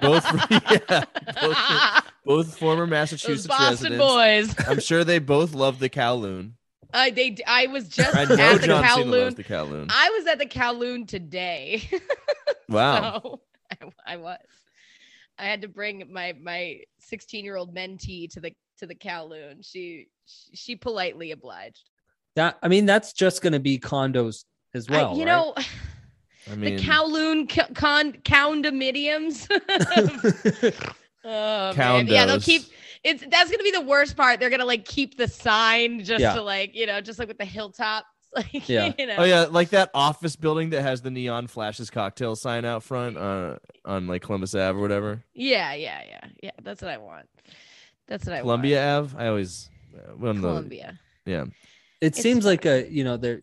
both, 0.00 0.24
yeah, 0.50 1.04
both, 1.40 2.02
both 2.24 2.58
former 2.58 2.86
Massachusetts 2.86 3.42
Those 3.42 3.46
Boston 3.46 3.92
residents. 3.98 4.54
boys. 4.56 4.68
I'm 4.68 4.80
sure 4.80 5.04
they 5.04 5.18
both 5.18 5.54
love 5.54 5.78
the 5.78 5.88
Kowloon. 5.90 6.52
I 6.92 7.10
they 7.10 7.36
I 7.46 7.66
was 7.68 7.88
just 7.88 8.16
I 8.16 8.24
know 8.24 8.34
at 8.34 8.60
the 8.60 8.66
John 8.66 8.82
Cena 8.82 8.82
Kowloon. 8.82 9.10
loves 9.24 9.34
the 9.36 9.44
Kowloon. 9.44 9.86
I 9.90 10.10
was 10.10 10.26
at 10.26 10.38
the 10.38 10.46
Kowloon 10.46 11.06
today. 11.06 11.88
Wow. 12.68 13.20
So 13.22 13.40
I, 14.06 14.14
I 14.14 14.16
was. 14.16 14.38
I 15.38 15.44
had 15.44 15.62
to 15.62 15.68
bring 15.68 16.04
my 16.12 16.34
my 16.40 16.80
16 17.00 17.44
year 17.44 17.56
old 17.56 17.74
mentee 17.74 18.30
to 18.32 18.40
the 18.40 18.52
to 18.78 18.86
the 18.86 18.94
Kowloon. 18.94 19.66
She 19.68 20.06
she, 20.26 20.54
she 20.56 20.76
politely 20.76 21.32
obliged. 21.32 21.88
That 22.36 22.58
I 22.62 22.68
mean, 22.68 22.86
that's 22.86 23.12
just 23.12 23.42
going 23.42 23.54
to 23.54 23.58
be 23.60 23.78
condos 23.80 24.44
as 24.72 24.86
I- 24.88 24.92
well. 24.92 25.14
you 25.16 25.24
right? 25.24 25.26
know, 25.26 25.54
I 26.50 26.54
mean, 26.56 26.76
the 26.76 26.82
Kowloon 26.82 27.48
co- 27.48 27.72
con 27.74 28.12
condominiums. 28.24 29.46
oh, 31.24 31.74
man. 31.74 32.06
Yeah, 32.06 32.26
they'll 32.26 32.40
keep 32.40 32.62
it's 33.02 33.24
that's 33.30 33.50
gonna 33.50 33.62
be 33.62 33.70
the 33.70 33.80
worst 33.80 34.16
part. 34.16 34.40
They're 34.40 34.50
gonna 34.50 34.64
like 34.64 34.84
keep 34.84 35.16
the 35.16 35.28
sign 35.28 36.04
just 36.04 36.20
Yeah. 36.20 36.34
to 36.34 36.42
like 36.42 36.74
you 36.74 36.86
know 36.86 37.00
just 37.00 37.18
like 37.18 37.28
with 37.28 37.38
the 37.38 37.44
hilltops. 37.44 38.06
Like 38.32 38.68
Yeah. 38.68 38.92
you 38.96 39.06
know. 39.06 39.16
Oh 39.18 39.24
yeah, 39.24 39.46
like 39.50 39.70
that 39.70 39.90
office 39.92 40.36
building 40.36 40.70
that 40.70 40.82
has 40.82 41.02
the 41.02 41.10
neon 41.10 41.48
flashes 41.48 41.90
cocktail 41.90 42.36
sign 42.36 42.64
out 42.64 42.84
front 42.84 43.16
uh, 43.16 43.56
on 43.84 44.06
like 44.06 44.22
Columbus 44.22 44.54
Ave 44.54 44.78
or 44.78 44.80
whatever. 44.80 45.24
Yeah, 45.34 45.74
yeah, 45.74 46.00
yeah, 46.08 46.28
yeah. 46.40 46.50
That's 46.62 46.80
what 46.80 46.92
I 46.92 46.98
want. 46.98 47.26
That's 48.06 48.24
what 48.26 48.34
I 48.34 48.36
want. 48.36 48.44
Columbia 48.44 48.98
Ave. 48.98 49.18
I 49.18 49.26
always 49.26 49.68
uh, 49.96 50.12
well, 50.16 50.32
want. 50.32 50.42
no, 50.42 50.48
Columbia. 50.48 51.00
yeah. 51.26 51.42
it 51.42 51.50
It's 52.00 52.22
seems 52.22 52.44
like 52.44 52.66
a 52.66 52.88
you 52.88 53.02
know 53.02 53.16
they're 53.16 53.42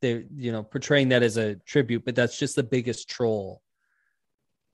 they're 0.00 0.24
you 0.34 0.52
know 0.52 0.62
portraying 0.62 1.10
that 1.10 1.22
as 1.22 1.36
a 1.36 1.56
tribute, 1.56 2.04
but 2.04 2.14
that's 2.14 2.38
just 2.38 2.56
the 2.56 2.62
biggest 2.62 3.08
troll. 3.08 3.62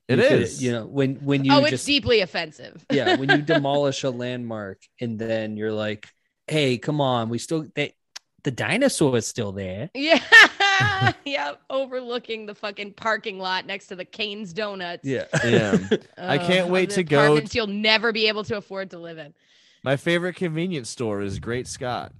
It 0.08 0.18
You 0.18 0.28
could- 0.28 0.42
is. 0.42 0.62
you 0.62 0.72
know, 0.72 0.86
when 0.86 1.16
when 1.16 1.44
you 1.44 1.52
oh, 1.52 1.60
it's 1.60 1.70
just 1.70 1.86
deeply 1.86 2.20
offensive. 2.20 2.84
yeah, 2.92 3.16
when 3.18 3.28
you 3.30 3.42
demolish 3.42 4.04
a 4.04 4.10
landmark 4.10 4.80
and 5.00 5.18
then 5.18 5.56
you're 5.56 5.72
like, 5.72 6.08
hey, 6.46 6.78
come 6.78 7.00
on, 7.00 7.28
we 7.28 7.38
still 7.38 7.66
they 7.74 7.94
the 8.44 8.52
dinosaur 8.52 9.16
is 9.16 9.26
still 9.26 9.50
there. 9.50 9.90
Yeah. 9.92 10.22
yeah. 11.24 11.54
Overlooking 11.68 12.46
the 12.46 12.54
fucking 12.54 12.92
parking 12.92 13.40
lot 13.40 13.66
next 13.66 13.88
to 13.88 13.96
the 13.96 14.04
Kane's 14.04 14.52
Donuts. 14.52 15.04
Yeah. 15.04 15.24
Yeah. 15.44 15.76
I 16.16 16.38
can't 16.38 16.66
of 16.66 16.70
wait 16.70 16.90
to 16.90 17.02
go 17.02 17.18
apartments 17.24 17.56
You'll 17.56 17.66
never 17.66 18.12
be 18.12 18.28
able 18.28 18.44
to 18.44 18.56
afford 18.56 18.90
to 18.90 18.98
live 19.00 19.18
in. 19.18 19.34
My 19.82 19.96
favorite 19.96 20.36
convenience 20.36 20.88
store 20.88 21.22
is 21.22 21.40
Great 21.40 21.66
Scott. 21.66 22.12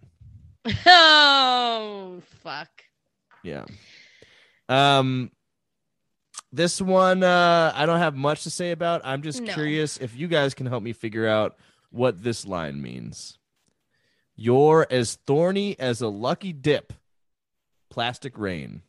Oh 0.84 2.20
fuck. 2.42 2.68
Yeah. 3.46 3.64
Um 4.68 5.30
this 6.52 6.80
one 6.80 7.22
uh 7.22 7.72
I 7.74 7.86
don't 7.86 7.98
have 8.00 8.16
much 8.16 8.42
to 8.42 8.50
say 8.50 8.72
about. 8.72 9.02
I'm 9.04 9.22
just 9.22 9.40
No. 9.40 9.52
curious 9.54 9.98
if 9.98 10.16
you 10.16 10.26
guys 10.28 10.54
can 10.54 10.66
help 10.66 10.82
me 10.82 10.92
figure 10.92 11.26
out 11.28 11.56
what 11.90 12.22
this 12.22 12.44
line 12.46 12.82
means. 12.82 13.38
You're 14.34 14.86
as 14.90 15.14
thorny 15.26 15.78
as 15.78 16.00
a 16.02 16.08
lucky 16.08 16.52
dip. 16.52 16.92
Plastic 17.88 18.36
rain. 18.36 18.82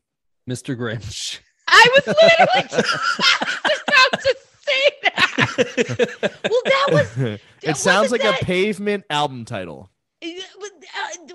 Mr. 0.49 0.75
Grinch. 0.75 1.39
I 1.67 1.87
was 1.95 2.07
literally 2.07 2.67
just 2.69 3.83
about 3.87 4.21
to 4.21 4.35
say 4.65 4.91
that. 5.03 6.31
Well, 6.49 6.61
that 6.65 6.87
was 6.91 7.39
it 7.63 7.77
sounds 7.77 8.11
like 8.11 8.23
wasn't 8.23 8.41
a 8.41 8.45
pavement 8.45 9.05
album 9.09 9.45
title. 9.45 9.89
Uh, 10.19 10.29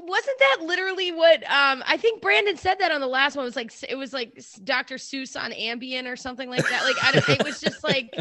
wasn't 0.01 0.39
that 0.41 0.59
literally 0.63 1.13
what 1.13 1.49
um 1.49 1.85
I 1.87 1.97
think 1.97 2.21
Brandon 2.21 2.57
said 2.57 2.81
that 2.81 2.91
on 2.91 3.01
the 3.01 3.07
last 3.07 3.37
one. 3.37 3.45
It 3.45 3.47
was 3.47 3.57
like 3.57 3.73
it 3.89 3.95
was 3.95 4.13
like 4.13 4.43
Dr. 4.65 4.97
Seuss 4.97 5.41
on 5.41 5.53
Ambien 5.53 6.11
or 6.11 6.17
something 6.17 6.51
like 6.51 6.69
that. 6.69 6.83
Like 6.83 6.97
I 7.01 7.13
don't, 7.13 7.29
it 7.41 7.45
was 7.45 7.61
just 7.61 7.85
like 7.85 8.13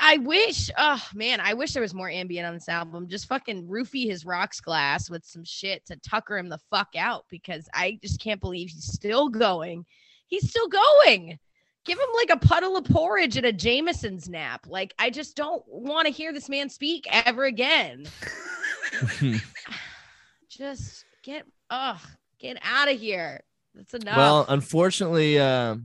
I 0.00 0.16
wish 0.16 0.70
oh 0.78 1.02
man 1.14 1.40
I 1.40 1.52
wish 1.52 1.74
there 1.74 1.82
was 1.82 1.92
more 1.92 2.08
Ambien 2.08 2.48
on 2.48 2.54
this 2.54 2.70
album. 2.70 3.06
Just 3.06 3.28
fucking 3.28 3.68
roofie 3.68 4.08
his 4.08 4.24
rocks 4.24 4.62
glass 4.62 5.10
with 5.10 5.26
some 5.26 5.44
shit 5.44 5.84
to 5.86 5.96
tucker 5.96 6.38
him 6.38 6.48
the 6.48 6.60
fuck 6.70 6.88
out 6.96 7.26
because 7.28 7.68
I 7.74 7.98
just 8.00 8.18
can't 8.18 8.40
believe 8.40 8.70
he's 8.70 8.90
still 8.90 9.28
going. 9.28 9.84
He's 10.26 10.48
still 10.48 10.68
going. 10.68 11.38
Give 11.84 11.98
him 11.98 12.08
like 12.16 12.30
a 12.30 12.46
puddle 12.46 12.78
of 12.78 12.84
porridge 12.84 13.36
and 13.36 13.46
a 13.46 13.52
Jameson's 13.52 14.26
nap. 14.26 14.66
Like 14.66 14.94
I 14.98 15.10
just 15.10 15.36
don't 15.36 15.62
want 15.68 16.06
to 16.06 16.12
hear 16.14 16.32
this 16.32 16.48
man 16.48 16.70
speak 16.70 17.06
ever 17.10 17.44
again 17.44 18.06
just 20.48 21.04
get 21.22 21.46
ugh 21.70 22.00
get 22.38 22.58
out 22.62 22.90
of 22.90 22.98
here. 22.98 23.42
That's 23.74 23.94
enough. 23.94 24.16
Well, 24.16 24.46
unfortunately, 24.48 25.38
uh, 25.38 25.76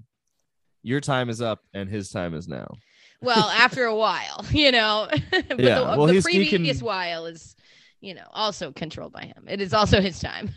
your 0.81 1.01
time 1.01 1.29
is 1.29 1.41
up 1.41 1.61
and 1.73 1.89
his 1.89 2.09
time 2.09 2.33
is 2.33 2.47
now. 2.47 2.75
well 3.21 3.49
after 3.49 3.85
a 3.85 3.95
while 3.95 4.45
you 4.51 4.71
know 4.71 5.07
but 5.31 5.59
Yeah, 5.59 5.79
the, 5.79 5.85
well, 5.97 6.05
the 6.07 6.21
previous 6.21 6.77
can- 6.79 6.85
while 6.85 7.25
is 7.25 7.55
you 8.01 8.13
know 8.13 8.25
also 8.31 8.71
controlled 8.71 9.13
by 9.13 9.23
him. 9.23 9.45
It 9.47 9.61
is 9.61 9.73
also 9.73 10.01
his 10.01 10.19
time. 10.19 10.53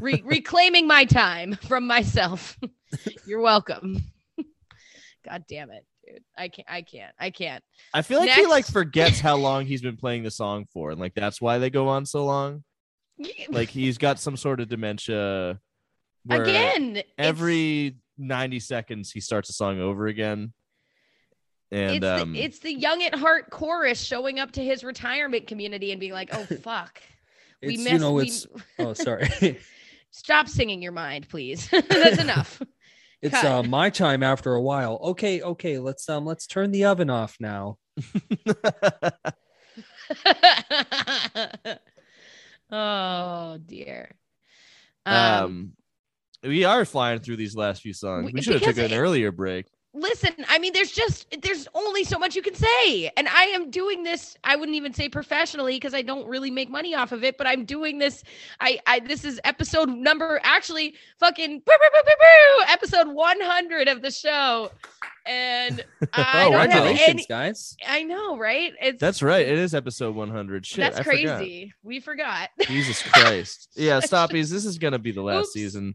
Re- 0.00 0.22
reclaiming 0.24 0.86
my 0.86 1.04
time 1.04 1.54
from 1.66 1.86
myself. 1.86 2.56
You're 3.26 3.40
welcome. 3.40 4.02
God 5.24 5.44
damn 5.48 5.70
it, 5.70 5.84
dude. 6.08 6.22
I 6.36 6.48
can't. 6.48 6.68
I 6.68 6.82
can't. 6.82 7.14
I 7.18 7.30
can't. 7.30 7.62
I 7.92 8.02
feel 8.02 8.20
like 8.20 8.30
he 8.30 8.46
like 8.46 8.66
forgets 8.66 9.20
how 9.20 9.36
long 9.48 9.66
he's 9.66 9.82
been 9.82 9.96
playing 9.96 10.22
the 10.22 10.30
song 10.30 10.66
for, 10.72 10.90
and 10.90 11.00
like 11.00 11.14
that's 11.14 11.40
why 11.40 11.58
they 11.58 11.70
go 11.70 11.88
on 11.88 12.06
so 12.06 12.24
long. 12.24 12.64
Like 13.48 13.68
he's 13.68 13.98
got 13.98 14.20
some 14.20 14.36
sort 14.36 14.60
of 14.60 14.68
dementia. 14.68 15.58
Again, 16.30 17.02
every 17.16 17.96
90 18.18 18.60
seconds 18.60 19.10
he 19.10 19.20
starts 19.20 19.48
a 19.50 19.52
song 19.52 19.80
over 19.80 20.06
again. 20.06 20.52
And 21.70 21.96
it's, 21.96 22.22
um, 22.22 22.32
the, 22.32 22.40
it's 22.40 22.58
the 22.60 22.72
young 22.72 23.02
at 23.02 23.14
heart 23.14 23.50
chorus 23.50 24.00
showing 24.00 24.38
up 24.38 24.52
to 24.52 24.64
his 24.64 24.82
retirement 24.84 25.46
community 25.46 25.90
and 25.92 26.00
being 26.00 26.12
like, 26.12 26.30
"Oh 26.32 26.44
fuck, 26.62 27.00
we 27.62 27.76
missed." 27.76 27.90
you 27.90 27.98
know, 27.98 28.12
we- 28.12 28.32
oh 28.78 28.94
sorry. 28.94 29.58
Stop 30.10 30.48
singing 30.48 30.80
your 30.80 30.92
mind, 30.92 31.28
please. 31.28 31.68
That's 31.70 32.18
enough. 32.18 32.62
It's 33.20 33.34
Cut. 33.34 33.44
uh, 33.44 33.62
my 33.64 33.90
time 33.90 34.22
after 34.22 34.54
a 34.54 34.62
while. 34.62 34.98
Okay, 35.02 35.42
okay, 35.42 35.78
let's 35.78 36.08
um 36.08 36.24
let's 36.24 36.46
turn 36.46 36.70
the 36.70 36.84
oven 36.84 37.10
off 37.10 37.36
now. 37.40 37.78
oh 42.70 43.58
dear. 43.66 44.10
um, 45.06 45.14
Um, 45.44 45.72
we 46.44 46.64
are 46.64 46.84
flying 46.84 47.18
through 47.20 47.36
these 47.36 47.56
last 47.56 47.82
few 47.82 47.92
songs. 47.92 48.26
We- 48.26 48.32
We 48.34 48.42
should 48.42 48.54
have 48.54 48.60
because 48.60 48.76
taken 48.76 48.92
an 48.92 48.98
earlier 48.98 49.32
break. 49.32 49.66
Listen, 50.00 50.30
I 50.48 50.58
mean, 50.58 50.72
there's 50.72 50.90
just 50.92 51.26
there's 51.42 51.68
only 51.74 52.04
so 52.04 52.18
much 52.18 52.34
you 52.36 52.42
can 52.42 52.54
say, 52.54 53.10
and 53.16 53.28
I 53.28 53.44
am 53.44 53.70
doing 53.70 54.02
this. 54.02 54.36
I 54.44 54.56
wouldn't 54.56 54.76
even 54.76 54.92
say 54.92 55.08
professionally 55.08 55.76
because 55.76 55.94
I 55.94 56.02
don't 56.02 56.26
really 56.28 56.50
make 56.50 56.70
money 56.70 56.94
off 56.94 57.12
of 57.12 57.24
it, 57.24 57.36
but 57.38 57.46
I'm 57.46 57.64
doing 57.64 57.98
this. 57.98 58.22
I, 58.60 58.78
I 58.86 59.00
this 59.00 59.24
is 59.24 59.40
episode 59.44 59.88
number 59.88 60.40
actually 60.42 60.94
fucking 61.18 61.58
boo, 61.60 61.62
boo, 61.66 61.88
boo, 61.92 62.00
boo, 62.04 62.12
boo, 62.18 62.64
episode 62.72 63.08
100 63.08 63.88
of 63.88 64.02
the 64.02 64.10
show, 64.10 64.70
and 65.26 65.84
I 66.12 66.46
Oh, 66.46 66.50
don't 66.52 66.52
have 66.52 66.70
Congratulations, 66.70 67.08
any. 67.08 67.26
guys. 67.28 67.76
I 67.86 68.02
know, 68.04 68.36
right? 68.38 68.72
It's 68.80 69.00
That's 69.00 69.22
right. 69.22 69.46
It 69.46 69.58
is 69.58 69.74
episode 69.74 70.14
100. 70.14 70.64
Shit, 70.66 70.78
that's 70.78 70.98
I 71.00 71.02
forgot. 71.02 71.38
crazy. 71.38 71.72
We 71.82 72.00
forgot. 72.00 72.50
Jesus 72.62 73.02
Christ. 73.02 73.68
Yeah, 73.76 74.00
stoppies. 74.00 74.50
This 74.50 74.64
is 74.64 74.78
gonna 74.78 74.98
be 74.98 75.12
the 75.12 75.22
last 75.22 75.46
Oops. 75.46 75.52
season. 75.52 75.94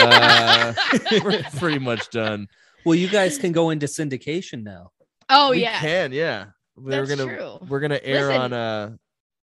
Uh, 0.00 0.72
we're 1.24 1.42
pretty 1.58 1.78
much 1.80 2.08
done. 2.10 2.46
Well, 2.84 2.94
you 2.94 3.08
guys 3.08 3.38
can 3.38 3.52
go 3.52 3.70
into 3.70 3.86
syndication 3.86 4.62
now. 4.62 4.90
oh 5.28 5.50
we 5.50 5.62
yeah. 5.62 5.78
can, 5.80 6.12
yeah. 6.12 6.46
We're 6.76 7.04
That's 7.06 7.14
gonna 7.20 7.36
true. 7.36 7.58
we're 7.68 7.80
gonna 7.80 8.00
air 8.02 8.28
Listen. 8.28 8.40
on 8.42 8.52
uh 8.52 8.96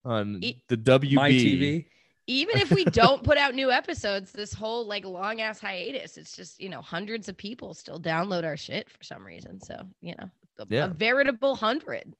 on 0.05 0.39
E- 0.41 0.61
the 0.67 0.77
WB. 0.77 1.13
My 1.13 1.31
TV. 1.31 1.85
even 2.27 2.57
if 2.57 2.71
we 2.71 2.85
don't 2.85 3.23
put 3.23 3.37
out 3.37 3.53
new 3.53 3.69
episodes 3.71 4.31
this 4.31 4.53
whole 4.53 4.85
like 4.87 5.05
long 5.05 5.41
ass 5.41 5.59
hiatus 5.59 6.17
it's 6.17 6.35
just 6.35 6.59
you 6.59 6.69
know 6.69 6.81
hundreds 6.81 7.27
of 7.29 7.35
people 7.37 7.73
still 7.73 7.99
download 7.99 8.43
our 8.45 8.57
shit 8.57 8.89
for 8.89 9.03
some 9.03 9.23
reason 9.25 9.59
so 9.61 9.75
you 10.01 10.15
know 10.17 10.29
a, 10.59 10.65
Yeah. 10.69 10.85
a 10.85 10.87
veritable 10.89 11.55
hundred 11.55 12.15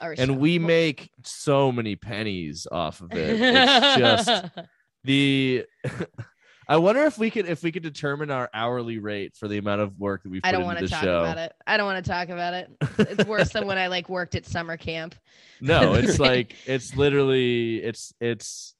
or 0.00 0.16
so. 0.16 0.22
And 0.22 0.38
we 0.38 0.58
make 0.58 1.10
so 1.24 1.70
many 1.70 1.94
pennies 1.94 2.66
off 2.72 3.00
of 3.02 3.12
it. 3.12 3.38
It's 3.40 3.96
just 3.98 4.44
the 5.04 5.64
I 6.68 6.76
wonder 6.76 7.02
if 7.04 7.18
we 7.18 7.30
could 7.30 7.46
if 7.48 7.62
we 7.62 7.72
could 7.72 7.82
determine 7.82 8.30
our 8.30 8.48
hourly 8.54 8.98
rate 8.98 9.34
for 9.36 9.48
the 9.48 9.58
amount 9.58 9.80
of 9.80 9.98
work 9.98 10.22
that 10.22 10.28
we 10.30 10.40
put 10.40 10.48
i 10.48 10.52
don't 10.52 10.64
want 10.64 10.78
to 10.78 10.88
talk 10.88 11.02
show. 11.02 11.20
about 11.20 11.38
it 11.38 11.52
i 11.66 11.76
don't 11.76 11.86
want 11.86 12.04
to 12.04 12.10
talk 12.10 12.28
about 12.28 12.54
it 12.54 12.70
it's 12.98 13.24
worse 13.28 13.50
than 13.52 13.66
when 13.66 13.78
i 13.78 13.88
like 13.88 14.08
worked 14.08 14.34
at 14.34 14.46
summer 14.46 14.76
camp 14.76 15.14
No, 15.60 15.94
it's 16.00 16.18
like 16.18 16.54
it's 16.66 16.94
literally 16.96 17.76
it's 17.82 18.12
it's 18.20 18.74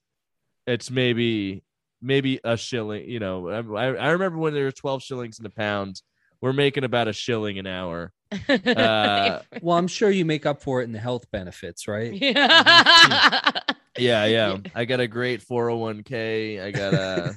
it's 0.66 0.90
maybe 0.90 1.62
maybe 2.00 2.40
a 2.42 2.56
shilling. 2.56 3.08
You 3.08 3.20
know, 3.20 3.48
I 3.48 3.86
I 3.86 4.10
remember 4.10 4.38
when 4.38 4.54
there 4.54 4.64
were 4.64 4.72
twelve 4.72 5.02
shillings 5.02 5.38
in 5.38 5.46
a 5.46 5.50
pound. 5.50 6.02
We're 6.40 6.52
making 6.52 6.82
about 6.82 7.06
a 7.06 7.12
shilling 7.12 7.58
an 7.60 7.66
hour. 7.68 8.12
Uh, 8.48 9.42
Well, 9.60 9.76
I'm 9.78 9.86
sure 9.86 10.10
you 10.10 10.24
make 10.24 10.44
up 10.46 10.60
for 10.62 10.80
it 10.80 10.84
in 10.84 10.92
the 10.92 10.98
health 10.98 11.30
benefits, 11.30 11.86
right? 11.86 12.12
yeah. 12.12 13.60
Yeah, 13.98 14.24
yeah. 14.24 14.56
I 14.74 14.84
got 14.86 15.00
a 15.00 15.06
great 15.06 15.40
401k. 15.46 16.62
I 16.64 16.70
got 16.72 16.94
a 16.94 17.34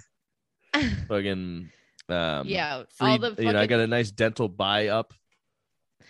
fucking 1.07 1.69
um 2.07 2.47
yeah 2.47 2.83
free, 2.89 3.09
all 3.09 3.17
the 3.17 3.35
you 3.37 3.51
know, 3.51 3.59
I 3.59 3.67
got 3.67 3.79
a 3.79 3.87
nice 3.87 4.11
dental 4.11 4.47
buy 4.47 4.87
up. 4.87 5.13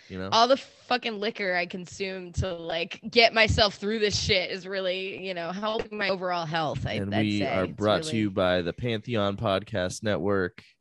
You 0.08 0.20
know. 0.20 0.28
all 0.30 0.46
the 0.46 0.56
fucking 0.56 1.18
liquor 1.18 1.56
I 1.56 1.66
consume 1.66 2.32
to 2.34 2.54
like 2.54 3.00
get 3.10 3.34
myself 3.34 3.74
through 3.74 3.98
this 3.98 4.16
shit 4.16 4.52
is 4.52 4.64
really, 4.64 5.26
you 5.26 5.34
know, 5.34 5.50
helping 5.50 5.98
my 5.98 6.10
overall 6.10 6.46
health. 6.46 6.86
I, 6.86 6.92
and 6.92 7.12
I'd 7.12 7.24
we 7.24 7.40
say. 7.40 7.46
are 7.52 7.66
brought 7.66 8.04
to 8.04 8.16
you 8.16 8.30
by 8.30 8.62
the 8.62 8.72
Pantheon 8.72 9.36
Podcast 9.36 10.02
Network. 10.02 10.62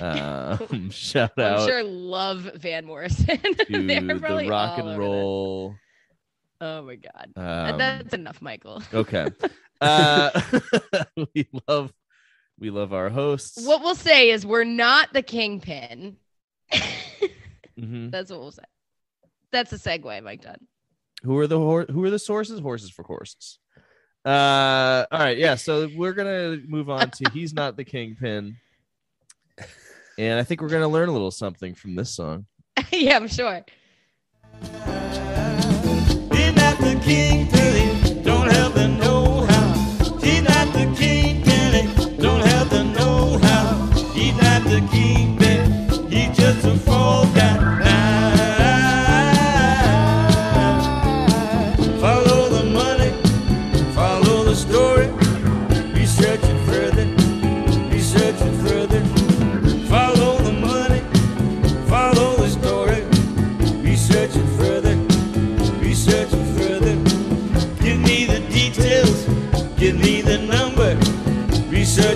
Um, 0.00 0.90
shout 0.90 1.36
out 1.38 1.60
I'm 1.60 1.66
sure 1.66 1.82
love 1.82 2.48
Van 2.54 2.84
Morrison. 2.84 3.36
to 3.36 3.64
the 3.66 4.46
rock 4.48 4.78
and 4.78 4.96
roll. 4.96 5.74
Oh 6.60 6.82
my 6.82 6.94
god, 6.94 7.32
Um, 7.34 7.78
that's 7.78 8.14
enough, 8.14 8.40
Michael. 8.40 8.80
okay. 8.94 9.26
Uh, 9.80 10.40
we 11.34 11.48
love 11.66 11.92
we 12.62 12.70
love 12.70 12.92
our 12.94 13.10
hosts. 13.10 13.66
What 13.66 13.82
we'll 13.82 13.96
say 13.96 14.30
is 14.30 14.46
we're 14.46 14.62
not 14.62 15.12
the 15.12 15.22
kingpin. 15.22 16.16
Mhm. 17.80 18.10
That's 18.10 18.30
what 18.30 18.38
we'll 18.38 18.52
say. 18.52 18.62
That's 19.50 19.72
a 19.72 19.76
segue, 19.78 20.22
Mike 20.22 20.42
Dunn. 20.42 20.58
Who 21.24 21.38
are 21.38 21.46
the 21.46 21.58
hor- 21.58 21.86
who 21.86 22.04
are 22.04 22.10
the 22.10 22.18
sources? 22.18 22.60
Horses 22.60 22.90
for 22.90 23.02
horses. 23.02 23.58
Uh, 24.26 25.06
all 25.10 25.18
right, 25.18 25.38
yeah. 25.38 25.54
So 25.54 25.88
we're 25.96 26.12
gonna 26.12 26.58
move 26.68 26.90
on 26.90 27.10
to 27.10 27.30
he's 27.32 27.54
not 27.54 27.76
the 27.76 27.84
kingpin, 27.84 28.56
and 30.18 30.38
I 30.38 30.44
think 30.44 30.60
we're 30.60 30.68
gonna 30.68 30.86
learn 30.86 31.08
a 31.08 31.12
little 31.12 31.30
something 31.30 31.74
from 31.74 31.94
this 31.96 32.14
song. 32.14 32.44
yeah, 32.92 33.16
I'm 33.16 33.26
sure. 33.26 33.64
He's 34.60 34.70
not 36.54 36.78
the 36.78 37.00
king 37.02 37.46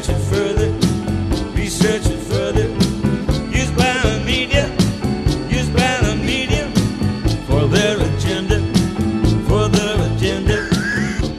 Research 0.09 0.21
it 0.21 0.37
further, 0.37 0.71
research 1.57 2.03
further. 2.29 2.69
Use 3.51 3.71
by 3.73 4.23
media, 4.25 4.69
use 5.49 5.69
by 5.71 6.15
media 6.25 6.71
for 7.49 7.67
their 7.67 7.97
agenda, 8.01 8.61
for 9.49 9.69
their 9.69 10.13
agenda. 10.15 10.57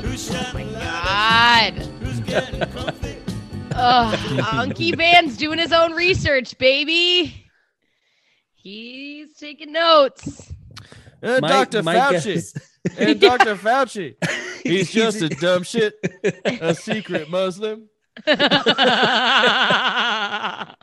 Who's 0.03 0.27
shining 0.27 0.73
light? 0.73 1.75
God. 1.77 1.85
Who's 2.01 2.19
getting 2.19 2.59
comfy? 2.59 3.15
Ugh, 3.73 4.19
Unky 4.39 4.97
Van's 4.97 5.37
doing 5.37 5.59
his 5.59 5.71
own 5.71 5.93
research, 5.93 6.57
baby. 6.57 7.45
He's 8.55 9.33
taking 9.37 9.71
notes. 9.71 10.51
Uh, 11.23 11.39
My- 11.41 11.47
Dr. 11.47 11.83
my 11.83 11.95
Fauci. 11.95 12.33
guess- 12.33 12.53
and 12.97 13.21
Dr. 13.21 13.55
Fauci. 13.55 14.15
He's 14.63 14.89
He's- 14.89 14.91
just 14.91 15.21
a 15.21 15.29
dumb 15.29 15.63
shit, 15.63 15.93
a 16.43 16.75
secret 16.75 17.29
Muslim. 17.29 17.87
I 18.25 20.65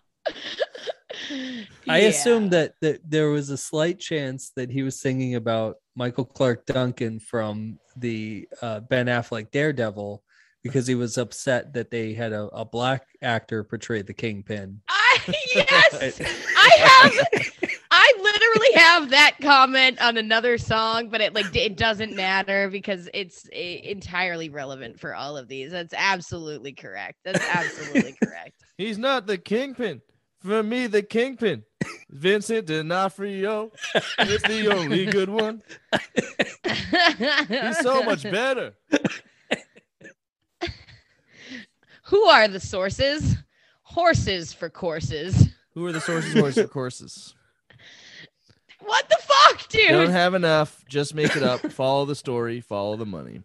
I 1.89 1.99
assumed 1.99 2.51
that, 2.53 2.75
that 2.81 3.09
there 3.09 3.31
was 3.31 3.51
a 3.51 3.57
slight 3.57 3.99
chance 3.99 4.53
that 4.57 4.71
he 4.71 4.83
was 4.83 5.01
singing 5.01 5.37
about 5.37 5.77
Michael 5.95 6.25
Clarke 6.25 6.67
Duncan 6.67 7.21
from 7.21 7.79
the 7.97 8.49
uh, 8.63 8.81
Ben 8.81 9.07
Affleck 9.07 9.51
Daredevil 9.51 10.23
because 10.63 10.87
he 10.87 10.95
was 10.95 11.19
upset 11.19 11.75
that 11.75 11.91
they 11.91 12.15
had 12.15 12.33
a, 12.33 12.45
a 12.47 12.65
black 12.65 13.07
actor 13.23 13.63
portray 13.63 14.03
the 14.03 14.15
kingpin. 14.15 14.81
I, 14.89 15.19
yes, 15.55 16.21
I 16.57 16.71
have. 16.79 17.13
I 18.05 18.13
literally 18.23 18.73
have 18.75 19.11
that 19.11 19.37
comment 19.41 20.01
on 20.03 20.19
another 20.19 20.59
song, 20.59 21.09
but 21.09 21.23
it 21.23 21.35
like 21.35 21.57
it 21.57 21.77
doesn't 21.77 22.15
matter 22.15 22.69
because 22.69 23.09
it's 23.15 23.49
eh, 23.53 23.81
entirely 23.83 24.51
relevant 24.51 25.01
for 25.01 25.15
all 25.15 25.39
of 25.39 25.49
these. 25.49 25.73
That's 25.73 25.95
absolutely 25.97 26.73
correct. 26.73 27.19
That's 27.25 27.43
absolutely 27.49 28.15
correct. 28.23 28.63
He's 28.77 28.99
not 28.99 29.27
the 29.27 29.39
kingpin. 29.39 30.03
For 30.41 30.63
me, 30.63 30.87
the 30.87 31.03
kingpin. 31.03 31.65
Vincent 32.11 32.67
D'Onofrio. 32.67 33.73
is 34.19 34.43
the 34.43 34.69
only 34.73 35.07
good 35.07 35.31
one. 35.31 35.63
He's 37.49 37.79
so 37.79 38.03
much 38.03 38.23
better. 38.31 38.75
Who 42.05 42.25
are 42.25 42.49
the 42.49 42.61
sources? 42.61 43.37
Horses 43.83 44.53
for 44.53 44.69
courses. 44.69 45.49
Who 45.73 45.87
are 45.87 45.93
the 45.93 46.01
sources, 46.01 46.35
horses, 46.35 46.63
for 46.63 46.69
courses? 46.69 47.34
What 48.85 49.09
the 49.09 49.17
fuck, 49.21 49.75
You 49.75 49.89
don't 49.89 50.11
have 50.11 50.35
enough. 50.35 50.85
Just 50.89 51.15
make 51.15 51.35
it 51.37 51.43
up. 51.43 51.61
follow 51.73 52.05
the 52.05 52.15
story. 52.15 52.61
Follow 52.61 52.97
the 52.97 53.07
money. 53.07 53.43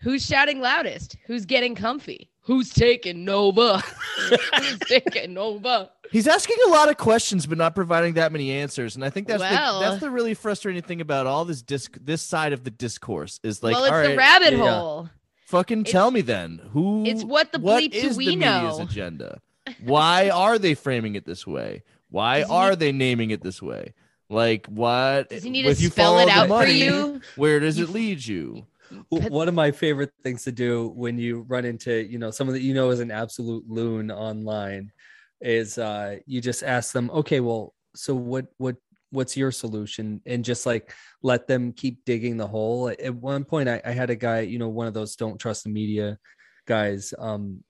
Who's 0.00 0.24
shouting 0.24 0.60
loudest? 0.60 1.16
Who's 1.26 1.46
getting 1.46 1.74
comfy? 1.74 2.30
Who's 2.42 2.70
taking 2.70 3.24
Nova? 3.24 3.78
Who's 4.28 4.78
taking 4.80 5.34
Nova? 5.34 5.90
He's 6.12 6.28
asking 6.28 6.58
a 6.66 6.70
lot 6.70 6.88
of 6.88 6.96
questions, 6.96 7.46
but 7.46 7.58
not 7.58 7.74
providing 7.74 8.14
that 8.14 8.30
many 8.30 8.52
answers. 8.52 8.94
And 8.94 9.04
I 9.04 9.10
think 9.10 9.26
that's 9.26 9.40
Well- 9.40 9.80
the, 9.80 9.86
that's 9.88 10.00
the 10.00 10.10
really 10.10 10.34
frustrating 10.34 10.82
thing 10.82 11.00
about 11.00 11.26
all 11.26 11.44
this 11.44 11.62
disc 11.62 11.96
this 12.00 12.22
side 12.22 12.52
of 12.52 12.62
the 12.62 12.70
discourse 12.70 13.40
is 13.42 13.62
like, 13.62 13.74
well, 13.74 13.84
it's 13.84 13.92
all 13.92 14.02
the 14.02 14.08
right, 14.10 14.16
rabbit 14.18 14.52
yeah. 14.52 14.58
hole. 14.78 15.10
fucking 15.46 15.80
it's- 15.80 15.92
tell 15.92 16.10
me 16.10 16.20
then 16.20 16.60
who 16.72 17.04
it's 17.04 17.24
what 17.24 17.50
the 17.52 17.58
what 17.58 17.82
bleep 17.82 17.92
do 17.92 17.98
is 17.98 18.16
we 18.16 18.26
the 18.26 18.36
media's 18.36 18.78
know? 18.78 18.84
agenda? 18.84 19.40
Why 19.82 20.30
are 20.30 20.58
they 20.58 20.74
framing 20.74 21.16
it 21.16 21.24
this 21.24 21.46
way? 21.46 21.82
Why 22.10 22.42
are 22.50 22.76
they 22.76 22.92
naming 22.92 23.30
it 23.30 23.42
this 23.42 23.60
way? 23.60 23.94
Like 24.28 24.66
what? 24.66 25.28
Does 25.28 25.44
he 25.44 25.50
need 25.50 25.66
if 25.66 25.78
to 25.78 25.84
you 25.84 25.90
spell 25.90 26.18
it 26.18 26.26
the 26.26 26.32
out 26.32 26.48
for 26.48 26.66
you? 26.66 27.20
Where 27.36 27.60
does 27.60 27.78
it 27.78 27.90
lead 27.90 28.24
you? 28.24 28.66
One 29.08 29.48
of 29.48 29.54
my 29.54 29.70
favorite 29.70 30.12
things 30.22 30.44
to 30.44 30.52
do 30.52 30.88
when 30.88 31.18
you 31.18 31.42
run 31.48 31.64
into, 31.64 32.04
you 32.04 32.18
know, 32.18 32.30
someone 32.30 32.54
that 32.54 32.62
you 32.62 32.74
know 32.74 32.90
is 32.90 33.00
an 33.00 33.10
absolute 33.10 33.68
loon 33.68 34.10
online 34.10 34.92
is 35.40 35.76
uh 35.78 36.16
you 36.26 36.40
just 36.40 36.62
ask 36.62 36.92
them, 36.92 37.10
okay, 37.10 37.40
well, 37.40 37.74
so 37.94 38.14
what 38.14 38.46
what 38.58 38.76
what's 39.10 39.36
your 39.36 39.52
solution? 39.52 40.20
And 40.26 40.44
just 40.44 40.66
like 40.66 40.92
let 41.22 41.46
them 41.46 41.72
keep 41.72 42.04
digging 42.04 42.36
the 42.36 42.46
hole. 42.46 42.88
At 42.88 43.14
one 43.14 43.44
point 43.44 43.68
I, 43.68 43.80
I 43.84 43.92
had 43.92 44.10
a 44.10 44.16
guy, 44.16 44.40
you 44.40 44.58
know, 44.58 44.68
one 44.68 44.88
of 44.88 44.94
those 44.94 45.14
don't 45.14 45.38
trust 45.38 45.64
the 45.64 45.70
media 45.70 46.18
guys, 46.66 47.14
um 47.18 47.62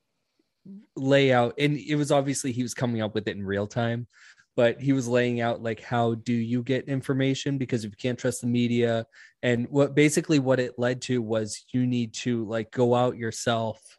lay 0.97 1.33
out 1.33 1.55
and 1.59 1.77
it 1.77 1.95
was 1.95 2.11
obviously 2.11 2.51
he 2.51 2.62
was 2.62 2.74
coming 2.74 3.01
up 3.01 3.15
with 3.15 3.28
it 3.28 3.37
in 3.37 3.47
real 3.47 3.69
time 3.69 4.05
but 4.57 4.81
he 4.81 4.93
was 4.93 5.07
laying 5.07 5.41
out 5.41 5.62
like 5.62 5.81
how 5.81 6.15
do 6.15 6.33
you 6.33 6.62
get 6.62 6.89
information? 6.89 7.59
Because 7.59 7.85
if 7.85 7.91
you 7.91 7.97
can't 7.97 8.19
trust 8.19 8.41
the 8.41 8.47
media 8.47 9.07
and 9.43 9.69
what 9.69 9.95
basically 9.95 10.39
what 10.39 10.59
it 10.59 10.78
led 10.78 11.03
to 11.03 11.20
was 11.23 11.65
you 11.73 11.87
need 11.87 12.15
to 12.15 12.45
like 12.47 12.70
go 12.73 12.95
out 12.95 13.16
yourself 13.16 13.95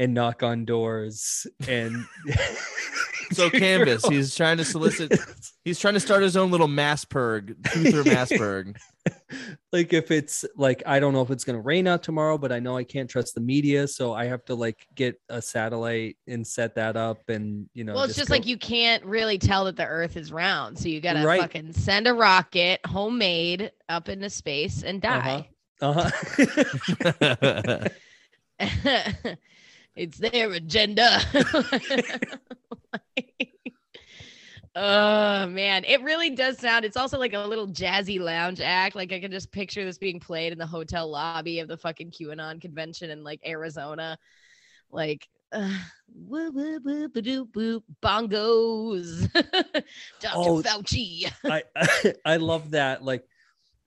and 0.00 0.14
knock 0.14 0.42
on 0.42 0.64
doors 0.64 1.46
and 1.68 2.04
So 3.32 3.48
canvas. 3.48 4.04
He's 4.08 4.34
trying 4.34 4.56
to 4.56 4.64
solicit. 4.64 5.16
He's 5.64 5.78
trying 5.78 5.94
to 5.94 6.00
start 6.00 6.24
his 6.24 6.36
own 6.36 6.50
little 6.50 6.66
Massberg, 6.66 7.54
Truther 7.62 8.02
Massberg. 8.12 8.76
like 9.72 9.92
if 9.94 10.10
it's 10.10 10.44
like 10.56 10.82
i 10.84 11.00
don't 11.00 11.14
know 11.14 11.22
if 11.22 11.30
it's 11.30 11.42
going 11.44 11.56
to 11.56 11.62
rain 11.62 11.86
out 11.86 12.02
tomorrow 12.02 12.36
but 12.36 12.52
i 12.52 12.58
know 12.58 12.76
i 12.76 12.84
can't 12.84 13.08
trust 13.08 13.34
the 13.34 13.40
media 13.40 13.88
so 13.88 14.12
i 14.12 14.26
have 14.26 14.44
to 14.44 14.54
like 14.54 14.86
get 14.94 15.18
a 15.30 15.40
satellite 15.40 16.18
and 16.26 16.46
set 16.46 16.74
that 16.74 16.96
up 16.98 17.26
and 17.30 17.66
you 17.72 17.82
know 17.82 17.94
Well, 17.94 18.02
it's 18.04 18.14
just 18.14 18.28
go- 18.28 18.34
like 18.34 18.44
you 18.46 18.58
can't 18.58 19.02
really 19.06 19.38
tell 19.38 19.64
that 19.64 19.76
the 19.76 19.86
Earth 19.86 20.16
is 20.18 20.30
round, 20.32 20.78
so 20.78 20.88
you 20.88 21.00
gotta 21.00 21.24
Right. 21.24 21.40
fucking 21.40 21.72
send 21.72 22.08
a 22.08 22.12
rocket, 22.12 22.80
homemade, 22.84 23.70
up 23.88 24.08
into 24.10 24.28
space 24.28 24.82
and 24.82 25.00
die. 25.00 25.48
uh-huh 25.80 26.10
it's 30.00 30.16
their 30.16 30.50
agenda. 30.52 31.20
oh 34.74 35.46
man, 35.46 35.84
it 35.84 36.02
really 36.02 36.30
does 36.30 36.56
sound. 36.58 36.86
It's 36.86 36.96
also 36.96 37.18
like 37.18 37.34
a 37.34 37.40
little 37.40 37.68
jazzy 37.68 38.18
lounge 38.18 38.62
act. 38.62 38.96
Like 38.96 39.12
I 39.12 39.20
can 39.20 39.30
just 39.30 39.52
picture 39.52 39.84
this 39.84 39.98
being 39.98 40.18
played 40.18 40.52
in 40.52 40.58
the 40.58 40.66
hotel 40.66 41.10
lobby 41.10 41.60
of 41.60 41.68
the 41.68 41.76
fucking 41.76 42.12
QAnon 42.12 42.62
convention 42.62 43.10
in 43.10 43.22
like 43.22 43.42
Arizona. 43.46 44.18
Like 44.90 45.28
uh, 45.52 45.68
woo 46.14 46.50
woo 46.50 46.80
woo 46.82 47.08
ba 47.08 47.20
doo 47.20 47.44
boop 47.44 47.82
bongos. 48.02 49.30
Dr. 50.20 50.34
Oh, 50.34 50.62
Fauci. 50.62 51.30
I, 51.44 51.62
I 51.76 52.14
I 52.24 52.36
love 52.38 52.70
that 52.70 53.04
like 53.04 53.24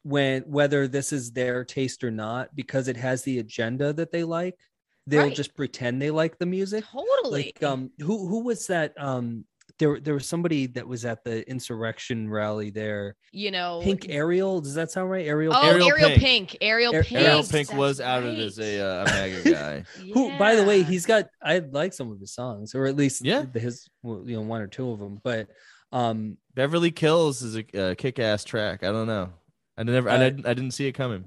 when 0.04 0.44
whether 0.44 0.88
this 0.88 1.12
is 1.12 1.32
their 1.32 1.66
taste 1.66 2.04
or 2.04 2.12
not 2.12 2.56
because 2.56 2.88
it 2.88 2.98
has 2.98 3.24
the 3.24 3.40
agenda 3.40 3.94
that 3.94 4.12
they 4.12 4.24
like 4.24 4.60
they'll 5.08 5.24
Right. 5.24 5.36
just 5.36 5.56
pretend 5.56 6.02
they 6.02 6.12
like 6.12 6.38
the 6.40 6.46
music 6.46 6.84
Totally. 6.92 7.54
like 7.56 7.64
um 7.64 7.92
who 8.00 8.28
who 8.28 8.40
was 8.44 8.68
that 8.68 8.94
um 8.98 9.46
there 9.80 10.00
there 10.00 10.14
was 10.14 10.28
somebody 10.28 10.68
that 10.68 10.88
was 10.88 11.04
at 11.04 11.24
the 11.24 11.48
insurrection 11.50 12.30
rally 12.30 12.70
there 12.70 13.16
you 13.32 13.50
know, 13.52 13.82
pink 13.84 14.06
ariel 14.10 14.62
does 14.62 14.76
that 14.76 14.92
sound 14.92 15.10
right 15.10 15.26
ariel 15.26 15.52
Oh, 15.56 15.68
Ariel 15.68 15.88
Ariel, 15.90 16.10
Pink. 16.12 16.22
Pink. 16.22 16.58
Ariel 16.62 16.94
Pink. 16.94 17.12
Ariel 17.14 17.44
Pink 17.44 17.68
That's 17.70 17.78
was 17.78 18.00
out 18.00 18.24
right. 18.24 18.38
as 18.38 18.60
a, 18.60 18.80
uh, 18.80 19.06
MAGA 19.08 19.52
guy. 19.52 19.84
who 20.14 20.38
by 20.38 20.56
the 20.56 20.64
way 20.64 20.84
he's 20.84 21.06
got 21.06 21.28
i 21.42 21.58
like 21.60 21.94
some 21.94 22.12
of 22.12 22.20
his 22.20 22.32
songs 22.34 22.76
or 22.76 22.86
at 22.86 22.96
least 22.96 23.26
Yeah. 23.26 23.46
his 23.54 23.90
you 24.04 24.24
know 24.36 24.42
one 24.42 24.62
or 24.62 24.68
two 24.68 24.92
of 24.92 25.00
them 25.00 25.20
but 25.24 25.48
um 25.92 26.38
Beverly 26.56 26.92
Kills 26.92 27.42
is 27.42 27.56
a 27.58 27.64
uh, 27.92 27.96
kick-ass 27.96 28.44
track. 28.44 28.84
I 28.84 28.92
don't 28.92 29.08
know. 29.08 29.32
I 29.76 29.82
never. 29.82 30.08
I 30.08 30.18
Uh, 30.18 30.20
didn't. 30.20 30.46
I 30.46 30.54
didn't 30.54 30.70
see 30.76 30.86
it 30.86 30.92
coming. 30.92 31.26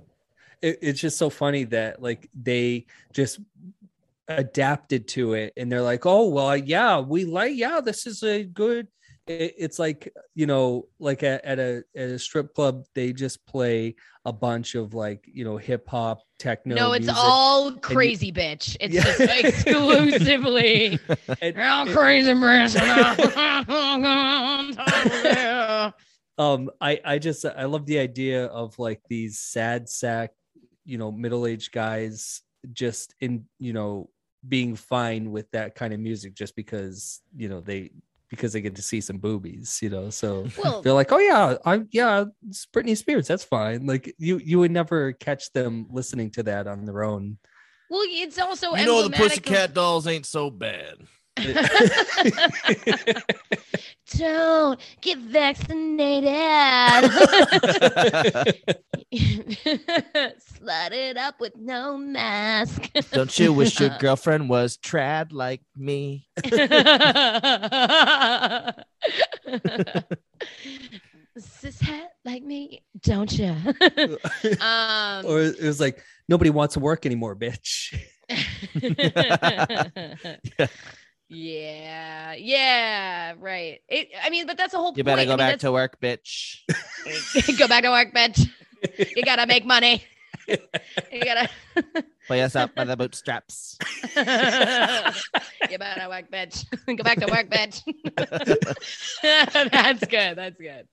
It, 0.63 0.79
it's 0.83 1.01
just 1.01 1.19
so 1.19 1.31
funny 1.31 1.65
that 1.65 2.03
like 2.03 2.29
they 2.35 2.87
just 3.13 3.39
adapted 4.29 5.07
to 5.07 5.35
it 5.35 5.53
and 5.57 5.71
they're 5.71 5.83
like 5.83 6.05
oh 6.05 6.29
well 6.29 6.57
yeah 6.57 6.99
we 6.99 7.25
like 7.25 7.53
yeah 7.55 7.81
this 7.81 8.09
is 8.09 8.25
a 8.25 8.43
good 8.43 8.89
it, 9.29 9.55
it's 9.57 9.79
like 9.79 10.13
you 10.35 10.47
know 10.47 10.89
like 10.99 11.23
at, 11.23 11.45
at 11.45 11.61
a 11.61 11.85
at 11.97 12.09
a 12.11 12.19
strip 12.19 12.53
club 12.55 12.85
they 12.95 13.13
just 13.13 13.45
play 13.47 13.95
a 14.25 14.33
bunch 14.33 14.75
of 14.75 14.95
like 14.95 15.25
you 15.33 15.45
know 15.45 15.57
hip 15.57 15.89
hop 15.89 16.23
techno 16.41 16.75
No, 16.75 16.93
it's 16.93 17.07
music. 17.07 17.23
all 17.25 17.71
crazy, 17.73 18.33
bitch. 18.33 18.77
It's 18.81 18.93
Yeah. 18.95 19.03
just 19.05 19.21
exclusively 19.21 20.99
And 21.41 21.57
all 21.61 21.87
crazy, 21.87 22.33
bitch. 22.33 22.77
um 26.39 26.71
i 26.81 27.01
i 27.05 27.19
just 27.19 27.45
i 27.47 27.65
love 27.65 27.87
the 27.87 27.99
idea 27.99 28.47
of 28.47 28.79
like 28.79 29.01
these 29.09 29.39
sad 29.39 29.89
sack 29.89 30.31
you 30.87 30.99
know 30.99 31.13
middle-aged 31.13 31.73
guys 31.73 32.43
just 32.73 33.15
in 33.21 33.45
you 33.59 33.73
know 33.73 34.09
being 34.49 34.77
fine 34.77 35.33
with 35.33 35.51
that 35.51 35.75
kind 35.75 35.93
of 35.93 36.01
music 36.01 36.35
just 36.35 36.55
because 36.57 37.21
you 37.37 37.49
know 37.49 37.61
they 37.61 37.91
because 38.29 38.53
they 38.53 38.61
get 38.61 38.75
to 38.75 38.83
see 38.83 39.01
some 39.01 39.19
boobies 39.19 39.79
you 39.83 39.89
know? 39.89 40.11
So 40.11 40.47
well, 40.63 40.83
they're 40.83 40.93
like 40.93 41.13
oh 41.13 41.19
yeah 41.19 41.57
i 41.65 41.83
yeah 41.91 42.25
it's 42.49 42.67
britney 42.67 42.97
spears 42.97 43.27
that's 43.27 43.45
fine. 43.45 43.87
Like 43.87 44.15
you 44.19 44.39
you 44.39 44.59
would 44.59 44.71
never 44.71 45.13
catch 45.13 45.53
them 45.53 45.87
listening 45.91 46.31
to 46.33 46.43
that 46.45 46.67
on 46.67 46.85
their 46.85 47.05
own. 47.05 47.39
Well, 47.89 48.03
it's 48.05 48.39
also 48.39 48.75
you 48.75 48.87
know 48.87 49.09
the 49.09 49.15
emblematic 49.15 49.39
of- 49.39 49.45
Pussycat 49.45 49.75
Dolls 49.75 50.07
ain't 50.07 50.27
so 50.27 50.51
bad. 50.51 50.97
Don't 54.15 54.81
get 55.01 55.19
vaccinated. 55.19 56.31
Slide 60.39 60.93
it 60.93 61.17
up 61.17 61.41
with 61.41 61.57
no 61.57 61.97
mask. 61.97 62.91
Don't 63.13 63.37
you 63.39 63.53
wish 63.53 63.81
your 63.81 63.91
girlfriend 63.99 64.49
was 64.49 64.77
trad 64.77 65.33
like 65.33 65.63
me? 65.77 66.29
Cis 71.39 71.81
hat 71.81 72.13
like 72.25 72.43
me, 72.43 72.83
don't 73.03 73.33
you? 73.37 73.51
um, 74.61 75.27
or 75.27 75.43
it 75.43 75.61
was 75.61 75.81
like 75.81 76.03
nobody 76.29 76.51
wants 76.51 76.75
to 76.75 76.81
work 76.81 77.07
anymore 77.07 77.37
bitch 77.37 77.95
yeah, 78.29 79.85
yeah, 81.29 82.35
yeah, 82.35 83.35
right. 83.39 83.81
It, 83.89 84.09
I 84.23 84.31
mean, 84.31 84.47
but 84.47 84.57
that's 84.57 84.75
a 84.75 84.79
whole. 84.79 84.93
You 84.97 85.05
better 85.05 85.19
point. 85.19 85.29
go 85.29 85.35
I 85.35 85.37
mean, 85.37 85.53
back 85.53 85.59
to 85.61 85.73
work, 85.73 86.01
bitch. 86.01 86.61
go 87.59 87.69
back 87.69 87.83
to 87.85 87.91
work, 87.91 88.15
bitch. 88.15 88.49
You 89.17 89.23
gotta 89.25 89.47
make 89.47 89.65
money. 89.65 90.05
You 90.49 91.25
gotta. 91.25 91.49
Play 92.27 92.43
us 92.43 92.57
up 92.57 92.75
by 92.75 92.85
the 92.85 92.97
bootstraps. 92.97 93.79
you 94.17 95.79
better 95.79 96.09
work, 96.09 96.31
bitch. 96.31 96.65
Go 96.87 97.03
back 97.05 97.19
to 97.21 97.27
work, 97.27 97.49
bitch. 97.49 97.83
That's 99.23 100.07
good. 100.07 100.37
That's 100.37 100.59
good. 100.59 100.89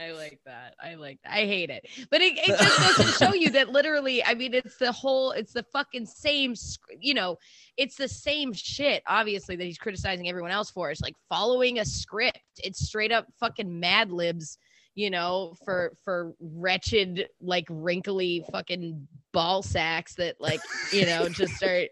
I 0.00 0.12
like 0.12 0.40
that. 0.46 0.74
I 0.82 0.94
like 0.94 1.18
that. 1.24 1.32
I 1.32 1.44
hate 1.46 1.68
it. 1.68 1.86
But 2.10 2.22
it, 2.22 2.38
it 2.38 2.58
just 2.58 2.96
goes 2.96 3.06
to 3.06 3.12
show 3.24 3.34
you 3.34 3.50
that 3.50 3.68
literally, 3.68 4.24
I 4.24 4.34
mean, 4.34 4.54
it's 4.54 4.78
the 4.78 4.92
whole, 4.92 5.32
it's 5.32 5.52
the 5.52 5.62
fucking 5.62 6.06
same, 6.06 6.54
you 6.98 7.12
know, 7.12 7.36
it's 7.76 7.96
the 7.96 8.08
same 8.08 8.54
shit, 8.54 9.02
obviously, 9.06 9.56
that 9.56 9.64
he's 9.64 9.78
criticizing 9.78 10.28
everyone 10.28 10.52
else 10.52 10.70
for. 10.70 10.90
It's 10.90 11.02
like 11.02 11.16
following 11.28 11.78
a 11.78 11.84
script. 11.84 12.40
It's 12.64 12.86
straight 12.86 13.12
up 13.12 13.26
fucking 13.38 13.78
mad 13.78 14.10
libs, 14.10 14.56
you 14.94 15.10
know, 15.10 15.54
for 15.64 15.92
for 16.02 16.32
wretched, 16.40 17.28
like 17.42 17.66
wrinkly 17.68 18.44
fucking 18.50 19.06
ball 19.32 19.62
sacks 19.62 20.14
that 20.14 20.40
like, 20.40 20.60
you 20.92 21.04
know, 21.04 21.28
just 21.28 21.62
are 21.62 21.86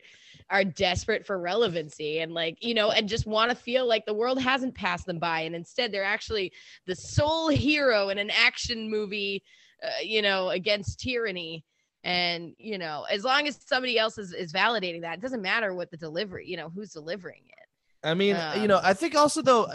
are 0.51 0.65
desperate 0.65 1.27
for 1.27 1.39
relevancy 1.39 2.21
and 2.21 2.33
like 2.33 2.57
you 2.61 2.75
know 2.75 2.91
and 2.91 3.09
just 3.09 3.27
want 3.27 3.51
to 3.51 3.57
feel 3.57 3.87
like 3.87 4.07
the 4.07 4.15
world 4.15 4.41
hasn't 4.41 4.75
passed 4.75 5.07
them 5.07 5.19
by 5.19 5.41
and 5.41 5.55
instead 5.55 5.93
they're 5.93 6.05
actually 6.05 6.53
the 6.87 6.95
sole 6.95 7.49
hero 7.49 8.09
in 8.09 8.19
an 8.19 8.31
action 8.31 8.91
movie 8.91 9.43
uh, 9.83 10.01
you 10.03 10.23
know 10.23 10.51
against 10.51 11.01
tyranny 11.01 11.65
and 12.03 12.55
you 12.59 12.79
know 12.79 13.05
as 13.11 13.25
long 13.25 13.47
as 13.47 13.59
somebody 13.67 13.99
else 13.99 14.17
is, 14.17 14.33
is 14.33 14.53
validating 14.53 15.03
that 15.03 15.19
it 15.19 15.21
doesn't 15.21 15.43
matter 15.43 15.75
what 15.75 15.91
the 15.91 15.97
delivery 15.97 16.47
you 16.47 16.57
know 16.57 16.71
who's 16.75 16.93
delivering 16.93 17.43
it 17.49 17.69
I 18.03 18.15
mean, 18.15 18.37
Um, 18.37 18.63
you 18.63 18.69
know, 18.69 18.81
I 18.83 18.95
think 18.95 19.15
also 19.15 19.43
though, 19.43 19.69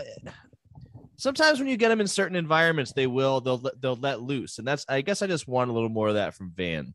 sometimes 1.17 1.59
when 1.59 1.67
you 1.67 1.77
get 1.77 1.89
them 1.89 2.01
in 2.01 2.07
certain 2.07 2.35
environments, 2.35 2.93
they 2.93 3.07
will 3.07 3.41
they'll 3.41 3.61
they'll 3.79 3.95
let 3.97 4.21
loose, 4.21 4.59
and 4.59 4.67
that's 4.67 4.85
I 4.87 5.01
guess 5.01 5.21
I 5.21 5.27
just 5.27 5.47
want 5.47 5.69
a 5.69 5.73
little 5.73 5.89
more 5.89 6.07
of 6.07 6.15
that 6.15 6.33
from 6.33 6.51
Van. 6.51 6.93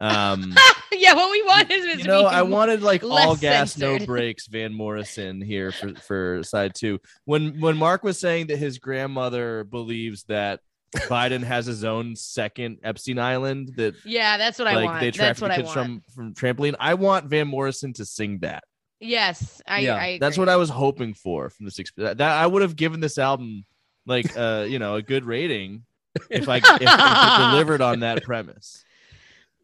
Um, 0.00 0.54
yeah, 0.92 1.14
what 1.14 1.30
we 1.30 1.42
want 1.42 1.70
is 1.70 1.98
you 1.98 2.04
know, 2.04 2.24
I 2.26 2.42
wanted 2.42 2.82
like 2.82 3.02
all 3.04 3.36
gas, 3.36 3.76
no 3.78 3.92
censored. 3.92 4.06
brakes, 4.08 4.46
Van 4.48 4.72
Morrison 4.72 5.40
here 5.40 5.72
for 5.72 5.94
for 5.94 6.42
side 6.42 6.74
two. 6.74 7.00
When 7.24 7.60
when 7.60 7.76
Mark 7.76 8.02
was 8.02 8.18
saying 8.18 8.48
that 8.48 8.58
his 8.58 8.78
grandmother 8.78 9.64
believes 9.64 10.24
that 10.24 10.60
Biden 10.94 11.42
has 11.42 11.66
his 11.66 11.84
own 11.84 12.16
second 12.16 12.78
Epstein 12.82 13.18
Island 13.18 13.72
that 13.76 13.94
Yeah, 14.04 14.36
that's 14.36 14.58
what 14.58 14.68
I 14.68 14.74
like 14.74 14.84
want. 14.84 15.00
they 15.00 15.10
traffic 15.10 15.52
kids 15.52 15.72
from 15.72 16.02
from 16.14 16.34
trampoline. 16.34 16.74
I 16.78 16.94
want 16.94 17.26
Van 17.26 17.48
Morrison 17.48 17.92
to 17.94 18.04
sing 18.04 18.38
that. 18.40 18.64
Yes, 19.00 19.60
I. 19.66 19.80
Yeah, 19.80 19.96
I 19.96 20.18
That's 20.18 20.38
what 20.38 20.48
I 20.48 20.56
was 20.56 20.70
hoping 20.70 21.14
for 21.14 21.50
from 21.50 21.66
this. 21.66 21.78
Exp- 21.78 22.16
that 22.16 22.20
I 22.20 22.46
would 22.46 22.62
have 22.62 22.76
given 22.76 23.00
this 23.00 23.18
album 23.18 23.64
like 24.06 24.36
uh 24.36 24.66
you 24.68 24.78
know 24.78 24.96
a 24.96 25.02
good 25.02 25.24
rating 25.24 25.84
if 26.30 26.48
I 26.48 26.58
if, 26.58 26.64
if 26.64 26.82
it 26.82 27.38
delivered 27.50 27.80
on 27.80 28.00
that 28.00 28.22
premise. 28.22 28.84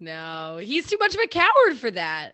No, 0.00 0.58
he's 0.60 0.86
too 0.86 0.96
much 0.98 1.14
of 1.14 1.20
a 1.20 1.26
coward 1.26 1.76
for 1.78 1.90
that. 1.90 2.32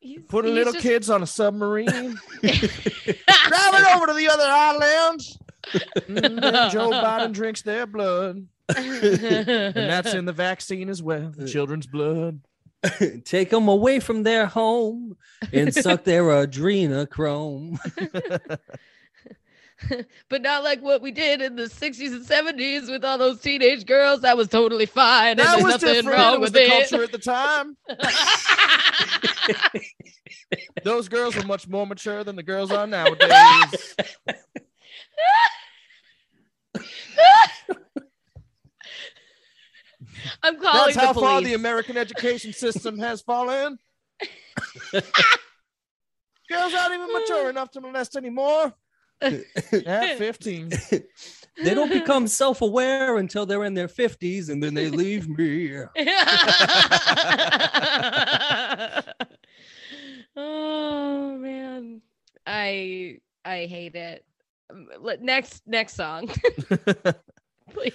He's, 0.00 0.20
Putting 0.28 0.50
he's 0.52 0.58
little 0.58 0.72
just- 0.74 0.82
kids 0.82 1.10
on 1.10 1.22
a 1.22 1.26
submarine, 1.26 1.86
driving 2.42 3.86
over 3.94 4.06
to 4.06 4.14
the 4.14 4.28
other 4.32 4.44
islands. 4.44 5.38
Mm, 5.72 6.24
and 6.24 6.38
then 6.38 6.70
Joe 6.70 6.90
Biden 6.92 7.32
drinks 7.32 7.62
their 7.62 7.86
blood, 7.86 8.46
and 8.76 9.74
that's 9.74 10.12
in 10.14 10.24
the 10.26 10.32
vaccine 10.32 10.88
as 10.90 11.02
well. 11.02 11.32
The 11.34 11.48
children's 11.48 11.86
blood. 11.86 12.40
Take 13.24 13.48
them 13.48 13.68
away 13.68 13.98
from 13.98 14.24
their 14.24 14.44
home 14.44 15.16
and 15.54 15.72
suck 15.74 16.04
their 16.04 16.24
adrenochrome. 16.24 17.78
but 20.28 20.42
not 20.42 20.62
like 20.64 20.80
what 20.82 21.02
we 21.02 21.10
did 21.10 21.42
in 21.42 21.56
the 21.56 21.64
60s 21.64 22.12
and 22.12 22.24
70s 22.24 22.90
with 22.90 23.04
all 23.04 23.18
those 23.18 23.40
teenage 23.40 23.86
girls. 23.86 24.20
That 24.20 24.36
was 24.36 24.48
totally 24.48 24.86
fine. 24.86 25.36
That 25.36 25.56
was 25.56 25.64
nothing 25.74 25.94
different. 25.94 26.18
wrong 26.18 26.34
It 26.34 26.40
was 26.40 26.52
with 26.52 26.62
the 26.62 26.64
it. 26.64 26.88
culture 26.88 27.04
at 27.04 27.12
the 27.12 27.18
time. 27.18 27.76
Those 30.84 31.08
girls 31.08 31.36
were 31.36 31.42
much 31.42 31.68
more 31.68 31.86
mature 31.86 32.24
than 32.24 32.36
the 32.36 32.42
girls 32.42 32.70
are 32.70 32.86
nowadays. 32.86 33.30
I'm 40.42 40.60
calling 40.60 40.94
That's 40.94 40.96
how 40.96 41.12
the 41.12 41.20
far 41.20 41.42
the 41.42 41.54
American 41.54 41.96
education 41.96 42.52
system 42.52 42.98
has 42.98 43.22
fallen. 43.22 43.78
Girls 44.92 46.74
aren't 46.74 46.94
even 46.94 47.12
mature 47.12 47.50
enough 47.50 47.70
to 47.72 47.80
molest 47.80 48.16
anymore. 48.16 48.72
At 49.20 50.18
15. 50.18 50.72
They 51.62 51.72
don't 51.74 51.90
become 51.90 52.26
self 52.26 52.62
aware 52.62 53.16
until 53.18 53.46
they're 53.46 53.64
in 53.64 53.74
their 53.74 53.88
50s 53.88 54.48
and 54.48 54.62
then 54.62 54.74
they 54.74 54.90
leave 54.90 55.28
me. 55.28 55.72
oh 60.36 61.38
man, 61.38 62.02
I 62.46 63.18
I 63.44 63.66
hate 63.66 63.94
it. 63.94 64.24
Next 65.20 65.62
next 65.66 65.94
song, 65.94 66.28
please. 67.72 67.92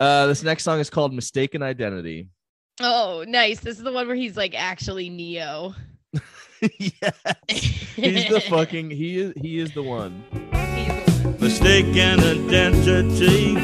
Uh, 0.00 0.26
this 0.26 0.42
next 0.42 0.64
song 0.64 0.80
is 0.80 0.88
called 0.88 1.12
Mistaken 1.12 1.62
Identity. 1.62 2.28
Oh, 2.80 3.24
nice. 3.28 3.60
This 3.60 3.76
is 3.76 3.82
the 3.84 3.92
one 3.92 4.06
where 4.06 4.16
he's 4.16 4.36
like 4.36 4.54
actually 4.56 5.10
Neo. 5.10 5.74
yes. 6.78 7.14
He's 7.96 8.26
the 8.28 8.40
fucking 8.40 8.90
he 8.90 9.18
is 9.18 9.32
he 9.40 9.58
is 9.58 9.72
the 9.74 9.82
one. 9.82 10.24
mistaken 11.40 12.20
identity. 12.20 13.54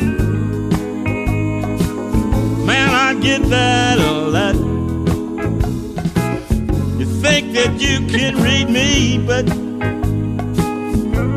Man, 2.67 2.91
I 2.91 3.15
get 3.21 3.43
that 3.51 3.99
a 3.99 4.13
lot. 4.37 4.57
You 6.99 7.07
think 7.23 7.53
that 7.55 7.81
you 7.81 8.07
can 8.09 8.43
read 8.43 8.71
me, 8.71 9.19
but 9.27 9.47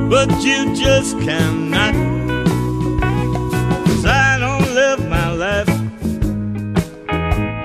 but 0.09 0.29
you 0.43 0.75
just 0.75 1.19
cannot. 1.21 1.95
'Cause 3.85 4.05
I 4.05 4.39
don't 4.39 4.73
live 4.73 5.07
my 5.09 5.29
life 5.31 5.69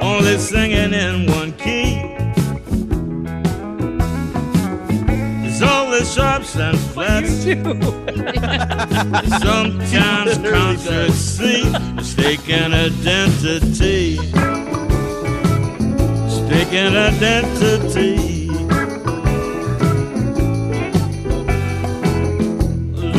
only 0.02 0.38
singing 0.38 0.92
in 0.92 1.26
one 1.26 1.37
It's 6.00 6.16
all 6.16 6.38
the 6.38 6.44
sharps 6.44 6.56
and 6.56 6.78
flats. 6.78 7.42
Sometimes 9.42 10.38
controversy, 10.38 11.64
mistaken 11.94 12.72
identity, 12.72 14.16
mistaken 16.24 16.96
identity. 16.96 18.46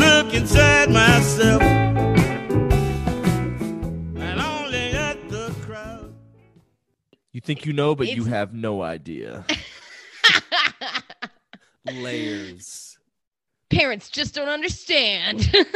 Look 0.00 0.32
inside 0.32 0.88
myself, 0.90 1.60
and 4.16 4.40
only 4.40 4.92
at 4.92 5.28
the 5.28 5.54
crowd. 5.66 6.14
You 7.32 7.42
think 7.42 7.66
you 7.66 7.74
know, 7.74 7.94
but 7.94 8.08
you 8.08 8.24
have 8.24 8.54
no 8.54 8.80
idea. 8.82 9.44
Layers. 11.96 12.98
Parents 13.70 14.08
just 14.10 14.34
don't 14.34 14.48
understand. 14.48 15.48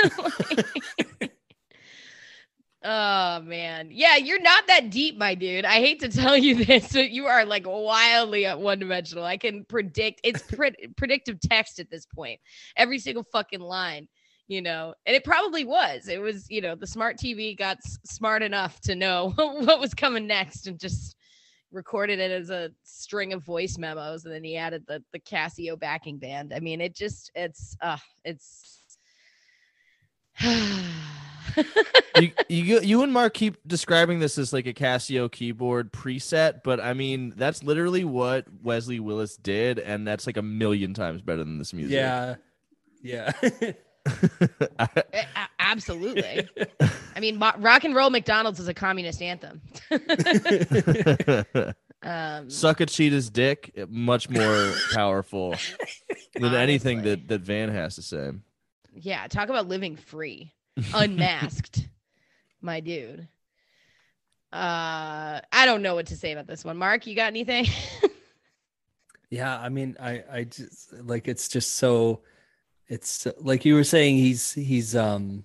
oh 2.84 3.40
man. 3.42 3.88
Yeah, 3.90 4.16
you're 4.16 4.40
not 4.40 4.66
that 4.66 4.90
deep, 4.90 5.16
my 5.16 5.34
dude. 5.34 5.64
I 5.64 5.74
hate 5.74 6.00
to 6.00 6.08
tell 6.08 6.36
you 6.36 6.54
this, 6.64 6.92
but 6.92 7.10
you 7.10 7.26
are 7.26 7.44
like 7.44 7.66
wildly 7.66 8.46
one 8.46 8.78
dimensional. 8.80 9.24
I 9.24 9.36
can 9.36 9.64
predict 9.64 10.20
it's 10.24 10.42
pre- 10.42 10.74
predictive 10.96 11.40
text 11.40 11.78
at 11.78 11.90
this 11.90 12.06
point. 12.06 12.40
Every 12.76 12.98
single 12.98 13.24
fucking 13.32 13.60
line, 13.60 14.08
you 14.48 14.60
know. 14.60 14.94
And 15.06 15.14
it 15.14 15.24
probably 15.24 15.64
was. 15.64 16.08
It 16.08 16.20
was, 16.20 16.46
you 16.50 16.60
know, 16.60 16.74
the 16.74 16.86
smart 16.86 17.16
TV 17.16 17.56
got 17.56 17.78
s- 17.78 17.98
smart 18.04 18.42
enough 18.42 18.80
to 18.82 18.94
know 18.96 19.32
what 19.36 19.80
was 19.80 19.94
coming 19.94 20.26
next 20.26 20.66
and 20.66 20.78
just 20.78 21.13
recorded 21.74 22.20
it 22.20 22.30
as 22.30 22.50
a 22.50 22.70
string 22.84 23.32
of 23.32 23.42
voice 23.42 23.76
memos 23.76 24.24
and 24.24 24.32
then 24.32 24.44
he 24.44 24.56
added 24.56 24.84
the 24.86 25.02
the 25.12 25.18
Casio 25.18 25.78
backing 25.78 26.18
band. 26.18 26.52
I 26.54 26.60
mean, 26.60 26.80
it 26.80 26.94
just 26.94 27.30
it's 27.34 27.76
uh 27.82 27.98
it's 28.24 28.82
you, 32.18 32.32
you 32.48 32.80
you 32.80 33.02
and 33.02 33.12
Mark 33.12 33.34
keep 33.34 33.56
describing 33.66 34.20
this 34.20 34.38
as 34.38 34.52
like 34.52 34.66
a 34.66 34.72
Casio 34.72 35.30
keyboard 35.30 35.92
preset, 35.92 36.62
but 36.62 36.80
I 36.80 36.94
mean 36.94 37.34
that's 37.36 37.62
literally 37.62 38.04
what 38.04 38.46
Wesley 38.62 39.00
Willis 39.00 39.36
did, 39.36 39.78
and 39.78 40.06
that's 40.06 40.26
like 40.26 40.36
a 40.36 40.42
million 40.42 40.94
times 40.94 41.22
better 41.22 41.44
than 41.44 41.58
this 41.58 41.72
music. 41.72 41.94
Yeah. 41.94 42.36
Yeah. 43.02 43.32
A- 44.06 44.88
a- 45.14 45.48
absolutely. 45.60 46.48
I 47.16 47.20
mean, 47.20 47.38
mo- 47.38 47.52
rock 47.58 47.84
and 47.84 47.94
roll 47.94 48.10
McDonald's 48.10 48.60
is 48.60 48.68
a 48.68 48.74
communist 48.74 49.22
anthem. 49.22 49.60
um, 52.02 52.50
Suck 52.50 52.80
a 52.80 52.86
cheetah's 52.86 53.30
dick, 53.30 53.72
eh, 53.76 53.86
much 53.88 54.28
more 54.28 54.74
powerful 54.92 55.54
than 56.34 56.54
anything 56.54 57.02
that 57.02 57.28
that 57.28 57.40
Van 57.42 57.70
has 57.70 57.94
to 57.96 58.02
say. 58.02 58.30
yeah, 58.94 59.26
talk 59.28 59.48
about 59.48 59.68
living 59.68 59.96
free, 59.96 60.52
unmasked, 60.94 61.88
my 62.60 62.80
dude. 62.80 63.28
Uh, 64.52 65.40
I 65.52 65.66
don't 65.66 65.82
know 65.82 65.94
what 65.96 66.06
to 66.06 66.16
say 66.16 66.30
about 66.32 66.46
this 66.46 66.64
one. 66.64 66.76
Mark, 66.76 67.06
you 67.06 67.16
got 67.16 67.26
anything? 67.26 67.66
Yeah, 69.30 69.58
I 69.58 69.68
mean, 69.68 69.96
I, 69.98 70.22
I 70.30 70.44
just 70.44 70.92
like 70.92 71.26
it's 71.26 71.48
just 71.48 71.74
so, 71.74 72.20
it's 72.88 73.26
like 73.40 73.64
you 73.64 73.74
were 73.74 73.84
saying, 73.84 74.16
he's 74.16 74.52
he's 74.52 74.94
um, 74.94 75.44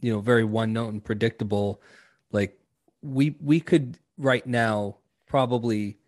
you 0.00 0.12
know, 0.12 0.20
very 0.20 0.44
one 0.44 0.72
note 0.72 0.92
and 0.92 1.04
predictable. 1.04 1.80
Like 2.32 2.58
we 3.02 3.36
we 3.40 3.60
could 3.60 3.98
right 4.18 4.46
now 4.46 4.96
probably, 5.26 5.98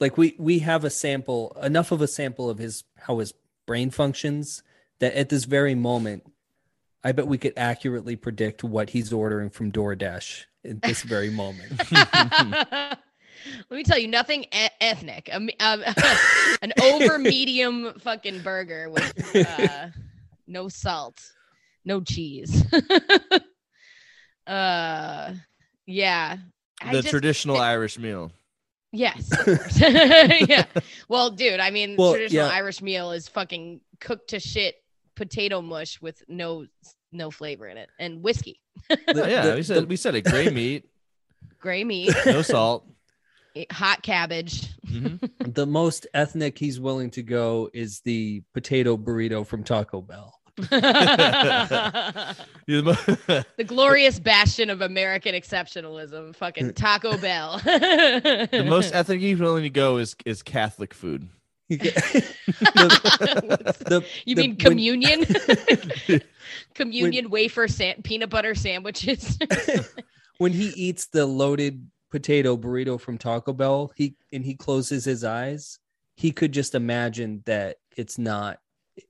like 0.00 0.16
we 0.16 0.34
we 0.38 0.60
have 0.60 0.84
a 0.84 0.90
sample 0.90 1.56
enough 1.62 1.92
of 1.92 2.00
a 2.00 2.08
sample 2.08 2.48
of 2.48 2.58
his 2.58 2.84
how 2.96 3.18
his 3.18 3.34
brain 3.66 3.90
functions 3.90 4.62
that 5.00 5.14
at 5.14 5.28
this 5.28 5.44
very 5.44 5.74
moment, 5.74 6.24
I 7.02 7.12
bet 7.12 7.26
we 7.26 7.38
could 7.38 7.54
accurately 7.56 8.16
predict 8.16 8.62
what 8.62 8.90
he's 8.90 9.12
ordering 9.12 9.50
from 9.50 9.72
DoorDash 9.72 10.44
at 10.64 10.82
this 10.82 11.02
very 11.02 11.30
moment. 11.30 11.72
Let 13.68 13.76
me 13.76 13.82
tell 13.82 13.98
you, 13.98 14.06
nothing 14.06 14.44
e- 14.44 14.68
ethnic. 14.80 15.28
Me- 15.40 15.56
um, 15.58 15.82
an 16.62 16.72
over 16.80 17.18
medium 17.18 17.94
fucking 17.98 18.42
burger 18.42 18.88
with 18.88 19.36
uh, 19.46 19.88
no 20.52 20.68
salt, 20.68 21.20
no 21.84 22.00
cheese. 22.02 22.64
uh, 24.46 25.32
yeah. 25.86 26.36
The 26.84 26.90
just- 26.92 27.08
traditional 27.08 27.56
Irish 27.58 27.98
meal. 27.98 28.32
Yes. 28.94 29.30
yeah. 30.48 30.64
Well, 31.08 31.30
dude, 31.30 31.60
I 31.60 31.70
mean, 31.70 31.96
Well, 31.96 32.12
traditional 32.12 32.46
yeah. 32.48 32.52
Irish 32.54 32.82
meal 32.82 33.12
is 33.12 33.26
fucking 33.28 33.80
cooked 34.00 34.30
to 34.30 34.40
shit 34.40 34.74
potato 35.14 35.60
mush 35.62 36.00
with 36.00 36.22
no 36.28 36.66
no 37.14 37.30
flavor 37.30 37.66
in 37.68 37.76
it 37.76 37.90
and 37.98 38.22
whiskey, 38.22 38.58
The- 38.88 39.26
yeah, 39.28 39.46
the- 39.46 39.54
we 39.56 39.62
said 39.62 39.88
we 39.88 39.96
said 39.96 40.14
it. 40.14 40.24
Gray 40.24 40.48
meat, 40.50 40.84
gray 41.58 41.84
meat, 41.84 42.14
no 42.26 42.42
salt. 42.42 42.86
hot 43.70 44.02
cabbage. 44.02 44.68
Mhm. 44.86 45.54
the 45.54 45.66
most 45.66 46.06
ethnic 46.14 46.58
he's 46.58 46.78
willing 46.80 47.10
to 47.12 47.22
go 47.22 47.70
is 47.72 48.00
the 48.00 48.42
potato 48.54 48.96
burrito 48.98 49.46
from 49.46 49.62
Taco 49.64 50.00
Bell. 50.02 50.34
The 50.56 52.36
You're 52.66 52.82
the 52.82 53.44
mo- 53.58 53.64
glorious 53.64 54.20
bastion 54.20 54.68
of 54.70 54.80
American 54.82 55.34
exceptionalism, 55.34 56.34
fucking 56.36 56.74
Taco 56.74 57.16
Bell. 57.18 57.58
the 57.64 58.64
most 58.68 58.94
ethnic 58.94 59.20
he's 59.20 59.40
willing 59.40 59.62
to 59.62 59.70
go 59.70 59.96
is 59.98 60.14
is 60.26 60.42
Catholic 60.42 60.92
food. 60.94 61.28
The- 61.68 61.78
the- 63.86 64.04
you 64.26 64.34
the- 64.34 64.42
mean 64.42 64.50
when- 64.50 64.56
communion? 64.58 65.24
communion 66.74 67.30
wafer 67.30 67.68
san- 67.68 68.02
peanut 68.02 68.30
butter 68.30 68.54
sandwiches. 68.54 69.38
when 70.38 70.52
he 70.52 70.68
eats 70.68 71.06
the 71.06 71.26
loaded 71.26 71.86
potato 72.10 72.56
burrito 72.56 73.00
from 73.00 73.18
Taco 73.18 73.52
Bell, 73.52 73.92
he 73.96 74.14
and 74.32 74.44
he 74.44 74.54
closes 74.54 75.04
his 75.04 75.24
eyes, 75.24 75.78
he 76.16 76.30
could 76.30 76.52
just 76.52 76.74
imagine 76.74 77.42
that 77.46 77.76
it's 77.96 78.18
not 78.18 78.54
it 78.54 78.60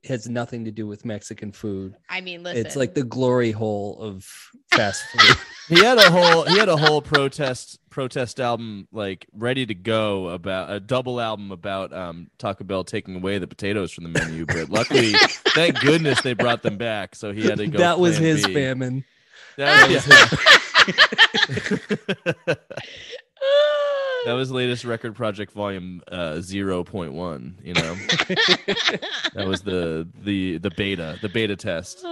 has 0.04 0.28
nothing 0.28 0.64
to 0.64 0.70
do 0.70 0.86
with 0.86 1.04
Mexican 1.04 1.52
food. 1.52 1.96
I 2.08 2.20
mean, 2.20 2.42
listen. 2.42 2.64
It's 2.64 2.76
like 2.76 2.94
the 2.94 3.02
glory 3.02 3.50
hole 3.50 3.98
of 4.00 4.26
fast 4.70 5.04
food. 5.12 5.36
He 5.68 5.82
had 5.82 5.96
a 5.96 6.10
whole 6.10 6.42
he 6.42 6.58
had 6.58 6.68
a 6.68 6.76
whole 6.76 7.00
protest 7.00 7.78
protest 7.88 8.40
album 8.40 8.88
like 8.90 9.26
ready 9.32 9.64
to 9.64 9.74
go 9.74 10.28
about 10.28 10.72
a 10.72 10.80
double 10.80 11.20
album 11.20 11.52
about 11.52 11.92
um 11.92 12.28
Taco 12.36 12.64
Bell 12.64 12.82
taking 12.82 13.14
away 13.14 13.38
the 13.38 13.46
potatoes 13.46 13.92
from 13.92 14.04
the 14.04 14.10
menu, 14.10 14.44
but 14.44 14.70
luckily, 14.70 15.12
thank 15.54 15.78
goodness 15.78 16.20
they 16.22 16.34
brought 16.34 16.62
them 16.62 16.78
back. 16.78 17.14
So 17.14 17.32
he 17.32 17.46
had 17.46 17.58
to 17.58 17.68
go. 17.68 17.78
that 17.78 18.00
was 18.00 18.18
his 18.18 18.44
B. 18.44 18.52
famine. 18.52 19.04
That 19.56 19.88
was, 19.88 20.04
That 22.46 22.58
that 24.24 24.32
was 24.32 24.50
latest 24.50 24.84
record 24.84 25.14
project 25.14 25.52
volume 25.52 26.02
uh 26.10 26.34
0.1 26.34 27.54
you 27.64 27.74
know? 27.74 27.96
That 29.34 29.46
was 29.46 29.62
the 29.62 30.06
the 30.22 30.58
the 30.58 30.70
beta 30.70 31.18
the 31.22 31.28
beta 31.28 31.56
test 31.56 32.04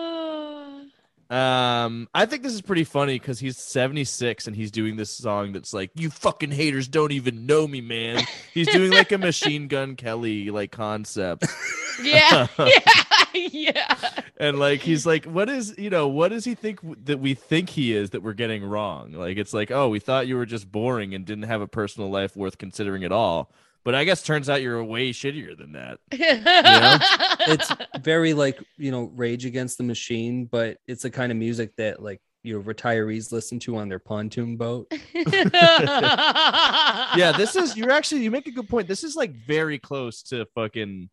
um 1.30 2.08
i 2.12 2.26
think 2.26 2.42
this 2.42 2.52
is 2.52 2.60
pretty 2.60 2.82
funny 2.82 3.16
because 3.16 3.38
he's 3.38 3.56
76 3.56 4.48
and 4.48 4.56
he's 4.56 4.72
doing 4.72 4.96
this 4.96 5.12
song 5.12 5.52
that's 5.52 5.72
like 5.72 5.92
you 5.94 6.10
fucking 6.10 6.50
haters 6.50 6.88
don't 6.88 7.12
even 7.12 7.46
know 7.46 7.68
me 7.68 7.80
man. 7.80 8.24
He's 8.52 8.66
doing 8.66 8.90
like 8.90 9.12
a 9.12 9.18
machine 9.30 9.68
gun 9.68 9.94
kelly 9.94 10.50
like 10.50 10.72
concept. 10.72 11.46
Yeah, 12.02 12.46
yeah, 12.64 13.24
yeah. 13.34 13.96
and 14.38 14.58
like 14.58 14.80
he's 14.80 15.04
like 15.04 15.26
what 15.26 15.50
is 15.50 15.74
you 15.76 15.90
know 15.90 16.08
what 16.08 16.28
does 16.28 16.46
he 16.46 16.54
think 16.54 16.80
w- 16.80 16.96
that 17.04 17.20
we 17.20 17.34
think 17.34 17.68
he 17.68 17.92
is 17.92 18.10
that 18.10 18.22
we're 18.22 18.32
getting 18.32 18.64
wrong? 18.64 19.12
Like 19.12 19.36
it's 19.36 19.52
like 19.52 19.70
oh 19.70 19.90
we 19.90 19.98
thought 20.00 20.26
you 20.26 20.36
were 20.36 20.46
just 20.46 20.70
boring 20.72 21.14
and 21.14 21.26
didn't 21.26 21.44
have 21.44 21.60
a 21.60 21.66
personal 21.68 22.08
life 22.08 22.34
worth 22.36 22.56
considering 22.56 23.04
at 23.04 23.12
all 23.12 23.52
but 23.84 23.94
i 23.94 24.04
guess 24.04 24.22
turns 24.22 24.48
out 24.48 24.62
you're 24.62 24.82
way 24.84 25.10
shittier 25.10 25.56
than 25.56 25.72
that. 25.72 25.98
It's 27.48 27.72
very 28.00 28.34
like, 28.34 28.62
you 28.76 28.90
know, 28.90 29.10
Rage 29.14 29.46
Against 29.46 29.78
the 29.78 29.84
Machine, 29.84 30.44
but 30.44 30.78
it's 30.86 31.02
the 31.02 31.10
kind 31.10 31.32
of 31.32 31.38
music 31.38 31.74
that 31.76 32.02
like 32.02 32.20
your 32.42 32.62
retirees 32.62 33.32
listen 33.32 33.58
to 33.60 33.76
on 33.76 33.88
their 33.88 33.98
pontoon 33.98 34.56
boat. 34.56 34.90
yeah 35.14 35.44
this 37.36 37.56
is 37.56 37.76
you're 37.76 37.90
actually 37.90 38.22
you 38.22 38.30
make 38.30 38.46
a 38.46 38.50
good 38.50 38.68
point. 38.68 38.88
This 38.88 39.04
is 39.04 39.16
like 39.16 39.34
very 39.34 39.78
close 39.78 40.22
to 40.24 40.46
fucking 40.54 41.08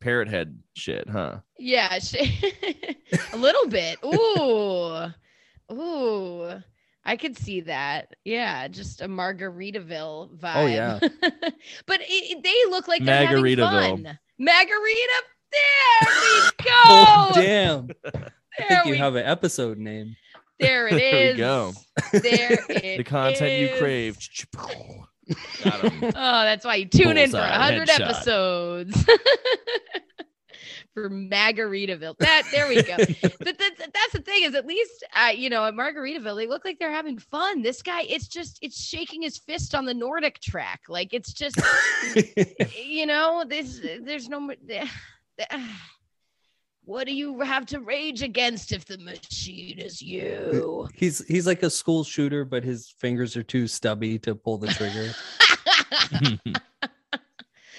parrot 0.00 0.28
head 0.28 0.58
shit 0.74 1.08
huh? 1.08 1.38
Yeah, 1.58 1.98
sh- 1.98 2.14
a 3.32 3.36
little 3.36 3.68
bit. 3.68 3.98
Ooh, 4.04 5.06
ooh, 5.72 6.62
I 7.04 7.16
could 7.16 7.36
see 7.38 7.62
that. 7.62 8.14
Yeah, 8.24 8.68
just 8.68 9.00
a 9.00 9.08
Margaritaville 9.08 10.30
oh, 10.30 10.36
vibe. 10.36 10.56
Oh, 10.56 10.66
yeah. 10.66 10.98
but 11.86 12.00
it, 12.02 12.42
they 12.42 12.70
look 12.70 12.86
like 12.88 13.04
they're 13.04 13.26
having 13.26 13.56
fun. 13.56 14.18
Margarita. 14.38 15.22
There 15.50 16.12
we 16.20 16.40
go. 16.62 16.70
Oh, 16.84 17.30
damn. 17.32 17.88
I 18.04 18.62
think 18.68 18.84
you 18.84 18.90
we- 18.92 18.98
have 18.98 19.14
an 19.14 19.24
episode 19.24 19.78
name. 19.78 20.14
There 20.60 20.88
it 20.88 20.94
is. 20.94 20.98
There 21.00 21.32
we 21.32 21.38
go. 21.38 21.72
There 22.12 22.58
it 22.68 22.98
the 22.98 23.04
content 23.04 23.60
you 23.60 23.68
is. 23.68 23.78
crave 23.80 24.18
Got 25.64 25.84
'em. 25.84 25.92
Oh, 26.02 26.42
that's 26.42 26.64
why 26.66 26.74
you 26.76 26.86
tune 26.86 27.16
in 27.16 27.30
for 27.30 27.38
a 27.38 27.48
hundred 27.48 27.88
headshot. 27.88 28.10
episodes. 28.10 29.06
For 30.98 31.10
Margaritaville. 31.10 32.16
That 32.18 32.42
there 32.50 32.68
we 32.68 32.82
go. 32.82 32.96
but 33.38 33.58
that's 33.58 33.78
that's 33.78 34.12
the 34.12 34.22
thing 34.22 34.42
is 34.44 34.54
at 34.54 34.66
least 34.66 35.04
uh, 35.14 35.30
you 35.34 35.48
know 35.48 35.64
at 35.64 35.74
Margaritaville 35.74 36.36
they 36.36 36.46
look 36.46 36.64
like 36.64 36.78
they're 36.78 36.90
having 36.90 37.18
fun. 37.18 37.62
This 37.62 37.82
guy, 37.82 38.02
it's 38.02 38.26
just 38.26 38.58
it's 38.62 38.80
shaking 38.80 39.22
his 39.22 39.38
fist 39.38 39.74
on 39.74 39.84
the 39.84 39.94
NordicTrack. 39.94 40.88
Like 40.88 41.14
it's 41.14 41.32
just 41.32 41.60
you 42.84 43.06
know 43.06 43.44
this 43.48 43.80
there's 44.02 44.28
no. 44.28 44.50
What 46.84 47.06
do 47.06 47.14
you 47.14 47.40
have 47.42 47.66
to 47.66 47.80
rage 47.80 48.22
against 48.22 48.72
if 48.72 48.86
the 48.86 48.96
machine 48.96 49.78
is 49.78 50.00
you? 50.00 50.88
He's 50.94 51.22
he's 51.26 51.46
like 51.46 51.62
a 51.62 51.68
school 51.68 52.02
shooter, 52.02 52.46
but 52.46 52.64
his 52.64 52.88
fingers 52.98 53.36
are 53.36 53.42
too 53.42 53.66
stubby 53.66 54.18
to 54.20 54.34
pull 54.34 54.56
the 54.56 54.68
trigger. 54.68 55.12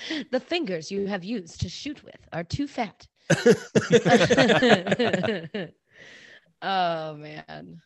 the 0.31 0.40
fingers 0.40 0.91
you 0.91 1.07
have 1.07 1.23
used 1.23 1.61
to 1.61 1.69
shoot 1.69 2.03
with 2.03 2.19
are 2.34 2.44
too 2.44 2.68
fat. 2.68 3.07
oh 6.61 7.15
man. 7.15 7.81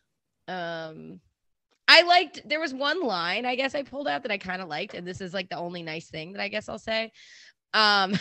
Um 0.48 1.20
I 1.86 2.02
liked 2.02 2.48
there 2.48 2.60
was 2.60 2.72
one 2.72 3.02
line 3.02 3.44
I 3.44 3.56
guess 3.56 3.74
I 3.74 3.82
pulled 3.82 4.08
out 4.08 4.22
that 4.22 4.32
I 4.32 4.38
kind 4.38 4.62
of 4.62 4.68
liked 4.68 4.94
and 4.94 5.06
this 5.06 5.20
is 5.20 5.34
like 5.34 5.48
the 5.48 5.58
only 5.58 5.82
nice 5.82 6.08
thing 6.08 6.32
that 6.32 6.42
I 6.42 6.48
guess 6.48 6.68
I'll 6.68 6.78
say. 6.78 7.12
Um 7.72 8.14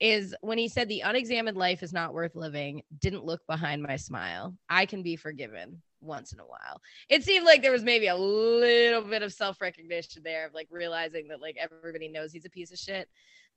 is 0.00 0.34
when 0.40 0.58
he 0.58 0.68
said 0.68 0.88
the 0.88 1.00
unexamined 1.00 1.56
life 1.56 1.82
is 1.82 1.92
not 1.92 2.14
worth 2.14 2.34
living, 2.34 2.82
didn't 2.98 3.24
look 3.24 3.40
behind 3.46 3.82
my 3.82 3.96
smile. 3.96 4.54
I 4.68 4.86
can 4.86 5.02
be 5.02 5.16
forgiven 5.16 5.82
once 6.00 6.32
in 6.32 6.40
a 6.40 6.44
while. 6.46 6.80
It 7.08 7.24
seemed 7.24 7.44
like 7.46 7.62
there 7.62 7.72
was 7.72 7.82
maybe 7.82 8.06
a 8.08 8.16
little 8.16 9.02
bit 9.02 9.22
of 9.22 9.32
self-recognition 9.32 10.22
there 10.22 10.46
of 10.46 10.54
like 10.54 10.68
realizing 10.70 11.28
that 11.28 11.40
like 11.40 11.56
everybody 11.60 12.08
knows 12.08 12.32
he's 12.32 12.44
a 12.44 12.50
piece 12.50 12.72
of 12.72 12.78
shit. 12.78 13.08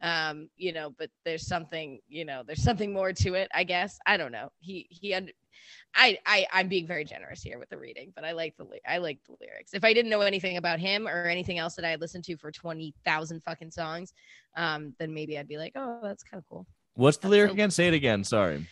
Um 0.02 0.50
you 0.58 0.74
know 0.74 0.96
but 0.98 1.12
there's 1.26 1.46
something 1.46 2.00
you 2.08 2.26
know 2.26 2.42
there's 2.46 2.64
something 2.64 2.92
more 2.92 3.14
to 3.14 3.36
it 3.36 3.50
i 3.54 3.64
guess. 3.64 4.00
I 4.06 4.18
don't 4.18 4.32
know. 4.32 4.50
He 4.60 4.88
he 4.90 5.14
under 5.14 5.32
I, 5.94 6.18
I 6.26 6.48
i'm 6.52 6.70
being 6.70 6.88
very 6.88 7.06
generous 7.06 7.44
here 7.44 7.60
with 7.60 7.70
the 7.70 7.78
reading 7.78 8.12
but 8.16 8.24
i 8.24 8.32
like 8.32 8.56
the 8.58 8.66
i 8.88 8.98
like 8.98 9.20
the 9.28 9.36
lyrics. 9.40 9.74
If 9.76 9.84
i 9.84 9.94
didn't 9.94 10.10
know 10.10 10.22
anything 10.22 10.58
about 10.58 10.80
him 10.80 11.08
or 11.08 11.26
anything 11.26 11.60
else 11.60 11.76
that 11.76 11.86
i 11.86 11.90
had 11.90 12.02
listened 12.02 12.24
to 12.24 12.38
for 12.38 12.52
20000 12.52 13.44
fucking 13.44 13.70
songs 13.70 14.14
um 14.58 14.96
then 14.98 15.14
maybe 15.14 15.38
i'd 15.38 15.48
be 15.48 15.58
like 15.60 15.74
oh 15.76 16.00
that's 16.02 16.24
kind 16.24 16.42
of 16.42 16.50
cool. 16.50 16.66
What's 16.96 17.18
the 17.18 17.28
That's 17.28 17.32
lyric 17.32 17.50
so- 17.50 17.54
again? 17.54 17.72
Say 17.72 17.88
it 17.88 17.94
again. 17.94 18.24
Sorry 18.24 18.66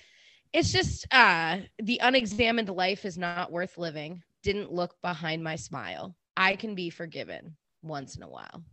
it's 0.53 0.71
just 0.71 1.05
uh 1.13 1.57
the 1.81 1.99
unexamined 2.01 2.69
life 2.69 3.05
is 3.05 3.17
not 3.17 3.51
worth 3.51 3.77
living. 3.77 4.23
Didn't 4.43 4.71
look 4.71 4.99
behind 5.01 5.43
my 5.43 5.55
smile. 5.55 6.15
I 6.38 6.55
can 6.55 6.73
be 6.76 6.89
forgiven 6.89 7.55
once 7.84 8.15
in 8.15 8.23
a 8.23 8.30
while. 8.30 8.63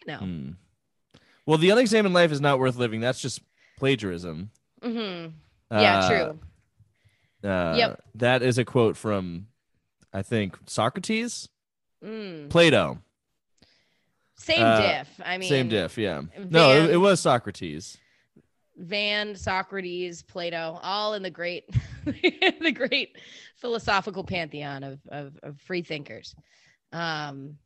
You 0.00 0.12
know. 0.12 0.18
Hmm. 0.18 0.50
well 1.46 1.58
the 1.58 1.70
unexamined 1.70 2.14
life 2.14 2.32
is 2.32 2.40
not 2.40 2.58
worth 2.58 2.76
living. 2.76 3.00
That's 3.00 3.20
just 3.20 3.40
plagiarism. 3.78 4.50
Hmm 4.82 5.26
yeah 5.70 5.98
Uh, 6.00 6.08
true. 6.08 6.38
uh, 7.50 7.74
Yep. 7.76 8.02
that 8.16 8.42
is 8.42 8.58
a 8.58 8.64
quote 8.64 8.96
from 8.96 9.46
i 10.12 10.20
think 10.22 10.56
socrates? 10.66 11.48
Mm. 12.04 12.50
plato. 12.50 12.98
Same 14.36 14.62
Uh, 14.62 14.80
diff. 14.80 15.08
I 15.24 15.38
mean, 15.38 15.48
same 15.48 15.68
diff 15.68 15.96
yeah. 15.98 16.22
No 16.50 16.72
it, 16.84 16.90
it 16.90 16.96
was 16.96 17.20
socrates 17.20 17.96
Van, 18.76 19.36
Socrates, 19.36 20.22
Plato, 20.22 20.78
all 20.82 21.14
in 21.14 21.22
the 21.22 21.30
great, 21.30 21.64
the 22.04 22.72
great 22.72 23.16
philosophical 23.56 24.24
pantheon 24.24 24.82
of 24.82 25.00
of, 25.08 25.38
of 25.42 25.60
free 25.60 25.82
thinkers. 25.82 26.34
Um, 26.92 27.56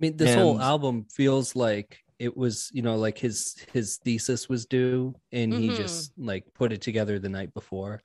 mean, 0.00 0.16
this 0.16 0.34
whole 0.34 0.60
album 0.60 1.06
feels 1.10 1.56
like 1.56 2.02
it 2.18 2.36
was, 2.36 2.70
you 2.72 2.82
know, 2.82 2.96
like 2.96 3.18
his 3.18 3.56
his 3.72 3.96
thesis 3.98 4.48
was 4.48 4.66
due, 4.66 5.14
and 5.32 5.52
he 5.52 5.70
Mhm. 5.70 5.76
just 5.76 6.12
like 6.18 6.44
put 6.54 6.72
it 6.72 6.80
together 6.82 7.18
the 7.18 7.28
night 7.28 7.52
before. 7.54 8.02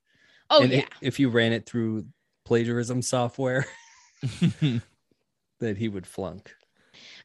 oh 0.49 0.63
and 0.63 0.71
yeah, 0.73 0.81
i- 0.81 0.87
if 1.01 1.19
you 1.19 1.29
ran 1.29 1.51
it 1.53 1.65
through 1.65 2.05
plagiarism 2.45 3.01
software, 3.01 3.65
that 5.59 5.77
he 5.77 5.89
would 5.89 6.07
flunk. 6.07 6.53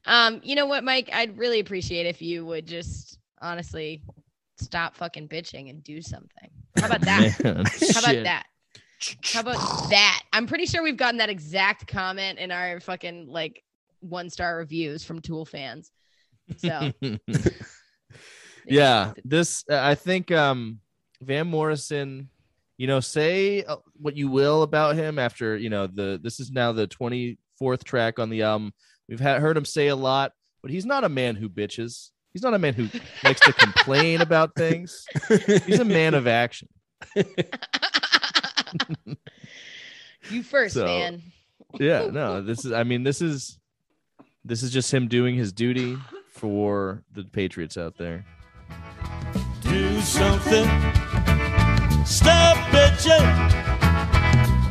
um, 0.04 0.40
you 0.44 0.54
know 0.54 0.66
what, 0.66 0.84
Mike? 0.84 1.10
I'd 1.12 1.36
really 1.38 1.60
appreciate 1.60 2.06
if 2.06 2.22
you 2.22 2.44
would 2.46 2.66
just 2.66 3.18
honestly 3.40 4.02
stop 4.56 4.96
fucking 4.96 5.28
bitching 5.28 5.70
and 5.70 5.82
do 5.82 6.00
something. 6.02 6.50
How 6.78 6.86
about 6.86 7.00
that? 7.02 7.40
Man, 7.44 7.56
How 7.56 8.00
about 8.00 8.10
shit. 8.10 8.24
that? 8.24 8.46
How 9.24 9.40
about 9.40 9.90
that? 9.90 10.22
I'm 10.32 10.46
pretty 10.46 10.66
sure 10.66 10.82
we've 10.82 10.96
gotten 10.96 11.18
that 11.18 11.28
exact 11.28 11.86
comment 11.86 12.38
in 12.38 12.50
our 12.50 12.80
fucking 12.80 13.28
like 13.28 13.62
one 14.00 14.30
star 14.30 14.56
reviews 14.56 15.04
from 15.04 15.20
Tool 15.20 15.44
fans. 15.44 15.90
So 16.56 16.92
yeah 18.68 19.12
this 19.24 19.64
i 19.70 19.94
think 19.94 20.32
um 20.32 20.80
Van 21.20 21.46
Morrison, 21.46 22.28
you 22.76 22.86
know, 22.86 23.00
say 23.00 23.64
uh, 23.64 23.76
what 23.94 24.16
you 24.16 24.28
will 24.28 24.62
about 24.62 24.96
him 24.96 25.18
after, 25.18 25.56
you 25.56 25.70
know, 25.70 25.86
the 25.86 26.20
this 26.22 26.40
is 26.40 26.50
now 26.50 26.72
the 26.72 26.86
24th 26.86 27.84
track 27.84 28.18
on 28.18 28.30
the 28.30 28.42
album. 28.42 28.72
We've 29.08 29.20
had, 29.20 29.40
heard 29.40 29.56
him 29.56 29.64
say 29.64 29.88
a 29.88 29.96
lot, 29.96 30.32
but 30.62 30.70
he's 30.70 30.86
not 30.86 31.04
a 31.04 31.08
man 31.08 31.36
who 31.36 31.48
bitches. 31.48 32.10
He's 32.36 32.42
not 32.42 32.52
a 32.52 32.58
man 32.58 32.74
who 32.74 32.90
likes 33.24 33.40
to 33.40 33.52
complain 33.54 34.20
about 34.20 34.54
things. 34.56 35.06
He's 35.64 35.80
a 35.80 35.86
man 35.86 36.12
of 36.12 36.26
action. 36.26 36.68
you 40.30 40.42
first, 40.42 40.74
So- 40.74 40.84
man. 40.84 41.22
Yeah, 41.80 42.10
no, 42.12 42.42
this 42.42 42.66
is 42.66 42.72
I 42.72 42.82
mean, 42.84 43.04
this 43.04 43.22
is 43.22 43.58
this 44.44 44.62
is 44.62 44.70
just 44.70 44.92
him 44.92 45.08
doing 45.08 45.34
his 45.34 45.50
duty 45.50 45.96
for 46.28 47.02
the 47.14 47.24
Patriots 47.24 47.78
out 47.78 47.96
there. 47.96 48.26
Do 49.62 49.98
something. 50.02 50.64
Stop 52.04 52.58
bitching. 52.68 53.24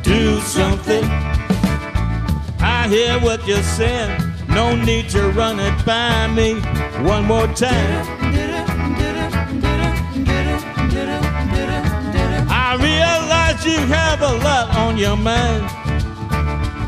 Do 0.04 0.38
something. 0.42 1.02
I 2.60 2.86
hear 2.88 3.18
what 3.18 3.44
you're 3.44 3.60
saying. 3.60 4.25
No 4.56 4.74
need 4.74 5.10
to 5.10 5.20
run 5.32 5.60
it 5.60 5.84
by 5.84 6.28
me 6.28 6.54
one 7.04 7.26
more 7.26 7.46
time. 7.48 8.06
I 12.48 12.68
realize 12.80 13.66
you 13.66 13.76
have 13.76 14.22
a 14.22 14.32
lot 14.46 14.74
on 14.74 14.96
your 14.96 15.18
mind. 15.18 15.64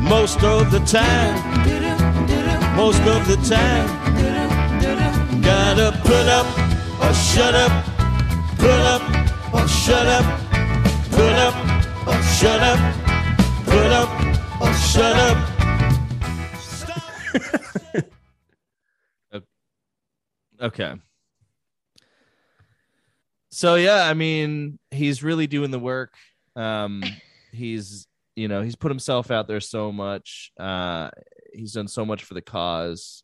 Most 0.01 0.43
of 0.43 0.71
the 0.71 0.79
time. 0.79 1.35
Most 2.75 3.03
of 3.03 3.27
the 3.27 3.37
time. 3.55 3.87
Gotta 5.43 5.91
put 6.01 6.27
up 6.39 6.47
or 7.03 7.13
shut 7.13 7.53
up. 7.53 7.85
Put 8.57 8.81
up 8.95 9.03
or 9.53 9.67
shut 9.67 10.07
up. 10.07 10.25
Put 11.11 11.35
up 11.47 11.55
or 12.07 12.19
shut 12.37 12.61
up. 12.71 12.79
Put 13.65 13.91
up 14.01 14.09
or 14.59 14.73
shut 14.73 15.15
up. 15.15 15.58
Okay. 20.61 20.93
So 23.49 23.75
yeah, 23.75 24.03
I 24.03 24.13
mean, 24.13 24.77
he's 24.91 25.23
really 25.23 25.47
doing 25.47 25.71
the 25.71 25.79
work. 25.79 26.13
Um 26.55 27.03
he's 27.51 28.07
you 28.35 28.47
know, 28.47 28.61
he's 28.61 28.75
put 28.75 28.91
himself 28.91 29.31
out 29.31 29.47
there 29.47 29.61
so 29.61 29.91
much. 29.91 30.51
Uh 30.59 31.09
he's 31.53 31.73
done 31.73 31.87
so 31.87 32.05
much 32.05 32.23
for 32.23 32.33
the 32.33 32.41
cause. 32.41 33.23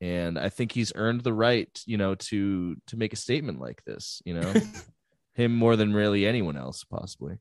And 0.00 0.38
I 0.38 0.50
think 0.50 0.72
he's 0.72 0.92
earned 0.94 1.22
the 1.22 1.32
right, 1.32 1.70
you 1.86 1.96
know, 1.96 2.14
to 2.16 2.76
to 2.88 2.96
make 2.96 3.12
a 3.12 3.16
statement 3.16 3.60
like 3.60 3.82
this, 3.84 4.20
you 4.24 4.34
know. 4.34 4.54
Him 5.34 5.54
more 5.54 5.76
than 5.76 5.92
really 5.92 6.26
anyone 6.26 6.56
else 6.56 6.82
possibly. 6.84 7.38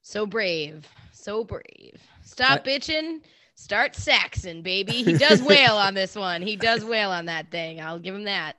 So 0.00 0.24
brave. 0.24 0.88
So 1.12 1.44
brave. 1.44 2.00
Stop 2.24 2.64
bitching. 2.64 3.20
Start 3.58 3.96
saxing, 3.96 4.62
baby. 4.62 5.02
He 5.02 5.12
does 5.18 5.42
wail 5.42 5.72
on 5.72 5.94
this 5.94 6.14
one. 6.14 6.42
He 6.42 6.54
does 6.54 6.84
wail 6.84 7.10
on 7.10 7.26
that 7.26 7.50
thing. 7.50 7.80
I'll 7.80 7.98
give 7.98 8.14
him 8.14 8.24
that. 8.24 8.54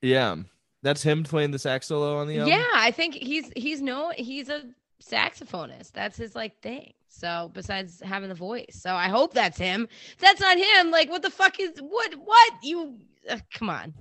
Yeah. 0.00 0.36
That's 0.82 1.02
him 1.02 1.24
playing 1.24 1.50
the 1.50 1.58
sax 1.58 1.88
solo 1.88 2.18
on 2.18 2.28
the 2.28 2.38
album. 2.38 2.52
Yeah, 2.52 2.68
I 2.74 2.92
think 2.92 3.14
he's 3.14 3.50
he's 3.56 3.82
no 3.82 4.12
he's 4.16 4.48
a 4.48 4.62
saxophonist. 5.02 5.90
That's 5.90 6.16
his 6.16 6.36
like 6.36 6.60
thing. 6.60 6.92
So 7.08 7.50
besides 7.54 8.00
having 8.00 8.28
the 8.28 8.36
voice, 8.36 8.78
so 8.82 8.94
I 8.94 9.08
hope 9.08 9.34
that's 9.34 9.58
him. 9.58 9.88
If 10.12 10.18
that's 10.18 10.40
not 10.40 10.56
him, 10.56 10.92
like 10.92 11.10
what 11.10 11.22
the 11.22 11.30
fuck 11.30 11.58
is 11.58 11.72
what 11.80 12.14
what 12.14 12.52
you? 12.62 12.98
Uh, 13.28 13.38
come 13.52 13.68
on, 13.68 13.94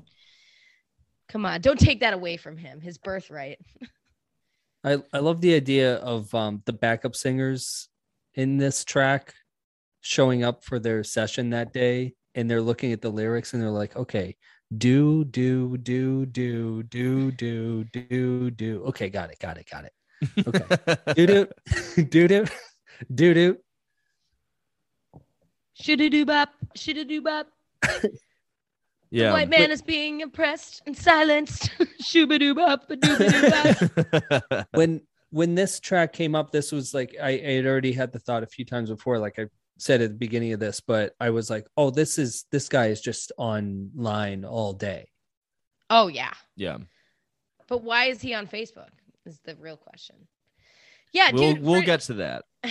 come 1.28 1.44
on! 1.44 1.60
Don't 1.62 1.80
take 1.80 2.02
that 2.02 2.14
away 2.14 2.38
from 2.38 2.56
him. 2.56 2.82
His 2.82 3.00
birthright. 3.00 3.58
I, 4.84 5.02
I 5.12 5.20
love 5.20 5.42
the 5.42 5.56
idea 5.56 5.96
of 5.96 6.36
um, 6.36 6.62
the 6.66 6.74
backup 6.74 7.16
singers 7.16 7.90
in 8.36 8.58
this 8.58 8.86
track 8.86 9.34
showing 10.06 10.44
up 10.44 10.64
for 10.64 10.78
their 10.78 11.04
session 11.04 11.50
that 11.50 11.74
day 11.74 12.14
and 12.36 12.50
they're 12.50 12.62
looking 12.62 12.92
at 12.94 13.02
the 13.02 13.10
lyrics 13.10 13.54
and 13.54 13.62
they're 13.62 13.72
like, 13.72 13.96
okay, 13.96 14.36
do, 14.78 15.26
do, 15.26 15.78
do, 15.78 16.28
do, 16.28 16.84
do, 16.84 17.32
do, 17.32 17.84
do, 17.86 18.52
do. 18.52 18.84
Okay, 18.86 19.10
got 19.10 19.32
it, 19.32 19.40
got 19.40 19.58
it, 19.58 19.68
got 19.68 19.86
it. 19.86 19.94
Okay. 20.48 21.14
do, 21.26 21.26
do, 21.96 22.04
do, 22.04 22.28
do, 22.28 22.46
do, 23.14 23.34
do. 23.34 23.58
Shoulda 25.74 26.10
do 26.10 26.24
bop, 26.24 26.50
shoulda 26.76 27.04
do 27.04 27.22
bop. 27.22 27.48
Yeah. 29.10 29.30
The 29.30 29.34
white 29.34 29.50
man 29.50 29.72
is 29.72 29.82
being 29.82 30.22
oppressed 30.22 30.84
and 30.86 30.96
silenced. 30.96 31.72
Shooba 32.04 32.40
doo 32.40 32.54
bop, 32.54 32.90
a 32.90 32.96
doo 32.96 34.40
bop. 34.52 34.68
when 34.74 35.02
when 35.32 35.56
this 35.56 35.80
track 35.80 36.14
came 36.14 36.36
up, 36.36 36.52
this 36.52 36.72
was 36.72 36.94
like 36.94 37.16
I, 37.22 37.30
I 37.30 37.52
had 37.54 37.66
already 37.66 37.92
had 37.92 38.12
the 38.12 38.20
thought 38.20 38.44
a 38.44 38.48
few 38.48 38.66
times 38.66 38.90
before, 38.90 39.18
like 39.18 39.40
I 39.40 39.48
said 39.78 40.02
at 40.02 40.12
the 40.12 40.18
beginning 40.18 40.54
of 40.54 40.60
this, 40.60 40.80
but 40.80 41.14
I 41.20 41.32
was 41.32 41.50
like, 41.50 41.68
oh, 41.78 41.90
this 41.90 42.18
is 42.18 42.46
this 42.52 42.70
guy 42.70 42.88
is 42.88 43.02
just 43.02 43.32
online 43.38 44.46
all 44.46 44.74
day. 44.74 45.10
Oh 45.90 46.08
yeah, 46.08 46.34
yeah. 46.56 46.78
but 47.68 47.84
why 47.84 48.06
is 48.06 48.22
he 48.22 48.34
on 48.34 48.48
Facebook? 48.48 48.90
Is 49.26 49.40
the 49.44 49.56
real 49.56 49.78
question. 49.78 50.16
Yeah, 51.12 51.32
we'll 51.34 51.54
dude. 51.54 51.64
we'll 51.64 51.82
for- 51.82 51.86
get 51.86 52.02
to 52.02 52.14
that. 52.16 52.46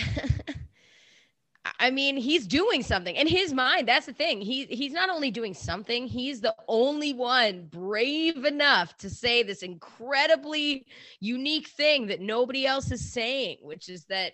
I 1.79 1.89
mean, 1.89 2.15
he's 2.15 2.45
doing 2.45 2.83
something 2.83 3.15
in 3.15 3.27
his 3.27 3.51
mind. 3.51 3.87
That's 3.87 4.05
the 4.05 4.13
thing. 4.13 4.39
He 4.41 4.65
he's 4.65 4.93
not 4.93 5.09
only 5.09 5.31
doing 5.31 5.53
something, 5.53 6.07
he's 6.07 6.41
the 6.41 6.55
only 6.67 7.13
one 7.13 7.67
brave 7.71 8.45
enough 8.45 8.95
to 8.97 9.09
say 9.09 9.43
this 9.43 9.63
incredibly 9.63 10.85
unique 11.19 11.67
thing 11.69 12.07
that 12.07 12.21
nobody 12.21 12.65
else 12.65 12.91
is 12.91 13.11
saying, 13.11 13.57
which 13.61 13.89
is 13.89 14.05
that 14.05 14.33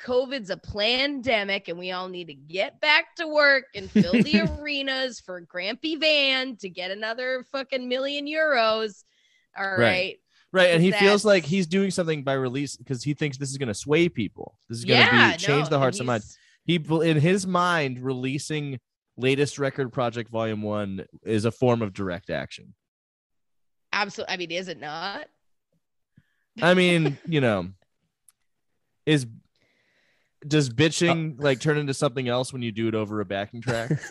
COVID's 0.00 0.50
a 0.50 0.56
pandemic 0.56 1.68
and 1.68 1.78
we 1.78 1.92
all 1.92 2.08
need 2.08 2.26
to 2.26 2.34
get 2.34 2.80
back 2.80 3.14
to 3.16 3.26
work 3.28 3.64
and 3.74 3.90
fill 3.90 4.12
the 4.22 4.40
arenas 4.60 5.20
for 5.20 5.40
Grampy 5.42 5.98
Van 5.98 6.56
to 6.56 6.68
get 6.68 6.90
another 6.90 7.44
fucking 7.52 7.88
million 7.88 8.26
euros. 8.26 9.04
All 9.56 9.64
right. 9.64 9.78
Right. 9.78 10.18
Right, 10.54 10.68
and 10.68 10.82
he 10.82 10.92
feels 10.92 11.24
like 11.24 11.46
he's 11.46 11.66
doing 11.66 11.90
something 11.90 12.24
by 12.24 12.34
release 12.34 12.76
because 12.76 13.02
he 13.02 13.14
thinks 13.14 13.38
this 13.38 13.50
is 13.50 13.56
going 13.56 13.68
to 13.68 13.74
sway 13.74 14.10
people. 14.10 14.58
This 14.68 14.80
is 14.80 14.84
going 14.84 15.00
to 15.00 15.16
Yeah, 15.16 15.32
be 15.32 15.38
change 15.38 15.64
no, 15.64 15.70
the 15.70 15.78
hearts 15.78 15.98
and 15.98 16.06
minds. 16.06 16.36
He 16.64 16.74
in 16.74 17.16
his 17.16 17.46
mind 17.46 18.00
releasing 18.00 18.78
latest 19.16 19.58
record 19.58 19.94
project 19.94 20.30
volume 20.30 20.60
1 20.60 21.06
is 21.24 21.46
a 21.46 21.50
form 21.50 21.80
of 21.80 21.94
direct 21.94 22.28
action. 22.28 22.74
Absolutely. 23.94 24.34
I 24.34 24.36
mean, 24.36 24.50
is 24.50 24.68
it 24.68 24.78
not? 24.78 25.26
I 26.60 26.74
mean, 26.74 27.16
you 27.26 27.40
know, 27.40 27.68
is 29.06 29.26
does 30.46 30.70
bitching 30.70 31.38
Uh, 31.38 31.42
like 31.42 31.60
turn 31.60 31.78
into 31.78 31.94
something 31.94 32.28
else 32.28 32.52
when 32.52 32.62
you 32.62 32.72
do 32.72 32.88
it 32.88 32.94
over 32.94 33.20
a 33.20 33.24
backing 33.24 33.60
track? 33.60 33.90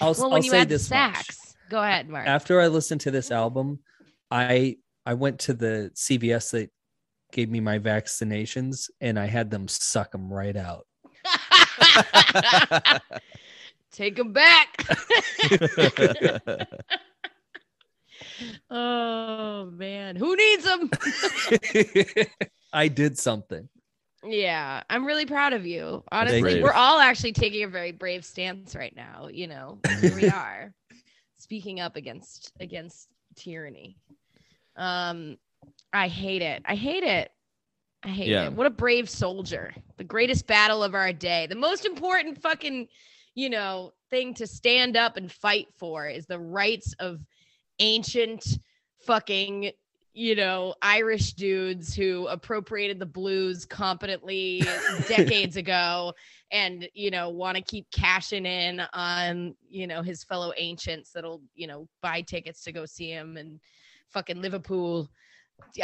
I'll, 0.00 0.12
well, 0.12 0.24
I'll 0.24 0.30
when 0.30 0.42
you 0.44 0.50
say 0.50 0.60
add 0.60 0.68
the 0.68 0.74
this 0.74 0.90
much. 0.90 1.14
sax, 1.14 1.56
go 1.70 1.82
ahead, 1.82 2.08
Mark. 2.08 2.26
After 2.26 2.60
I 2.60 2.66
listened 2.66 3.00
to 3.02 3.10
this 3.10 3.30
album, 3.30 3.78
I 4.30 4.76
I 5.04 5.14
went 5.14 5.38
to 5.40 5.54
the 5.54 5.90
CVS 5.94 6.50
that 6.50 6.70
gave 7.32 7.48
me 7.50 7.60
my 7.60 7.78
vaccinations 7.78 8.90
and 9.00 9.18
I 9.18 9.26
had 9.26 9.50
them 9.50 9.68
suck 9.68 10.12
them 10.12 10.32
right 10.32 10.56
out. 10.56 10.86
Take 13.92 14.16
them 14.16 14.32
back. 14.32 14.68
oh 18.70 19.70
man, 19.72 20.16
who 20.16 20.36
needs 20.36 20.64
them? 20.64 20.90
I 22.72 22.88
did 22.88 23.18
something. 23.18 23.68
Yeah, 24.24 24.82
I'm 24.90 25.04
really 25.04 25.26
proud 25.26 25.52
of 25.52 25.66
you. 25.66 26.02
Honestly, 26.10 26.62
we're 26.62 26.72
all 26.72 26.98
actually 26.98 27.32
taking 27.32 27.62
a 27.64 27.68
very 27.68 27.92
brave 27.92 28.24
stance 28.24 28.74
right 28.74 28.94
now. 28.96 29.28
You 29.30 29.46
know, 29.46 29.78
here 30.00 30.14
we 30.14 30.28
are, 30.30 30.72
speaking 31.38 31.80
up 31.80 31.96
against 31.96 32.52
against 32.60 33.08
tyranny. 33.36 33.96
Um, 34.76 35.36
I 35.92 36.08
hate 36.08 36.42
it. 36.42 36.62
I 36.64 36.74
hate 36.74 37.02
it. 37.04 37.30
I 38.02 38.08
hate 38.08 38.28
Yeah. 38.28 38.46
it. 38.46 38.52
What 38.52 38.66
a 38.66 38.70
brave 38.70 39.08
soldier. 39.08 39.74
The 39.96 40.04
greatest 40.04 40.46
battle 40.46 40.82
of 40.82 40.94
our 40.94 41.12
day. 41.12 41.46
The 41.46 41.54
most 41.54 41.84
important 41.86 42.40
fucking, 42.40 42.88
you 43.34 43.50
know, 43.50 43.92
thing 44.10 44.34
to 44.34 44.46
stand 44.46 44.96
up 44.96 45.16
and 45.16 45.30
fight 45.32 45.68
for 45.76 46.06
is 46.06 46.26
the 46.26 46.38
rights 46.38 46.94
of 47.00 47.20
ancient 47.78 48.58
fucking, 49.00 49.72
you 50.16 50.34
know, 50.34 50.74
Irish 50.80 51.34
dudes 51.34 51.94
who 51.94 52.26
appropriated 52.28 52.98
the 52.98 53.04
blues 53.04 53.66
competently 53.66 54.62
decades 55.08 55.58
ago 55.58 56.14
and, 56.50 56.88
you 56.94 57.10
know, 57.10 57.28
want 57.28 57.58
to 57.58 57.62
keep 57.62 57.90
cashing 57.90 58.46
in 58.46 58.80
on, 58.94 59.54
you 59.68 59.86
know, 59.86 60.00
his 60.00 60.24
fellow 60.24 60.54
ancients 60.56 61.10
that'll, 61.12 61.42
you 61.54 61.66
know, 61.66 61.86
buy 62.00 62.22
tickets 62.22 62.64
to 62.64 62.72
go 62.72 62.86
see 62.86 63.10
him 63.10 63.36
and 63.36 63.60
fucking 64.08 64.40
Liverpool. 64.40 65.06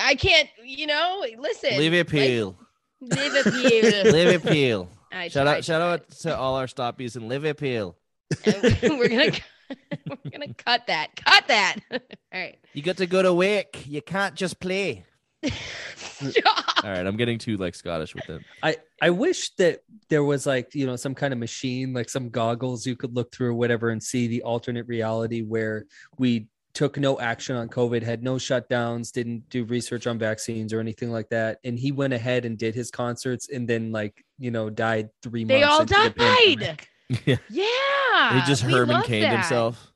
I 0.00 0.14
can't, 0.14 0.48
you 0.64 0.86
know, 0.86 1.26
listen. 1.36 1.76
Liverpool. 1.76 2.56
Like, 3.02 3.18
Liverpool. 3.18 4.12
Liverpool. 4.12 4.88
I 5.12 5.28
Shout 5.28 5.46
out 5.46 5.62
shout 5.62 5.82
out 5.82 6.08
to 6.20 6.34
all 6.34 6.54
our 6.54 6.66
stoppies 6.66 7.16
in 7.16 7.28
Liverpool. 7.28 7.98
we're 8.46 9.10
gonna 9.10 9.32
We're 10.24 10.30
gonna 10.30 10.54
cut 10.54 10.86
that. 10.86 11.08
Cut 11.16 11.48
that. 11.48 11.76
All 11.92 11.98
right. 12.40 12.58
You 12.72 12.82
got 12.82 12.96
to 12.98 13.06
go 13.06 13.22
to 13.22 13.32
work. 13.32 13.86
You 13.86 14.02
can't 14.02 14.34
just 14.34 14.60
play. 14.60 15.04
All 15.44 16.90
right, 16.90 17.04
I'm 17.06 17.16
getting 17.16 17.38
too 17.38 17.56
like 17.56 17.74
Scottish 17.74 18.14
with 18.14 18.28
it. 18.30 18.42
I 18.62 18.76
I 19.00 19.10
wish 19.10 19.50
that 19.56 19.80
there 20.08 20.22
was 20.24 20.46
like 20.46 20.74
you 20.74 20.86
know 20.86 20.96
some 20.96 21.14
kind 21.14 21.32
of 21.32 21.38
machine 21.38 21.92
like 21.92 22.08
some 22.08 22.28
goggles 22.30 22.86
you 22.86 22.96
could 22.96 23.14
look 23.14 23.32
through 23.34 23.50
or 23.50 23.54
whatever 23.54 23.90
and 23.90 24.02
see 24.02 24.26
the 24.28 24.42
alternate 24.42 24.86
reality 24.86 25.42
where 25.42 25.86
we 26.18 26.46
took 26.74 26.96
no 26.96 27.20
action 27.20 27.54
on 27.54 27.68
COVID, 27.68 28.02
had 28.02 28.22
no 28.22 28.36
shutdowns, 28.36 29.12
didn't 29.12 29.46
do 29.50 29.64
research 29.64 30.06
on 30.06 30.18
vaccines 30.18 30.72
or 30.72 30.80
anything 30.80 31.10
like 31.10 31.28
that, 31.28 31.58
and 31.64 31.78
he 31.78 31.92
went 31.92 32.12
ahead 32.14 32.44
and 32.44 32.56
did 32.56 32.74
his 32.74 32.90
concerts 32.90 33.48
and 33.50 33.68
then 33.68 33.90
like 33.92 34.24
you 34.38 34.50
know 34.50 34.70
died 34.70 35.08
three 35.22 35.44
They 35.44 35.60
months. 35.60 35.74
all 35.74 35.80
into 35.82 35.94
the 35.94 36.10
died. 36.18 36.38
pandemic. 36.58 36.88
Yeah. 37.26 37.36
Yeah. 37.50 38.40
he 38.40 38.46
just 38.46 38.62
Herman 38.62 38.96
love 38.96 39.04
Cained 39.04 39.24
that. 39.24 39.32
himself. 39.32 39.88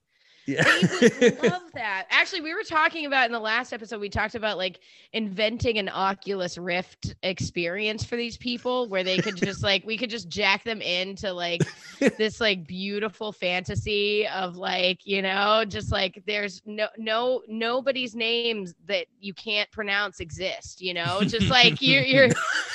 Yeah. 0.47 0.64
We 1.01 1.09
would 1.20 1.43
love 1.51 1.62
that. 1.74 2.06
Actually, 2.09 2.43
we 2.43 2.55
were 2.55 2.62
talking 2.62 3.05
about 3.05 3.26
in 3.26 3.32
the 3.32 3.40
last 3.40 3.72
episode, 3.72 4.01
we 4.01 4.09
talked 4.09 4.36
about 4.36 4.56
like 4.56 4.78
inventing 5.12 5.76
an 5.78 5.88
Oculus 5.88 6.56
Rift 6.56 7.16
experience 7.24 8.05
for 8.05 8.14
these 8.14 8.36
people 8.36 8.88
where 8.88 9.02
they 9.02 9.18
could 9.18 9.34
just 9.34 9.64
like, 9.64 9.84
we 9.84 9.97
could 9.97 10.09
just 10.09 10.28
jack 10.28 10.62
them 10.62 10.80
into 10.80 11.32
like 11.32 11.62
this 12.16 12.40
like 12.40 12.64
beautiful 12.64 13.32
fantasy 13.32 14.28
of 14.28 14.56
like, 14.56 15.05
you 15.05 15.20
know, 15.20 15.64
just 15.66 15.90
like 15.90 16.22
there's 16.28 16.62
no, 16.64 16.86
no, 16.97 17.43
nobody's 17.48 18.14
names 18.14 18.72
that 18.86 19.06
you 19.18 19.34
can't 19.34 19.68
pronounce 19.72 20.20
exist, 20.20 20.80
you 20.80 20.94
know, 20.94 21.22
just 21.22 21.48
like 21.48 21.82
you're, 21.82 22.05
you're, 22.05 22.28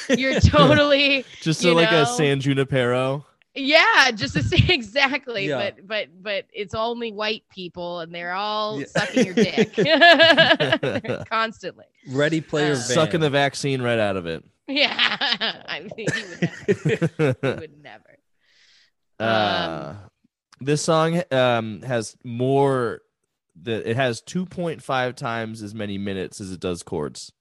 you're 0.10 0.42
totally, 0.42 1.24
Just 1.40 1.64
You 1.64 1.70
so 1.70 1.76
like 1.76 1.90
know? 1.90 2.02
a 2.02 2.06
San 2.06 2.42
Junipero. 2.42 3.26
Yeah, 3.56 4.12
just 4.12 4.34
to 4.36 4.44
say 4.44 4.58
exactly, 4.70 5.48
Yeah. 5.48 5.72
but 5.76 5.88
but 5.88 6.08
but 6.22 6.46
it's 6.54 6.74
only 6.74 7.12
white 7.12 7.44
people 7.52 8.00
and 8.00 8.14
they're 8.14 8.34
all 8.34 8.80
Yeah. 8.80 8.86
sucking 8.88 9.26
your 9.26 9.34
dick 9.36 9.74
constantly. 11.30 11.86
Ready 12.08 12.42
Player 12.42 12.74
Uh, 12.74 12.76
Sucking 12.76 13.20
the 13.20 13.30
vaccine 13.30 13.82
right 13.82 14.00
out 14.00 14.16
of 14.18 14.26
it. 14.26 14.44
Yeah, 14.68 15.18
I 15.68 15.82
mean, 15.98 16.08
he 16.14 16.24
would 16.24 16.42
never. 16.42 17.36
He 17.42 17.60
would 17.60 17.84
never. 17.84 18.18
uh, 19.20 19.96
this 20.62 20.82
song 20.82 21.22
um, 21.32 21.82
has 21.82 22.16
more. 22.24 23.02
The 23.62 23.88
it 23.90 23.98
has 23.98 24.22
2.5 24.22 25.16
times 25.16 25.62
as 25.62 25.76
many 25.76 25.98
minutes 25.98 26.40
as 26.40 26.52
it 26.54 26.60
does 26.62 26.84
chords. 26.84 27.34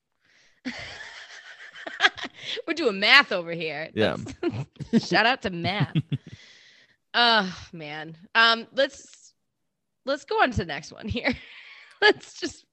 We're 2.66 2.74
doing 2.74 3.00
math 3.00 3.32
over 3.32 3.52
here. 3.52 3.90
Yeah. 3.94 4.16
Shout 4.98 5.26
out 5.26 5.42
to 5.42 5.50
math. 5.50 5.94
Oh 7.12 7.52
man. 7.72 8.16
Um, 8.36 8.68
let's 8.72 9.34
let's 10.06 10.24
go 10.24 10.40
on 10.42 10.52
to 10.52 10.58
the 10.58 10.64
next 10.64 10.92
one 10.92 11.08
here. 11.08 11.34
let's 12.00 12.38
just 12.38 12.64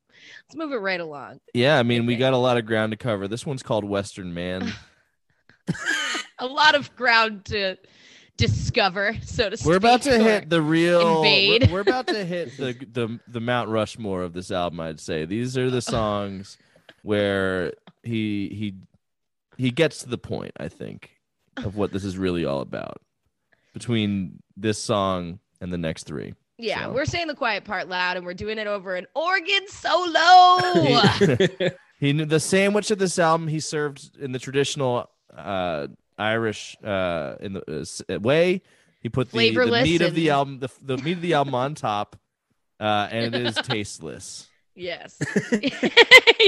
let's 0.47 0.55
move 0.55 0.71
it 0.73 0.77
right 0.77 0.99
along. 0.99 1.39
Yeah, 1.55 1.79
I 1.79 1.81
mean, 1.81 2.05
we 2.05 2.15
got 2.17 2.33
a 2.33 2.37
lot 2.37 2.57
of 2.57 2.67
ground 2.67 2.91
to 2.91 2.97
cover. 2.97 3.27
This 3.27 3.47
one's 3.47 3.63
called 3.63 3.83
Western 3.83 4.35
Man. 4.35 4.71
A 6.37 6.45
lot 6.45 6.75
of 6.75 6.95
ground 6.95 7.45
to 7.45 7.77
discover, 8.37 9.15
so 9.23 9.49
to 9.49 9.57
speak. 9.57 9.67
We're 9.67 9.77
about 9.77 10.03
to 10.03 10.19
hit 10.19 10.49
the 10.49 10.61
real. 10.61 11.17
invade. 11.17 11.67
We're, 11.71 11.73
we're 11.73 11.81
about 11.81 12.05
to 12.07 12.23
hit 12.23 12.55
the, 12.57 12.73
the 12.91 13.19
the 13.27 13.41
Mount 13.41 13.69
Rushmore 13.69 14.21
of 14.21 14.33
this 14.33 14.51
album. 14.51 14.79
I'd 14.79 14.99
say 14.99 15.25
these 15.25 15.57
are 15.57 15.71
the 15.71 15.81
songs 15.81 16.57
where 17.01 17.73
he 18.03 18.49
he 18.49 18.75
he 19.57 19.71
gets 19.71 19.99
to 19.99 20.09
the 20.09 20.17
point. 20.17 20.51
I 20.57 20.67
think 20.69 21.11
of 21.57 21.75
what 21.75 21.91
this 21.91 22.03
is 22.03 22.17
really 22.17 22.45
all 22.45 22.61
about 22.61 23.01
between 23.73 24.41
this 24.55 24.81
song 24.81 25.39
and 25.61 25.71
the 25.73 25.77
next 25.77 26.03
three. 26.03 26.33
Yeah, 26.57 26.85
So- 26.85 26.93
we're 26.93 27.05
saying 27.05 27.27
the 27.27 27.35
quiet 27.35 27.65
part 27.65 27.87
loud 27.89 28.17
and 28.17 28.25
we're 28.25 28.33
doing 28.33 28.57
it 28.57 28.67
over 28.67 28.95
an 28.95 29.05
organ 29.15 29.67
solo. 29.67 31.69
He 31.99 32.13
knew 32.13 32.25
the 32.25 32.39
sandwich 32.39 32.91
of 32.91 32.99
this 32.99 33.17
album 33.17 33.47
he 33.47 33.59
served 33.59 34.17
in 34.19 34.31
the 34.31 34.39
traditional 34.39 35.09
uh, 35.35 35.87
Irish 36.17 36.77
uh, 36.83 37.35
in 37.39 37.53
the 37.53 38.03
uh, 38.07 38.19
way. 38.19 38.61
He 39.01 39.09
put 39.09 39.31
the, 39.31 39.51
the 39.51 39.81
meat 39.83 40.01
of 40.01 40.13
the 40.13 40.29
album 40.29 40.59
the, 40.59 40.69
the 40.81 40.97
meat 40.97 41.13
of 41.13 41.21
the 41.21 41.33
album 41.33 41.55
on 41.55 41.75
top, 41.75 42.15
uh, 42.79 43.07
and 43.11 43.33
it 43.33 43.45
is 43.47 43.55
tasteless. 43.63 44.47
yes. 44.75 45.17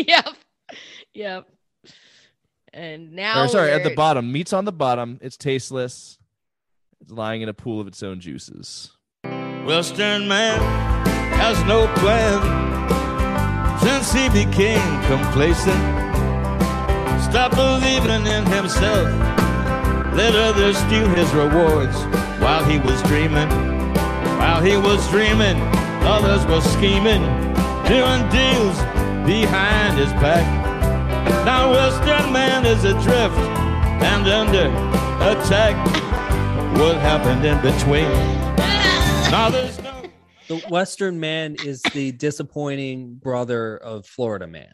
yep. 0.07 0.27
Yep. 1.13 1.47
And 2.73 3.13
now 3.13 3.43
or 3.43 3.47
sorry, 3.47 3.71
at 3.71 3.83
the 3.83 3.95
bottom, 3.95 4.31
meat's 4.31 4.53
on 4.53 4.65
the 4.65 4.71
bottom. 4.71 5.19
It's 5.21 5.37
tasteless. 5.37 6.17
It's 7.01 7.11
lying 7.11 7.41
in 7.41 7.49
a 7.49 7.53
pool 7.53 7.79
of 7.79 7.87
its 7.87 8.03
own 8.03 8.19
juices. 8.19 8.91
Western 9.65 10.27
man 10.27 10.59
has 11.33 11.63
no 11.65 11.87
plan 11.95 12.39
since 13.79 14.11
he 14.11 14.27
became 14.29 15.03
complacent. 15.05 15.79
Stop 17.23 17.51
believing 17.55 18.25
in 18.27 18.45
himself. 18.47 19.07
Let 20.15 20.35
others 20.35 20.77
steal 20.77 21.07
his 21.09 21.31
rewards 21.33 21.95
while 22.41 22.65
he 22.65 22.79
was 22.79 23.01
dreaming. 23.03 23.49
While 24.39 24.61
he 24.61 24.75
was 24.75 25.07
dreaming, 25.09 25.61
others 26.03 26.45
were 26.47 26.61
scheming, 26.61 27.21
doing 27.87 28.27
deals 28.29 28.77
behind 29.25 29.97
his 29.97 30.11
back. 30.13 30.58
Now 31.45 31.71
Western 31.71 32.33
man 32.33 32.65
is 32.65 32.83
adrift 32.83 33.35
and 34.03 34.27
under 34.27 34.67
attack. 35.23 35.75
What 36.77 36.97
happened 36.97 37.45
in 37.45 37.61
between? 37.61 38.09
Now 39.31 39.49
there's 39.49 39.79
no. 39.81 40.03
The 40.49 40.57
Western 40.69 41.19
Man 41.19 41.57
is 41.63 41.83
the 41.93 42.11
disappointing 42.11 43.15
brother 43.15 43.77
of 43.77 44.07
Florida 44.07 44.47
Man. 44.47 44.73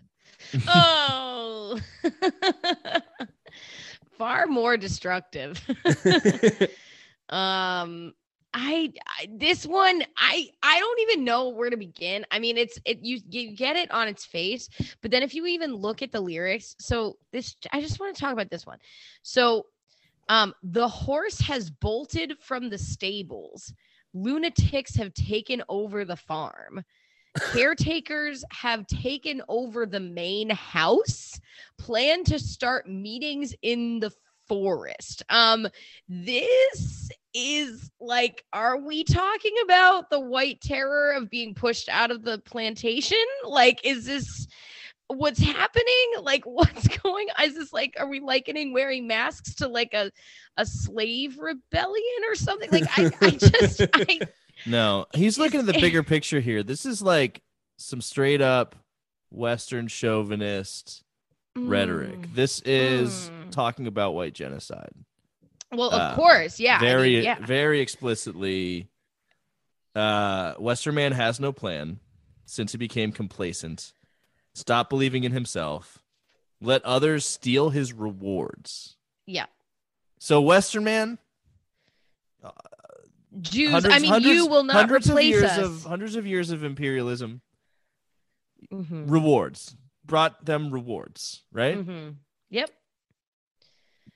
Oh. 0.67 1.79
Far 4.17 4.47
more 4.47 4.77
destructive. 4.77 5.61
um 7.29 8.13
I, 8.57 8.93
I 9.05 9.27
this 9.37 9.65
one 9.65 10.01
I 10.17 10.47
I 10.63 10.79
don't 10.79 10.99
even 11.01 11.25
know 11.25 11.49
where 11.49 11.69
to 11.69 11.75
begin. 11.75 12.25
I 12.31 12.39
mean 12.39 12.57
it's 12.57 12.79
it 12.85 12.99
you 13.01 13.19
you 13.29 13.53
get 13.53 13.75
it 13.75 13.91
on 13.91 14.07
its 14.07 14.25
face, 14.25 14.69
but 15.01 15.11
then 15.11 15.23
if 15.23 15.35
you 15.35 15.45
even 15.45 15.75
look 15.75 16.01
at 16.01 16.13
the 16.13 16.21
lyrics, 16.21 16.75
so 16.79 17.17
this 17.33 17.55
I 17.73 17.81
just 17.81 17.99
want 17.99 18.15
to 18.15 18.21
talk 18.21 18.31
about 18.31 18.49
this 18.49 18.65
one. 18.65 18.79
So 19.23 19.65
um 20.29 20.53
the 20.63 20.87
horse 20.87 21.39
has 21.41 21.69
bolted 21.69 22.35
from 22.39 22.69
the 22.69 22.77
stables. 22.77 23.73
Lunatics 24.13 24.95
have 24.95 25.13
taken 25.13 25.61
over 25.67 26.05
the 26.05 26.15
farm. 26.15 26.81
Caretakers 27.51 28.45
have 28.51 28.87
taken 28.87 29.41
over 29.49 29.85
the 29.85 29.99
main 29.99 30.49
house. 30.49 31.37
Plan 31.77 32.23
to 32.23 32.39
start 32.39 32.87
meetings 32.87 33.53
in 33.61 33.99
the 33.99 34.13
forest. 34.47 35.23
Um 35.29 35.67
this 36.07 37.09
is 37.33 37.91
like 37.99 38.45
are 38.53 38.77
we 38.77 39.03
talking 39.03 39.53
about 39.63 40.09
the 40.09 40.19
white 40.19 40.61
terror 40.61 41.11
of 41.11 41.29
being 41.29 41.53
pushed 41.53 41.89
out 41.89 42.11
of 42.11 42.23
the 42.23 42.39
plantation? 42.39 43.17
Like 43.45 43.81
is 43.83 44.05
this 44.05 44.47
what's 45.07 45.39
happening? 45.39 46.13
Like 46.21 46.43
what's 46.45 46.87
going 46.87 47.27
on? 47.37 47.45
Is 47.45 47.55
this 47.55 47.73
like 47.73 47.95
are 47.99 48.07
we 48.07 48.19
likening 48.19 48.73
wearing 48.73 49.07
masks 49.07 49.55
to 49.55 49.67
like 49.67 49.93
a 49.93 50.11
a 50.57 50.65
slave 50.65 51.37
rebellion 51.37 52.23
or 52.27 52.35
something? 52.35 52.69
Like 52.71 52.87
I, 52.97 53.11
I 53.21 53.29
just 53.31 53.81
I 53.93 54.19
No, 54.65 55.05
he's 55.13 55.37
looking 55.37 55.59
at 55.59 55.65
the 55.65 55.73
bigger 55.73 56.03
picture 56.03 56.39
here. 56.39 56.63
This 56.63 56.85
is 56.85 57.01
like 57.01 57.41
some 57.77 58.01
straight 58.01 58.41
up 58.41 58.75
Western 59.29 59.87
chauvinist 59.87 61.03
rhetoric. 61.57 62.21
Mm. 62.21 62.35
This 62.35 62.61
is 62.61 63.29
Mm. 63.29 63.34
Talking 63.51 63.87
about 63.87 64.13
white 64.13 64.33
genocide. 64.33 64.91
Well, 65.71 65.89
of 65.89 65.99
Uh, 66.01 66.15
course, 66.15 66.59
yeah. 66.59 66.77
I 66.77 66.81
mean, 66.81 66.89
very, 66.89 67.23
yeah. 67.23 67.37
very 67.45 67.79
explicitly. 67.81 68.89
Uh, 69.95 70.53
Western 70.55 70.95
man 70.95 71.11
has 71.13 71.39
no 71.39 71.51
plan 71.53 71.99
since 72.45 72.71
he 72.73 72.77
became 72.77 73.11
complacent. 73.11 73.93
Stop 74.53 74.89
believing 74.89 75.23
in 75.23 75.31
himself. 75.31 75.99
Let 76.61 76.83
others 76.85 77.25
steal 77.25 77.69
his 77.71 77.91
rewards. 77.93 78.95
Yeah. 79.25 79.45
So 80.19 80.41
Western 80.41 80.83
man, 80.83 81.17
Jews. 83.41 83.71
hundreds, 83.71 83.95
I 83.95 83.99
mean, 83.99 84.09
hundreds- 84.11 84.33
you 84.35 84.45
will 84.47 84.63
not 84.63 84.75
hundreds 84.75 85.09
replace 85.09 85.35
of 85.35 85.41
years 85.41 85.51
us. 85.51 85.57
of 85.59 85.83
hundreds 85.83 86.15
of 86.15 86.25
years 86.25 86.51
of 86.51 86.63
imperialism. 86.63 87.41
Mm-hmm. 88.71 89.07
Rewards 89.07 89.75
brought 90.05 90.45
them 90.45 90.71
rewards, 90.71 91.43
right? 91.51 91.77
Mhm. 91.77 92.15
Yep. 92.49 92.71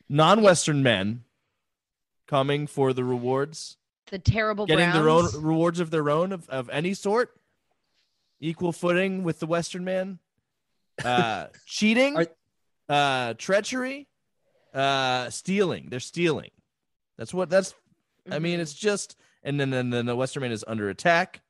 Non-Western 0.10 0.82
men 0.84 1.24
coming 2.28 2.68
for 2.68 2.94
the 2.94 3.04
rewards, 3.04 3.78
The 4.12 4.20
terrible 4.20 4.66
getting 4.66 4.92
their 4.92 5.10
own 5.10 5.28
rewards 5.42 5.80
of 5.80 5.92
their 5.92 6.10
own 6.10 6.32
of, 6.32 6.50
of 6.50 6.70
any 6.70 6.94
sort, 6.94 7.32
equal 8.40 8.72
footing 8.72 9.24
with 9.24 9.40
the 9.40 9.46
Western 9.46 9.84
man, 9.84 10.20
uh, 11.04 11.48
cheating, 11.66 12.16
Are- 12.18 12.28
uh, 12.90 13.34
treachery, 13.36 14.08
uh, 14.74 15.30
stealing. 15.30 15.88
They're 15.90 16.00
stealing. 16.00 16.52
That's 17.18 17.34
what. 17.34 17.50
That's. 17.50 17.74
I 18.32 18.40
mean, 18.40 18.60
Mhm. 18.60 18.62
it's 18.62 18.74
just 18.74 19.16
and 19.44 19.60
then 19.60 19.70
then, 19.70 19.90
then 19.90 20.06
the 20.06 20.16
Western 20.16 20.42
Man 20.42 20.52
is 20.52 20.64
under 20.68 20.90
attack 20.90 21.42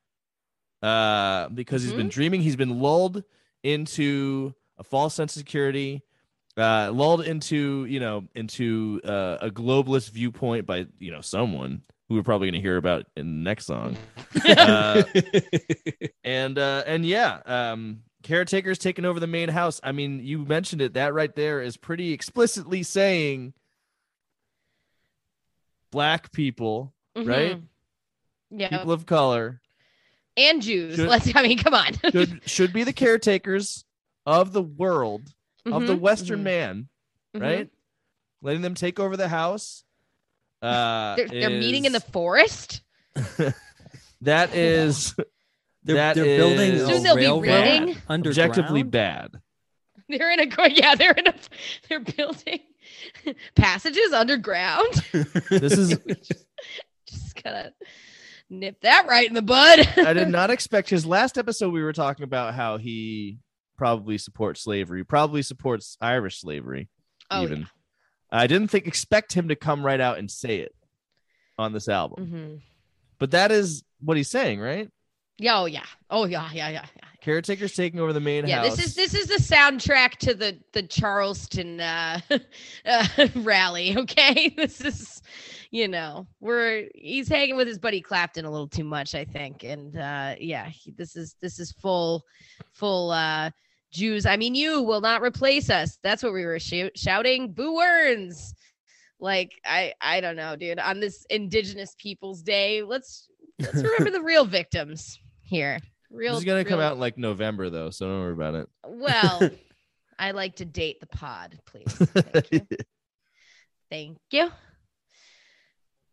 uh, 0.82 1.48
because 1.50 1.82
he's 1.82 1.92
been 1.92 2.08
Mhm. 2.08 2.12
dreaming. 2.12 2.42
He's 2.42 2.56
been 2.56 2.80
lulled 2.80 3.22
into 3.62 4.54
a 4.78 4.84
false 4.84 5.14
sense 5.14 5.36
of 5.36 5.40
security, 5.40 6.02
uh, 6.60 6.90
lulled 6.92 7.22
into 7.26 7.84
you 7.86 7.98
know 8.00 8.24
into 8.34 9.00
uh, 9.04 9.38
a 9.40 9.50
globalist 9.50 10.10
viewpoint 10.10 10.66
by 10.66 10.86
you 10.98 11.10
know 11.10 11.20
someone 11.20 11.82
who 12.08 12.16
we're 12.16 12.22
probably 12.22 12.48
going 12.48 12.60
to 12.60 12.66
hear 12.66 12.76
about 12.76 13.06
in 13.16 13.26
the 13.42 13.44
next 13.48 13.66
song. 13.66 13.96
Uh, 14.46 15.02
and 16.24 16.58
uh, 16.58 16.82
and 16.86 17.04
yeah, 17.04 17.40
um, 17.46 18.00
caretaker's 18.22 18.78
taking 18.78 19.04
over 19.04 19.18
the 19.18 19.26
main 19.26 19.48
house. 19.48 19.80
I 19.82 19.90
mean, 19.92 20.20
you 20.22 20.38
mentioned 20.44 20.82
it. 20.82 20.94
That 20.94 21.14
right 21.14 21.34
there 21.34 21.60
is 21.62 21.76
pretty 21.76 22.12
explicitly 22.12 22.82
saying 22.84 23.54
black 25.90 26.32
people, 26.32 26.92
right? 27.16 27.56
Mhm. 27.56 27.62
Yeah. 28.50 28.68
People 28.68 28.92
of 28.92 29.06
color 29.06 29.60
and 30.36 30.62
Jews. 30.62 30.96
Should- 30.96 31.08
Let's 31.10 31.34
I 31.34 31.42
mean, 31.42 31.58
come 31.58 31.74
on. 31.74 31.92
should 32.12 32.40
should 32.48 32.72
be 32.72 32.84
the 32.84 32.92
caretakers 32.92 33.84
of 34.26 34.52
the 34.52 34.62
world 34.62 35.32
of 35.66 35.86
the 35.86 35.94
Mhm, 35.96 36.00
Western 36.00 36.40
mhm, 36.40 36.44
man, 36.44 36.88
mhm. 37.36 37.40
right? 37.42 37.70
Letting 38.42 38.62
them 38.62 38.74
take 38.74 38.98
over 39.00 39.16
the 39.16 39.28
house. 39.28 39.84
Uh, 40.62 41.16
They're, 41.16 41.28
they're 41.28 41.50
meeting 41.50 41.84
in 41.86 41.92
the 41.92 42.00
forest. 42.00 42.82
that 44.22 44.54
is 44.54 45.14
They're, 45.82 45.96
That 45.96 46.14
they're 46.14 46.36
building 46.36 46.72
a 46.72 46.86
Soon 46.86 47.02
they'll 47.02 47.16
be 47.16 47.22
railroad 47.22 47.42
reading. 47.42 47.96
underground. 48.08 48.50
objectively 48.50 48.82
bad. 48.82 49.40
They're 50.10 50.30
in 50.32 50.40
a 50.40 50.44
yeah. 50.68 50.94
They're 50.94 51.12
in 51.12 51.26
a 51.26 51.34
they're 51.88 52.00
building 52.00 52.60
passages 53.54 54.12
underground. 54.12 54.92
This 55.48 55.72
is 55.78 55.98
Just 57.06 57.42
gotta 57.42 57.72
nip 58.50 58.80
that 58.82 59.06
right 59.08 59.26
in 59.26 59.34
the 59.34 59.40
bud. 59.42 59.88
I 59.96 60.12
did 60.12 60.28
not 60.28 60.50
expect 60.50 60.90
his 60.90 61.06
last 61.06 61.38
episode. 61.38 61.72
We 61.72 61.82
were 61.82 61.92
talking 61.94 62.24
about 62.24 62.54
how 62.54 62.76
he 62.76 63.38
probably 63.80 64.18
supports 64.18 64.60
slavery, 64.60 65.02
probably 65.04 65.40
supports 65.40 65.96
Irish 66.02 66.38
slavery. 66.42 66.90
Oh, 67.30 67.42
even 67.42 67.66
I 68.30 68.46
didn't 68.46 68.68
think 68.68 68.86
expect 68.86 69.32
him 69.32 69.48
to 69.48 69.56
come 69.56 69.84
right 69.84 70.00
out 70.00 70.18
and 70.18 70.30
say 70.30 70.58
it 70.58 70.74
on 71.58 71.72
this 71.72 71.88
album, 71.88 72.26
hmm 72.26 72.54
but 73.18 73.30
that 73.30 73.50
is 73.50 73.82
what 74.00 74.18
he's 74.18 74.28
saying, 74.28 74.60
right? 74.60 74.90
Yeah. 75.38 75.56
Oh 75.60 75.64
yeah. 75.64 75.86
Oh 76.10 76.26
yeah. 76.26 76.50
Yeah. 76.52 76.68
Yeah. 76.68 76.84
yeah. 76.94 77.08
Caretaker's 77.22 77.74
taking 77.74 78.00
over 78.00 78.12
the 78.12 78.20
main 78.20 78.46
Yeah, 78.46 78.56
house. 78.58 78.64
Yeah, 78.64 78.70
this 78.76 78.86
is 78.86 78.94
this 78.94 79.14
is 79.14 79.26
the 79.26 79.54
soundtrack 79.54 80.16
to 80.18 80.34
the 80.34 80.58
the 80.72 80.82
Charleston 80.82 81.80
uh, 81.80 82.20
uh 82.84 83.06
rally. 83.36 83.96
Okay, 83.96 84.50
this 84.56 84.82
is 84.82 85.22
you 85.70 85.88
know 85.88 86.26
we're 86.40 86.88
he's 86.94 87.28
hanging 87.28 87.56
with 87.56 87.66
his 87.66 87.78
buddy 87.78 88.02
Clapton 88.02 88.44
a 88.44 88.50
little 88.50 88.68
too 88.68 88.84
much, 88.84 89.14
I 89.14 89.24
think, 89.24 89.64
and 89.64 89.96
uh 89.96 90.34
yeah, 90.38 90.68
he, 90.68 90.90
this 90.90 91.16
is 91.16 91.36
this 91.40 91.58
is 91.58 91.72
full 91.72 92.24
full 92.72 93.10
uh 93.10 93.50
Jews. 93.92 94.26
I 94.26 94.36
mean, 94.36 94.54
you 94.54 94.82
will 94.82 95.00
not 95.00 95.22
replace 95.22 95.70
us. 95.70 95.98
That's 96.02 96.22
what 96.22 96.32
we 96.32 96.44
were 96.44 96.58
shou- 96.58 96.90
shouting. 96.94 97.52
Boo 97.52 97.80
Earns. 97.80 98.54
Like 99.18 99.52
I 99.64 99.92
I 100.00 100.20
don't 100.20 100.36
know, 100.36 100.56
dude. 100.56 100.78
On 100.78 101.00
this 101.00 101.26
Indigenous 101.28 101.94
Peoples 101.98 102.42
Day, 102.42 102.82
let's 102.82 103.28
let's 103.58 103.74
remember 103.82 104.10
the 104.10 104.22
real 104.22 104.44
victims 104.44 105.18
here. 105.42 105.78
Real. 106.10 106.32
this 106.34 106.40
is 106.40 106.44
gonna 106.44 106.64
come 106.64 106.80
out 106.80 106.94
in 106.94 107.00
like 107.00 107.18
November 107.18 107.70
though, 107.70 107.90
so 107.90 108.06
don't 108.06 108.20
worry 108.20 108.32
about 108.32 108.54
it. 108.54 108.68
well, 108.86 109.50
I 110.18 110.32
like 110.32 110.56
to 110.56 110.64
date 110.64 111.00
the 111.00 111.06
pod, 111.06 111.58
please. 111.66 111.84
Thank 111.92 112.50
you. 112.50 112.60
Thank 113.90 114.18
you. 114.30 114.50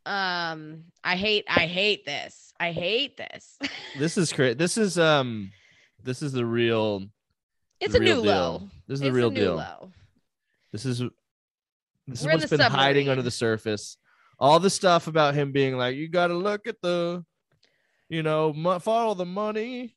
Um, 0.06 0.84
I 1.04 1.16
hate 1.16 1.46
I 1.50 1.66
hate 1.68 2.06
this. 2.06 2.54
I 2.60 2.72
hate 2.72 3.18
this. 3.18 3.58
this 3.98 4.18
is 4.18 4.32
great. 4.34 4.58
This 4.58 4.78
is 4.78 4.98
um, 4.98 5.52
this 6.04 6.22
is 6.22 6.32
the 6.32 6.46
real. 6.46 7.04
It's 7.80 7.94
a 7.96 8.00
new 8.00 8.06
deal. 8.06 8.24
low. 8.24 8.62
This 8.88 8.96
is 8.96 9.02
It's 9.02 9.08
the 9.08 9.12
real 9.12 9.28
a 9.28 9.32
new 9.34 9.40
deal. 9.40 9.56
low. 9.56 9.92
This 10.72 10.86
is 10.86 11.00
this 11.00 12.24
We're 12.24 12.32
is 12.32 12.40
what's 12.40 12.50
the 12.50 12.58
been 12.58 12.72
hiding 12.72 13.10
under 13.10 13.22
the 13.24 13.32
surface. 13.32 13.98
All 14.40 14.60
the 14.60 14.70
stuff 14.70 15.08
about 15.08 15.34
him 15.36 15.52
being 15.52 15.78
like, 15.78 15.96
you 15.96 16.08
got 16.08 16.28
to 16.28 16.36
look 16.36 16.68
at 16.68 16.82
the, 16.82 17.26
you 18.08 18.22
know, 18.24 18.54
mo- 18.54 18.80
follow 18.80 19.14
the 19.16 19.26
money. 19.26 19.96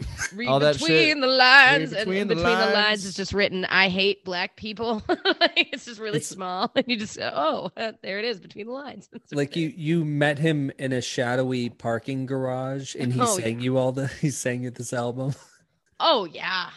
Read 0.34 0.48
All 0.48 0.60
that 0.60 0.78
between 0.78 0.88
shit. 1.08 1.20
the 1.20 1.26
lines, 1.26 1.90
Read 1.92 1.98
and 1.98 2.06
between 2.06 2.16
in 2.22 2.28
the 2.28 2.34
between 2.36 2.56
the 2.58 2.64
lines 2.66 2.74
lines. 2.74 3.04
is 3.04 3.14
just 3.14 3.34
written, 3.34 3.66
"I 3.66 3.90
hate 3.90 4.24
black 4.24 4.56
people." 4.56 5.02
Like, 5.08 5.68
it's 5.72 5.84
just 5.84 6.00
really 6.00 6.16
It's- 6.18 6.28
small, 6.28 6.70
and 6.76 6.84
you 6.88 6.96
just 6.96 7.18
go, 7.18 7.30
"Oh, 7.34 7.70
there 8.02 8.18
it 8.18 8.24
is 8.24 8.40
between 8.40 8.66
the 8.66 8.72
lines." 8.72 9.10
It's 9.12 9.32
like 9.34 9.56
you 9.56 9.68
you 9.76 10.04
met 10.06 10.38
him 10.38 10.70
in 10.78 10.92
a 10.94 11.02
shadowy 11.02 11.68
parking 11.68 12.24
garage 12.24 12.94
and 12.94 13.12
he 13.12 13.20
Oh, 13.20 13.26
sang 13.38 13.60
you 13.60 13.76
all 13.76 13.92
the 13.92 14.06
he 14.06 14.30
sang 14.30 14.62
you 14.62 14.70
this 14.70 14.92
album 14.94 15.34
Oh 15.98 16.24
yeah. 16.24 16.70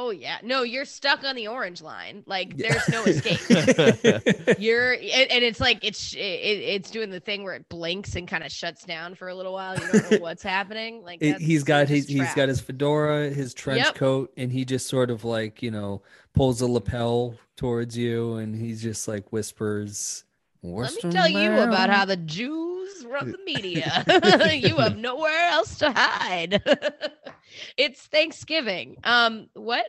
Oh 0.00 0.10
yeah. 0.10 0.38
No, 0.44 0.62
you're 0.62 0.84
stuck 0.84 1.24
on 1.24 1.34
the 1.34 1.48
orange 1.48 1.82
line. 1.82 2.22
Like 2.24 2.56
there's 2.56 2.88
no 2.88 3.02
escape. 3.02 3.40
You're 4.58 4.92
and, 4.92 5.02
and 5.02 5.42
it's 5.44 5.58
like 5.58 5.80
it's 5.82 6.14
it, 6.14 6.18
it's 6.18 6.88
doing 6.90 7.10
the 7.10 7.18
thing 7.18 7.42
where 7.42 7.54
it 7.54 7.68
blinks 7.68 8.14
and 8.14 8.28
kind 8.28 8.44
of 8.44 8.52
shuts 8.52 8.84
down 8.84 9.16
for 9.16 9.26
a 9.26 9.34
little 9.34 9.52
while. 9.52 9.74
You 9.76 9.86
don't 9.90 10.10
know 10.12 10.18
what's 10.20 10.44
happening. 10.44 11.02
Like 11.02 11.18
It- 11.20 11.40
he's 11.40 11.64
got 11.64 11.88
his 11.88 12.06
he's 12.06 12.32
got 12.34 12.48
his 12.48 12.60
fedora 12.60 13.30
his 13.30 13.54
trench 13.54 13.84
Yep. 13.86 13.94
coat 13.96 14.32
and 14.36 14.52
he 14.52 14.64
just 14.64 14.86
sort 14.86 15.10
of 15.10 15.24
like 15.24 15.62
you 15.62 15.72
know 15.72 16.02
pulls 16.32 16.60
the 16.60 16.68
lapel 16.68 17.34
towards 17.56 17.98
you 17.98 18.34
and 18.34 18.54
he 18.54 18.74
just 18.76 19.08
like 19.08 19.32
whispers 19.32 20.22
Let 20.62 20.94
me 20.94 21.10
tell 21.10 21.28
you 21.28 21.52
about 21.52 21.90
how 21.90 22.04
the 22.04 22.16
Jews 22.16 23.04
run 23.06 23.32
the 23.32 23.38
media. 23.44 24.04
you 24.52 24.76
have 24.76 24.96
nowhere 24.96 25.48
else 25.50 25.78
to 25.78 25.92
hide. 25.92 26.62
it's 27.76 28.02
Thanksgiving. 28.06 28.96
Um, 29.04 29.48
what? 29.54 29.86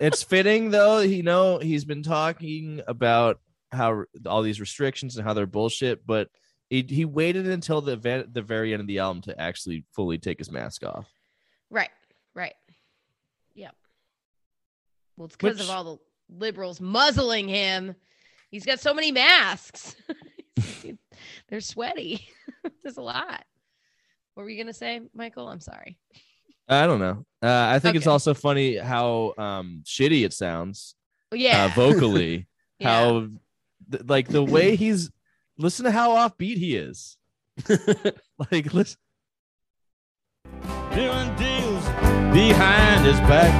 it's 0.00 0.22
fitting 0.22 0.70
though. 0.70 1.00
You 1.00 1.22
know, 1.22 1.58
he's 1.58 1.84
been 1.84 2.02
talking 2.02 2.82
about 2.86 3.40
how 3.72 4.04
all 4.26 4.42
these 4.42 4.60
restrictions 4.60 5.16
and 5.16 5.26
how 5.26 5.34
they're 5.34 5.46
bullshit, 5.46 6.06
but 6.06 6.28
he, 6.70 6.84
he 6.88 7.04
waited 7.04 7.48
until 7.48 7.80
the 7.80 7.96
ve- 7.96 8.24
the 8.30 8.42
very 8.42 8.72
end 8.72 8.80
of 8.80 8.86
the 8.86 8.98
album 8.98 9.22
to 9.22 9.40
actually 9.40 9.84
fully 9.92 10.18
take 10.18 10.38
his 10.38 10.50
mask 10.50 10.84
off. 10.84 11.08
Right, 11.70 11.90
right. 12.34 12.54
Yep. 13.54 13.74
Well, 15.16 15.26
it's 15.26 15.36
because 15.36 15.60
of 15.60 15.70
all 15.70 15.84
the 15.84 15.98
liberals 16.38 16.80
muzzling 16.80 17.48
him. 17.48 17.94
He's 18.54 18.64
got 18.64 18.78
so 18.78 18.94
many 18.94 19.10
masks. 19.10 19.96
They're 21.48 21.60
sweaty. 21.60 22.24
There's 22.84 22.98
a 22.98 23.02
lot. 23.02 23.42
What 24.34 24.44
were 24.44 24.48
you 24.48 24.62
gonna 24.62 24.72
say, 24.72 25.00
Michael? 25.12 25.48
I'm 25.48 25.58
sorry. 25.58 25.98
I 26.68 26.86
don't 26.86 27.00
know. 27.00 27.24
Uh, 27.42 27.66
I 27.74 27.80
think 27.80 27.96
it's 27.96 28.06
also 28.06 28.32
funny 28.32 28.76
how 28.76 29.34
um 29.38 29.82
shitty 29.84 30.24
it 30.24 30.32
sounds 30.32 30.94
Oh, 31.32 31.34
yeah. 31.36 31.64
uh, 31.64 31.68
vocally. 31.74 32.46
Yeah. 32.78 32.88
How 32.92 33.28
th- 33.90 34.04
like 34.06 34.28
the 34.28 34.42
way 34.44 34.76
he's 34.76 35.10
listen 35.58 35.84
to 35.86 35.90
how 35.90 36.10
offbeat 36.10 36.56
he 36.58 36.76
is. 36.76 37.16
like 38.50 38.72
listen. 38.72 38.98
doing 40.92 41.34
deals 41.36 41.84
behind 42.32 43.04
his 43.04 43.18
back. 43.26 43.52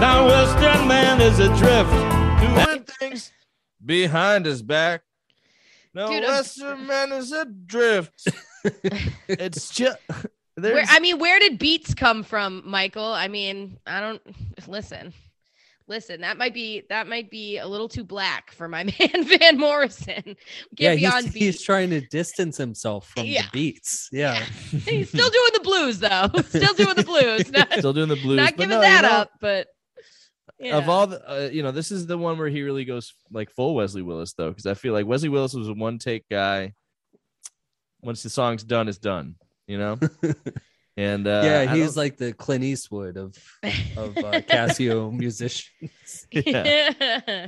Now 0.00 0.26
Western 0.26 0.88
man 0.88 1.20
is 1.20 1.38
adrift. 1.38 2.66
doing 2.66 2.84
things 2.98 3.30
behind 3.84 4.46
his 4.46 4.62
back. 4.62 5.02
No 5.94 6.08
Dude, 6.08 6.24
I'm- 6.24 6.32
Western 6.32 6.86
man 6.86 7.12
is 7.12 7.32
adrift. 7.32 8.28
it's 9.28 9.70
just 9.70 9.98
Where, 10.54 10.84
I 10.88 11.00
mean, 11.00 11.18
where 11.18 11.38
did 11.38 11.58
beats 11.58 11.94
come 11.94 12.22
from, 12.22 12.62
Michael? 12.64 13.04
I 13.12 13.28
mean, 13.28 13.78
I 13.86 14.00
don't 14.00 14.22
listen. 14.66 15.12
Listen, 15.88 16.20
that 16.22 16.38
might 16.38 16.54
be 16.54 16.84
that 16.88 17.08
might 17.08 17.28
be 17.28 17.58
a 17.58 17.66
little 17.66 17.88
too 17.88 18.04
black 18.04 18.52
for 18.52 18.68
my 18.68 18.84
man 18.98 19.24
Van 19.24 19.58
Morrison. 19.58 20.22
Get 20.24 20.36
yeah 20.78 20.94
beyond 20.94 21.24
he's, 21.24 21.34
beats. 21.34 21.44
he's 21.44 21.62
trying 21.62 21.90
to 21.90 22.00
distance 22.00 22.56
himself 22.56 23.08
from 23.08 23.26
Yeah. 23.26 23.42
the 23.42 23.48
beats 23.52 24.08
yeah 24.12 24.42
He's 24.70 25.08
still 25.08 25.28
doing 25.28 25.50
the 25.54 25.60
blues 25.62 25.98
though. 25.98 26.28
Still 26.48 26.74
doing 26.74 26.94
the 26.96 27.02
blues. 27.04 27.50
Not, 27.50 27.72
still 27.78 27.92
doing 27.92 28.08
the 28.08 28.16
blues. 28.16 28.36
not 28.36 28.56
giving 28.56 28.70
no, 28.70 28.76
you 28.76 28.82
that 28.82 29.02
know, 29.02 29.10
up, 29.10 29.30
but 29.40 29.66
yeah. 30.62 30.78
Of 30.78 30.88
all 30.88 31.06
the, 31.08 31.30
uh, 31.30 31.48
you 31.50 31.62
know, 31.62 31.72
this 31.72 31.90
is 31.90 32.06
the 32.06 32.16
one 32.16 32.38
where 32.38 32.48
he 32.48 32.62
really 32.62 32.84
goes 32.84 33.12
like 33.30 33.50
full 33.50 33.74
Wesley 33.74 34.02
Willis 34.02 34.32
though, 34.34 34.48
because 34.50 34.66
I 34.66 34.74
feel 34.74 34.92
like 34.92 35.06
Wesley 35.06 35.28
Willis 35.28 35.54
was 35.54 35.68
a 35.68 35.74
one 35.74 35.98
take 35.98 36.28
guy. 36.30 36.72
Once 38.00 38.22
the 38.22 38.30
song's 38.30 38.64
done, 38.64 38.88
it's 38.88 38.98
done. 38.98 39.34
You 39.66 39.78
know. 39.78 39.98
And 40.94 41.26
uh, 41.26 41.40
yeah 41.42 41.74
he's 41.74 41.96
like 41.96 42.18
the 42.18 42.34
clint 42.34 42.64
eastwood 42.64 43.16
of 43.16 43.34
of 43.96 44.14
uh, 44.18 44.40
casio 44.46 45.10
musicians 45.10 46.26
Yeah. 46.30 47.46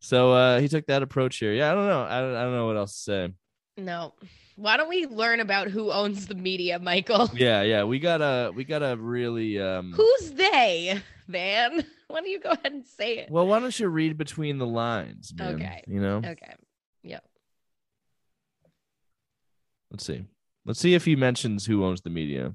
so 0.00 0.32
uh, 0.32 0.60
he 0.60 0.68
took 0.68 0.86
that 0.86 1.02
approach 1.02 1.36
here. 1.36 1.52
Yeah, 1.52 1.70
I 1.70 1.74
don't 1.74 1.86
know. 1.86 2.02
I 2.02 2.20
don't, 2.20 2.34
I 2.34 2.42
don't 2.44 2.52
know 2.54 2.66
what 2.66 2.76
else 2.78 2.94
to 2.96 3.00
say. 3.02 3.34
no. 3.76 4.14
Why 4.56 4.76
don't 4.76 4.88
we 4.88 5.06
learn 5.06 5.40
about 5.40 5.68
who 5.68 5.90
owns 5.90 6.26
the 6.26 6.34
media, 6.34 6.78
Michael? 6.78 7.30
Yeah, 7.34 7.62
yeah, 7.62 7.84
we 7.84 7.98
gotta 7.98 8.52
we 8.54 8.64
gotta 8.64 8.96
really. 8.96 9.60
um 9.60 9.92
Who's 9.92 10.32
they, 10.32 11.00
Van? 11.28 11.84
Why 12.08 12.20
don't 12.20 12.28
you 12.28 12.38
go 12.40 12.50
ahead 12.50 12.72
and 12.72 12.86
say 12.86 13.18
it? 13.18 13.30
Well, 13.30 13.46
why 13.48 13.58
don't 13.58 13.76
you 13.80 13.88
read 13.88 14.16
between 14.16 14.58
the 14.58 14.66
lines, 14.66 15.32
man? 15.36 15.54
Okay. 15.56 15.82
You 15.88 16.00
know. 16.00 16.18
Okay. 16.18 16.54
Yep. 17.02 17.24
Let's 19.90 20.06
see. 20.06 20.24
Let's 20.64 20.78
see 20.78 20.94
if 20.94 21.04
he 21.04 21.16
mentions 21.16 21.66
who 21.66 21.84
owns 21.84 22.02
the 22.02 22.10
media. 22.10 22.54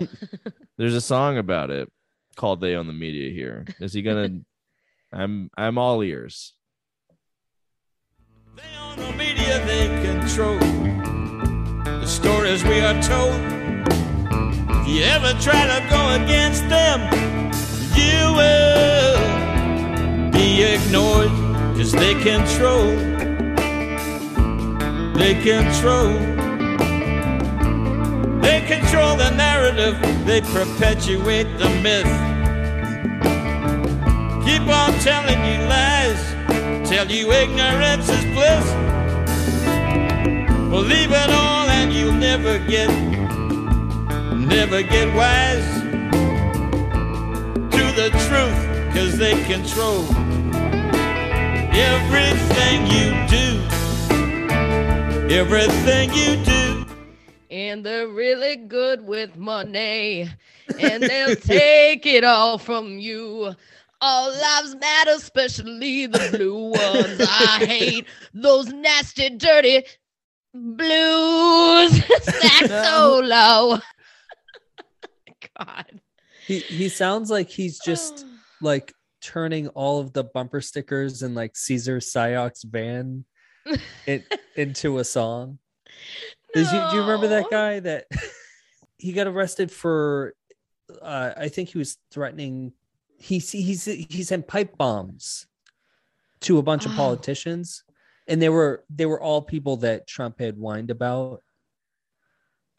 There's 0.78 0.94
a 0.94 1.00
song 1.00 1.36
about 1.36 1.70
it 1.70 1.90
called 2.36 2.60
"They 2.62 2.74
Own 2.74 2.86
the 2.86 2.94
Media." 2.94 3.30
Here, 3.32 3.66
is 3.80 3.92
he 3.92 4.00
gonna? 4.00 4.40
I'm 5.12 5.50
I'm 5.58 5.76
all 5.76 6.02
ears. 6.02 6.54
They 8.56 8.62
own 8.80 8.96
the 8.98 9.12
media, 9.12 9.64
they 9.66 9.88
control 10.02 10.58
the 10.58 10.89
stories 12.10 12.64
we 12.64 12.80
are 12.80 13.00
told. 13.00 13.40
If 14.80 14.88
you 14.88 15.02
ever 15.04 15.32
try 15.40 15.62
to 15.74 15.80
go 15.88 16.02
against 16.20 16.68
them, 16.68 16.98
you 17.94 18.34
will 18.40 19.16
be 20.32 20.64
ignored 20.64 21.30
because 21.72 21.92
they 21.92 22.14
control. 22.14 22.90
They 25.14 25.34
control. 25.34 26.10
They 28.42 28.60
control 28.66 29.16
the 29.16 29.30
narrative, 29.30 29.96
they 30.26 30.40
perpetuate 30.40 31.48
the 31.58 31.70
myth. 31.84 32.10
Keep 34.44 34.62
on 34.62 34.92
telling 34.98 35.40
you 35.48 35.58
lies, 35.68 36.20
tell 36.88 37.08
you 37.08 37.30
ignorance 37.30 38.08
is 38.08 38.24
bliss. 38.34 38.66
Believe 40.70 41.12
it 41.12 41.30
all 41.30 41.59
you'll 41.88 42.12
never 42.12 42.58
get, 42.58 42.88
never 44.34 44.82
get 44.82 45.14
wise 45.14 45.80
to 47.70 47.84
the 47.96 48.10
truth, 48.28 48.94
cause 48.94 49.16
they 49.16 49.42
control 49.44 50.04
everything 51.72 52.86
you 52.86 53.10
do. 53.28 53.70
Everything 55.34 56.12
you 56.12 56.44
do. 56.44 56.86
And 57.50 57.84
they're 57.84 58.08
really 58.08 58.56
good 58.56 59.06
with 59.06 59.36
money. 59.36 60.28
And 60.78 61.02
they'll 61.02 61.36
take 61.56 62.04
it 62.04 62.24
all 62.24 62.58
from 62.58 62.98
you. 62.98 63.54
All 64.02 64.30
lives 64.30 64.74
matter, 64.76 65.12
especially 65.12 66.06
the 66.06 66.28
blue 66.32 66.70
ones. 66.70 67.20
I 67.20 67.64
hate 67.66 68.06
those 68.32 68.68
nasty, 68.72 69.30
dirty 69.30 69.84
blues. 70.54 72.04
Sax 72.22 72.68
solo. 72.68 73.78
God. 75.58 76.00
He 76.46 76.58
he 76.60 76.88
sounds 76.88 77.30
like 77.30 77.48
he's 77.50 77.78
just 77.78 78.26
like 78.60 78.92
turning 79.22 79.68
all 79.68 80.00
of 80.00 80.12
the 80.12 80.24
bumper 80.24 80.60
stickers 80.60 81.22
and 81.22 81.34
like 81.34 81.56
Cesar 81.56 81.98
Sayoc's 81.98 82.62
van 82.62 83.24
it, 84.06 84.24
into 84.56 84.98
a 84.98 85.04
song. 85.04 85.58
Is 86.54 86.72
you, 86.72 86.80
do 86.90 86.96
you 86.96 87.02
remember 87.02 87.28
that 87.28 87.50
guy 87.50 87.80
that 87.80 88.06
he 88.98 89.12
got 89.12 89.26
arrested 89.26 89.70
for? 89.70 90.34
Uh, 91.00 91.32
I 91.36 91.48
think 91.48 91.68
he 91.68 91.78
was 91.78 91.96
threatening. 92.10 92.72
He 93.18 93.38
he's 93.38 93.84
he 93.84 94.22
sent 94.24 94.48
pipe 94.48 94.76
bombs 94.76 95.46
to 96.40 96.58
a 96.58 96.62
bunch 96.62 96.86
of 96.86 96.92
Oh. 96.92 96.96
politicians, 96.96 97.84
and 98.30 98.40
they 98.40 98.48
were 98.48 98.84
they 98.88 99.04
were 99.06 99.20
all 99.20 99.42
people 99.42 99.76
that 99.78 100.06
Trump 100.06 100.38
had 100.40 100.56
whined 100.56 100.90
about. 100.90 101.42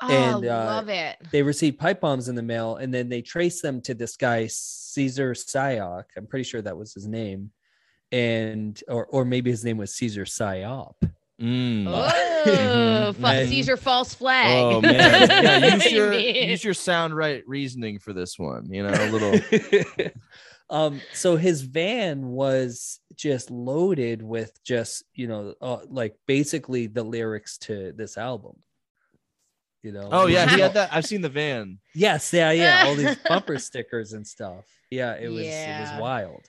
Oh, 0.03 0.09
And, 0.09 0.45
uh, 0.47 0.65
love 0.65 0.89
it. 0.89 1.17
They 1.31 1.43
received 1.43 1.77
pipe 1.77 2.01
bombs 2.01 2.27
in 2.27 2.33
the 2.33 2.41
mail, 2.41 2.77
and 2.77 2.91
then 2.91 3.07
they 3.07 3.21
traced 3.21 3.61
them 3.61 3.81
to 3.81 3.93
this 3.93 4.17
guy 4.17 4.47
Cesar 4.49 5.33
Sayoc. 5.33 6.05
I'm 6.17 6.25
pretty 6.25 6.43
sure 6.43 6.61
that 6.63 6.75
was 6.75 6.93
his 6.93 7.05
name, 7.07 7.51
and 8.11 8.81
or 8.87 9.05
or 9.05 9.25
maybe 9.25 9.51
his 9.51 9.63
name 9.63 9.77
was 9.77 9.93
Caesar 9.95 10.25
Psyop. 10.25 10.95
Mm. 11.39 11.85
Oh, 11.87 13.13
fuck 13.19 13.47
Caesar 13.47 13.77
false 13.77 14.13
flag. 14.13 14.47
Oh 14.63 14.81
man, 14.81 14.93
yeah, 15.29 15.75
use 15.75 15.91
your 15.91 16.09
mean- 16.11 16.49
use 16.49 16.63
your 16.63 16.73
sound 16.73 17.15
right 17.15 17.43
reasoning 17.47 17.99
for 17.99 18.13
this 18.13 18.39
one. 18.39 18.71
You 18.71 18.83
know, 18.83 18.93
a 18.93 19.09
little. 19.11 20.11
um 20.71 21.01
so 21.13 21.35
his 21.35 21.61
van 21.61 22.27
was 22.27 22.99
just 23.15 23.51
loaded 23.51 24.23
with 24.23 24.57
just 24.63 25.03
you 25.13 25.27
know 25.27 25.53
uh, 25.61 25.79
like 25.89 26.15
basically 26.27 26.87
the 26.87 27.03
lyrics 27.03 27.57
to 27.59 27.93
this 27.95 28.17
album. 28.17 28.55
You 29.83 29.91
know? 29.91 30.09
Oh 30.11 30.27
yeah, 30.27 30.47
he 30.47 30.59
had 30.59 30.75
that. 30.75 30.93
I've 30.93 31.05
seen 31.05 31.21
the 31.21 31.29
van. 31.29 31.79
yes 31.93 32.31
yeah 32.33 32.51
yeah 32.51 32.85
all 32.85 32.95
these 32.95 33.17
bumper 33.27 33.59
stickers 33.59 34.13
and 34.13 34.25
stuff. 34.25 34.65
Yeah 34.89 35.15
it 35.15 35.27
was 35.27 35.45
it 35.45 35.79
was 35.81 36.01
wild. 36.01 36.41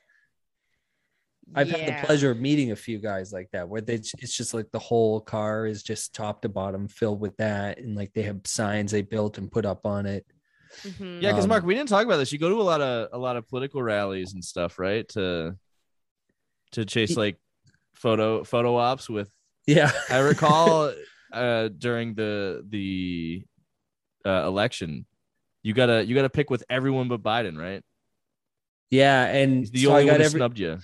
I've 1.55 1.71
had 1.71 1.87
the 1.87 2.07
pleasure 2.07 2.31
of 2.31 2.41
meeting 2.41 2.71
a 2.71 2.77
few 2.77 2.99
guys 2.99 3.33
like 3.33 3.51
that 3.53 3.69
where 3.69 3.81
they 3.81 3.95
it's 3.95 4.37
just 4.37 4.55
like 4.55 4.71
the 4.71 4.79
whole 4.79 5.21
car 5.21 5.67
is 5.67 5.83
just 5.83 6.15
top 6.15 6.43
to 6.43 6.49
bottom 6.49 6.89
filled 6.89 7.21
with 7.21 7.37
that 7.37 7.79
and 7.79 7.95
like 7.97 8.13
they 8.15 8.23
have 8.23 8.41
signs 8.45 8.93
they 8.93 9.03
built 9.03 9.39
and 9.39 9.51
put 9.53 9.67
up 9.67 9.85
on 9.85 10.07
it 10.07 10.25
Mhm. 10.85 11.23
Yeah, 11.23 11.31
because 11.31 11.45
Um, 11.45 11.49
Mark, 11.51 11.65
we 11.65 11.75
didn't 11.75 11.89
talk 11.89 12.05
about 12.05 12.17
this. 12.17 12.33
You 12.33 12.39
go 12.39 12.49
to 12.49 12.61
a 12.61 12.63
lot 12.63 12.81
of 12.81 13.09
a 13.13 13.19
lot 13.19 13.37
of 13.37 13.49
political 13.49 13.83
rallies 13.83 14.35
and 14.35 14.45
stuff, 14.45 14.79
right? 14.79 15.09
To 15.11 15.57
to 16.73 16.85
chase 16.85 17.17
like 17.17 17.39
photo 17.95 18.45
photo 18.45 18.77
ops 18.77 19.09
with. 19.09 19.31
yeah 19.67 19.93
I 20.11 20.19
recall 20.19 20.93
uh 21.33 21.69
during 21.69 22.15
the 22.15 22.65
the 22.69 23.45
uh, 24.25 24.45
election, 24.47 25.07
you 25.63 25.75
gotta 25.75 26.05
you 26.05 26.15
gotta 26.15 26.31
pick 26.31 26.51
with 26.51 26.65
everyone 26.71 27.09
but 27.09 27.23
Biden, 27.23 27.59
right? 27.59 27.83
yeah 28.91 29.25
and 29.25 29.61
He's 29.61 29.71
the 29.71 29.85
so 29.85 29.91
only 29.91 30.03
i 30.03 30.07
got 30.07 30.13
one 30.13 30.21
every 30.23 30.39
snubbed 30.39 30.59
you. 30.59 30.79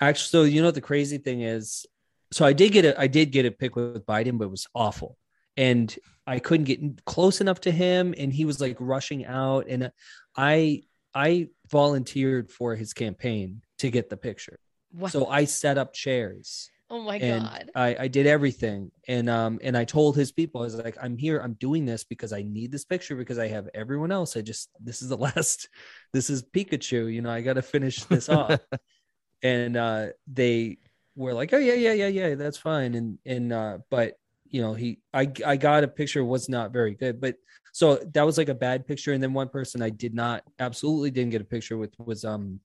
Actually, 0.00 0.28
so 0.28 0.42
you 0.42 0.60
know 0.60 0.68
what 0.68 0.74
the 0.74 0.80
crazy 0.80 1.18
thing 1.18 1.40
is? 1.42 1.86
So 2.32 2.44
I 2.44 2.52
did 2.52 2.72
get 2.72 2.84
a 2.84 3.00
I 3.00 3.06
did 3.06 3.30
get 3.30 3.46
a 3.46 3.50
pick 3.50 3.76
with 3.76 4.04
Biden, 4.04 4.38
but 4.38 4.46
it 4.46 4.50
was 4.50 4.66
awful. 4.74 5.16
And 5.56 5.94
I 6.26 6.38
couldn't 6.38 6.64
get 6.64 7.04
close 7.04 7.40
enough 7.40 7.60
to 7.62 7.70
him 7.70 8.14
and 8.16 8.32
he 8.32 8.44
was 8.44 8.60
like 8.60 8.76
rushing 8.80 9.26
out 9.26 9.66
and 9.68 9.92
I 10.36 10.82
I 11.14 11.48
volunteered 11.70 12.50
for 12.50 12.74
his 12.74 12.92
campaign 12.92 13.62
to 13.78 13.90
get 13.90 14.08
the 14.10 14.16
picture. 14.16 14.58
Wow. 14.92 15.08
So 15.08 15.26
I 15.26 15.44
set 15.44 15.78
up 15.78 15.92
chairs 15.92 16.70
oh 16.90 17.02
my 17.02 17.16
and 17.16 17.44
god. 17.44 17.70
I, 17.74 17.96
I 18.00 18.08
did 18.08 18.26
everything. 18.26 18.90
And 19.06 19.28
um 19.28 19.58
and 19.62 19.76
I 19.76 19.84
told 19.84 20.16
his 20.16 20.32
people, 20.32 20.62
I 20.62 20.64
was 20.64 20.76
like, 20.76 20.96
I'm 21.00 21.18
here, 21.18 21.38
I'm 21.38 21.54
doing 21.54 21.84
this 21.84 22.04
because 22.04 22.32
I 22.32 22.42
need 22.42 22.72
this 22.72 22.84
picture 22.84 23.16
because 23.16 23.38
I 23.38 23.48
have 23.48 23.68
everyone 23.74 24.10
else. 24.10 24.36
I 24.36 24.40
just 24.40 24.70
this 24.80 25.02
is 25.02 25.08
the 25.08 25.16
last, 25.28 25.68
this 26.12 26.30
is 26.30 26.42
Pikachu, 26.42 27.12
you 27.12 27.22
know, 27.22 27.30
I 27.30 27.42
gotta 27.42 27.62
finish 27.62 28.02
this 28.04 28.28
off. 28.28 28.60
and 29.42 29.76
uh 29.76 30.06
they 30.26 30.78
were 31.16 31.34
like, 31.34 31.52
Oh 31.52 31.58
yeah, 31.58 31.74
yeah, 31.74 31.92
yeah, 31.92 32.08
yeah, 32.08 32.34
that's 32.34 32.58
fine. 32.58 32.94
And 32.94 33.18
and 33.26 33.52
uh, 33.52 33.78
but 33.90 34.14
you 34.54 34.62
know, 34.62 34.72
he 34.72 35.00
I 35.12 35.32
I 35.44 35.56
got 35.56 35.82
a 35.82 35.88
picture 35.88 36.24
was 36.24 36.48
not 36.48 36.72
very 36.72 36.94
good, 36.94 37.20
but 37.20 37.34
so 37.72 37.96
that 38.14 38.24
was 38.24 38.38
like 38.38 38.48
a 38.48 38.54
bad 38.54 38.86
picture. 38.86 39.12
And 39.12 39.20
then 39.20 39.32
one 39.32 39.48
person 39.48 39.82
I 39.82 39.90
did 39.90 40.14
not 40.14 40.44
absolutely 40.60 41.10
didn't 41.10 41.32
get 41.32 41.40
a 41.40 41.44
picture 41.56 41.76
with 41.76 41.92
was 41.98 42.24
um 42.24 42.60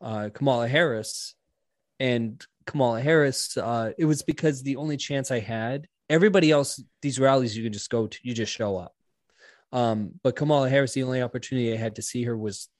uh 0.00 0.30
Kamala 0.32 0.66
Harris 0.66 1.34
and 1.98 2.42
Kamala 2.64 3.02
Harris, 3.02 3.54
uh, 3.58 3.90
it 3.98 4.06
was 4.06 4.22
because 4.22 4.62
the 4.62 4.76
only 4.76 4.96
chance 4.96 5.30
I 5.30 5.40
had, 5.40 5.88
everybody 6.08 6.50
else, 6.50 6.82
these 7.02 7.20
rallies 7.20 7.54
you 7.54 7.64
can 7.64 7.72
just 7.74 7.90
go 7.90 8.06
to, 8.06 8.18
you 8.22 8.32
just 8.32 8.52
show 8.52 8.78
up. 8.78 8.94
Um, 9.72 10.12
but 10.22 10.36
Kamala 10.36 10.70
Harris, 10.70 10.94
the 10.94 11.02
only 11.02 11.20
opportunity 11.20 11.70
I 11.74 11.76
had 11.76 11.96
to 11.96 12.02
see 12.02 12.24
her 12.24 12.36
was 12.36 12.70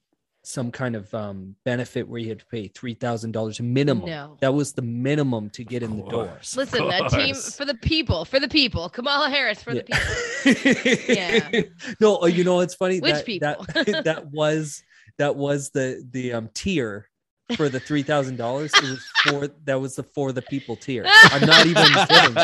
some 0.43 0.71
kind 0.71 0.97
of 0.97 1.13
um, 1.15 1.55
benefit 1.65 2.09
where 2.09 2.19
you 2.19 2.29
had 2.29 2.39
to 2.41 2.47
pay 2.47 2.69
three 2.69 2.95
thousand 2.95 3.33
dollars 3.33 3.61
minimum. 3.61 4.07
No. 4.07 4.37
That 4.41 4.55
was 4.55 4.73
the 4.73 4.83
minimum 4.83 5.51
to 5.51 5.65
get 5.65 5.83
in 5.83 5.97
the 5.99 6.05
door. 6.05 6.39
Listen, 6.57 6.89
that 6.89 7.11
team 7.11 7.35
for 7.35 7.65
the 7.65 7.75
people, 7.75 8.25
for 8.25 8.41
the 8.41 8.49
people. 8.49 8.89
Kamala 8.89 9.29
Harris 9.29 9.63
for 9.63 9.75
the 9.75 9.83
people. 9.83 10.01
Yeah. 11.15 11.63
no, 12.01 12.23
uh, 12.23 12.27
you 12.27 12.45
know 12.45 12.61
it's 12.61 12.75
funny. 12.75 13.01
Which 13.01 13.15
that, 13.15 13.27
people? 13.27 13.67
That, 13.75 14.05
that 14.05 14.31
was 14.31 14.83
that 15.19 15.37
was 15.37 15.71
the 15.71 16.07
the 16.11 16.33
um 16.33 16.49
tier 16.55 17.09
for 17.57 17.69
the 17.69 17.81
three 17.81 18.03
thousand 18.03 18.37
dollars. 18.37 18.73
It 18.75 18.83
was 18.83 19.07
for 19.23 19.49
that 19.65 19.81
was 19.81 19.97
the 19.97 20.03
for 20.03 20.33
the 20.33 20.43
people 20.43 20.77
tier. 20.77 21.05
I'm 21.07 21.47
not 21.47 21.67
even 21.67 21.85
kidding. 21.85 22.35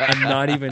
I'm 0.00 0.22
not 0.22 0.50
even. 0.50 0.70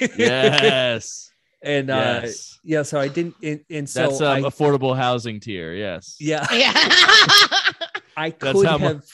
yes. 0.18 1.30
And 1.66 1.90
uh, 1.90 2.20
yes. 2.22 2.58
yeah, 2.62 2.82
so 2.82 3.00
I 3.00 3.08
didn't. 3.08 3.34
And, 3.42 3.60
and 3.68 3.88
so 3.88 4.02
That's 4.02 4.20
um, 4.20 4.44
I, 4.44 4.48
affordable 4.48 4.96
housing 4.96 5.40
tier. 5.40 5.74
Yes. 5.74 6.16
yeah, 6.20 6.46
Yeah. 6.52 6.72
I 8.16 8.30
That's 8.30 8.52
could 8.52 8.66
how 8.66 8.78
mu- 8.78 8.86
have, 8.86 9.04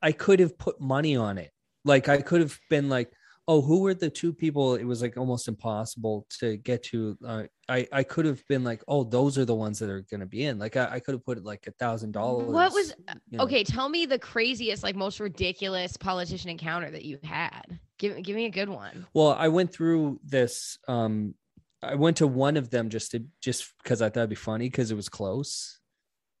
I 0.00 0.12
could 0.12 0.40
have 0.40 0.56
put 0.56 0.80
money 0.80 1.16
on 1.16 1.36
it. 1.36 1.50
Like 1.84 2.08
I 2.08 2.22
could 2.22 2.40
have 2.40 2.58
been 2.70 2.88
like, 2.88 3.12
oh, 3.48 3.60
who 3.60 3.80
were 3.80 3.94
the 3.94 4.08
two 4.08 4.32
people? 4.32 4.76
It 4.76 4.84
was 4.84 5.02
like 5.02 5.16
almost 5.16 5.48
impossible 5.48 6.26
to 6.38 6.56
get 6.56 6.84
to. 6.84 7.18
Uh, 7.24 7.42
I 7.68 7.86
I 7.92 8.02
could 8.02 8.24
have 8.24 8.42
been 8.48 8.64
like, 8.64 8.82
oh, 8.88 9.04
those 9.04 9.36
are 9.36 9.44
the 9.44 9.54
ones 9.54 9.78
that 9.80 9.90
are 9.90 10.02
going 10.02 10.20
to 10.20 10.26
be 10.26 10.44
in. 10.44 10.58
Like 10.58 10.76
I, 10.76 10.88
I 10.92 11.00
could 11.00 11.14
have 11.14 11.24
put 11.24 11.44
like 11.44 11.66
a 11.66 11.72
thousand 11.72 12.12
dollars. 12.12 12.48
What 12.48 12.72
was 12.72 12.94
you 13.30 13.38
know. 13.38 13.44
okay? 13.44 13.64
Tell 13.64 13.88
me 13.88 14.06
the 14.06 14.18
craziest, 14.18 14.82
like 14.82 14.96
most 14.96 15.20
ridiculous 15.20 15.96
politician 15.96 16.50
encounter 16.50 16.90
that 16.90 17.04
you 17.04 17.18
had. 17.24 17.78
Give 17.98 18.22
give 18.22 18.36
me 18.36 18.46
a 18.46 18.50
good 18.50 18.68
one. 18.68 19.06
Well, 19.12 19.32
I 19.32 19.48
went 19.48 19.72
through 19.72 20.20
this. 20.24 20.78
Um, 20.88 21.34
I 21.82 21.94
went 21.94 22.16
to 22.18 22.26
one 22.26 22.56
of 22.56 22.70
them 22.70 22.88
just 22.88 23.10
to 23.12 23.24
just 23.40 23.72
because 23.82 24.02
I 24.02 24.08
thought 24.08 24.20
it'd 24.20 24.30
be 24.30 24.36
funny 24.36 24.68
because 24.68 24.90
it 24.90 24.96
was 24.96 25.08
close. 25.08 25.78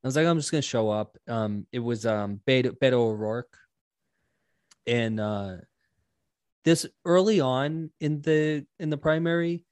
I 0.02 0.08
was 0.08 0.16
like, 0.16 0.26
I'm 0.26 0.38
just 0.38 0.50
gonna 0.50 0.62
show 0.62 0.90
up. 0.90 1.16
Um, 1.28 1.66
it 1.72 1.78
was 1.80 2.06
um 2.06 2.40
Beto, 2.46 2.70
Beto 2.78 2.94
O'Rourke, 2.94 3.56
and 4.86 5.20
uh, 5.20 5.56
this 6.64 6.86
early 7.04 7.40
on 7.40 7.90
in 8.00 8.22
the 8.22 8.66
in 8.78 8.90
the 8.90 8.96
primary, 8.96 9.64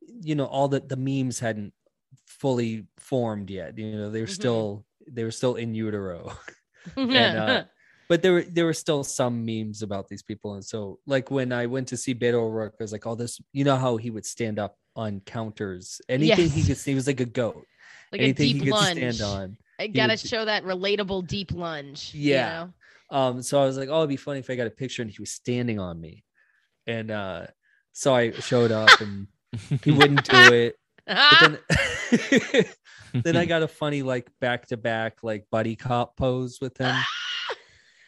you 0.00 0.34
know, 0.34 0.46
all 0.46 0.68
the 0.68 0.80
the 0.80 0.96
memes 0.96 1.38
hadn't 1.38 1.72
fully 2.26 2.86
formed 2.98 3.50
yet. 3.50 3.76
You 3.78 3.92
know, 3.96 4.10
they 4.10 4.20
were 4.20 4.26
Mhm. 4.26 4.30
still 4.30 4.86
they 5.06 5.24
were 5.24 5.30
still 5.30 5.56
in 5.56 5.74
utero. 5.74 6.32
and 6.96 7.36
uh, 7.36 7.64
but 8.08 8.22
there 8.22 8.32
were 8.32 8.42
there 8.42 8.64
were 8.64 8.74
still 8.74 9.04
some 9.04 9.44
memes 9.44 9.82
about 9.82 10.08
these 10.08 10.22
people 10.22 10.54
and 10.54 10.64
so 10.64 10.98
like 11.06 11.30
when 11.30 11.52
i 11.52 11.64
went 11.64 11.88
to 11.88 11.96
see 11.96 12.14
beto 12.14 12.34
o'rourke 12.34 12.74
i 12.78 12.82
was 12.84 12.92
like 12.92 13.06
oh 13.06 13.14
this 13.14 13.40
you 13.52 13.64
know 13.64 13.76
how 13.76 13.96
he 13.96 14.10
would 14.10 14.26
stand 14.26 14.58
up 14.58 14.76
on 14.96 15.20
counters 15.20 16.00
anything 16.08 16.48
he 16.50 16.60
Yes. 16.60 16.66
could 16.82 16.90
he 16.90 16.94
was 16.94 17.06
like 17.06 17.20
a 17.20 17.24
goat 17.24 17.66
like 18.12 18.20
a 18.20 18.24
anything 18.24 18.46
deep 18.46 18.56
he 18.56 18.60
could 18.64 18.70
lunge. 18.72 18.98
stand 18.98 19.20
on 19.22 19.56
I 19.78 19.88
gotta 19.88 20.12
would- 20.12 20.20
show 20.20 20.44
that 20.44 20.64
relatable 20.64 21.26
deep 21.26 21.52
lunge. 21.52 22.12
you 22.14 22.30
Yeah. 22.32 22.66
know? 23.10 23.16
um 23.18 23.42
so 23.42 23.60
i 23.62 23.66
was 23.66 23.76
like 23.76 23.88
oh 23.90 23.98
it'd 23.98 24.08
be 24.08 24.16
funny 24.16 24.38
if 24.40 24.48
i 24.50 24.54
got 24.56 24.66
a 24.66 24.70
picture 24.70 25.02
and 25.02 25.10
he 25.10 25.16
was 25.20 25.30
standing 25.30 25.78
on 25.78 26.00
me 26.00 26.24
and 26.86 27.10
uh 27.10 27.46
so 27.92 28.14
i 28.14 28.30
showed 28.32 28.72
up 28.72 28.88
and 29.00 29.26
he 29.82 29.90
wouldn't 29.98 30.24
do 30.24 30.52
it 30.52 30.76
then 31.40 31.58
then 33.22 33.36
i 33.36 33.44
got 33.44 33.62
a 33.62 33.68
funny 33.68 34.02
like 34.02 34.28
back 34.40 34.66
to 34.68 34.76
back 34.76 35.18
like 35.22 35.44
buddy 35.50 35.76
cop 35.76 36.16
pose 36.16 36.58
with 36.60 36.76
him 36.78 36.94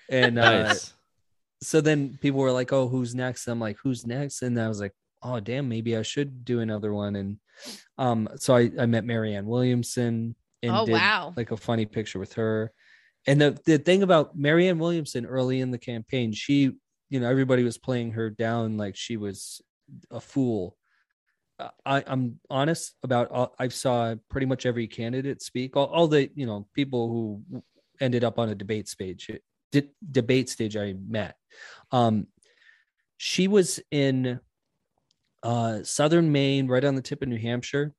and 0.08 0.38
uh 0.38 0.62
nice. 0.68 0.94
so 1.62 1.80
then 1.80 2.16
people 2.22 2.38
were 2.40 2.52
like, 2.52 2.72
"Oh, 2.72 2.86
who's 2.88 3.14
next?" 3.14 3.48
I'm 3.48 3.58
like, 3.58 3.76
"Who's 3.82 4.06
next?" 4.06 4.42
And 4.42 4.60
I 4.60 4.68
was 4.68 4.78
like, 4.80 4.92
"Oh, 5.26 5.40
damn, 5.40 5.68
maybe 5.68 5.96
I 5.96 6.02
should 6.02 6.44
do 6.44 6.60
another 6.60 6.92
one." 6.94 7.16
And 7.16 7.38
um, 7.98 8.28
so 8.36 8.54
I, 8.54 8.70
I 8.78 8.86
met 8.86 9.04
Marianne 9.04 9.46
Williamson 9.46 10.36
and 10.62 10.72
Oh, 10.72 10.84
did 10.84 10.92
wow. 10.92 11.34
like 11.36 11.50
a 11.50 11.56
funny 11.56 11.86
picture 11.86 12.18
with 12.18 12.34
her. 12.34 12.72
And 13.26 13.40
the 13.40 13.58
the 13.64 13.78
thing 13.78 14.02
about 14.02 14.38
Marianne 14.38 14.78
Williamson 14.78 15.26
early 15.26 15.60
in 15.60 15.70
the 15.70 15.78
campaign, 15.78 16.32
she, 16.32 16.72
you 17.10 17.20
know, 17.20 17.28
everybody 17.28 17.64
was 17.64 17.78
playing 17.78 18.12
her 18.12 18.30
down 18.30 18.76
like 18.76 18.96
she 18.96 19.16
was 19.16 19.60
a 20.10 20.20
fool. 20.20 20.76
I, 21.86 22.04
I'm 22.06 22.38
honest 22.50 22.94
about 23.02 23.30
all, 23.30 23.54
I 23.58 23.68
saw 23.68 24.14
pretty 24.28 24.46
much 24.46 24.66
every 24.66 24.86
candidate 24.86 25.40
speak. 25.40 25.74
All, 25.74 25.86
all 25.86 26.06
the 26.06 26.30
you 26.34 26.46
know 26.46 26.68
people 26.74 27.08
who 27.08 27.62
ended 28.00 28.24
up 28.24 28.38
on 28.38 28.50
a 28.50 28.54
debate 28.54 28.88
stage, 28.88 29.30
de- 29.72 29.90
debate 30.10 30.50
stage 30.50 30.76
I 30.76 30.94
met. 31.08 31.36
Um, 31.92 32.26
she 33.16 33.48
was 33.48 33.80
in 33.90 34.38
uh, 35.46 35.84
southern 35.84 36.32
Maine, 36.32 36.66
right 36.66 36.84
on 36.84 36.96
the 36.96 37.02
tip 37.02 37.22
of 37.22 37.28
New 37.28 37.38
Hampshire, 37.38 37.94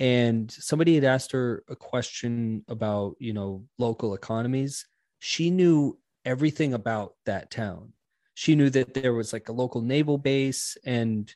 and 0.00 0.50
somebody 0.50 0.96
had 0.96 1.04
asked 1.04 1.30
her 1.30 1.62
a 1.68 1.76
question 1.76 2.64
about 2.66 3.14
you 3.20 3.32
know 3.32 3.64
local 3.78 4.14
economies. 4.14 4.84
She 5.20 5.50
knew 5.50 5.96
everything 6.24 6.74
about 6.74 7.14
that 7.26 7.52
town. 7.52 7.92
She 8.34 8.56
knew 8.56 8.70
that 8.70 8.92
there 8.92 9.14
was 9.14 9.32
like 9.32 9.48
a 9.48 9.52
local 9.52 9.82
naval 9.82 10.18
base 10.18 10.76
and 10.84 11.32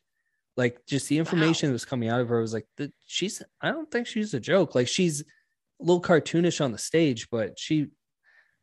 like 0.56 0.84
just 0.86 1.08
the 1.08 1.18
information 1.18 1.68
that 1.68 1.74
was 1.74 1.84
coming 1.84 2.08
out 2.08 2.20
of 2.20 2.28
her 2.28 2.40
was 2.40 2.52
like 2.52 2.66
that 2.76 2.92
she's 3.06 3.40
I 3.60 3.70
don't 3.70 3.88
think 3.92 4.08
she's 4.08 4.34
a 4.34 4.40
joke. 4.40 4.74
Like 4.74 4.88
she's 4.88 5.20
a 5.20 5.24
little 5.78 6.02
cartoonish 6.02 6.62
on 6.62 6.72
the 6.72 6.78
stage, 6.78 7.30
but 7.30 7.56
she 7.60 7.86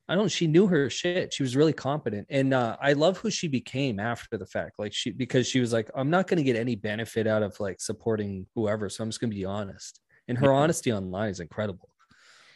I 0.07 0.13
don't 0.15 0.29
she 0.29 0.45
knew 0.47 0.67
her 0.67 0.89
shit. 0.89 1.33
She 1.33 1.41
was 1.43 1.55
really 1.55 1.73
competent. 1.73 2.27
And 2.29 2.53
uh 2.53 2.77
I 2.81 2.93
love 2.93 3.17
who 3.17 3.31
she 3.31 3.47
became 3.47 3.99
after 3.99 4.37
the 4.37 4.45
fact. 4.45 4.77
Like 4.77 4.93
she 4.93 5.11
because 5.11 5.47
she 5.47 5.59
was 5.59 5.73
like, 5.73 5.89
I'm 5.95 6.09
not 6.09 6.27
gonna 6.27 6.43
get 6.43 6.55
any 6.55 6.75
benefit 6.75 7.25
out 7.27 7.41
of 7.43 7.59
like 7.59 7.81
supporting 7.81 8.45
whoever. 8.55 8.87
So 8.89 9.03
I'm 9.03 9.09
just 9.09 9.19
gonna 9.19 9.33
be 9.33 9.45
honest. 9.45 9.99
And 10.27 10.37
her 10.37 10.47
Yeah. 10.47 10.51
honesty 10.53 10.93
online 10.93 11.29
is 11.29 11.39
incredible. 11.39 11.89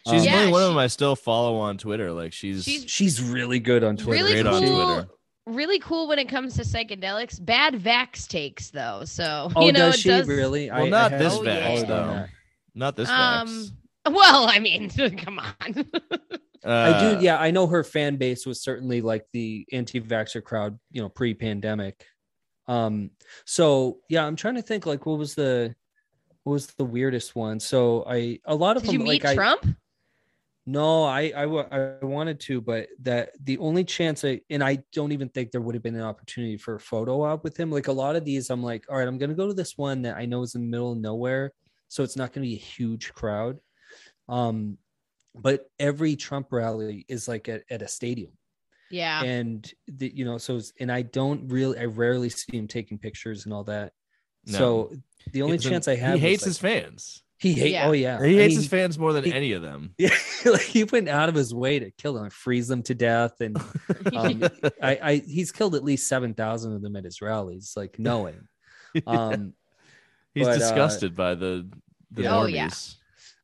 She's 0.08 0.22
Um, 0.22 0.28
Yeah, 0.28 0.40
only 0.42 0.52
one 0.52 0.62
of 0.62 0.68
she- 0.68 0.72
them 0.74 0.78
I 0.78 0.88
still 0.88 1.16
follow 1.16 1.58
on 1.58 1.78
Twitter. 1.78 2.12
Like 2.12 2.34
she's, 2.34 2.64
She's 2.64 2.86
she's 2.90 3.22
really 3.22 3.60
good 3.60 3.84
on 3.84 3.98
Twitter. 3.98 4.24
Really 4.24 4.34
great 4.42 4.46
on 4.46 4.64
cool. 4.64 4.86
Twitter. 4.96 5.10
really 5.48 5.80
cool 5.80 6.08
when 6.08 6.20
it 6.20 6.30
comes 6.30 6.56
to 6.58 6.62
psychedelics. 6.62 7.44
Bad 7.44 7.74
vax 7.76 8.28
takes 8.28 8.70
though, 8.70 9.02
so 9.06 9.52
Oh, 9.56 9.66
you 9.66 9.72
know 9.72 9.88
does 9.92 10.00
she 10.00 10.10
does. 10.10 10.28
really? 10.28 10.70
Well, 10.70 10.86
not 10.86 11.10
this 11.12 11.34
Oh, 11.34 11.42
vax 11.42 11.78
yeah. 11.80 11.84
though. 11.84 12.26
Not 12.76 12.96
this 12.96 13.10
Um, 13.10 13.48
vax. 13.48 13.72
well, 14.14 14.48
I 14.48 14.60
mean, 14.60 14.90
come 15.18 15.40
on. 15.40 15.86
I 16.64 16.90
Uh, 16.90 17.19
do. 17.19 17.23
Yeah, 17.26 17.38
I 17.40 17.52
know 17.52 17.68
her 17.68 17.84
fan 17.84 18.18
base 18.18 18.45
was 18.45 18.61
certainly 18.61 19.02
like 19.02 19.26
the 19.31 19.65
anti-vaxxer 19.72 20.44
crowd, 20.44 20.80
you 20.91 21.02
know, 21.02 21.10
pre-pandemic. 21.10 22.06
Um, 22.68 23.11
so 23.45 23.99
yeah, 24.10 24.26
I'm 24.26 24.36
trying 24.36 24.56
to 24.56 24.61
think 24.61 24.86
like 24.86 25.06
what 25.06 25.18
was 25.18 25.36
the 25.36 25.76
what 26.44 26.53
was 26.53 26.68
the 26.68 26.86
weirdest 26.86 27.36
one? 27.36 27.60
So 27.60 28.03
I 28.07 28.40
a 28.45 28.56
lot 28.56 28.77
of 28.77 28.84
Did 28.84 28.88
them 28.91 28.94
you 28.94 28.99
meet 28.99 29.23
like 29.23 29.26
I 29.26 29.36
Trump? 29.36 29.65
no, 30.65 31.03
I 31.03 31.31
I 31.36 31.45
wa- 31.48 31.68
I 31.72 31.98
wanted 32.06 32.40
to, 32.41 32.61
but 32.61 32.90
that 33.02 33.31
the 33.44 33.57
only 33.57 33.84
chance 33.84 34.23
I 34.23 34.41
and 34.52 34.64
I 34.64 34.84
don't 34.94 35.11
even 35.11 35.30
think 35.30 35.49
there 35.52 35.61
would 35.61 35.73
have 35.73 35.81
been 35.84 35.95
an 35.95 36.02
opportunity 36.03 36.57
for 36.57 36.76
a 36.76 36.80
photo 36.80 37.23
op 37.23 37.44
with 37.44 37.57
him. 37.57 37.72
Like 37.72 37.88
a 37.88 37.91
lot 37.91 38.15
of 38.15 38.23
these, 38.23 38.49
I'm 38.52 38.61
like, 38.61 38.86
all 38.90 38.98
right, 38.98 39.07
I'm 39.07 39.18
gonna 39.18 39.34
go 39.34 39.48
to 39.48 39.53
this 39.53 39.77
one 39.77 40.03
that 40.03 40.18
I 40.18 40.26
know 40.26 40.44
is 40.44 40.53
in 40.56 40.61
the 40.61 40.68
middle 40.68 40.91
of 40.91 40.99
nowhere, 40.99 41.53
so 41.88 42.03
it's 42.03 42.15
not 42.18 42.34
gonna 42.34 42.45
be 42.45 42.53
a 42.56 42.57
huge 42.60 43.14
crowd. 43.14 43.60
Um, 44.27 44.77
but 45.35 45.69
every 45.80 46.15
Trump 46.15 46.47
rally 46.51 47.06
is 47.07 47.27
like 47.27 47.47
at, 47.49 47.64
at 47.69 47.81
a 47.81 47.88
stadium 47.88 48.31
Yeah. 48.89 49.23
and 49.23 49.72
the, 49.88 50.11
you 50.14 50.26
know 50.26 50.38
so 50.38 50.53
it's- 50.56 50.73
and 50.80 50.91
i 50.91 51.01
don't 51.03 51.47
really 51.49 51.77
i 51.77 51.85
rarely 51.85 52.30
see 52.30 52.57
him 52.57 52.68
taking 52.68 52.97
pictures 52.97 53.45
and 53.45 53.53
all 53.53 53.64
that 53.65 53.93
No. 54.47 54.57
so 54.57 54.91
the 55.31 55.41
only 55.43 55.57
He 55.57 55.69
chance 55.69 55.88
i 55.88 55.95
have 55.95 56.15
He 56.15 56.19
hates 56.22 56.43
was, 56.45 56.56
his 56.56 56.57
fans. 56.60 57.23
he 57.38 57.53
hates. 57.53 57.73
Yeah. 57.73 57.88
oh 57.88 57.91
yeah 57.91 58.18
He 58.26 58.39
I 58.39 58.41
hates 58.43 58.51
mean, 58.53 58.57
his 58.57 58.68
fans 58.68 58.97
more 58.97 59.14
than 59.14 59.23
he- 59.26 59.34
any 59.34 59.51
of 59.53 59.61
them. 59.61 59.93
yeah 59.99 60.10
like 60.45 60.61
he 60.61 60.84
went 60.84 61.07
out 61.10 61.30
of 61.30 61.35
his 61.35 61.53
way 61.53 61.77
to 61.80 61.91
kill 61.91 62.14
them 62.14 62.30
freeze 62.31 62.68
them 62.68 62.81
to 62.84 62.95
death 62.95 63.39
and 63.41 63.57
um, 64.15 64.43
I, 64.81 64.99
I 65.01 65.15
he's 65.27 65.51
killed 65.51 65.76
at 65.76 65.84
least 65.84 66.07
7000 66.07 66.73
of 66.73 66.81
them 66.81 66.95
at 66.95 67.03
his 67.06 67.22
rallies 67.22 67.73
like 67.77 67.99
knowing 67.99 68.47
um 69.07 69.53
He's 70.35 70.45
but, 70.45 70.56
uh, 70.56 70.60
disgusted 70.60 71.15
by 71.15 71.34
the 71.35 71.68
the 72.11 72.23
yeah. 72.23 72.38
Oh, 72.38 72.45
yeah. 72.45 72.69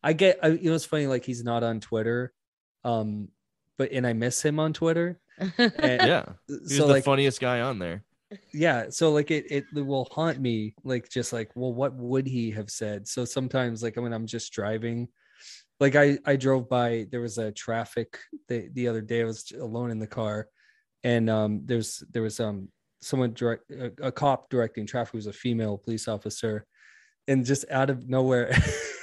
Normies. 0.06 0.10
i 0.10 0.14
get 0.14 0.40
I, 0.44 0.48
you 0.50 0.70
know 0.70 0.76
it's 0.76 0.86
funny 0.86 1.08
like 1.08 1.26
he's 1.26 1.44
not 1.44 1.64
on 1.64 1.80
twitter 1.80 2.34
um 2.84 3.30
but 3.78 3.92
and 3.92 4.06
i 4.06 4.14
miss 4.14 4.42
him 4.44 4.60
on 4.60 4.74
twitter 4.74 5.20
and 5.58 5.74
Yeah, 5.80 6.26
he's 6.48 6.78
so 6.78 6.88
the 6.88 6.94
like 6.94 7.04
funniest 7.04 7.42
guy 7.42 7.62
on 7.62 7.80
there. 7.80 8.04
yeah 8.54 8.86
so 8.90 9.12
like 9.12 9.32
it 9.32 9.46
it 9.50 9.66
will 9.74 10.08
haunt 10.12 10.40
me 10.40 10.74
like 10.84 11.10
just 11.10 11.34
like 11.34 11.52
well 11.56 11.74
what 11.74 11.94
would 11.96 12.26
he 12.28 12.52
have 12.52 12.70
said 12.70 13.08
so 13.08 13.26
sometimes 13.26 13.84
like 13.84 13.96
when 13.98 14.14
i'm 14.14 14.26
just 14.28 14.52
driving 14.54 15.08
like 15.80 15.96
i 15.96 16.18
i 16.26 16.36
drove 16.36 16.70
by 16.70 17.06
there 17.12 17.22
was 17.22 17.38
a 17.38 17.52
traffic 17.52 18.18
the, 18.48 18.70
the 18.74 18.88
other 18.88 19.02
day 19.02 19.22
i 19.22 19.26
was 19.26 19.52
alone 19.60 19.92
in 19.92 20.00
the 20.00 20.08
car 20.08 20.48
and 21.04 21.30
um 21.30 21.62
there's 21.66 22.02
there 22.12 22.24
was 22.24 22.40
um 22.40 22.70
someone 23.02 23.34
direct 23.34 23.70
a, 23.72 23.92
a 24.02 24.12
cop 24.12 24.50
directing 24.50 24.88
traffic 24.88 25.14
was 25.14 25.28
a 25.28 25.34
female 25.34 25.78
police 25.78 26.08
officer 26.08 26.66
and 27.28 27.46
just 27.46 27.66
out 27.70 27.90
of 27.90 28.08
nowhere 28.10 28.52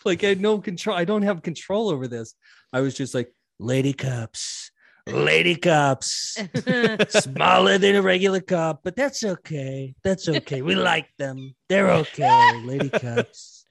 like 0.04 0.24
i 0.24 0.28
had 0.28 0.40
no 0.40 0.58
control 0.58 0.96
i 0.96 1.04
don't 1.04 1.22
have 1.22 1.42
control 1.42 1.90
over 1.90 2.08
this 2.08 2.34
i 2.72 2.80
was 2.80 2.94
just 2.94 3.14
like 3.14 3.32
lady 3.58 3.92
cops 3.92 4.70
lady 5.06 5.56
cops 5.56 6.38
smaller 7.08 7.78
than 7.78 7.96
a 7.96 8.02
regular 8.02 8.40
cop, 8.40 8.80
but 8.82 8.96
that's 8.96 9.24
okay. 9.24 9.94
That's 10.02 10.28
okay. 10.28 10.62
We 10.62 10.74
like 10.74 11.08
them. 11.18 11.54
They're 11.68 11.90
okay, 11.90 12.62
lady 12.64 12.90
cops. 12.90 13.64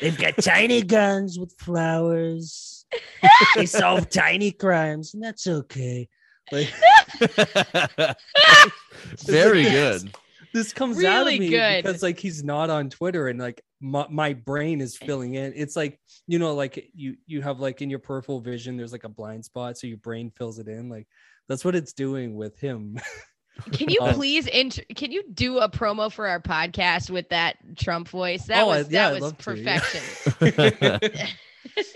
They've 0.00 0.16
got 0.16 0.36
tiny 0.38 0.82
guns 0.82 1.38
with 1.38 1.54
flowers. 1.58 2.84
they 3.54 3.66
solve 3.66 4.10
tiny 4.10 4.52
crimes, 4.52 5.14
and 5.14 5.22
that's 5.22 5.46
okay. 5.46 6.08
Like 6.52 6.72
Very 9.26 9.64
like, 9.64 9.72
good. 9.72 10.14
this 10.52 10.72
comes 10.72 11.02
out 11.02 11.26
of 11.26 11.38
me 11.38 11.48
good. 11.48 11.82
because 11.82 12.02
like 12.02 12.18
he's 12.18 12.44
not 12.44 12.70
on 12.70 12.90
Twitter, 12.90 13.28
and 13.28 13.40
like 13.40 13.62
my, 13.80 14.06
my 14.08 14.32
brain 14.32 14.80
is 14.80 14.96
filling 14.96 15.34
in. 15.34 15.52
It's 15.56 15.76
like 15.76 16.00
you 16.26 16.38
know, 16.38 16.54
like 16.54 16.90
you 16.94 17.16
you 17.26 17.42
have 17.42 17.60
like 17.60 17.82
in 17.82 17.90
your 17.90 17.98
peripheral 17.98 18.40
vision, 18.40 18.76
there's 18.76 18.92
like 18.92 19.04
a 19.04 19.08
blind 19.08 19.44
spot, 19.44 19.76
so 19.78 19.86
your 19.86 19.98
brain 19.98 20.30
fills 20.30 20.58
it 20.58 20.68
in. 20.68 20.88
Like 20.88 21.06
that's 21.48 21.64
what 21.64 21.74
it's 21.74 21.92
doing 21.92 22.36
with 22.36 22.58
him. 22.58 22.98
Can 23.72 23.88
you 23.88 24.00
Um, 24.02 24.12
please 24.12 24.46
int- 24.48 24.84
can 24.94 25.10
you 25.10 25.24
do 25.32 25.60
a 25.60 25.68
promo 25.70 26.12
for 26.12 26.26
our 26.26 26.40
podcast 26.42 27.08
with 27.08 27.26
that 27.30 27.56
Trump 27.78 28.06
voice? 28.08 28.44
That 28.48 28.64
Oh, 28.64 28.66
was 28.66 28.90
yeah, 28.90 29.08
that 29.08 29.08
I'd 29.08 29.12
was 29.14 29.22
love 29.22 29.38
to, 29.38 29.54
yeah. 29.58 29.80
perfection. 29.80 31.28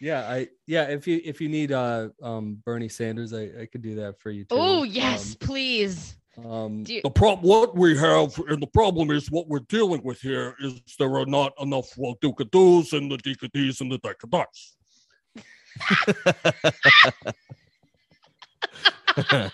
Yeah, 0.00 0.28
I 0.28 0.48
yeah, 0.66 0.84
if 0.84 1.06
you 1.06 1.20
if 1.24 1.40
you 1.40 1.48
need 1.48 1.72
uh 1.72 2.08
um 2.22 2.58
Bernie 2.64 2.90
Sanders, 2.90 3.32
I, 3.32 3.48
I 3.62 3.66
could 3.70 3.80
do 3.80 3.94
that 3.96 4.20
for 4.20 4.30
you 4.30 4.44
too. 4.44 4.48
oh 4.56 4.82
yes, 4.82 5.34
please. 5.34 6.16
Um, 6.42 6.84
you- 6.86 7.00
The 7.02 7.10
prob 7.10 7.42
what 7.42 7.76
we 7.76 7.96
have, 7.96 8.36
and 8.48 8.60
the 8.60 8.66
problem 8.66 9.10
is 9.10 9.30
what 9.30 9.46
we're 9.48 9.60
dealing 9.68 10.02
with 10.02 10.20
here 10.20 10.56
is 10.60 10.80
there 10.98 11.14
are 11.16 11.26
not 11.26 11.52
enough 11.60 11.96
well 11.96 12.16
Dukadoos 12.22 12.92
and 12.92 13.10
the 13.10 13.16
Dikadees 13.18 13.80
and 13.80 13.92
the 13.92 13.98
Dikadars. 14.00 14.72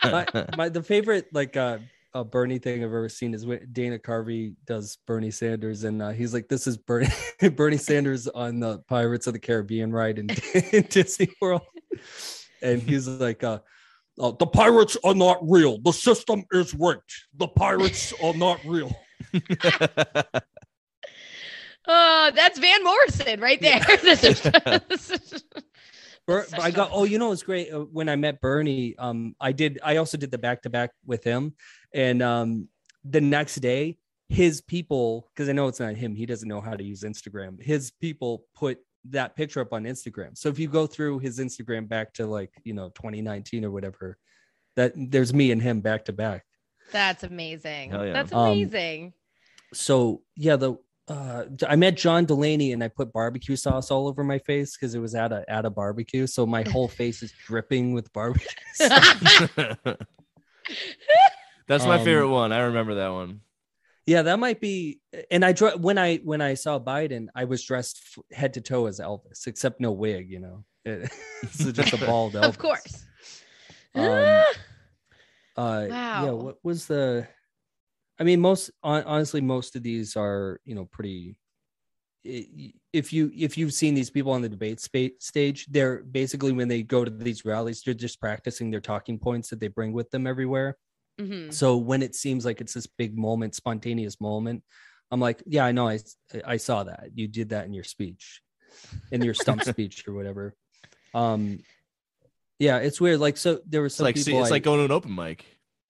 my, 0.05 0.27
my 0.57 0.69
the 0.69 0.82
favorite 0.82 1.27
like 1.32 1.57
uh, 1.57 1.78
uh 2.15 2.24
Bernie 2.24 2.59
thing 2.59 2.78
I've 2.82 2.89
ever 2.90 3.09
seen 3.09 3.35
is 3.35 3.47
when 3.47 3.66
Dana 3.73 3.98
Carvey 3.98 4.55
does 4.66 4.98
Bernie 5.07 5.31
Sanders 5.31 5.85
and 5.85 6.02
uh, 6.02 6.11
he's 6.11 6.32
like 6.35 6.48
this 6.48 6.66
is 6.66 6.77
Bernie 6.77 7.09
Bernie 7.57 7.77
Sanders 7.77 8.28
on 8.28 8.61
the 8.61 8.78
Pirates 8.81 9.27
of 9.27 9.32
the 9.32 9.39
Caribbean 9.39 9.93
ride 9.93 10.19
in, 10.19 10.28
in 10.73 10.82
Disney 10.90 11.28
World 11.40 11.62
and 12.62 12.82
he's 12.82 13.09
like 13.09 13.44
uh 13.44 13.61
Uh, 14.19 14.32
the 14.32 14.47
pirates 14.47 14.97
are 15.05 15.15
not 15.15 15.39
real. 15.43 15.78
The 15.78 15.93
system 15.93 16.45
is 16.53 16.74
rigged. 16.74 17.12
The 17.37 17.49
pirates 17.49 18.12
are 18.23 18.35
not 18.35 18.61
real. 18.65 18.95
Oh, 21.93 22.31
that's 22.35 22.59
Van 22.59 22.85
Morrison 22.85 23.41
right 23.41 23.61
there. 23.61 23.81
Ber- 26.27 26.47
I 26.61 26.70
got. 26.70 26.91
Oh, 26.93 27.03
you 27.05 27.19
know, 27.19 27.32
it's 27.32 27.43
great 27.43 27.73
uh, 27.73 27.81
when 27.81 28.09
I 28.09 28.15
met 28.15 28.41
Bernie. 28.41 28.95
Um, 28.97 29.35
I 29.41 29.51
did. 29.51 29.81
I 29.82 29.97
also 29.97 30.16
did 30.16 30.31
the 30.31 30.39
back 30.39 30.62
to 30.62 30.70
back 30.70 30.93
with 31.05 31.24
him, 31.24 31.55
and 31.93 32.23
um, 32.23 32.69
the 33.05 33.20
next 33.20 33.57
day, 33.57 33.99
his 34.28 34.61
people, 34.61 35.28
because 35.35 35.49
I 35.49 35.53
know 35.53 35.66
it's 35.66 35.81
not 35.81 35.97
him. 35.97 36.15
He 36.15 36.27
doesn't 36.27 36.49
know 36.49 36.61
how 36.61 36.77
to 36.77 36.85
use 36.85 37.03
Instagram. 37.03 37.61
His 37.61 37.91
people 37.91 38.45
put 38.55 38.78
that 39.09 39.35
picture 39.37 39.61
up 39.61 39.73
on 39.73 39.85
Instagram. 39.85 40.37
So 40.37 40.49
if 40.51 40.59
you 40.59 40.69
go 40.69 40.87
through 40.87 41.21
his 41.21 41.39
Instagram 41.39 41.89
back 41.89 42.13
to 42.15 42.27
like 42.27 42.51
you 42.65 42.75
know 42.75 42.91
2019 42.91 43.65
or 43.65 43.71
whatever, 43.71 44.19
that 44.77 44.93
there's 44.97 45.33
me 45.33 45.51
and 45.53 45.61
him 45.63 45.81
back 45.81 46.05
to 46.07 46.13
back. 46.13 46.45
That's 46.93 47.23
amazing. 47.23 47.93
Yeah. 47.93 48.13
That's 48.13 48.33
Um, 48.33 48.49
amazing. 48.49 49.13
so 49.73 50.23
yeah 50.37 50.57
the 50.57 50.75
uh 51.09 51.45
i 51.69 51.75
met 51.77 51.97
john 51.97 52.25
delaney 52.25 52.73
and 52.73 52.83
i 52.85 52.89
put 52.89 53.13
barbecue 53.13 53.57
sauce 53.57 53.91
all 53.91 54.07
over 54.09 54.23
my 54.23 54.39
face 54.39 54.77
because 54.77 54.95
it 54.95 54.99
was 55.01 55.15
at 55.15 55.33
a 55.33 55.45
at 55.49 55.65
a 55.65 55.71
barbecue 55.71 56.27
so 56.27 56.45
my 56.45 56.63
whole 56.69 56.89
face 57.01 57.23
is 57.23 57.33
dripping 57.47 57.93
with 57.95 58.13
barbecue 58.13 58.47
sauce. 58.75 59.49
That's 61.69 61.85
my 61.87 61.99
Um, 61.99 62.05
favorite 62.05 62.29
one. 62.29 62.53
I 62.53 62.61
remember 62.63 62.97
that 62.97 63.09
one. 63.09 63.41
Yeah 64.11 64.23
that 64.23 64.41
might 64.41 64.61
be 64.61 64.99
and 65.31 65.45
i 65.45 65.53
when 65.77 65.97
i 65.97 66.16
when 66.16 66.41
i 66.41 66.53
saw 66.53 66.81
biden 66.81 67.28
i 67.37 67.45
was 67.45 67.62
dressed 67.62 68.19
head 68.32 68.53
to 68.53 68.61
toe 68.61 68.87
as 68.87 68.99
elvis 68.99 69.47
except 69.47 69.81
no 69.81 69.93
wig 69.93 70.28
you 70.28 70.41
know. 70.41 70.65
It's 71.43 71.73
just 71.73 71.93
a 71.93 72.05
bald 72.05 72.32
elvis. 72.35 72.49
of 72.49 72.59
course. 72.59 73.05
um 73.95 74.43
uh 75.57 75.87
yeah 75.89 76.31
what 76.31 76.57
was 76.65 76.87
the 76.87 77.28
i 78.19 78.24
mean 78.24 78.41
most 78.41 78.73
honestly 78.82 79.41
most 79.41 79.77
of 79.77 79.85
these 79.85 80.16
are 80.16 80.61
you 80.65 80.74
know 80.74 80.87
pretty 80.87 81.37
if 82.24 83.12
you 83.12 83.31
if 83.35 83.57
you've 83.57 83.73
seen 83.73 83.95
these 83.95 84.11
people 84.11 84.32
on 84.32 84.43
the 84.43 84.49
debate 84.49 84.81
stage 84.81 85.66
they're 85.70 86.03
basically 86.03 86.53
when 86.53 86.66
they 86.66 86.82
go 86.82 87.05
to 87.05 87.11
these 87.11 87.45
rallies 87.45 87.81
they're 87.82 87.95
just 87.95 88.20
practicing 88.20 88.70
their 88.70 88.81
talking 88.81 89.19
points 89.19 89.51
that 89.51 89.61
they 89.61 89.69
bring 89.69 89.93
with 89.93 90.11
them 90.11 90.27
everywhere 90.27 90.77
Mhm. 91.21 91.53
so 91.53 91.77
when 91.77 92.03
it 92.03 92.15
seems 92.15 92.45
like 92.45 92.61
it's 92.61 92.73
this 92.75 92.87
big 92.87 93.17
moment 93.17 93.55
spontaneous 93.55 94.21
moment 94.21 94.63
i'm 95.11 95.21
like 95.21 95.43
yeah 95.47 95.65
i 95.65 95.73
know 95.73 95.87
i 95.89 95.99
i 96.47 96.57
saw 96.57 96.85
that 96.85 97.11
you 97.15 97.29
did 97.29 97.51
that 97.51 97.67
in 97.67 97.73
your 97.75 97.85
speech 97.85 98.41
in 99.13 99.23
your 99.23 99.35
stump 99.35 99.63
speech 99.73 100.07
or 100.09 100.15
whatever 100.15 100.55
um 101.15 101.59
yeah 102.59 102.79
it's 102.79 103.01
weird 103.01 103.21
like 103.21 103.37
so 103.37 103.61
there 103.67 103.83
was 103.83 103.95
some 103.95 104.05
like 104.05 104.15
people 104.17 104.41
it's 104.41 104.49
I- 104.51 104.55
like 104.55 104.63
going 104.63 104.79
to 104.79 104.85
an 104.85 104.91
open 104.93 105.15
mic. 105.15 105.45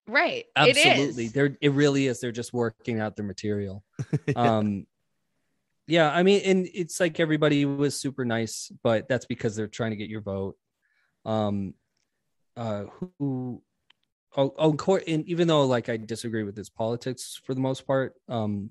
Right. 0.09 0.47
absolutely 0.57 1.24
It 1.24 1.27
is. 1.28 1.32
they're 1.32 1.57
it 1.61 1.73
really 1.73 2.07
is 2.09 2.20
they're 2.20 2.32
just 2.32 2.52
working 2.52 2.98
out 2.98 3.15
their 3.15 3.24
material 3.27 3.85
um 4.36 4.86
yeah 5.86 6.11
i 6.11 6.23
mean 6.24 6.40
and 6.44 6.69
it's 6.74 6.98
like 6.98 7.20
everybody 7.20 7.65
was 7.65 8.01
super 8.01 8.24
nice 8.24 8.73
but 8.82 9.09
that's 9.09 9.27
because 9.27 9.55
they're 9.55 9.69
trying 9.69 9.90
to 9.90 9.97
get 9.97 10.09
your 10.09 10.20
vote 10.23 10.57
um 11.24 11.74
uh 12.57 12.85
who 13.19 13.62
oh, 14.36 14.55
oh 14.59 14.73
Cor- 14.74 15.02
and 15.07 15.27
even 15.27 15.48
though 15.48 15.65
like 15.66 15.89
i 15.89 15.97
disagree 15.97 16.43
with 16.43 16.57
his 16.57 16.70
politics 16.70 17.40
for 17.44 17.55
the 17.55 17.61
most 17.61 17.86
part 17.86 18.15
um 18.28 18.70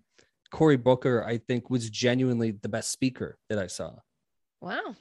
cory 0.52 0.78
booker 0.78 1.24
i 1.26 1.38
think 1.38 1.70
was 1.70 1.90
genuinely 1.90 2.52
the 2.52 2.70
best 2.70 2.92
speaker 2.92 3.38
that 3.50 3.60
i 3.60 3.68
saw. 3.68 3.94
Wow. 4.62 4.96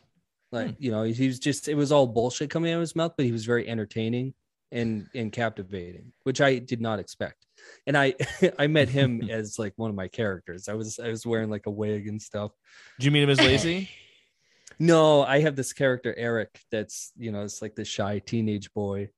like 0.52 0.76
you 0.78 0.90
know 0.90 1.02
he 1.02 1.26
was 1.26 1.38
just 1.38 1.68
it 1.68 1.74
was 1.74 1.90
all 1.90 2.06
bullshit 2.06 2.50
coming 2.50 2.72
out 2.72 2.76
of 2.76 2.80
his 2.82 2.96
mouth 2.96 3.14
but 3.16 3.26
he 3.26 3.32
was 3.32 3.44
very 3.44 3.68
entertaining 3.68 4.34
and 4.70 5.08
and 5.14 5.32
captivating 5.32 6.12
which 6.24 6.40
i 6.40 6.58
did 6.58 6.80
not 6.80 6.98
expect. 6.98 7.46
And 7.86 7.96
i 7.96 8.14
i 8.58 8.66
met 8.66 8.88
him 8.88 9.22
as 9.30 9.58
like 9.58 9.72
one 9.76 9.90
of 9.90 9.96
my 9.96 10.08
characters. 10.08 10.68
I 10.68 10.74
was 10.74 10.98
i 10.98 11.08
was 11.08 11.26
wearing 11.26 11.50
like 11.50 11.66
a 11.66 11.70
wig 11.70 12.06
and 12.06 12.20
stuff. 12.20 12.52
Do 12.98 13.04
you 13.06 13.10
meet 13.10 13.22
him 13.22 13.30
as 13.30 13.40
lazy? 13.40 13.90
no 14.78 15.24
i 15.24 15.40
have 15.40 15.56
this 15.56 15.72
character 15.72 16.14
eric 16.16 16.60
that's 16.70 17.10
you 17.16 17.32
know 17.32 17.42
it's 17.42 17.60
like 17.60 17.74
this 17.74 17.88
shy 17.88 18.20
teenage 18.20 18.72
boy 18.74 19.08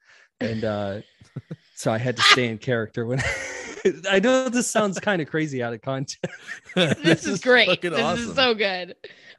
and 0.41 0.65
uh 0.65 1.01
so 1.75 1.93
i 1.93 1.99
had 1.99 2.17
to 2.17 2.23
stay 2.23 2.49
in 2.49 2.59
character 2.59 3.07
when 3.07 3.21
i 4.11 4.19
know 4.19 4.49
this 4.49 4.71
sounds 4.71 4.99
kind 5.01 5.21
of 5.23 5.29
crazy 5.29 5.63
out 5.63 5.73
of 5.73 5.81
context 5.83 6.27
This 6.75 7.27
is 7.27 7.41
great. 7.41 7.81
This 7.83 7.93
awesome. 7.99 8.29
is 8.31 8.35
so 8.37 8.55
good. 8.55 8.95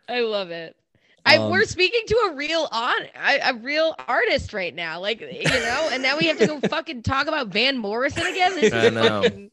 I 0.09 0.21
love 0.21 0.49
it. 0.51 0.75
I, 1.25 1.37
Um, 1.37 1.51
we're 1.51 1.65
speaking 1.65 2.01
to 2.07 2.29
a 2.31 2.35
real 2.35 2.67
on 2.71 3.01
a, 3.15 3.39
a 3.51 3.53
real 3.53 3.95
artist 4.07 4.53
right 4.53 4.73
now, 4.73 4.99
like 4.99 5.21
you 5.21 5.43
know, 5.43 5.89
and 5.91 6.01
now 6.03 6.17
we 6.17 6.25
have 6.27 6.37
to 6.39 6.47
go 6.47 6.59
fucking 6.59 7.03
talk 7.03 7.27
about 7.27 7.47
Van 7.47 7.77
Morrison 7.77 8.25
again. 8.25 8.55
This 8.55 8.73
I 8.73 8.89
know. 8.89 9.21
fucking 9.21 9.51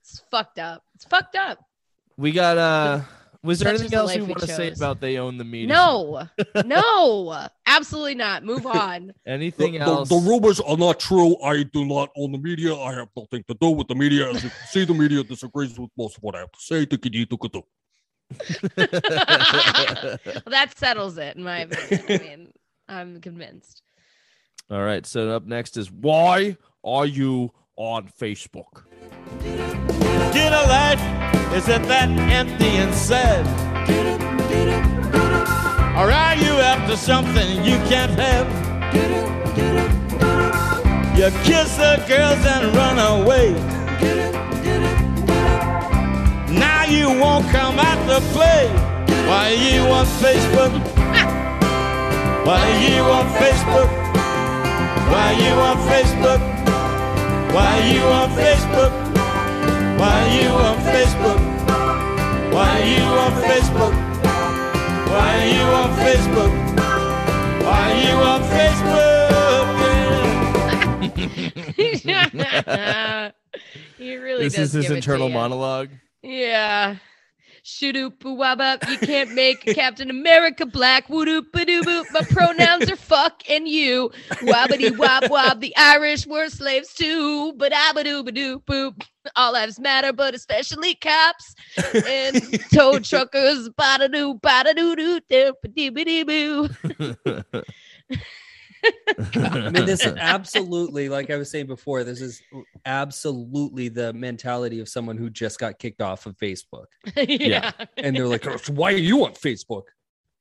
it's 0.00 0.22
fucked 0.30 0.58
up. 0.58 0.82
It's 0.94 1.04
fucked 1.04 1.36
up. 1.36 1.58
We 2.16 2.32
got 2.32 2.58
uh 2.58 3.00
was 3.44 3.58
there 3.58 3.72
That's 3.72 3.80
anything 3.82 3.98
else 3.98 4.14
you 4.14 4.22
we 4.22 4.28
want 4.28 4.40
to 4.40 4.46
say 4.46 4.70
about 4.70 5.00
they 5.00 5.18
own 5.18 5.36
the 5.36 5.44
media? 5.44 5.68
No, 5.68 6.28
no, 6.64 7.48
absolutely 7.66 8.14
not. 8.14 8.44
Move 8.44 8.66
on. 8.66 9.12
Anything 9.26 9.72
The, 9.72 9.78
the, 9.78 9.84
else? 9.84 10.08
the 10.08 10.16
rumors 10.16 10.60
are 10.60 10.76
not 10.76 11.00
true. 11.00 11.36
I 11.42 11.64
do 11.64 11.84
not 11.84 12.10
own 12.16 12.32
the 12.32 12.38
media. 12.38 12.74
I 12.74 12.92
have 12.94 13.08
nothing 13.16 13.42
to 13.48 13.54
do 13.60 13.70
with 13.70 13.88
the 13.88 13.94
media. 13.96 14.30
As 14.30 14.44
you 14.44 14.50
can 14.50 14.66
see, 14.68 14.84
the 14.84 14.94
media 14.94 15.24
disagrees 15.24 15.76
with 15.78 15.90
most 15.98 16.18
of 16.18 16.22
what 16.22 16.36
I 16.36 16.40
have 16.40 16.52
to 16.52 16.60
say. 16.60 16.86
Tikidi-tukadu. 16.86 17.62
well, 18.76 20.42
that 20.46 20.72
settles 20.76 21.18
it, 21.18 21.36
in 21.36 21.42
my 21.42 21.60
opinion. 21.60 22.04
I 22.08 22.18
mean, 22.18 22.52
I'm 22.88 23.20
convinced. 23.20 23.82
All 24.70 24.82
right. 24.82 25.04
So 25.04 25.30
up 25.30 25.46
next 25.46 25.76
is 25.76 25.90
why 25.90 26.56
are 26.84 27.06
you 27.06 27.52
on 27.76 28.08
Facebook? 28.08 28.84
Get 30.32 30.52
a 30.52 30.62
life, 30.66 30.98
is 31.54 31.68
it 31.68 31.82
that 31.82 32.08
empty 32.08 32.76
and 32.80 32.94
sad? 32.94 33.46
Or 35.96 36.10
are 36.10 36.34
you 36.36 36.52
after 36.60 36.96
something 36.96 37.62
you 37.62 37.76
can't 37.92 38.18
have? 38.18 38.48
You 41.16 41.28
kiss 41.44 41.76
the 41.76 42.02
girls 42.08 42.42
and 42.46 42.74
run 42.74 42.98
away. 42.98 43.52
Now 46.58 46.84
you 46.84 47.08
won't 47.20 47.46
come 47.50 47.78
out 47.78 48.00
to 48.08 48.20
play. 48.32 48.68
Why 49.28 49.50
you 49.50 49.82
on 49.92 50.06
Facebook? 50.24 50.72
Why 52.46 52.64
you 52.80 53.02
on 53.02 53.26
Facebook? 53.36 53.90
Why 55.12 55.32
you 55.32 55.52
on 55.68 55.76
Facebook? 55.90 56.40
Why 57.52 57.78
you 57.92 58.02
on 58.02 58.30
Facebook? 58.30 59.01
Why 60.02 60.20
you 60.34 60.48
on 60.48 60.78
Facebook? 60.78 61.40
Why 62.52 62.82
you 62.82 63.04
on 63.24 63.32
Facebook? 63.40 63.94
Why 65.06 65.44
you 65.44 65.62
on 65.62 65.90
Facebook? 66.02 66.52
Why 67.62 67.86
you 68.02 68.14
on 68.32 68.42
Facebook? 68.42 68.82
he 73.96 74.16
really 74.16 74.42
this 74.42 74.54
does 74.56 74.70
is 74.70 74.72
his 74.72 74.82
give 74.82 74.90
it 74.90 74.94
to 74.94 74.96
internal 74.96 75.28
monologue. 75.28 75.90
Yeah. 76.20 76.96
Shoodoop 77.72 78.18
wabba. 78.18 78.78
You 78.88 78.98
can't 78.98 79.32
make 79.32 79.64
Captain 79.74 80.10
America 80.10 80.66
black. 80.66 81.08
Woodoop 81.08 81.50
badoo 81.52 81.82
boop. 81.82 82.04
My 82.12 82.20
pronouns 82.20 82.90
are 82.90 82.96
fuck 82.96 83.42
and 83.48 83.66
you. 83.66 84.10
Wabbity 84.42 84.96
wab 84.96 85.30
wab. 85.30 85.60
The 85.60 85.74
Irish 85.76 86.26
were 86.26 86.48
slaves 86.48 86.92
too. 86.92 87.54
But 87.54 87.72
abadoo 87.72 88.24
badoo 88.24 88.62
boop. 88.64 89.02
All 89.36 89.52
lives 89.52 89.80
matter, 89.80 90.12
but 90.12 90.34
especially 90.34 90.96
cops 90.96 91.54
and 92.06 92.60
tow 92.74 92.98
truckers. 92.98 93.70
Badadoo 93.70 94.38
doo 94.96 95.20
doo 95.28 95.52
badoo 95.64 96.26
boo. 96.26 98.22
I 98.84 99.70
mean, 99.70 99.86
this 99.86 100.04
is 100.04 100.14
absolutely, 100.18 101.08
like 101.08 101.30
I 101.30 101.36
was 101.36 101.50
saying 101.50 101.66
before, 101.66 102.04
this 102.04 102.20
is 102.20 102.42
absolutely 102.84 103.88
the 103.88 104.12
mentality 104.12 104.80
of 104.80 104.88
someone 104.88 105.16
who 105.16 105.30
just 105.30 105.58
got 105.58 105.78
kicked 105.78 106.02
off 106.02 106.26
of 106.26 106.36
Facebook. 106.38 106.86
yeah. 107.16 107.70
And 107.96 108.16
they're 108.16 108.26
like, 108.26 108.46
"Oh, 108.46 108.58
why 108.70 108.92
are 108.92 108.96
you 108.96 109.24
on 109.24 109.32
Facebook? 109.32 109.84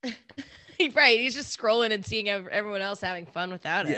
right. 0.96 1.20
He's 1.20 1.34
just 1.34 1.58
scrolling 1.58 1.92
and 1.92 2.06
seeing 2.06 2.30
everyone 2.30 2.82
else 2.82 3.02
having 3.02 3.26
fun 3.26 3.52
without 3.52 3.88
it. 3.88 3.98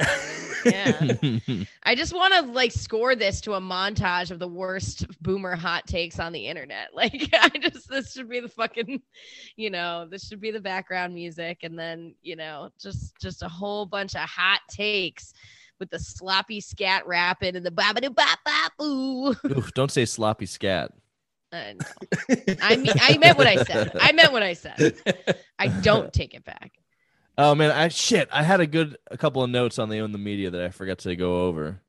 Yeah. 0.66 0.98
I 1.02 1.20
yeah. 1.48 1.64
I 1.84 1.96
just 1.96 2.14
want 2.14 2.34
to 2.34 2.42
like 2.52 2.72
score 2.72 3.16
this 3.16 3.42
to 3.42 3.54
a 3.54 3.62
montage 3.62 4.32
of 4.32 4.40
the 4.40 4.48
worst 4.48 5.06
boomer 5.22 5.56
hot 5.56 5.88
takes 5.88 6.20
on 6.20 6.32
the 6.32 6.48
internet. 6.48 6.90
Like, 7.04 7.30
I 7.34 7.50
just, 7.50 7.90
this 7.90 8.14
should 8.14 8.30
be 8.30 8.40
the 8.40 8.48
fucking, 8.48 9.02
you 9.58 9.70
know, 9.70 10.08
this 10.10 10.26
should 10.26 10.40
be 10.40 10.52
the 10.52 10.60
background 10.60 11.14
music. 11.14 11.60
And 11.64 11.78
then, 11.78 12.16
you 12.22 12.36
know, 12.36 12.70
just, 12.80 13.20
just 13.20 13.42
a 13.44 13.50
whole 13.50 13.86
bunch 13.86 14.16
of 14.16 14.22
hot 14.22 14.62
takes 14.70 15.34
with 15.80 15.90
the 15.90 16.00
sloppy 16.00 16.62
scat 16.62 17.06
rapping 17.06 17.58
and 17.58 17.66
the 17.66 17.72
babadoo 17.72 18.16
bop 18.16 18.40
bop 18.46 18.72
boo. 18.78 19.36
Oof, 19.50 19.74
don't 19.74 19.92
say 19.92 20.06
sloppy 20.06 20.46
scat. 20.46 20.92
I 21.54 21.74
know. 21.74 22.54
I 22.62 22.76
mean, 22.78 22.94
I 23.00 23.18
meant 23.18 23.38
what 23.38 23.48
I 23.48 23.64
said. 23.64 23.92
I 24.00 24.12
meant 24.12 24.32
what 24.32 24.44
I 24.44 24.54
said. 24.54 24.96
I 25.60 25.68
don't 25.68 26.12
take 26.20 26.34
it 26.34 26.44
back. 26.44 26.72
Oh 27.38 27.56
man, 27.56 27.72
I 27.72 27.88
shit. 27.88 28.28
I 28.32 28.44
had 28.44 28.60
a 28.60 28.68
good 28.68 28.98
a 29.10 29.18
couple 29.18 29.44
of 29.44 29.50
notes 29.50 29.80
on 29.80 29.90
the 29.90 30.00
own 30.00 30.12
the 30.12 30.18
media 30.18 30.50
that 30.52 30.62
I 30.62 30.70
forgot 30.70 31.00
to 31.00 31.16
go 31.16 31.42
over. 31.48 31.80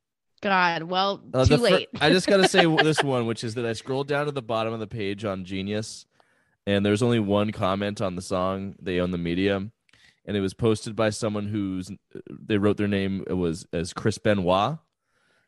God, 0.41 0.83
well, 0.83 1.21
Uh, 1.33 1.45
too 1.45 1.57
the 1.57 1.57
fir- 1.57 1.63
late. 1.75 1.89
I 1.99 2.09
just 2.11 2.27
gotta 2.27 2.47
say 2.47 2.65
this 2.83 3.03
one, 3.03 3.25
which 3.25 3.43
is 3.43 3.55
that 3.55 3.65
I 3.65 3.73
scrolled 3.73 4.07
down 4.07 4.25
to 4.27 4.31
the 4.31 4.41
bottom 4.41 4.73
of 4.73 4.79
the 4.79 4.87
page 4.87 5.25
on 5.25 5.45
Genius, 5.45 6.05
and 6.67 6.85
there's 6.85 7.01
only 7.01 7.19
one 7.19 7.51
comment 7.51 8.01
on 8.01 8.15
the 8.15 8.21
song. 8.21 8.75
They 8.81 8.99
own 8.99 9.11
the 9.11 9.17
media, 9.17 9.55
and 10.25 10.37
it 10.37 10.41
was 10.41 10.53
posted 10.53 10.95
by 10.95 11.09
someone 11.11 11.47
who's 11.47 11.89
they 12.29 12.57
wrote 12.57 12.77
their 12.77 12.87
name 12.87 13.23
it 13.27 13.33
was 13.33 13.65
as 13.73 13.93
Chris 13.93 14.17
Benoit, 14.17 14.77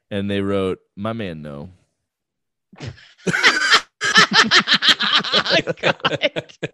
and 0.09 0.29
they 0.31 0.41
wrote 0.41 0.79
my 0.95 1.13
man 1.13 1.41
no. 1.41 1.69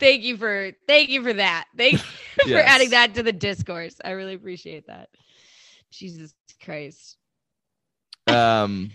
Thank 0.00 0.24
you 0.24 0.36
for 0.36 0.72
thank 0.88 1.10
you 1.10 1.22
for 1.22 1.32
that. 1.34 1.66
Thank 1.76 1.92
you 1.94 1.98
for 2.44 2.48
Yes. 2.48 2.64
adding 2.68 2.90
that 2.90 3.14
to 3.14 3.22
the 3.22 3.32
discourse. 3.32 3.94
I 4.04 4.10
really 4.10 4.34
appreciate 4.34 4.86
that. 4.88 5.08
Jesus 5.92 6.34
Christ. 6.62 7.16
Um. 8.26 8.90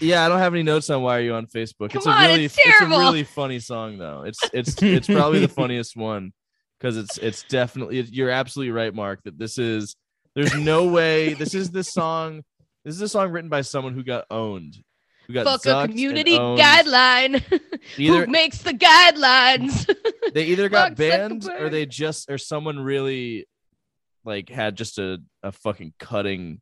Yeah, 0.00 0.24
I 0.24 0.28
don't 0.28 0.38
have 0.38 0.54
any 0.54 0.62
notes 0.64 0.90
on 0.90 1.02
why 1.02 1.18
are 1.18 1.20
you 1.20 1.34
on 1.34 1.46
Facebook. 1.46 1.94
it's 1.94 2.04
Come 2.04 2.18
a 2.18 2.28
really 2.28 2.44
it's 2.46 2.58
a 2.80 2.86
really 2.86 3.24
funny 3.24 3.60
song 3.60 3.98
though. 3.98 4.22
It's 4.26 4.40
it's 4.52 4.82
it's 4.82 5.06
probably 5.06 5.40
the 5.40 5.48
funniest 5.48 5.96
one 5.96 6.32
because 6.78 6.96
it's 6.96 7.18
it's 7.18 7.44
definitely 7.44 8.00
you're 8.10 8.30
absolutely 8.30 8.72
right, 8.72 8.94
Mark, 8.94 9.20
that 9.24 9.38
this 9.38 9.58
is 9.58 9.94
there's 10.34 10.54
no 10.54 10.86
way 10.86 11.34
this 11.34 11.54
is 11.54 11.70
this 11.70 11.92
song 11.92 12.42
this 12.84 12.94
is 12.94 13.00
a 13.00 13.08
song 13.08 13.30
written 13.30 13.50
by 13.50 13.62
someone 13.62 13.94
who 13.94 14.04
got 14.04 14.26
owned. 14.30 14.76
Who 15.26 15.32
got 15.32 15.46
Fuck 15.46 15.66
a 15.66 15.88
community 15.88 16.36
guideline. 16.38 17.42
Either- 17.96 18.26
Who 18.26 18.30
makes 18.30 18.58
the 18.58 18.72
guidelines? 18.74 19.88
They 20.32 20.46
either 20.46 20.68
got 20.68 20.88
Mark 20.90 20.96
banned 20.96 21.48
or 21.48 21.68
they 21.68 21.86
just 21.86 22.28
or 22.28 22.38
someone 22.38 22.80
really 22.80 23.46
like 24.24 24.48
had 24.48 24.74
just 24.76 24.98
a, 24.98 25.18
a 25.44 25.52
fucking 25.52 25.92
cutting 26.00 26.60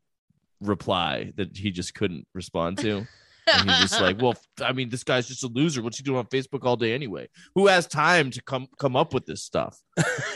reply 0.60 1.32
that 1.36 1.56
he 1.56 1.70
just 1.70 1.94
couldn't 1.94 2.26
respond 2.34 2.78
to. 2.80 3.06
And 3.50 3.70
he's 3.70 3.80
just 3.80 4.00
like, 4.00 4.20
well, 4.20 4.34
I 4.60 4.72
mean, 4.72 4.90
this 4.90 5.04
guy's 5.04 5.26
just 5.26 5.42
a 5.42 5.46
loser. 5.46 5.80
What's 5.80 5.96
he 5.96 6.02
doing 6.02 6.18
on 6.18 6.26
Facebook 6.26 6.64
all 6.64 6.76
day 6.76 6.92
anyway? 6.92 7.28
Who 7.54 7.66
has 7.68 7.86
time 7.86 8.30
to 8.32 8.42
come 8.42 8.66
come 8.78 8.94
up 8.94 9.14
with 9.14 9.24
this 9.24 9.42
stuff? 9.42 9.80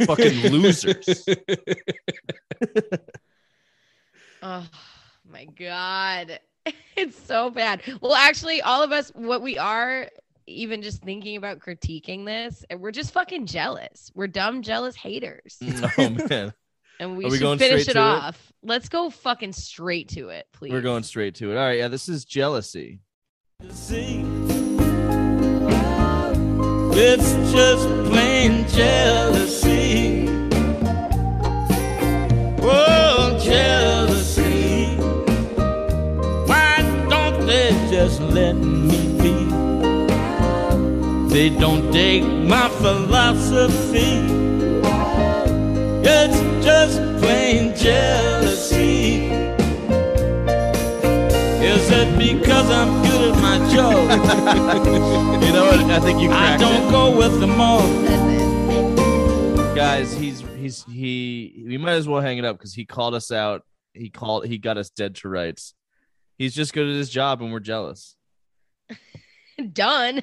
Fucking 0.07 0.51
losers. 0.51 1.27
Oh 4.43 4.67
my 5.31 5.45
god. 5.45 6.41
It's 6.97 7.17
so 7.17 7.51
bad. 7.51 7.83
Well, 8.01 8.15
actually, 8.15 8.61
all 8.63 8.83
of 8.83 8.91
us, 8.91 9.13
what 9.15 9.41
we 9.43 9.57
are, 9.59 10.09
even 10.49 10.83
just 10.83 11.03
thinking 11.03 11.37
about 11.37 11.61
critiquing 11.61 12.25
this, 12.27 12.65
and 12.71 12.81
we're 12.81 12.91
just 12.91 13.13
fucking 13.13 13.47
jealous. 13.47 14.11
We're 14.15 14.27
dumb, 14.29 14.63
jealous 14.63 14.97
haters. 14.97 15.59
Mm, 15.63 15.93
oh 15.99 16.27
man, 16.29 16.55
And 16.99 17.17
we 17.17 17.27
Are 17.27 17.29
we 17.29 17.37
should 17.37 17.43
going 17.43 17.59
finish 17.59 17.83
it 17.83 17.93
to 17.93 17.99
it? 17.99 18.03
off. 18.03 18.53
Let's 18.65 18.89
go 18.89 19.11
fucking 19.11 19.53
straight 19.53 20.09
to 20.11 20.31
it, 20.31 20.47
please. 20.53 20.73
we're 20.73 20.81
going 20.81 21.03
straight 21.05 21.35
to 21.37 21.53
it. 21.53 21.57
All 21.57 21.65
right, 21.67 21.79
yeah, 21.79 21.89
this 21.89 22.09
is 22.09 22.25
jealousy. 22.25 22.99
It's 26.99 27.33
just 27.53 27.87
plain 28.11 28.67
jealousy. 28.69 30.27
Oh, 32.69 33.06
just 38.07 38.21
let 38.21 38.55
me 38.55 39.01
be? 39.21 39.35
They 41.35 41.49
don't 41.51 41.91
dig 41.91 42.23
my 42.23 42.69
philosophy. 42.69 44.15
It's 46.09 46.39
just 46.65 46.99
plain 47.21 47.75
jealousy. 47.75 49.25
Is 51.73 51.91
it 51.91 52.17
because 52.17 52.71
I'm 52.71 53.03
good 53.03 53.23
at 53.33 53.43
my 53.43 53.59
job? 53.75 54.07
You 55.47 55.53
know 55.53 55.65
what? 55.65 55.81
I 55.91 55.99
think 55.99 56.21
you 56.21 56.31
I 56.31 56.57
don't 56.59 56.87
it. 56.87 56.91
go 56.93 57.17
with 57.17 57.41
the 57.41 57.49
mob. 57.49 57.85
guys. 59.75 60.13
He's 60.15 60.41
he's 60.61 60.85
he. 60.85 61.65
We 61.67 61.77
might 61.77 61.95
as 61.95 62.07
well 62.07 62.21
hang 62.21 62.39
it 62.39 62.45
up 62.45 62.57
because 62.57 62.73
he 62.73 62.85
called 62.85 63.15
us 63.15 63.33
out. 63.33 63.63
He 63.95 64.11
called. 64.11 64.47
He 64.47 64.59
got 64.59 64.79
us 64.79 64.91
dead 64.91 65.17
to 65.17 65.29
rights. 65.29 65.75
He's 66.39 66.55
just 66.55 66.73
good 66.73 66.87
at 66.89 66.95
his 66.95 67.11
job, 67.11 67.41
and 67.43 67.53
we're 67.53 67.61
jealous. 67.61 68.17
Done. 69.73 70.23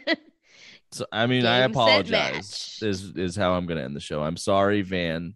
So 0.91 1.05
I 1.11 1.25
mean, 1.25 1.45
I 1.45 1.61
Game, 1.61 1.61
set, 1.61 1.69
apologize. 1.71 2.79
Is 2.83 3.13
is 3.15 3.35
how 3.35 3.53
I'm 3.53 3.65
gonna 3.65 3.81
end 3.81 3.95
the 3.95 3.99
show. 3.99 4.21
I'm 4.21 4.37
sorry, 4.37 4.83
Van, 4.83 5.35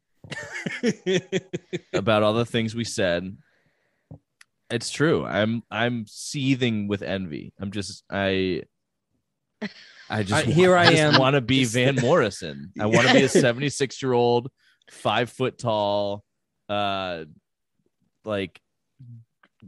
about 1.94 2.24
all 2.24 2.34
the 2.34 2.46
things 2.46 2.76
we 2.76 2.84
said. 2.84 3.36
It's 4.70 4.90
true. 4.92 5.26
I'm 5.26 5.64
I'm 5.72 6.06
seething 6.08 6.88
with 6.88 7.02
envy. 7.02 7.54
I'm 7.60 7.72
just 7.72 8.04
I 8.12 8.64
I 10.10 10.24
just 10.24 10.48
I- 10.48 10.52
here 10.52 10.76
I 10.78 10.86
just 10.92 10.98
am, 10.98 11.20
want 11.20 11.34
to 11.36 11.42
be 11.42 11.62
just- 11.62 11.74
Van 11.74 11.96
Morrison. 11.96 12.72
I 12.80 12.86
want 12.86 13.08
to 13.08 13.14
be 13.14 13.24
a 13.24 13.30
76 13.30 14.02
year 14.04 14.14
old, 14.14 14.52
five 14.92 15.30
foot 15.32 15.58
tall, 15.58 16.24
uh, 16.70 17.24
like 18.26 18.60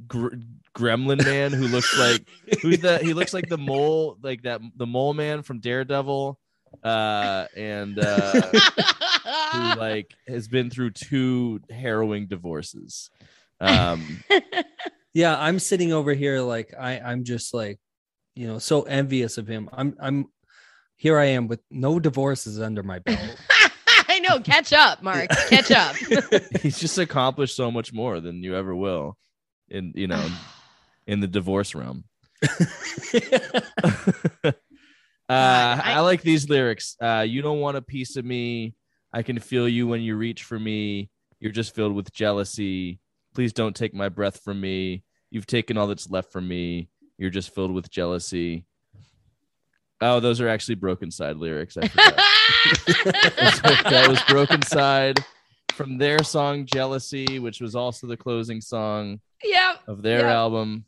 gr- 0.08 0.36
gremlin 0.80 1.24
man 1.24 1.52
who 1.52 1.68
looks 1.68 1.98
like 1.98 2.26
who's 2.62 2.80
the 2.80 3.00
he 3.00 3.14
looks 3.14 3.34
like 3.34 3.50
the 3.50 3.58
mole 3.58 4.18
like 4.22 4.44
that 4.44 4.62
the 4.76 4.88
mole 4.88 5.14
man 5.14 5.44
from 5.44 5.60
Daredevil, 5.60 6.40
uh, 6.84 7.46
and 7.56 8.00
uh, 8.00 8.42
who 9.52 9.60
like 9.80 10.16
has 10.28 10.48
been 10.48 10.70
through 10.70 10.92
two 10.92 11.60
harrowing 11.70 12.28
divorces. 12.28 13.10
Um, 13.60 14.24
yeah 15.14 15.36
i'm 15.38 15.60
sitting 15.60 15.92
over 15.92 16.14
here 16.14 16.40
like 16.40 16.74
i 16.80 17.00
i'm 17.00 17.24
just 17.24 17.54
like 17.54 17.80
you 18.36 18.48
know 18.48 18.60
so 18.60 18.84
envious 18.84 19.38
of 19.38 19.48
him 19.48 19.68
i'm 19.74 19.98
i'm 20.00 20.28
here 20.96 21.18
i 21.18 21.26
am 21.26 21.48
with 21.48 21.60
no 21.72 22.00
divorces 22.00 22.62
under 22.62 22.84
my 22.84 23.00
belt 23.00 23.36
I 24.12 24.18
know. 24.20 24.40
Catch 24.40 24.74
up, 24.74 25.04
Mark. 25.04 25.30
Catch 25.50 25.72
up. 25.72 25.96
he's 26.62 26.80
just 26.80 26.98
accomplished 26.98 27.56
so 27.56 27.70
much 27.70 27.94
more 27.94 28.20
than 28.20 28.44
you 28.44 28.56
ever 28.56 28.76
will, 28.76 29.16
And 29.70 29.94
you 29.96 30.08
know, 30.08 30.28
in 31.10 31.20
the 31.22 31.28
divorce 31.28 31.74
realm. 31.74 32.04
uh, 34.44 34.52
I, 35.28 36.00
like 36.02 36.22
these 36.22 36.48
lyrics. 36.48 36.96
Uh, 37.02 37.26
you 37.28 37.42
don't 37.42 37.60
want 37.60 37.78
a 37.78 37.82
piece 37.82 38.16
of 38.16 38.24
me. 38.24 38.76
I 39.12 39.24
can 39.24 39.40
feel 39.40 39.68
you 39.68 39.88
when 39.88 40.02
you 40.02 40.16
reach 40.16 40.44
for 40.44 40.60
me. 40.60 41.10
You're 41.40 41.52
just 41.52 41.74
filled 41.74 41.96
with 41.96 42.14
jealousy. 42.14 43.00
Please 43.34 43.54
don't 43.54 43.76
take 43.76 43.96
my 43.96 44.08
breath 44.08 44.42
from 44.44 44.62
me. 44.62 45.04
You've 45.32 45.48
taken 45.48 45.78
all 45.78 45.88
that's 45.88 46.12
left 46.12 46.32
from 46.32 46.48
me. 46.48 46.90
You're 47.18 47.32
just 47.32 47.56
filled 47.56 47.72
with 47.72 47.90
jealousy. 47.90 48.66
Oh, 50.00 50.20
those 50.20 50.40
are 50.42 50.48
actually 50.48 50.76
Brokencyde 50.76 51.40
lyrics. 51.40 51.76
I 51.76 51.88
forgot. 51.88 52.16
that 53.90 54.06
was 54.08 54.20
Brokencyde 54.20 55.24
from 55.74 55.98
their 55.98 56.24
song 56.24 56.68
Jealousy, 56.68 57.40
which 57.40 57.62
was 57.62 57.76
also 57.76 58.06
the 58.06 58.16
closing 58.16 58.62
song 58.62 59.20
yeah. 59.44 59.76
of 59.88 60.04
their 60.04 60.22
Yeah. 60.22 60.34
album. 60.34 60.86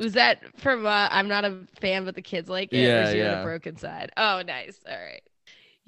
Was 0.00 0.12
that 0.12 0.42
from 0.58 0.86
uh, 0.86 1.08
I'm 1.10 1.28
not 1.28 1.44
a 1.44 1.66
fan, 1.80 2.04
but 2.04 2.14
the 2.14 2.22
kids 2.22 2.48
like 2.48 2.72
it? 2.72 2.78
Yeah, 2.78 3.10
yeah. 3.10 3.42
the 3.42 3.48
Brokencyde? 3.48 4.10
Oh, 4.16 4.42
nice. 4.46 4.78
All 4.88 4.96
right. 4.96 5.22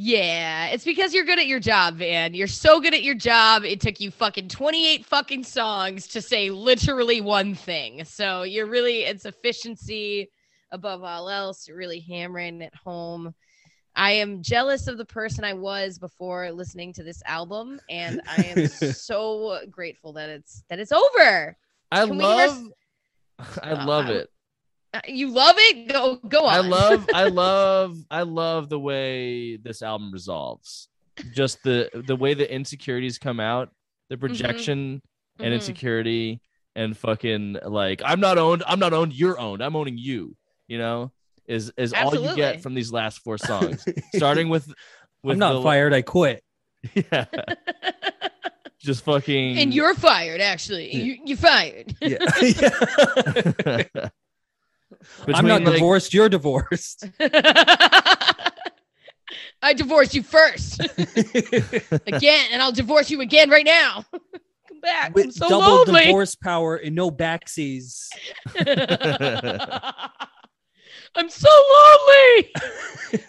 Yeah, 0.03 0.69
it's 0.69 0.85
because 0.85 1.13
you're 1.13 1.27
good 1.27 1.39
at 1.39 1.47
your 1.47 1.61
job, 1.61 1.97
Van. 1.97 2.33
You're 2.33 2.47
so 2.47 2.81
good 2.81 2.95
at 2.95 3.03
your 3.03 3.15
job. 3.15 3.65
It 3.65 3.83
took 3.83 4.01
you 4.01 4.11
fucking 4.11 4.49
28 4.49 5.05
fucking 5.05 5.45
songs 5.45 6.09
to 6.09 6.23
say 6.23 6.49
literally 6.49 7.21
one 7.21 7.55
thing. 7.55 8.05
So 8.07 8.43
you're 8.43 8.67
really, 8.67 9.03
it's 9.03 9.27
efficiency 9.27 10.31
above 10.73 11.05
all 11.05 11.29
else. 11.29 11.69
You're 11.69 11.77
really 11.77 12.01
hammering 12.01 12.63
it 12.63 12.75
home. 12.75 13.35
I 13.95 14.13
am 14.13 14.43
jealous 14.43 14.87
of 14.87 14.97
the 14.97 15.05
person 15.05 15.45
I 15.45 15.53
was 15.53 15.99
before 15.99 16.51
listening 16.51 16.95
to 16.95 17.03
this 17.03 17.23
album, 17.27 17.79
and 17.91 18.23
I 18.27 18.45
am 18.45 18.67
so 18.95 19.61
grateful 19.71 20.15
that 20.15 20.31
it's 20.31 20.65
that 20.71 20.79
it's 20.79 20.93
over. 20.93 21.57
I 21.93 22.07
Can 22.07 22.17
love, 22.17 22.69
I 23.62 23.85
love 23.85 24.09
Uh, 24.09 24.12
it. 24.12 24.31
Uh, 24.93 25.01
You 25.07 25.31
love 25.31 25.57
it? 25.59 25.89
Go 25.89 26.17
go 26.17 26.47
on. 26.47 26.55
I 26.55 26.60
love, 26.60 27.07
I 27.15 27.25
love, 27.28 27.97
I 28.10 28.23
love 28.23 28.69
the 28.69 28.78
way 28.81 29.57
this 29.57 29.83
album 29.83 30.10
resolves. 30.12 30.89
Just 31.35 31.62
the 31.62 31.91
the 32.07 32.17
way 32.17 32.35
the 32.35 32.52
insecurities 32.52 33.19
come 33.19 33.41
out, 33.41 33.70
the 34.09 34.17
projection 34.17 35.02
and 35.39 35.49
Mhm. 35.52 35.55
insecurity, 35.55 36.41
and 36.75 36.97
fucking 36.97 37.59
like 37.65 38.01
I'm 38.05 38.20
not 38.20 38.39
owned. 38.39 38.62
I'm 38.67 38.78
not 38.78 38.93
owned. 38.93 39.12
You're 39.12 39.39
owned. 39.39 39.62
I'm 39.62 39.77
owning 39.77 39.99
you. 39.99 40.35
You 40.67 40.78
know, 40.78 41.12
is 41.47 41.73
is 41.77 41.93
all 41.93 42.15
you 42.15 42.35
get 42.36 42.62
from 42.62 42.75
these 42.75 42.91
last 42.93 43.19
four 43.19 43.39
songs, 43.51 43.85
starting 44.15 44.49
with. 44.49 44.67
with 45.23 45.35
i'm 45.35 45.39
not 45.39 45.52
the- 45.55 45.62
fired 45.62 45.93
i 45.93 46.01
quit 46.02 46.43
Yeah. 46.94 47.27
Just 48.81 49.05
fucking. 49.05 49.59
and 49.59 49.75
you're 49.75 49.94
fired. 49.94 50.41
Actually, 50.41 50.94
you, 50.94 51.18
you're 51.25 51.36
fired. 51.36 51.94
yeah, 52.00 52.17
i'm 55.20 55.26
Between, 55.26 55.47
not 55.47 55.62
like- 55.62 55.75
divorced 55.75 56.12
you're 56.15 56.28
divorced 56.28 57.07
I 59.62 59.75
divorced 59.75 60.15
you 60.15 60.23
first 60.23 60.81
again, 60.81 62.47
and 62.50 62.62
I'll 62.62 62.73
divorce 62.73 63.10
you 63.10 63.20
again 63.20 63.50
right 63.50 63.65
now. 63.67 64.05
Come 64.10 64.81
back. 64.81 65.07
I'm 65.09 65.12
With 65.12 65.34
so 65.34 65.49
double 65.50 65.84
lonely. 65.84 66.07
divorce 66.07 66.34
power 66.34 66.76
and 66.76 66.94
no 66.94 67.10
backsies. 67.10 68.09
I'm 71.15 71.29
so 71.29 71.49
lonely. 71.49 72.51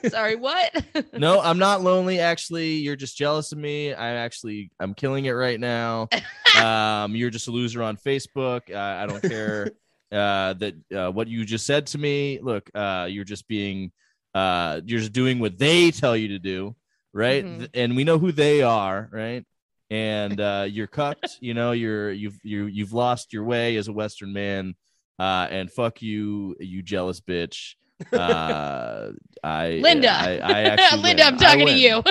Sorry, 0.10 0.35
what? 0.35 0.85
no, 1.14 1.42
I'm 1.42 1.58
not 1.58 1.82
lonely. 1.82 2.19
Actually, 2.19 2.74
you're 2.74 2.95
just 2.95 3.18
jealous 3.18 3.51
of 3.51 3.58
me. 3.58 3.93
I 3.93 4.11
actually, 4.16 4.72
I'm 4.80 4.93
killing 4.93 5.26
it 5.26 5.32
right 5.32 5.60
now. 5.60 6.08
Um, 6.61 7.16
you're 7.16 7.30
just 7.30 7.48
a 7.48 7.51
loser 7.51 7.82
on 7.82 7.95
Facebook. 7.95 8.69
Uh, 8.69 8.77
I 8.77 9.06
don't 9.08 9.22
care 9.22 9.72
uh, 10.11 10.51
that 10.56 10.74
uh, 10.93 11.10
what 11.10 11.30
you 11.30 11.45
just 11.45 11.66
said 11.66 11.88
to 11.88 11.98
me. 11.98 12.40
Look, 12.43 12.69
uh, 12.76 13.08
you're 13.10 13.24
just 13.24 13.48
being, 13.48 13.93
uh, 14.35 14.82
you're 14.85 15.00
just 15.00 15.14
doing 15.14 15.40
what 15.40 15.58
they 15.58 15.92
tell 15.92 16.16
you 16.16 16.27
to 16.27 16.40
do, 16.40 16.76
right? 17.14 17.45
Mhm. 17.45 17.69
And 17.74 17.95
we 17.95 18.03
know 18.03 18.19
who 18.19 18.34
they 18.34 18.64
are, 18.64 19.08
right? 19.14 19.45
And 19.90 20.42
uh, 20.42 20.68
you're 20.69 20.88
cucked. 20.88 21.38
You 21.40 21.53
know, 21.53 21.72
you're 21.72 22.11
you've 22.11 22.38
you 22.43 22.66
you've 22.66 22.92
lost 22.92 23.32
your 23.32 23.45
way 23.45 23.77
as 23.77 23.88
a 23.88 23.93
Western 23.93 24.34
man. 24.34 24.76
Uh, 25.22 25.48
and 25.51 25.72
fuck 25.72 26.01
you, 26.01 26.56
you 26.59 26.82
jealous 26.82 27.22
bitch. 27.22 27.75
Uh, 28.11 29.11
I 29.43 29.74
Linda. 29.74 30.09
I, 30.09 30.38
I 30.40 30.61
actually 30.64 31.01
Linda, 31.03 31.24
win. 31.25 31.33
I'm 31.33 31.38
talking 31.38 31.67
to 31.67 31.74
you. 31.74 32.01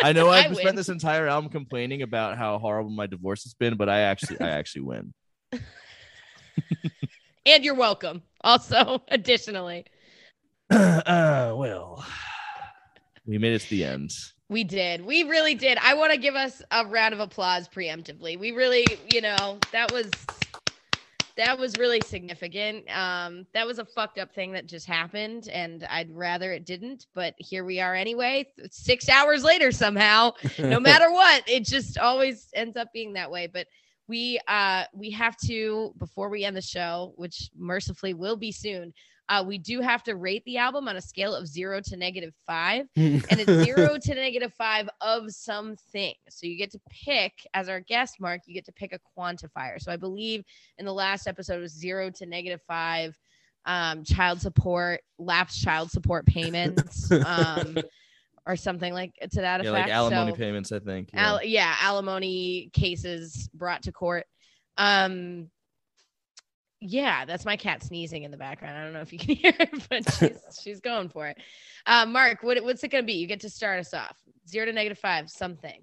I 0.00 0.12
know 0.12 0.28
I 0.30 0.38
I've 0.44 0.50
win. 0.52 0.60
spent 0.60 0.76
this 0.76 0.88
entire 0.88 1.26
album 1.26 1.50
complaining 1.50 2.02
about 2.02 2.38
how 2.38 2.58
horrible 2.60 2.90
my 2.92 3.08
divorce 3.08 3.42
has 3.42 3.52
been, 3.52 3.76
but 3.76 3.88
I 3.88 4.02
actually 4.02 4.40
I 4.40 4.50
actually 4.50 4.82
win. 4.82 5.12
and 7.44 7.64
you're 7.64 7.74
welcome. 7.74 8.22
Also, 8.42 9.02
additionally, 9.08 9.84
uh, 10.70 11.52
well, 11.56 12.04
we 13.26 13.38
made 13.38 13.54
it 13.54 13.62
to 13.62 13.70
the 13.70 13.84
end. 13.84 14.12
we 14.48 14.62
did. 14.62 15.04
We 15.04 15.24
really 15.24 15.56
did. 15.56 15.76
I 15.78 15.94
want 15.94 16.12
to 16.12 16.18
give 16.18 16.36
us 16.36 16.62
a 16.70 16.86
round 16.86 17.14
of 17.14 17.18
applause 17.20 17.68
preemptively. 17.68 18.38
We 18.38 18.52
really, 18.52 18.86
you 19.12 19.20
know, 19.22 19.58
that 19.72 19.90
was 19.90 20.08
that 21.36 21.58
was 21.58 21.76
really 21.78 22.00
significant. 22.00 22.84
Um, 22.94 23.46
that 23.54 23.66
was 23.66 23.78
a 23.78 23.84
fucked 23.84 24.18
up 24.18 24.34
thing 24.34 24.52
that 24.52 24.66
just 24.66 24.86
happened, 24.86 25.48
and 25.48 25.84
I'd 25.90 26.10
rather 26.10 26.52
it 26.52 26.66
didn't. 26.66 27.06
But 27.14 27.34
here 27.38 27.64
we 27.64 27.80
are 27.80 27.94
anyway, 27.94 28.48
six 28.70 29.08
hours 29.08 29.44
later 29.44 29.72
somehow. 29.72 30.32
no 30.58 30.80
matter 30.80 31.10
what 31.10 31.42
it 31.48 31.64
just 31.64 31.98
always 31.98 32.48
ends 32.54 32.76
up 32.76 32.88
being 32.92 33.12
that 33.14 33.30
way 33.30 33.46
but 33.46 33.66
we 34.08 34.40
uh 34.48 34.84
we 34.92 35.10
have 35.10 35.36
to 35.36 35.94
before 35.98 36.28
we 36.28 36.44
end 36.44 36.56
the 36.56 36.62
show 36.62 37.12
which 37.16 37.50
mercifully 37.56 38.14
will 38.14 38.36
be 38.36 38.52
soon 38.52 38.92
uh 39.28 39.42
we 39.46 39.58
do 39.58 39.80
have 39.80 40.02
to 40.02 40.16
rate 40.16 40.42
the 40.46 40.56
album 40.58 40.88
on 40.88 40.96
a 40.96 41.00
scale 41.00 41.34
of 41.34 41.46
zero 41.46 41.80
to 41.82 41.96
negative 41.96 42.34
five 42.46 42.86
and 42.96 43.24
it's 43.30 43.64
zero 43.64 43.96
to 44.02 44.14
negative 44.14 44.52
five 44.54 44.88
of 45.00 45.30
something 45.30 46.14
so 46.28 46.46
you 46.46 46.56
get 46.58 46.70
to 46.70 46.80
pick 46.90 47.32
as 47.54 47.68
our 47.68 47.80
guest 47.80 48.16
mark 48.20 48.40
you 48.46 48.54
get 48.54 48.64
to 48.64 48.72
pick 48.72 48.92
a 48.92 48.98
quantifier 49.18 49.80
so 49.80 49.92
i 49.92 49.96
believe 49.96 50.42
in 50.78 50.84
the 50.84 50.92
last 50.92 51.26
episode 51.26 51.58
it 51.58 51.60
was 51.60 51.72
zero 51.78 52.10
to 52.10 52.26
negative 52.26 52.60
five 52.66 53.16
um 53.66 54.02
child 54.02 54.40
support 54.40 55.00
lapsed 55.18 55.62
child 55.62 55.90
support 55.90 56.26
payments 56.26 57.10
um 57.26 57.76
or 58.44 58.56
something 58.56 58.92
like 58.92 59.14
to 59.30 59.40
that 59.40 59.62
Yeah, 59.62 59.70
effect 59.70 59.86
like 59.88 59.94
alimony 59.96 60.32
So- 60.32 60.36
payments, 60.36 60.72
I 60.72 60.80
think. 60.80 61.10
Yeah. 61.14 61.26
Al- 61.28 61.44
yeah, 61.44 61.76
alimony 61.80 62.70
cases 62.72 63.48
brought 63.54 63.82
to 63.84 63.92
court. 63.92 64.26
Um, 64.76 65.48
yeah, 66.84 67.24
that's 67.24 67.44
my 67.44 67.56
cat 67.56 67.82
sneezing 67.82 68.24
in 68.24 68.30
the 68.30 68.36
background. 68.36 68.76
I 68.76 68.82
don't 68.82 68.92
know 68.92 69.00
if 69.00 69.12
you 69.12 69.18
can 69.18 69.36
hear 69.36 69.54
it, 69.58 69.70
but 69.88 70.12
she's 70.14 70.38
she's 70.62 70.80
going 70.80 71.08
for 71.08 71.28
it. 71.28 71.38
Uh, 71.86 72.06
Mark, 72.06 72.42
what, 72.42 72.62
what's 72.64 72.82
it 72.82 72.88
going 72.88 73.04
to 73.04 73.06
be? 73.06 73.14
You 73.14 73.26
get 73.26 73.40
to 73.40 73.50
start 73.50 73.78
us 73.80 73.94
off. 73.94 74.16
Zero 74.48 74.66
to 74.66 74.72
negative 74.72 74.98
five, 74.98 75.30
something. 75.30 75.82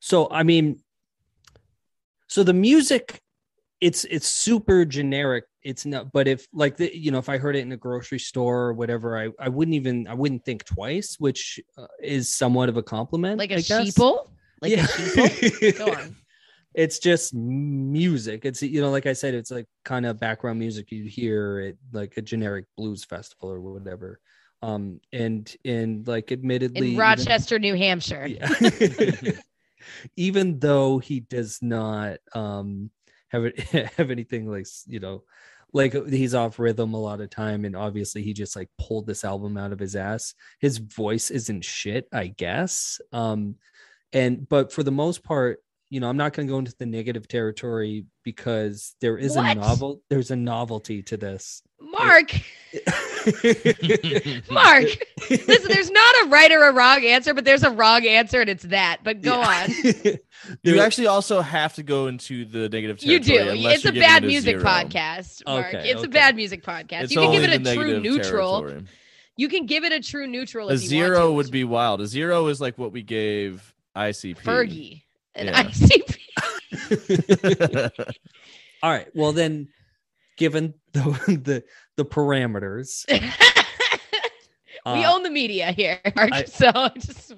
So 0.00 0.28
I 0.30 0.42
mean, 0.42 0.80
so 2.26 2.42
the 2.44 2.52
music, 2.52 3.20
it's 3.80 4.04
it's 4.04 4.26
super 4.28 4.84
generic. 4.84 5.44
It's 5.62 5.86
not, 5.86 6.12
but 6.12 6.28
if 6.28 6.46
like 6.52 6.76
the 6.76 6.94
you 6.94 7.10
know 7.10 7.18
if 7.18 7.28
I 7.28 7.38
heard 7.38 7.56
it 7.56 7.60
in 7.60 7.72
a 7.72 7.76
grocery 7.76 8.18
store 8.18 8.62
or 8.64 8.72
whatever, 8.74 9.16
I 9.18 9.30
I 9.38 9.48
wouldn't 9.48 9.74
even 9.74 10.06
I 10.08 10.14
wouldn't 10.14 10.44
think 10.44 10.64
twice, 10.64 11.16
which 11.18 11.60
uh, 11.78 11.86
is 12.02 12.34
somewhat 12.34 12.68
of 12.68 12.76
a 12.76 12.82
compliment. 12.82 13.38
Like 13.38 13.52
a 13.52 13.56
sheeple? 13.56 14.28
Like 14.60 14.72
Yeah. 14.72 14.84
a 14.84 14.88
sheeple? 14.88 15.78
Go 15.78 15.92
on. 15.92 16.16
It's 16.74 16.98
just 16.98 17.34
music. 17.34 18.44
It's 18.44 18.62
you 18.62 18.80
know, 18.80 18.90
like 18.90 19.06
I 19.06 19.12
said, 19.12 19.34
it's 19.34 19.50
like 19.50 19.66
kind 19.84 20.06
of 20.06 20.18
background 20.20 20.58
music 20.58 20.90
you 20.90 21.04
hear 21.04 21.60
at 21.68 21.74
like 21.92 22.16
a 22.16 22.22
generic 22.22 22.64
blues 22.76 23.04
festival 23.04 23.50
or 23.52 23.60
whatever. 23.60 24.20
Um, 24.62 25.00
and 25.12 25.54
and 25.64 26.06
like 26.06 26.32
admittedly, 26.32 26.78
In 26.78 26.84
even- 26.92 26.98
Rochester, 26.98 27.58
New 27.58 27.74
Hampshire. 27.74 28.26
yeah. 28.26 28.48
even 30.16 30.58
though 30.58 30.98
he 30.98 31.20
does 31.20 31.58
not 31.60 32.18
um 32.34 32.90
have 33.28 33.44
it 33.44 33.58
have 33.96 34.10
anything 34.10 34.48
like 34.48 34.66
you 34.86 35.00
know 35.00 35.24
like 35.72 35.92
he's 36.08 36.34
off 36.34 36.58
rhythm 36.58 36.94
a 36.94 37.00
lot 37.00 37.20
of 37.20 37.30
time 37.30 37.64
and 37.64 37.74
obviously 37.74 38.22
he 38.22 38.32
just 38.32 38.54
like 38.54 38.68
pulled 38.78 39.06
this 39.06 39.24
album 39.24 39.56
out 39.56 39.72
of 39.72 39.78
his 39.78 39.96
ass 39.96 40.34
his 40.60 40.78
voice 40.78 41.30
isn't 41.30 41.64
shit 41.64 42.06
i 42.12 42.26
guess 42.28 43.00
um 43.12 43.56
and 44.12 44.48
but 44.48 44.72
for 44.72 44.82
the 44.82 44.92
most 44.92 45.24
part 45.24 45.58
you 45.92 46.00
know 46.00 46.08
i'm 46.08 46.16
not 46.16 46.32
going 46.32 46.46
to 46.48 46.50
go 46.50 46.58
into 46.58 46.74
the 46.78 46.86
negative 46.86 47.28
territory 47.28 48.06
because 48.24 48.94
there 49.00 49.18
is 49.18 49.36
What? 49.36 49.56
a 49.56 49.60
novel 49.60 50.00
there's 50.08 50.30
a 50.30 50.36
novelty 50.36 51.02
to 51.02 51.16
this 51.18 51.62
Mark, 51.84 52.32
Mark, 54.50 54.84
listen, 55.28 55.68
there's 55.68 55.90
not 55.90 56.14
a 56.22 56.28
right 56.28 56.50
or 56.50 56.68
a 56.68 56.72
wrong 56.72 57.04
answer, 57.04 57.34
but 57.34 57.44
there's 57.44 57.64
a 57.64 57.70
wrong 57.70 58.06
answer, 58.06 58.40
and 58.40 58.48
it's 58.48 58.62
that. 58.64 58.98
But 59.02 59.20
go 59.20 59.40
on. 59.40 59.68
You 60.62 60.80
actually 60.80 61.08
also 61.08 61.40
have 61.40 61.74
to 61.74 61.82
go 61.82 62.06
into 62.06 62.44
the 62.44 62.68
negative 62.68 62.98
territory. 62.98 63.58
You 63.58 63.62
do. 63.62 63.68
It's 63.68 63.84
a 63.84 63.92
bad 63.92 64.24
it 64.24 64.28
music 64.28 64.58
zero. 64.58 64.64
podcast, 64.64 65.42
Mark. 65.46 65.66
Okay, 65.74 65.90
it's 65.90 66.02
a 66.02 66.08
bad 66.08 66.34
music 66.34 66.64
podcast. 66.64 67.02
It's 67.02 67.12
you 67.12 67.20
can 67.20 67.32
give 67.32 67.44
it 67.44 67.50
a 67.50 67.58
true 67.74 67.84
negative 67.84 68.02
neutral. 68.02 68.60
territory. 68.60 68.84
You 69.36 69.48
can 69.48 69.66
give 69.66 69.84
it 69.84 69.92
a 69.92 70.00
true 70.00 70.26
neutral. 70.26 70.70
A 70.70 70.74
if 70.74 70.82
you 70.82 70.98
want 70.98 71.06
zero 71.08 71.26
to. 71.28 71.32
would 71.34 71.50
be 71.50 71.64
wild. 71.64 72.00
A 72.00 72.06
zero 72.06 72.46
is 72.48 72.60
like 72.60 72.78
what 72.78 72.92
we 72.92 73.02
gave 73.02 73.74
ICP. 73.94 74.38
Fergie 74.42 75.02
and 75.34 75.48
Yeah. 75.48 75.62
ICP. 75.64 76.18
all 78.82 78.90
right 78.90 79.08
well 79.14 79.32
then 79.32 79.68
given 80.36 80.74
the 80.92 81.02
the, 81.44 81.64
the 81.96 82.04
parameters 82.04 83.04
we 84.84 85.04
uh, 85.04 85.14
own 85.14 85.22
the 85.22 85.30
media 85.30 85.70
here, 85.70 86.00
Mark. 86.16 86.32
I- 86.32 86.44
so 86.44 86.68
I 86.74 86.88
just 86.96 87.34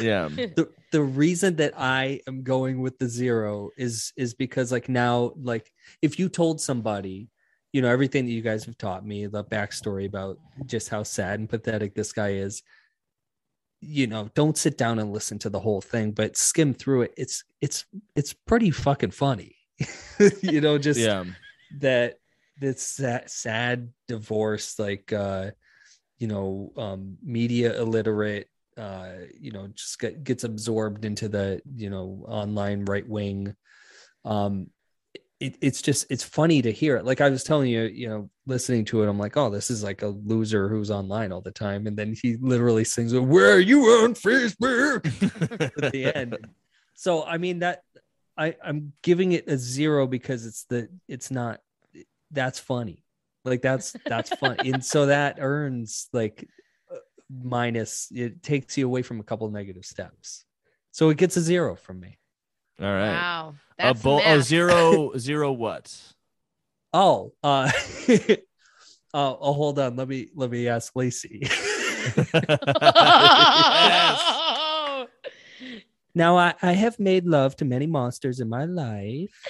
yeah. 0.00 0.28
the 0.28 0.70
the 0.90 1.02
reason 1.02 1.56
that 1.56 1.74
I 1.76 2.20
am 2.26 2.42
going 2.42 2.80
with 2.80 2.98
the 2.98 3.08
zero 3.08 3.70
is 3.76 4.12
is 4.16 4.32
because 4.32 4.72
like 4.72 4.88
now 4.88 5.32
like 5.36 5.70
if 6.00 6.18
you 6.18 6.30
told 6.30 6.62
somebody 6.62 7.28
you 7.72 7.82
know 7.82 7.88
everything 7.88 8.24
that 8.24 8.32
you 8.32 8.40
guys 8.40 8.64
have 8.64 8.78
taught 8.78 9.04
me 9.04 9.26
the 9.26 9.44
backstory 9.44 10.06
about 10.06 10.38
just 10.64 10.88
how 10.88 11.02
sad 11.02 11.40
and 11.40 11.50
pathetic 11.50 11.94
this 11.94 12.12
guy 12.12 12.30
is 12.30 12.62
you 13.80 14.06
know 14.06 14.28
don't 14.34 14.58
sit 14.58 14.76
down 14.76 14.98
and 14.98 15.12
listen 15.12 15.38
to 15.38 15.48
the 15.50 15.60
whole 15.60 15.80
thing 15.80 16.10
but 16.12 16.36
skim 16.36 16.74
through 16.74 17.02
it. 17.02 17.14
It's 17.16 17.44
it's 17.60 17.84
it's 18.16 18.32
pretty 18.32 18.70
fucking 18.70 19.12
funny. 19.12 19.56
You 20.42 20.60
know 20.60 20.78
just 20.78 20.98
Yeah. 20.98 21.24
that 21.78 22.16
this 22.60 22.82
sad, 22.82 23.30
sad 23.30 23.92
divorce 24.08 24.78
like 24.78 25.12
uh 25.12 25.52
you 26.18 26.26
know 26.26 26.72
um 26.76 27.18
media 27.22 27.78
illiterate 27.80 28.48
uh 28.76 29.10
you 29.38 29.52
know 29.52 29.68
just 29.68 30.00
get, 30.00 30.24
gets 30.24 30.42
absorbed 30.42 31.04
into 31.04 31.28
the 31.28 31.62
you 31.76 31.88
know 31.90 32.24
online 32.26 32.84
right 32.84 33.08
wing. 33.08 33.54
Um 34.24 34.70
it, 35.40 35.56
it's 35.60 35.80
just 35.80 36.06
it's 36.10 36.24
funny 36.24 36.62
to 36.62 36.72
hear 36.72 36.96
it. 36.96 37.04
Like 37.04 37.20
i 37.20 37.28
was 37.28 37.44
telling 37.44 37.70
you 37.70 37.82
you 37.82 38.08
know 38.08 38.30
listening 38.46 38.84
to 38.86 39.02
it 39.02 39.08
i'm 39.08 39.18
like 39.18 39.36
oh 39.36 39.50
this 39.50 39.70
is 39.70 39.84
like 39.84 40.02
a 40.02 40.08
loser 40.08 40.68
who's 40.68 40.90
online 40.90 41.32
all 41.32 41.40
the 41.40 41.50
time. 41.50 41.86
And 41.86 41.96
then 41.96 42.14
he 42.20 42.36
literally 42.36 42.84
sings 42.84 43.14
where 43.14 43.52
are 43.54 43.60
you 43.60 43.82
on 43.84 44.14
facebook? 44.14 45.04
At 45.82 45.92
the 45.92 46.16
end. 46.16 46.36
So 47.00 47.22
i 47.22 47.38
mean 47.38 47.60
that 47.60 47.84
i 48.36 48.56
i'm 48.64 48.92
giving 49.02 49.30
it 49.30 49.46
a 49.46 49.56
zero 49.56 50.08
because 50.08 50.44
it's 50.44 50.64
the 50.64 50.88
it's 51.06 51.30
not 51.30 51.60
that's 52.32 52.58
funny. 52.58 53.04
Like 53.44 53.62
that's 53.62 53.94
that's 54.04 54.30
fun. 54.30 54.56
And 54.64 54.84
so 54.84 55.06
that 55.06 55.36
earns 55.38 56.08
like 56.12 56.48
minus 57.30 58.08
it 58.12 58.42
takes 58.42 58.76
you 58.76 58.84
away 58.86 59.02
from 59.02 59.20
a 59.20 59.22
couple 59.22 59.48
negative 59.48 59.84
steps. 59.84 60.44
So 60.90 61.10
it 61.10 61.18
gets 61.18 61.36
a 61.36 61.40
zero 61.40 61.76
from 61.76 62.00
me 62.00 62.17
All 62.80 62.86
right. 62.86 63.10
wow. 63.10 63.54
A 63.78 63.82
That's 63.82 64.02
bull. 64.02 64.20
Oh, 64.24 64.36
math. 64.36 64.44
zero. 64.44 65.12
Zero. 65.18 65.52
What? 65.52 65.94
oh 66.94 67.34
uh 67.42 67.70
oh, 69.12 69.38
oh 69.40 69.52
hold 69.52 69.78
on 69.78 69.94
let 69.96 70.08
me 70.08 70.28
let 70.34 70.50
me 70.50 70.68
ask 70.68 70.96
lacey 70.96 71.46
Now 76.14 76.36
I, 76.36 76.54
I 76.62 76.72
have 76.72 76.98
made 76.98 77.26
love 77.26 77.54
to 77.56 77.64
many 77.64 77.86
monsters 77.86 78.40
in 78.40 78.48
my 78.48 78.64
life. 78.64 79.40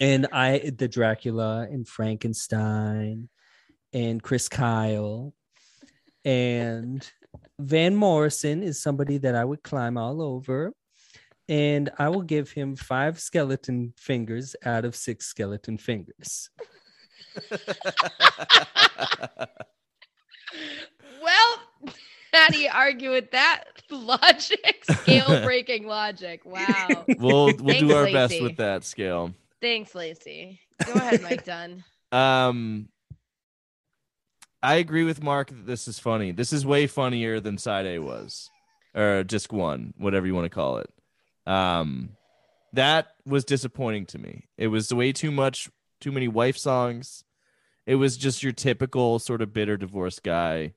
And 0.00 0.28
I 0.30 0.70
the 0.76 0.86
Dracula 0.86 1.66
and 1.68 1.88
Frankenstein 1.88 3.28
and 3.92 4.22
Chris 4.22 4.48
Kyle 4.48 5.34
and 6.24 7.10
Van 7.58 7.96
Morrison 7.96 8.62
is 8.62 8.80
somebody 8.80 9.18
that 9.18 9.34
I 9.34 9.44
would 9.44 9.64
climb 9.64 9.96
all 9.96 10.22
over, 10.22 10.72
and 11.52 11.90
I 11.98 12.08
will 12.08 12.22
give 12.22 12.50
him 12.50 12.76
five 12.76 13.20
skeleton 13.20 13.92
fingers 13.98 14.56
out 14.64 14.86
of 14.86 14.96
six 14.96 15.26
skeleton 15.26 15.76
fingers. 15.76 16.48
well, 21.22 21.58
how 22.32 22.48
do 22.48 22.58
you 22.58 22.70
argue 22.72 23.10
with 23.10 23.32
that 23.32 23.64
logic? 23.90 24.82
Scale 24.90 25.44
breaking 25.44 25.86
logic. 25.86 26.40
Wow. 26.46 26.88
We'll 27.18 27.18
we'll 27.18 27.54
Thanks, 27.54 27.80
do 27.80 27.92
our 27.92 28.06
best 28.06 28.40
with 28.40 28.56
that 28.56 28.84
scale. 28.84 29.34
Thanks, 29.60 29.94
Lacey. 29.94 30.58
Go 30.86 30.94
ahead, 30.94 31.22
Mike 31.22 31.44
Dunn. 31.44 31.84
Um, 32.12 32.90
I 34.62 34.74
agree 34.74 35.04
with 35.04 35.22
Mark 35.22 35.48
that 35.48 35.66
this 35.66 35.88
is 35.88 35.98
funny. 35.98 36.30
This 36.30 36.52
is 36.52 36.66
way 36.66 36.86
funnier 36.86 37.40
than 37.40 37.56
side 37.56 37.86
A 37.86 38.00
was, 38.00 38.50
or 38.94 39.24
disc 39.24 39.50
one, 39.50 39.94
whatever 39.96 40.26
you 40.26 40.34
want 40.34 40.44
to 40.44 40.50
call 40.50 40.76
it. 40.76 40.90
Um, 41.46 42.10
that 42.72 43.08
was 43.26 43.44
disappointing 43.44 44.06
to 44.06 44.18
me. 44.18 44.48
It 44.56 44.68
was 44.68 44.92
way 44.92 45.12
too 45.12 45.30
much, 45.30 45.68
too 46.00 46.12
many 46.12 46.28
wife 46.28 46.56
songs. 46.56 47.24
It 47.86 47.96
was 47.96 48.16
just 48.16 48.42
your 48.42 48.52
typical 48.52 49.18
sort 49.18 49.42
of 49.42 49.52
bitter 49.52 49.76
divorce 49.76 50.20
guy 50.20 50.74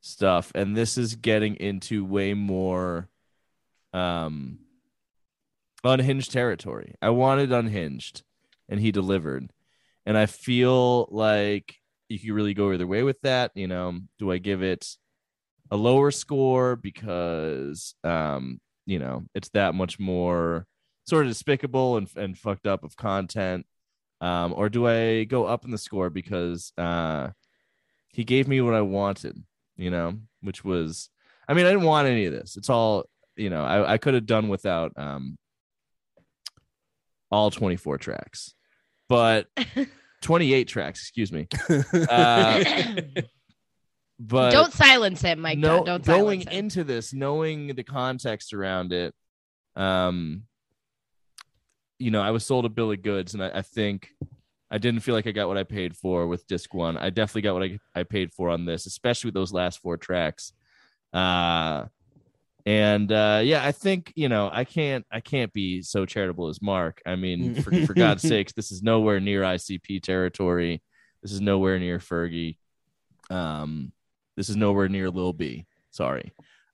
stuff, 0.00 0.50
and 0.54 0.76
this 0.76 0.98
is 0.98 1.14
getting 1.14 1.56
into 1.56 2.04
way 2.04 2.34
more, 2.34 3.08
um, 3.92 4.58
unhinged 5.84 6.32
territory. 6.32 6.94
I 7.00 7.10
wanted 7.10 7.52
unhinged, 7.52 8.22
and 8.68 8.80
he 8.80 8.90
delivered 8.90 9.52
and 10.04 10.18
I 10.18 10.26
feel 10.26 11.08
like 11.10 11.76
you 12.08 12.18
could 12.18 12.30
really 12.30 12.54
go 12.54 12.72
either 12.72 12.86
way 12.86 13.02
with 13.02 13.20
that. 13.22 13.52
You 13.54 13.68
know, 13.68 14.00
do 14.18 14.30
I 14.30 14.38
give 14.38 14.62
it 14.62 14.96
a 15.70 15.76
lower 15.76 16.10
score 16.10 16.76
because 16.76 17.94
um, 18.04 18.60
you 18.86 18.98
know 18.98 19.24
it's 19.34 19.48
that 19.50 19.74
much 19.74 19.98
more 19.98 20.66
sort 21.04 21.26
of 21.26 21.30
despicable 21.30 21.96
and 21.96 22.08
and 22.16 22.38
fucked 22.38 22.66
up 22.66 22.84
of 22.84 22.96
content, 22.96 23.66
um, 24.20 24.54
or 24.56 24.68
do 24.68 24.86
I 24.86 25.24
go 25.24 25.44
up 25.44 25.64
in 25.64 25.70
the 25.70 25.78
score 25.78 26.10
because 26.10 26.72
uh, 26.78 27.30
he 28.08 28.24
gave 28.24 28.48
me 28.48 28.60
what 28.60 28.74
I 28.74 28.82
wanted? 28.82 29.42
You 29.76 29.90
know, 29.90 30.18
which 30.42 30.64
was, 30.64 31.08
I 31.48 31.54
mean, 31.54 31.66
I 31.66 31.70
didn't 31.70 31.86
want 31.86 32.08
any 32.08 32.26
of 32.26 32.32
this. 32.32 32.56
It's 32.56 32.70
all 32.70 33.04
you 33.36 33.50
know. 33.50 33.64
I 33.64 33.94
I 33.94 33.98
could 33.98 34.14
have 34.14 34.26
done 34.26 34.48
without 34.48 34.92
um 34.96 35.36
all 37.30 37.50
twenty 37.50 37.76
four 37.76 37.98
tracks 37.98 38.54
but 39.12 39.46
28 40.22 40.68
tracks, 40.68 41.00
excuse 41.00 41.30
me. 41.30 41.46
Uh, 42.08 42.64
but 44.24 44.52
Don't 44.52 44.72
silence 44.72 45.20
him, 45.20 45.40
Mike. 45.40 45.58
no, 45.58 45.82
Don't 45.84 46.04
going 46.04 46.42
him. 46.42 46.48
into 46.48 46.84
this, 46.84 47.12
knowing 47.12 47.74
the 47.74 47.82
context 47.82 48.54
around 48.54 48.92
it, 48.92 49.12
um, 49.74 50.44
you 51.98 52.12
know, 52.12 52.22
I 52.22 52.30
was 52.30 52.46
sold 52.46 52.64
a 52.64 52.68
bill 52.68 52.92
of 52.92 53.02
goods, 53.02 53.34
and 53.34 53.42
I, 53.42 53.50
I 53.58 53.62
think 53.62 54.10
I 54.70 54.78
didn't 54.78 55.00
feel 55.00 55.16
like 55.16 55.26
I 55.26 55.32
got 55.32 55.48
what 55.48 55.58
I 55.58 55.64
paid 55.64 55.96
for 55.96 56.28
with 56.28 56.46
disc 56.46 56.72
one. 56.72 56.96
I 56.96 57.10
definitely 57.10 57.42
got 57.42 57.54
what 57.54 57.64
I, 57.64 57.78
I 57.96 58.02
paid 58.04 58.32
for 58.32 58.48
on 58.48 58.64
this, 58.64 58.86
especially 58.86 59.28
with 59.28 59.34
those 59.34 59.52
last 59.52 59.80
four 59.80 59.96
tracks. 59.96 60.52
Uh, 61.12 61.86
and 62.64 63.10
uh, 63.10 63.40
yeah, 63.42 63.64
I 63.66 63.72
think 63.72 64.12
you 64.14 64.28
know 64.28 64.48
I 64.52 64.64
can't 64.64 65.04
I 65.10 65.18
can't 65.18 65.52
be 65.52 65.82
so 65.82 66.06
charitable 66.06 66.46
as 66.46 66.62
Mark. 66.62 67.02
I 67.04 67.16
mean, 67.16 67.54
for, 67.62 67.72
for 67.86 67.94
God's 67.94 68.22
sakes, 68.22 68.52
this 68.52 68.70
is 68.70 68.84
nowhere 68.84 69.18
near 69.18 69.42
ICP 69.42 70.00
territory. 70.00 70.80
This 71.24 71.32
is 71.32 71.40
nowhere 71.40 71.80
near 71.80 71.98
Fergie. 71.98 72.56
Um, 73.30 73.92
this 74.36 74.48
is 74.48 74.56
nowhere 74.56 74.88
near 74.88 75.10
Lil 75.10 75.32
B. 75.32 75.66
Sorry, 75.90 76.32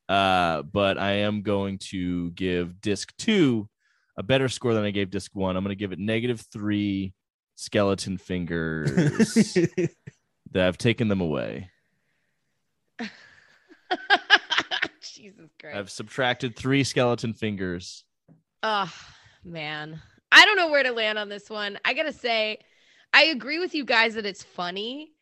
uh, 0.08 0.62
but 0.62 0.98
I 0.98 1.12
am 1.12 1.42
going 1.42 1.78
to 1.90 2.30
give 2.32 2.80
Disc 2.80 3.12
Two 3.18 3.68
a 4.16 4.22
better 4.22 4.48
score 4.48 4.74
than 4.74 4.84
I 4.84 4.90
gave 4.90 5.10
Disc 5.10 5.34
One. 5.34 5.56
I'm 5.56 5.64
going 5.64 5.76
to 5.76 5.78
give 5.78 5.92
it 5.92 5.98
negative 5.98 6.44
three 6.52 7.14
skeleton 7.56 8.18
fingers 8.18 9.54
that 10.52 10.66
I've 10.66 10.78
taken 10.78 11.08
them 11.08 11.20
away. 11.20 11.70
Jesus 15.00 15.50
Christ. 15.60 15.76
I've 15.76 15.90
subtracted 15.90 16.56
three 16.56 16.84
skeleton 16.84 17.34
fingers. 17.34 18.04
Oh 18.62 18.92
man. 19.44 20.00
I 20.30 20.44
don't 20.44 20.56
know 20.56 20.70
where 20.70 20.82
to 20.82 20.92
land 20.92 21.18
on 21.18 21.28
this 21.28 21.48
one. 21.48 21.78
I 21.84 21.94
gotta 21.94 22.12
say, 22.12 22.58
I 23.12 23.24
agree 23.24 23.58
with 23.58 23.74
you 23.74 23.84
guys 23.84 24.14
that 24.14 24.26
it's 24.26 24.42
funny, 24.42 25.12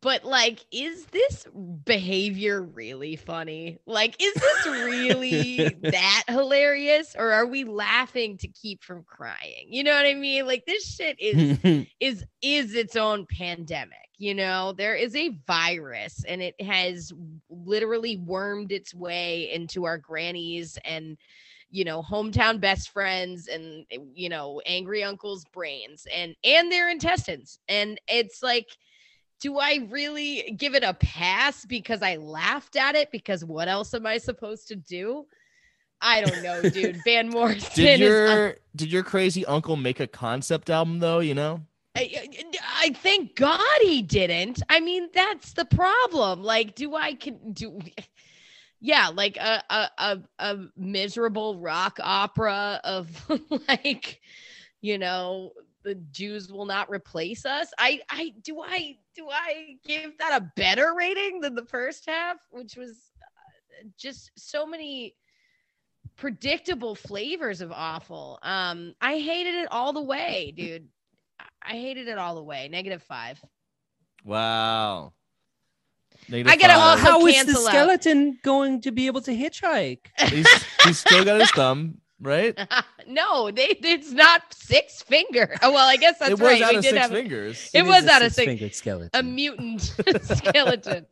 but 0.00 0.24
like, 0.24 0.64
is 0.70 1.06
this 1.06 1.46
behavior 1.84 2.62
really 2.62 3.16
funny? 3.16 3.78
Like, 3.86 4.16
is 4.22 4.34
this 4.34 4.66
really 4.66 5.76
that 5.82 6.24
hilarious? 6.28 7.16
Or 7.18 7.32
are 7.32 7.46
we 7.46 7.64
laughing 7.64 8.38
to 8.38 8.48
keep 8.48 8.84
from 8.84 9.04
crying? 9.04 9.66
You 9.68 9.84
know 9.84 9.94
what 9.94 10.06
I 10.06 10.14
mean? 10.14 10.46
Like 10.46 10.66
this 10.66 10.84
shit 10.84 11.18
is 11.20 11.58
is 12.00 12.24
is 12.42 12.74
its 12.74 12.96
own 12.96 13.26
pandemic 13.26 14.08
you 14.18 14.34
know 14.34 14.72
there 14.72 14.96
is 14.96 15.14
a 15.14 15.38
virus 15.46 16.24
and 16.26 16.42
it 16.42 16.60
has 16.60 17.12
literally 17.48 18.16
wormed 18.16 18.72
its 18.72 18.92
way 18.92 19.50
into 19.52 19.84
our 19.84 19.96
grannies 19.96 20.76
and 20.84 21.16
you 21.70 21.84
know 21.84 22.02
hometown 22.02 22.60
best 22.60 22.90
friends 22.90 23.46
and 23.48 23.86
you 24.14 24.28
know 24.28 24.60
angry 24.66 25.04
uncles 25.04 25.44
brains 25.52 26.06
and 26.14 26.34
and 26.44 26.70
their 26.70 26.90
intestines 26.90 27.60
and 27.68 28.00
it's 28.08 28.42
like 28.42 28.76
do 29.40 29.58
i 29.58 29.86
really 29.90 30.54
give 30.56 30.74
it 30.74 30.82
a 30.82 30.94
pass 30.94 31.64
because 31.64 32.02
i 32.02 32.16
laughed 32.16 32.76
at 32.76 32.94
it 32.94 33.10
because 33.10 33.44
what 33.44 33.68
else 33.68 33.94
am 33.94 34.06
i 34.06 34.18
supposed 34.18 34.68
to 34.68 34.76
do 34.76 35.24
i 36.00 36.20
don't 36.20 36.42
know 36.42 36.68
dude 36.70 36.98
van 37.04 37.28
morrison 37.28 37.70
Did 37.74 38.00
your 38.00 38.56
did 38.78 38.92
your 38.92 39.02
crazy 39.02 39.44
uncle 39.44 39.76
make 39.76 39.98
a 40.00 40.06
concept 40.06 40.70
album 40.70 41.00
though? 41.00 41.18
You 41.18 41.34
know, 41.34 41.62
I, 41.96 42.28
I 42.76 42.90
thank 42.90 43.34
God 43.34 43.60
he 43.82 44.02
didn't. 44.02 44.62
I 44.68 44.78
mean, 44.80 45.08
that's 45.12 45.52
the 45.54 45.64
problem. 45.64 46.44
Like, 46.44 46.76
do 46.76 46.94
I 46.94 47.14
can 47.14 47.52
do? 47.52 47.80
Yeah, 48.80 49.10
like 49.12 49.36
a 49.36 49.62
a 49.68 49.90
a, 49.98 50.18
a 50.38 50.58
miserable 50.76 51.58
rock 51.58 51.98
opera 52.00 52.80
of 52.84 53.10
like, 53.68 54.20
you 54.80 54.96
know, 54.96 55.52
the 55.88 55.94
Jews 56.12 56.52
will 56.52 56.66
not 56.66 56.90
replace 56.90 57.46
us. 57.46 57.68
I 57.78 58.00
I 58.10 58.34
do 58.42 58.60
I 58.60 58.98
do 59.16 59.28
I 59.30 59.76
give 59.86 60.18
that 60.18 60.40
a 60.40 60.52
better 60.54 60.92
rating 60.94 61.40
than 61.40 61.54
the 61.54 61.64
first 61.64 62.04
half, 62.06 62.36
which 62.50 62.76
was 62.76 62.90
uh, 63.22 63.88
just 63.96 64.30
so 64.36 64.66
many 64.66 65.14
predictable 66.16 66.94
flavors 66.94 67.60
of 67.62 67.72
awful. 67.72 68.38
Um, 68.42 68.94
I 69.00 69.18
hated 69.18 69.54
it 69.54 69.68
all 69.70 69.92
the 69.92 70.02
way, 70.02 70.52
dude. 70.54 70.88
I 71.62 71.72
hated 71.72 72.06
it 72.08 72.18
all 72.18 72.34
the 72.34 72.42
way. 72.42 72.68
Negative 72.68 73.02
five. 73.02 73.40
wow. 74.24 75.12
I 76.30 76.42
gotta 76.56 76.74
five. 76.74 76.76
also 76.76 77.02
How 77.02 77.26
is 77.26 77.46
the 77.46 77.52
cancel 77.52 77.66
out. 77.66 77.70
skeleton 77.70 78.38
going 78.42 78.82
to 78.82 78.90
be 78.90 79.06
able 79.06 79.22
to 79.22 79.30
hitchhike? 79.30 80.00
He's, 80.28 80.46
he's 80.84 80.98
still 80.98 81.24
got 81.24 81.40
his 81.40 81.50
thumb, 81.52 81.98
right? 82.20 82.58
no, 83.06 83.50
they 83.50 83.78
it's 83.82 84.12
not 84.12 84.42
six 84.52 85.02
finger. 85.02 85.54
Oh 85.62 85.72
well, 85.72 85.88
I 85.88 85.96
guess 85.96 86.18
that's 86.18 86.32
it 86.32 86.38
was 86.38 86.40
right. 86.40 86.62
out 86.62 86.70
we 86.70 86.76
of 86.78 86.82
did 86.82 86.90
six 86.90 87.02
have 87.02 87.10
fingers. 87.10 87.70
It 87.74 87.84
was 87.84 88.04
a 88.04 88.10
out 88.10 88.22
of 88.22 88.32
six. 88.32 88.46
six-fingered 88.46 88.74
skeleton. 88.74 89.10
A 89.14 89.22
mutant 89.22 89.80
skeleton. 90.22 91.06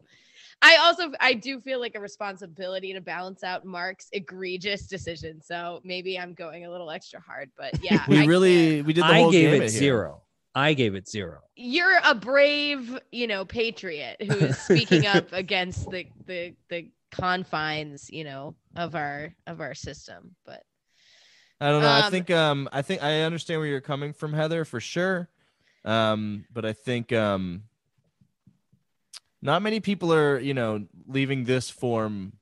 I 0.62 0.76
also 0.76 1.12
I 1.20 1.34
do 1.34 1.60
feel 1.60 1.80
like 1.80 1.94
a 1.94 2.00
responsibility 2.00 2.92
to 2.94 3.00
balance 3.00 3.44
out 3.44 3.64
Mark's 3.64 4.08
egregious 4.12 4.86
decision. 4.86 5.42
So 5.42 5.80
maybe 5.84 6.18
I'm 6.18 6.34
going 6.34 6.64
a 6.64 6.70
little 6.70 6.90
extra 6.90 7.20
hard, 7.20 7.50
but 7.56 7.82
yeah, 7.82 8.04
we 8.08 8.22
I 8.22 8.24
really 8.24 8.76
can't. 8.76 8.86
we 8.86 8.92
did 8.94 9.04
the 9.04 9.08
I 9.08 9.30
gave 9.30 9.50
gamut 9.50 9.68
it 9.68 9.70
here. 9.72 9.78
zero. 9.78 10.22
I 10.54 10.72
gave 10.72 10.94
it 10.94 11.06
zero. 11.06 11.40
You're 11.54 11.98
a 12.02 12.14
brave, 12.14 12.98
you 13.12 13.26
know, 13.26 13.44
patriot 13.44 14.16
who 14.22 14.34
is 14.36 14.58
speaking 14.58 15.06
up 15.06 15.30
against 15.32 15.90
the 15.90 16.06
the 16.24 16.54
the 16.70 16.90
confines, 17.12 18.08
you 18.10 18.24
know, 18.24 18.54
of 18.74 18.94
our 18.94 19.34
of 19.46 19.60
our 19.60 19.74
system. 19.74 20.34
But 20.46 20.62
I 21.60 21.70
don't 21.70 21.82
know. 21.82 21.88
I 21.88 22.02
Um, 22.02 22.10
think 22.10 22.30
um 22.30 22.68
I 22.72 22.82
think 22.82 23.02
I 23.02 23.22
understand 23.22 23.60
where 23.60 23.68
you're 23.68 23.80
coming 23.80 24.12
from, 24.12 24.32
Heather, 24.32 24.64
for 24.64 24.80
sure. 24.80 25.28
Um, 25.84 26.44
but 26.52 26.64
I 26.64 26.72
think 26.72 27.12
um 27.12 27.64
not 29.42 29.62
many 29.62 29.80
people 29.80 30.12
are, 30.12 30.38
you 30.38 30.54
know, 30.54 30.86
leaving 31.06 31.44
this 31.44 31.70
form 31.70 32.34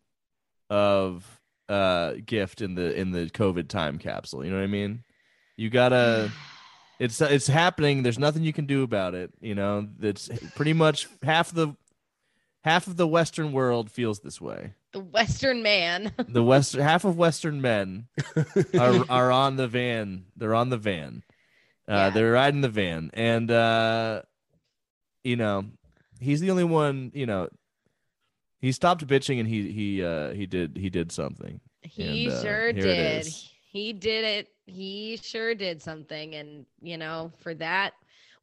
of 0.71 1.41
uh 1.69 2.15
gift 2.25 2.61
in 2.61 2.75
the 2.75 2.95
in 2.99 3.11
the 3.13 3.27
COVID 3.31 3.69
time 3.69 3.99
capsule. 3.99 4.45
You 4.45 4.51
know 4.51 4.57
what 4.59 4.65
I 4.65 4.69
mean? 4.69 5.05
You 5.57 5.71
gotta 5.71 6.31
it's 6.99 7.21
it's 7.21 7.47
happening. 7.47 8.03
There's 8.03 8.19
nothing 8.19 8.43
you 8.43 8.53
can 8.53 8.67
do 8.67 8.83
about 8.83 9.15
it. 9.15 9.33
You 9.41 9.55
know, 9.55 9.89
it's 10.01 10.29
pretty 10.57 10.73
much 10.73 11.09
half 11.23 11.53
the 11.53 11.77
half 12.65 12.87
of 12.87 12.97
the 12.97 13.07
Western 13.07 13.53
world 13.53 13.91
feels 13.91 14.21
this 14.21 14.41
way. 14.41 14.73
The 14.95 15.01
Western 15.01 15.63
man. 15.63 16.13
The 16.29 16.43
Western 16.43 16.81
half 16.81 17.05
of 17.05 17.19
Western 17.19 17.61
men 17.61 18.07
are 18.79 19.05
are 19.11 19.31
on 19.31 19.57
the 19.57 19.69
van. 19.69 20.25
They're 20.37 20.55
on 20.55 20.71
the 20.71 20.79
van. 20.79 21.23
Uh, 21.87 21.93
Yeah. 21.93 22.11
They're 22.11 22.33
riding 22.33 22.63
the 22.63 22.71
van, 22.71 23.11
and 23.13 23.51
uh, 23.51 24.23
you 25.23 25.37
know, 25.37 25.67
he's 26.21 26.41
the 26.41 26.51
only 26.51 26.65
one. 26.65 27.13
You 27.15 27.27
know, 27.27 27.49
he 28.61 28.73
stopped 28.73 29.07
bitching 29.07 29.39
and 29.41 29.49
he 29.49 29.71
he 29.71 30.03
uh 30.03 30.31
he 30.33 30.47
did 30.47 30.79
he 30.79 30.89
did 30.89 31.13
something. 31.13 31.61
He 31.83 32.27
And, 32.27 32.33
uh, 32.33 32.43
sure 32.43 32.73
here 32.73 32.83
did. 32.83 33.27
He 33.71 33.93
did 33.93 34.25
it. 34.25 34.49
He 34.67 35.19
sure 35.21 35.55
did 35.55 35.83
something. 35.83 36.35
And, 36.35 36.65
you 36.81 36.97
know, 36.97 37.33
for 37.43 37.53
that, 37.55 37.93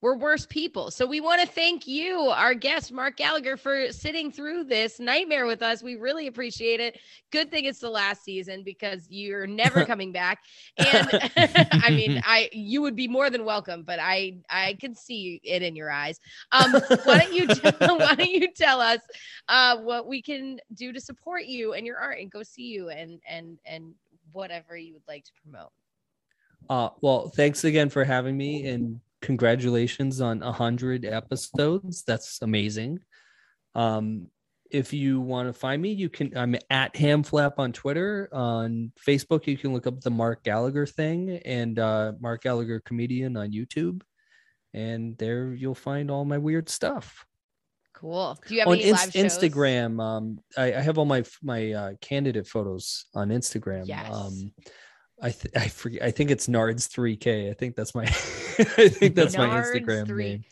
we're 0.02 0.16
worse 0.16 0.48
people. 0.48 0.90
So 0.90 1.06
we 1.06 1.22
want 1.22 1.42
to 1.42 1.48
thank 1.48 1.86
you, 1.86 2.18
our 2.30 2.56
guest, 2.56 2.92
Mark 2.92 3.18
Gallagher, 3.18 3.56
for 3.56 3.92
sitting 3.92 4.32
through 4.32 4.64
this 4.64 5.00
nightmare 5.00 5.46
with 5.46 5.62
us. 5.62 5.84
We 5.84 5.96
really 5.96 6.26
appreciate 6.26 6.80
it. 6.80 7.00
Good 7.32 7.52
thing 7.52 7.66
it's 7.66 7.80
the 7.80 7.90
last 7.90 8.24
season 8.24 8.64
because 8.64 9.06
you're 9.10 9.46
never 9.46 9.86
coming 9.92 10.12
back. 10.12 10.40
And 10.78 11.08
I 11.72 11.92
mean, 11.92 12.22
I 12.26 12.50
you 12.52 12.82
would 12.82 12.96
be 12.96 13.08
more 13.08 13.30
than 13.30 13.46
welcome, 13.46 13.84
but 13.84 14.00
I 14.00 14.38
I 14.50 14.76
can 14.80 14.96
see 14.96 15.40
it 15.44 15.62
in 15.62 15.76
your 15.76 15.92
eyes. 15.92 16.20
Um, 16.52 16.74
why 17.04 17.20
don't 17.20 17.34
you 17.34 17.48
why 17.80 18.16
don't 18.16 18.32
you 18.32 18.52
tell 18.52 18.82
us 18.82 19.02
uh, 19.50 19.78
what 19.78 20.08
we 20.08 20.22
can 20.24 20.60
do 20.74 20.92
to 20.92 21.00
support 21.00 21.46
you 21.46 21.74
and 21.74 21.86
your 21.86 21.98
art 21.98 22.18
and 22.20 22.32
go 22.32 22.42
see 22.42 22.64
you 22.64 22.90
and 22.90 23.22
and 23.30 23.60
and 23.66 23.94
whatever 24.32 24.76
you 24.76 24.94
would 24.94 25.08
like 25.08 25.26
to 25.26 25.32
promote. 25.44 25.72
Uh, 26.70 26.90
well, 27.02 27.30
thanks 27.30 27.64
again 27.66 27.90
for 27.90 28.04
having 28.04 28.36
me 28.36 28.68
and 28.68 29.00
congratulations 29.22 30.22
on 30.22 30.44
a 30.44 30.52
hundred 30.52 31.06
episodes. 31.06 32.04
That's 32.04 32.42
amazing. 32.42 33.00
Um, 33.76 34.28
if 34.70 34.94
you 34.94 35.20
want 35.20 35.50
to 35.50 35.54
find 35.54 35.82
me, 35.82 35.92
you 35.92 36.10
can. 36.10 36.36
I'm 36.36 36.56
at 36.70 36.94
Hamflap 36.94 37.54
on 37.58 37.74
Twitter. 37.74 38.30
On 38.32 38.92
Facebook, 39.06 39.46
you 39.46 39.58
can 39.58 39.74
look 39.74 39.86
up 39.86 40.00
the 40.02 40.10
Mark 40.10 40.44
Gallagher 40.44 40.86
thing 40.86 41.42
and 41.46 41.78
uh, 41.78 42.14
Mark 42.20 42.44
Gallagher 42.44 42.80
comedian 42.80 43.36
on 43.36 43.52
YouTube, 43.52 44.02
and 44.74 45.18
there 45.18 45.54
you'll 45.54 45.76
find 45.76 46.10
all 46.10 46.24
my 46.24 46.38
weird 46.38 46.70
stuff. 46.70 47.26
Cool. 47.94 48.40
Do 48.48 48.56
you 48.56 48.62
have 48.62 48.70
on 48.70 48.76
any 48.76 48.90
Inst- 48.90 49.14
live 49.14 49.14
shows? 49.14 49.38
Instagram, 49.38 50.02
um, 50.02 50.40
I, 50.58 50.74
I 50.74 50.82
have 50.82 50.98
all 50.98 51.06
my 51.06 51.24
my 51.44 51.72
uh, 51.72 51.92
candidate 52.02 52.48
photos 52.48 53.06
on 53.14 53.30
Instagram. 53.30 53.88
Yes. 53.88 54.10
Um, 54.12 54.54
I 55.22 55.32
th- 55.32 55.54
I 55.56 55.68
forget. 55.68 56.02
I 56.02 56.12
think 56.12 56.32
it's 56.32 56.48
Nards 56.48 56.88
three 56.90 57.16
K. 57.16 57.50
I 57.50 57.54
think 57.54 57.76
that's 57.76 57.94
my. 57.94 58.04
I 58.06 58.90
think 58.90 59.16
that's 59.16 59.38
my 59.38 59.48
Instagram 59.48 60.08
3. 60.08 60.24
name. 60.24 60.44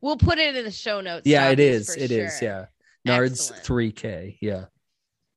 We'll 0.00 0.16
put 0.16 0.38
it 0.38 0.54
in 0.56 0.64
the 0.64 0.70
show 0.70 1.00
notes. 1.00 1.22
Yeah, 1.26 1.48
it 1.48 1.58
Stoppies, 1.58 1.62
is. 1.62 1.94
for 1.94 2.00
It 2.00 2.10
is. 2.10 2.42
Yeah, 2.42 2.66
Nards 3.06 3.30
Excellent. 3.32 3.64
three 3.64 3.92
K. 3.92 4.38
Yeah. 4.40 4.64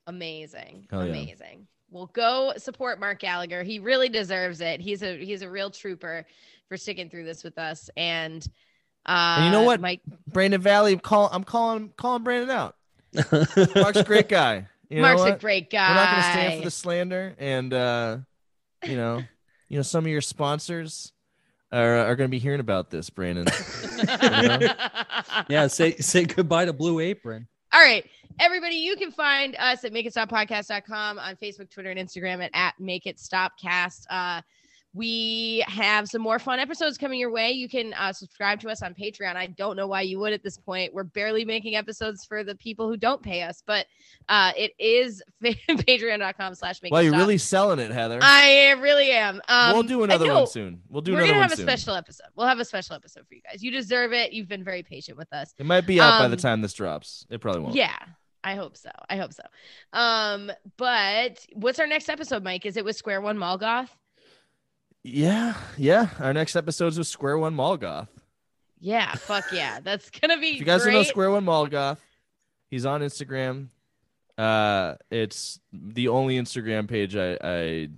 Amazing. 0.08 0.88
Hell 0.90 1.06
yeah. 1.06 1.12
Amazing. 1.12 1.68
Well, 1.92 2.08
go 2.14 2.54
support 2.58 3.00
Mark 3.00 3.20
Gallagher. 3.20 3.64
He 3.64 3.80
really 3.80 4.10
deserves 4.10 4.62
it. 4.62 4.80
He's 4.82 5.02
a 5.04 5.24
he's 5.24 5.42
a 5.42 5.50
real 5.50 5.70
trooper 5.70 6.26
for 6.68 6.78
sticking 6.78 7.10
through 7.10 7.26
this 7.26 7.44
with 7.44 7.58
us. 7.58 7.90
And 7.98 8.46
uh 9.06 9.36
And 9.38 9.46
you 9.46 9.52
know 9.52 9.64
what? 9.64 9.80
Mike 9.82 10.02
Brandon 10.28 10.62
Valley, 10.62 10.98
call 10.98 11.30
I'm 11.32 11.44
calling 11.44 11.92
calling 11.98 12.24
Brandon 12.24 12.50
out. 12.50 12.76
Mark's 13.76 13.98
a 13.98 14.04
great 14.04 14.30
guy. 14.30 14.68
You 14.90 14.98
know 14.98 15.02
Mark's 15.04 15.22
a 15.24 15.38
great 15.40 15.70
guy. 15.70 15.90
We're 15.90 15.96
not 15.96 16.12
gonna 16.12 16.24
stand 16.24 16.60
for 16.60 16.66
the 16.66 16.72
slander 16.72 17.36
and 17.40 17.74
uh 17.74 18.18
you 18.84 18.96
know, 18.96 19.24
you 19.68 19.78
know, 19.78 19.84
some 19.84 20.06
of 20.06 20.12
your 20.12 20.22
sponsors 20.22 21.12
are 21.72 21.98
are 21.98 22.16
gonna 22.16 22.30
be 22.30 22.40
hearing 22.40 22.60
about 22.60 22.90
this, 22.90 23.10
Brandon. 23.10 23.46
Yeah. 25.50 25.68
Say 25.68 25.96
say 25.98 26.26
goodbye 26.26 26.66
to 26.66 26.74
Blue 26.74 27.00
Apron. 27.00 27.48
All 27.72 27.82
right. 27.82 28.06
Everybody, 28.40 28.76
you 28.76 28.96
can 28.96 29.12
find 29.12 29.56
us 29.60 29.84
at 29.84 29.92
makeitstoppodcast.com 29.92 31.20
on 31.20 31.36
Facebook, 31.36 31.70
Twitter, 31.70 31.90
and 31.92 32.00
Instagram 32.00 32.44
at, 32.44 32.52
at 32.54 32.80
Make 32.80 33.06
It 33.06 33.20
Stop 33.20 33.54
Cast. 33.62 34.08
Uh, 34.10 34.42
we 34.94 35.64
have 35.68 36.08
some 36.08 36.22
more 36.22 36.40
fun 36.40 36.58
episodes 36.60 36.98
coming 36.98 37.20
your 37.20 37.30
way. 37.32 37.52
You 37.52 37.70
can 37.70 37.94
uh, 37.94 38.12
subscribe 38.12 38.60
to 38.62 38.70
us 38.70 38.82
on 38.82 38.96
Patreon. 38.96 39.36
I 39.36 39.46
don't 39.48 39.76
know 39.76 39.86
why 39.86 40.02
you 40.02 40.18
would 40.20 40.34
at 40.34 40.42
this 40.42 40.58
point. 40.58 40.94
We're 40.96 41.04
barely 41.04 41.46
making 41.46 41.76
episodes 41.76 42.26
for 42.26 42.44
the 42.44 42.56
people 42.56 42.88
who 42.88 42.98
don't 42.98 43.22
pay 43.22 43.44
us, 43.44 43.62
but 43.68 43.86
uh, 44.30 44.52
it 44.58 44.72
is 44.80 45.22
patreon.com 45.44 46.56
slash 46.56 46.82
make 46.82 46.92
Well, 46.92 47.04
you're 47.04 47.12
stop. 47.14 47.20
really 47.22 47.38
selling 47.38 47.80
it, 47.80 47.92
Heather. 47.92 48.20
I 48.22 48.72
really 48.82 49.12
am. 49.12 49.42
Um, 49.48 49.74
we'll 49.74 49.84
do 49.84 50.04
another 50.04 50.34
one 50.34 50.48
soon. 50.48 50.82
We'll 50.90 51.02
do 51.02 51.12
We're 51.14 51.20
another 51.20 51.34
gonna 51.34 51.42
have 51.50 51.52
soon. 51.58 51.68
a 51.70 51.72
special 51.72 51.96
episode. 51.96 52.28
We'll 52.36 52.48
have 52.48 52.60
a 52.60 52.66
special 52.66 52.96
episode 52.96 53.28
for 53.28 53.36
you 53.36 53.42
guys. 53.42 53.62
You 53.64 53.72
deserve 53.72 54.14
it. 54.14 54.34
You've 54.34 54.48
been 54.48 54.64
very 54.64 54.84
patient 54.84 55.18
with 55.18 55.32
us. 55.34 55.54
It 55.58 55.66
might 55.66 55.86
be 55.86 56.00
out 56.02 56.20
by 56.20 56.28
the 56.28 56.34
Um, 56.34 56.40
time 56.40 56.62
this 56.62 56.74
drops. 56.74 57.26
It 57.30 57.42
probably 57.42 57.62
won't. 57.62 57.76
Yeah, 57.76 57.96
I 58.44 58.56
hope 58.56 58.76
so. 58.76 58.90
I 59.10 59.18
hope 59.18 59.34
so. 59.34 59.44
Um, 59.94 60.52
but 60.78 61.46
what's 61.54 61.80
our 61.80 61.88
next 61.88 62.10
episode, 62.10 62.44
Mike? 62.44 62.66
Is 62.66 62.76
it 62.78 62.86
with 62.86 62.96
Square 62.96 63.22
One 63.22 63.38
Malgoth? 63.38 63.90
Yeah, 65.04 65.54
yeah. 65.78 66.10
Our 66.20 66.34
next 66.34 66.56
episode's 66.56 66.98
with 66.98 67.08
Square 67.08 67.38
One 67.40 67.56
Malgoth. 67.56 68.08
Yeah, 68.80 69.14
fuck 69.16 69.46
yeah. 69.52 69.80
That's 69.82 70.10
gonna 70.10 70.40
be 70.40 70.48
If 70.54 70.60
you 70.60 70.66
guys 70.66 70.84
great. 70.84 70.94
don't 70.94 71.02
know 71.02 71.10
Square 71.10 71.32
One 71.32 71.46
Malgoth, 71.46 71.98
he's 72.70 72.86
on 72.86 73.02
Instagram. 73.02 73.68
Uh, 74.38 74.96
it's 75.12 75.60
the 75.74 76.08
only 76.08 76.38
Instagram 76.38 76.88
page 76.88 77.16
I, 77.16 77.38
I 77.44 77.90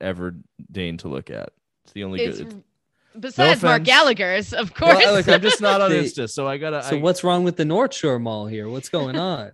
ever 0.00 0.34
deigned 0.70 1.00
to 1.00 1.08
look 1.08 1.30
at. 1.30 1.50
It's 1.84 1.92
the 1.92 2.04
only 2.04 2.22
It's 2.22 2.38
good. 2.38 2.64
Besides 3.18 3.62
Mark. 3.62 3.84
Gallagher's, 3.84 4.52
of 4.52 4.74
course. 4.74 4.96
Well, 4.96 5.14
look, 5.14 5.28
I'm 5.28 5.40
just 5.40 5.60
not 5.60 5.80
on 5.80 5.90
They- 5.90 6.04
Insta, 6.04 6.28
so 6.30 6.46
I 6.46 6.58
gotta. 6.58 6.82
So 6.82 6.96
I, 6.96 7.00
what's 7.00 7.22
wrong 7.24 7.44
with 7.44 7.56
the 7.56 7.64
North 7.64 7.94
Shore 7.94 8.18
Mall 8.18 8.46
here? 8.46 8.68
What's 8.68 8.88
going 8.88 9.16
on? 9.16 9.52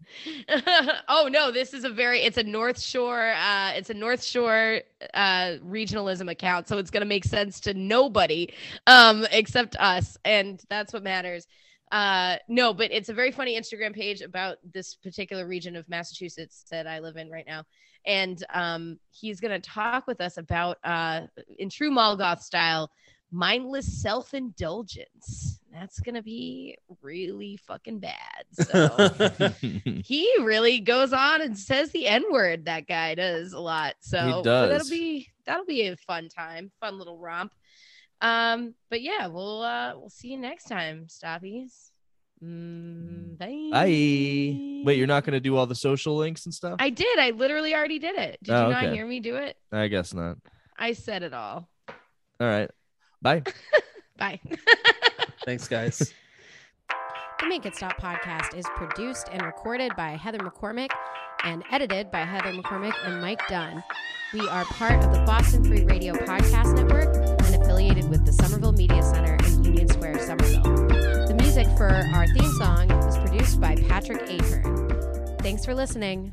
oh 1.08 1.28
no, 1.30 1.50
this 1.50 1.74
is 1.74 1.84
a 1.84 1.90
very 1.90 2.20
it's 2.20 2.38
a 2.38 2.42
North 2.42 2.80
Shore 2.80 3.30
uh 3.32 3.72
it's 3.74 3.90
a 3.90 3.94
North 3.94 4.22
Shore 4.22 4.80
uh 5.14 5.56
regionalism 5.64 6.30
account, 6.30 6.68
so 6.68 6.78
it's 6.78 6.90
gonna 6.90 7.04
make 7.04 7.24
sense 7.24 7.60
to 7.60 7.74
nobody 7.74 8.52
um 8.86 9.26
except 9.30 9.76
us, 9.76 10.16
and 10.24 10.62
that's 10.68 10.92
what 10.92 11.02
matters. 11.02 11.46
Uh 11.92 12.36
no, 12.48 12.72
but 12.72 12.92
it's 12.92 13.08
a 13.08 13.14
very 13.14 13.32
funny 13.32 13.58
Instagram 13.58 13.94
page 13.94 14.20
about 14.20 14.58
this 14.72 14.94
particular 14.94 15.46
region 15.46 15.76
of 15.76 15.88
Massachusetts 15.88 16.64
that 16.70 16.86
I 16.86 17.00
live 17.00 17.16
in 17.16 17.30
right 17.30 17.46
now. 17.46 17.64
And 18.06 18.42
um 18.54 18.98
he's 19.10 19.40
gonna 19.40 19.60
talk 19.60 20.06
with 20.06 20.20
us 20.20 20.38
about 20.38 20.78
uh 20.84 21.22
in 21.58 21.68
true 21.68 21.90
Malgoth 21.90 22.40
style 22.40 22.90
mindless 23.30 24.00
self-indulgence. 24.02 25.58
That's 25.72 26.00
gonna 26.00 26.22
be 26.22 26.76
really 27.02 27.56
fucking 27.66 28.00
bad. 28.00 28.44
So 28.52 29.48
he 30.04 30.28
really 30.40 30.80
goes 30.80 31.12
on 31.12 31.40
and 31.42 31.56
says 31.56 31.90
the 31.92 32.06
N 32.06 32.24
word. 32.30 32.64
That 32.66 32.86
guy 32.88 33.14
does 33.14 33.52
a 33.52 33.60
lot. 33.60 33.94
So 34.00 34.42
that'll 34.44 34.88
be 34.88 35.28
that'll 35.46 35.64
be 35.64 35.82
a 35.88 35.96
fun 35.96 36.28
time, 36.28 36.70
fun 36.80 36.98
little 36.98 37.18
romp. 37.18 37.52
Um, 38.20 38.74
but 38.90 39.00
yeah, 39.00 39.28
we'll 39.28 39.62
uh 39.62 39.92
we'll 39.96 40.10
see 40.10 40.28
you 40.28 40.38
next 40.38 40.64
time, 40.64 41.06
stoppies. 41.08 41.90
Mm, 42.44 43.38
bye. 43.38 43.68
Bye. 43.70 44.82
Wait, 44.84 44.98
you're 44.98 45.06
not 45.06 45.24
gonna 45.24 45.40
do 45.40 45.56
all 45.56 45.66
the 45.66 45.74
social 45.74 46.16
links 46.16 46.46
and 46.46 46.54
stuff? 46.54 46.76
I 46.80 46.90
did. 46.90 47.18
I 47.18 47.30
literally 47.30 47.74
already 47.74 47.98
did 47.98 48.16
it. 48.16 48.38
Did 48.42 48.52
Oh, 48.54 48.66
you 48.66 48.72
not 48.72 48.84
okay. 48.84 48.94
hear 48.94 49.06
me 49.06 49.20
do 49.20 49.36
it? 49.36 49.56
I 49.70 49.88
guess 49.88 50.12
not. 50.14 50.38
I 50.78 50.92
said 50.94 51.22
it 51.22 51.32
all. 51.34 51.68
All 51.88 52.46
right. 52.46 52.70
Bye. 53.22 53.42
Bye. 54.18 54.40
Thanks, 55.44 55.68
guys. 55.68 56.12
The 57.40 57.46
Make 57.48 57.64
It 57.64 57.74
Stop 57.74 57.98
podcast 58.00 58.54
is 58.54 58.66
produced 58.76 59.28
and 59.32 59.42
recorded 59.42 59.92
by 59.96 60.10
Heather 60.10 60.38
McCormick 60.38 60.90
and 61.42 61.64
edited 61.70 62.10
by 62.10 62.20
Heather 62.20 62.52
McCormick 62.52 62.94
and 63.06 63.20
Mike 63.22 63.40
Dunn. 63.48 63.82
We 64.34 64.46
are 64.48 64.64
part 64.66 65.02
of 65.02 65.12
the 65.12 65.20
Boston 65.20 65.64
Free 65.64 65.84
Radio 65.84 66.12
Podcast 66.14 66.74
Network 66.74 67.16
and 67.46 67.62
affiliated 67.62 68.08
with 68.10 68.26
the 68.26 68.32
Somerville 68.32 68.72
Media 68.72 69.02
Center 69.02 69.36
in 69.46 69.64
Union 69.64 69.88
Square, 69.88 70.18
Somerville. 70.20 70.62
The 71.26 71.36
music 71.40 71.66
for 71.78 71.88
our 71.88 72.26
theme 72.26 72.52
song 72.58 72.90
is 72.90 73.16
produced 73.16 73.60
by 73.60 73.74
Patrick 73.88 74.20
Ahern. 74.28 75.36
Thanks 75.38 75.64
for 75.64 75.74
listening. 75.74 76.32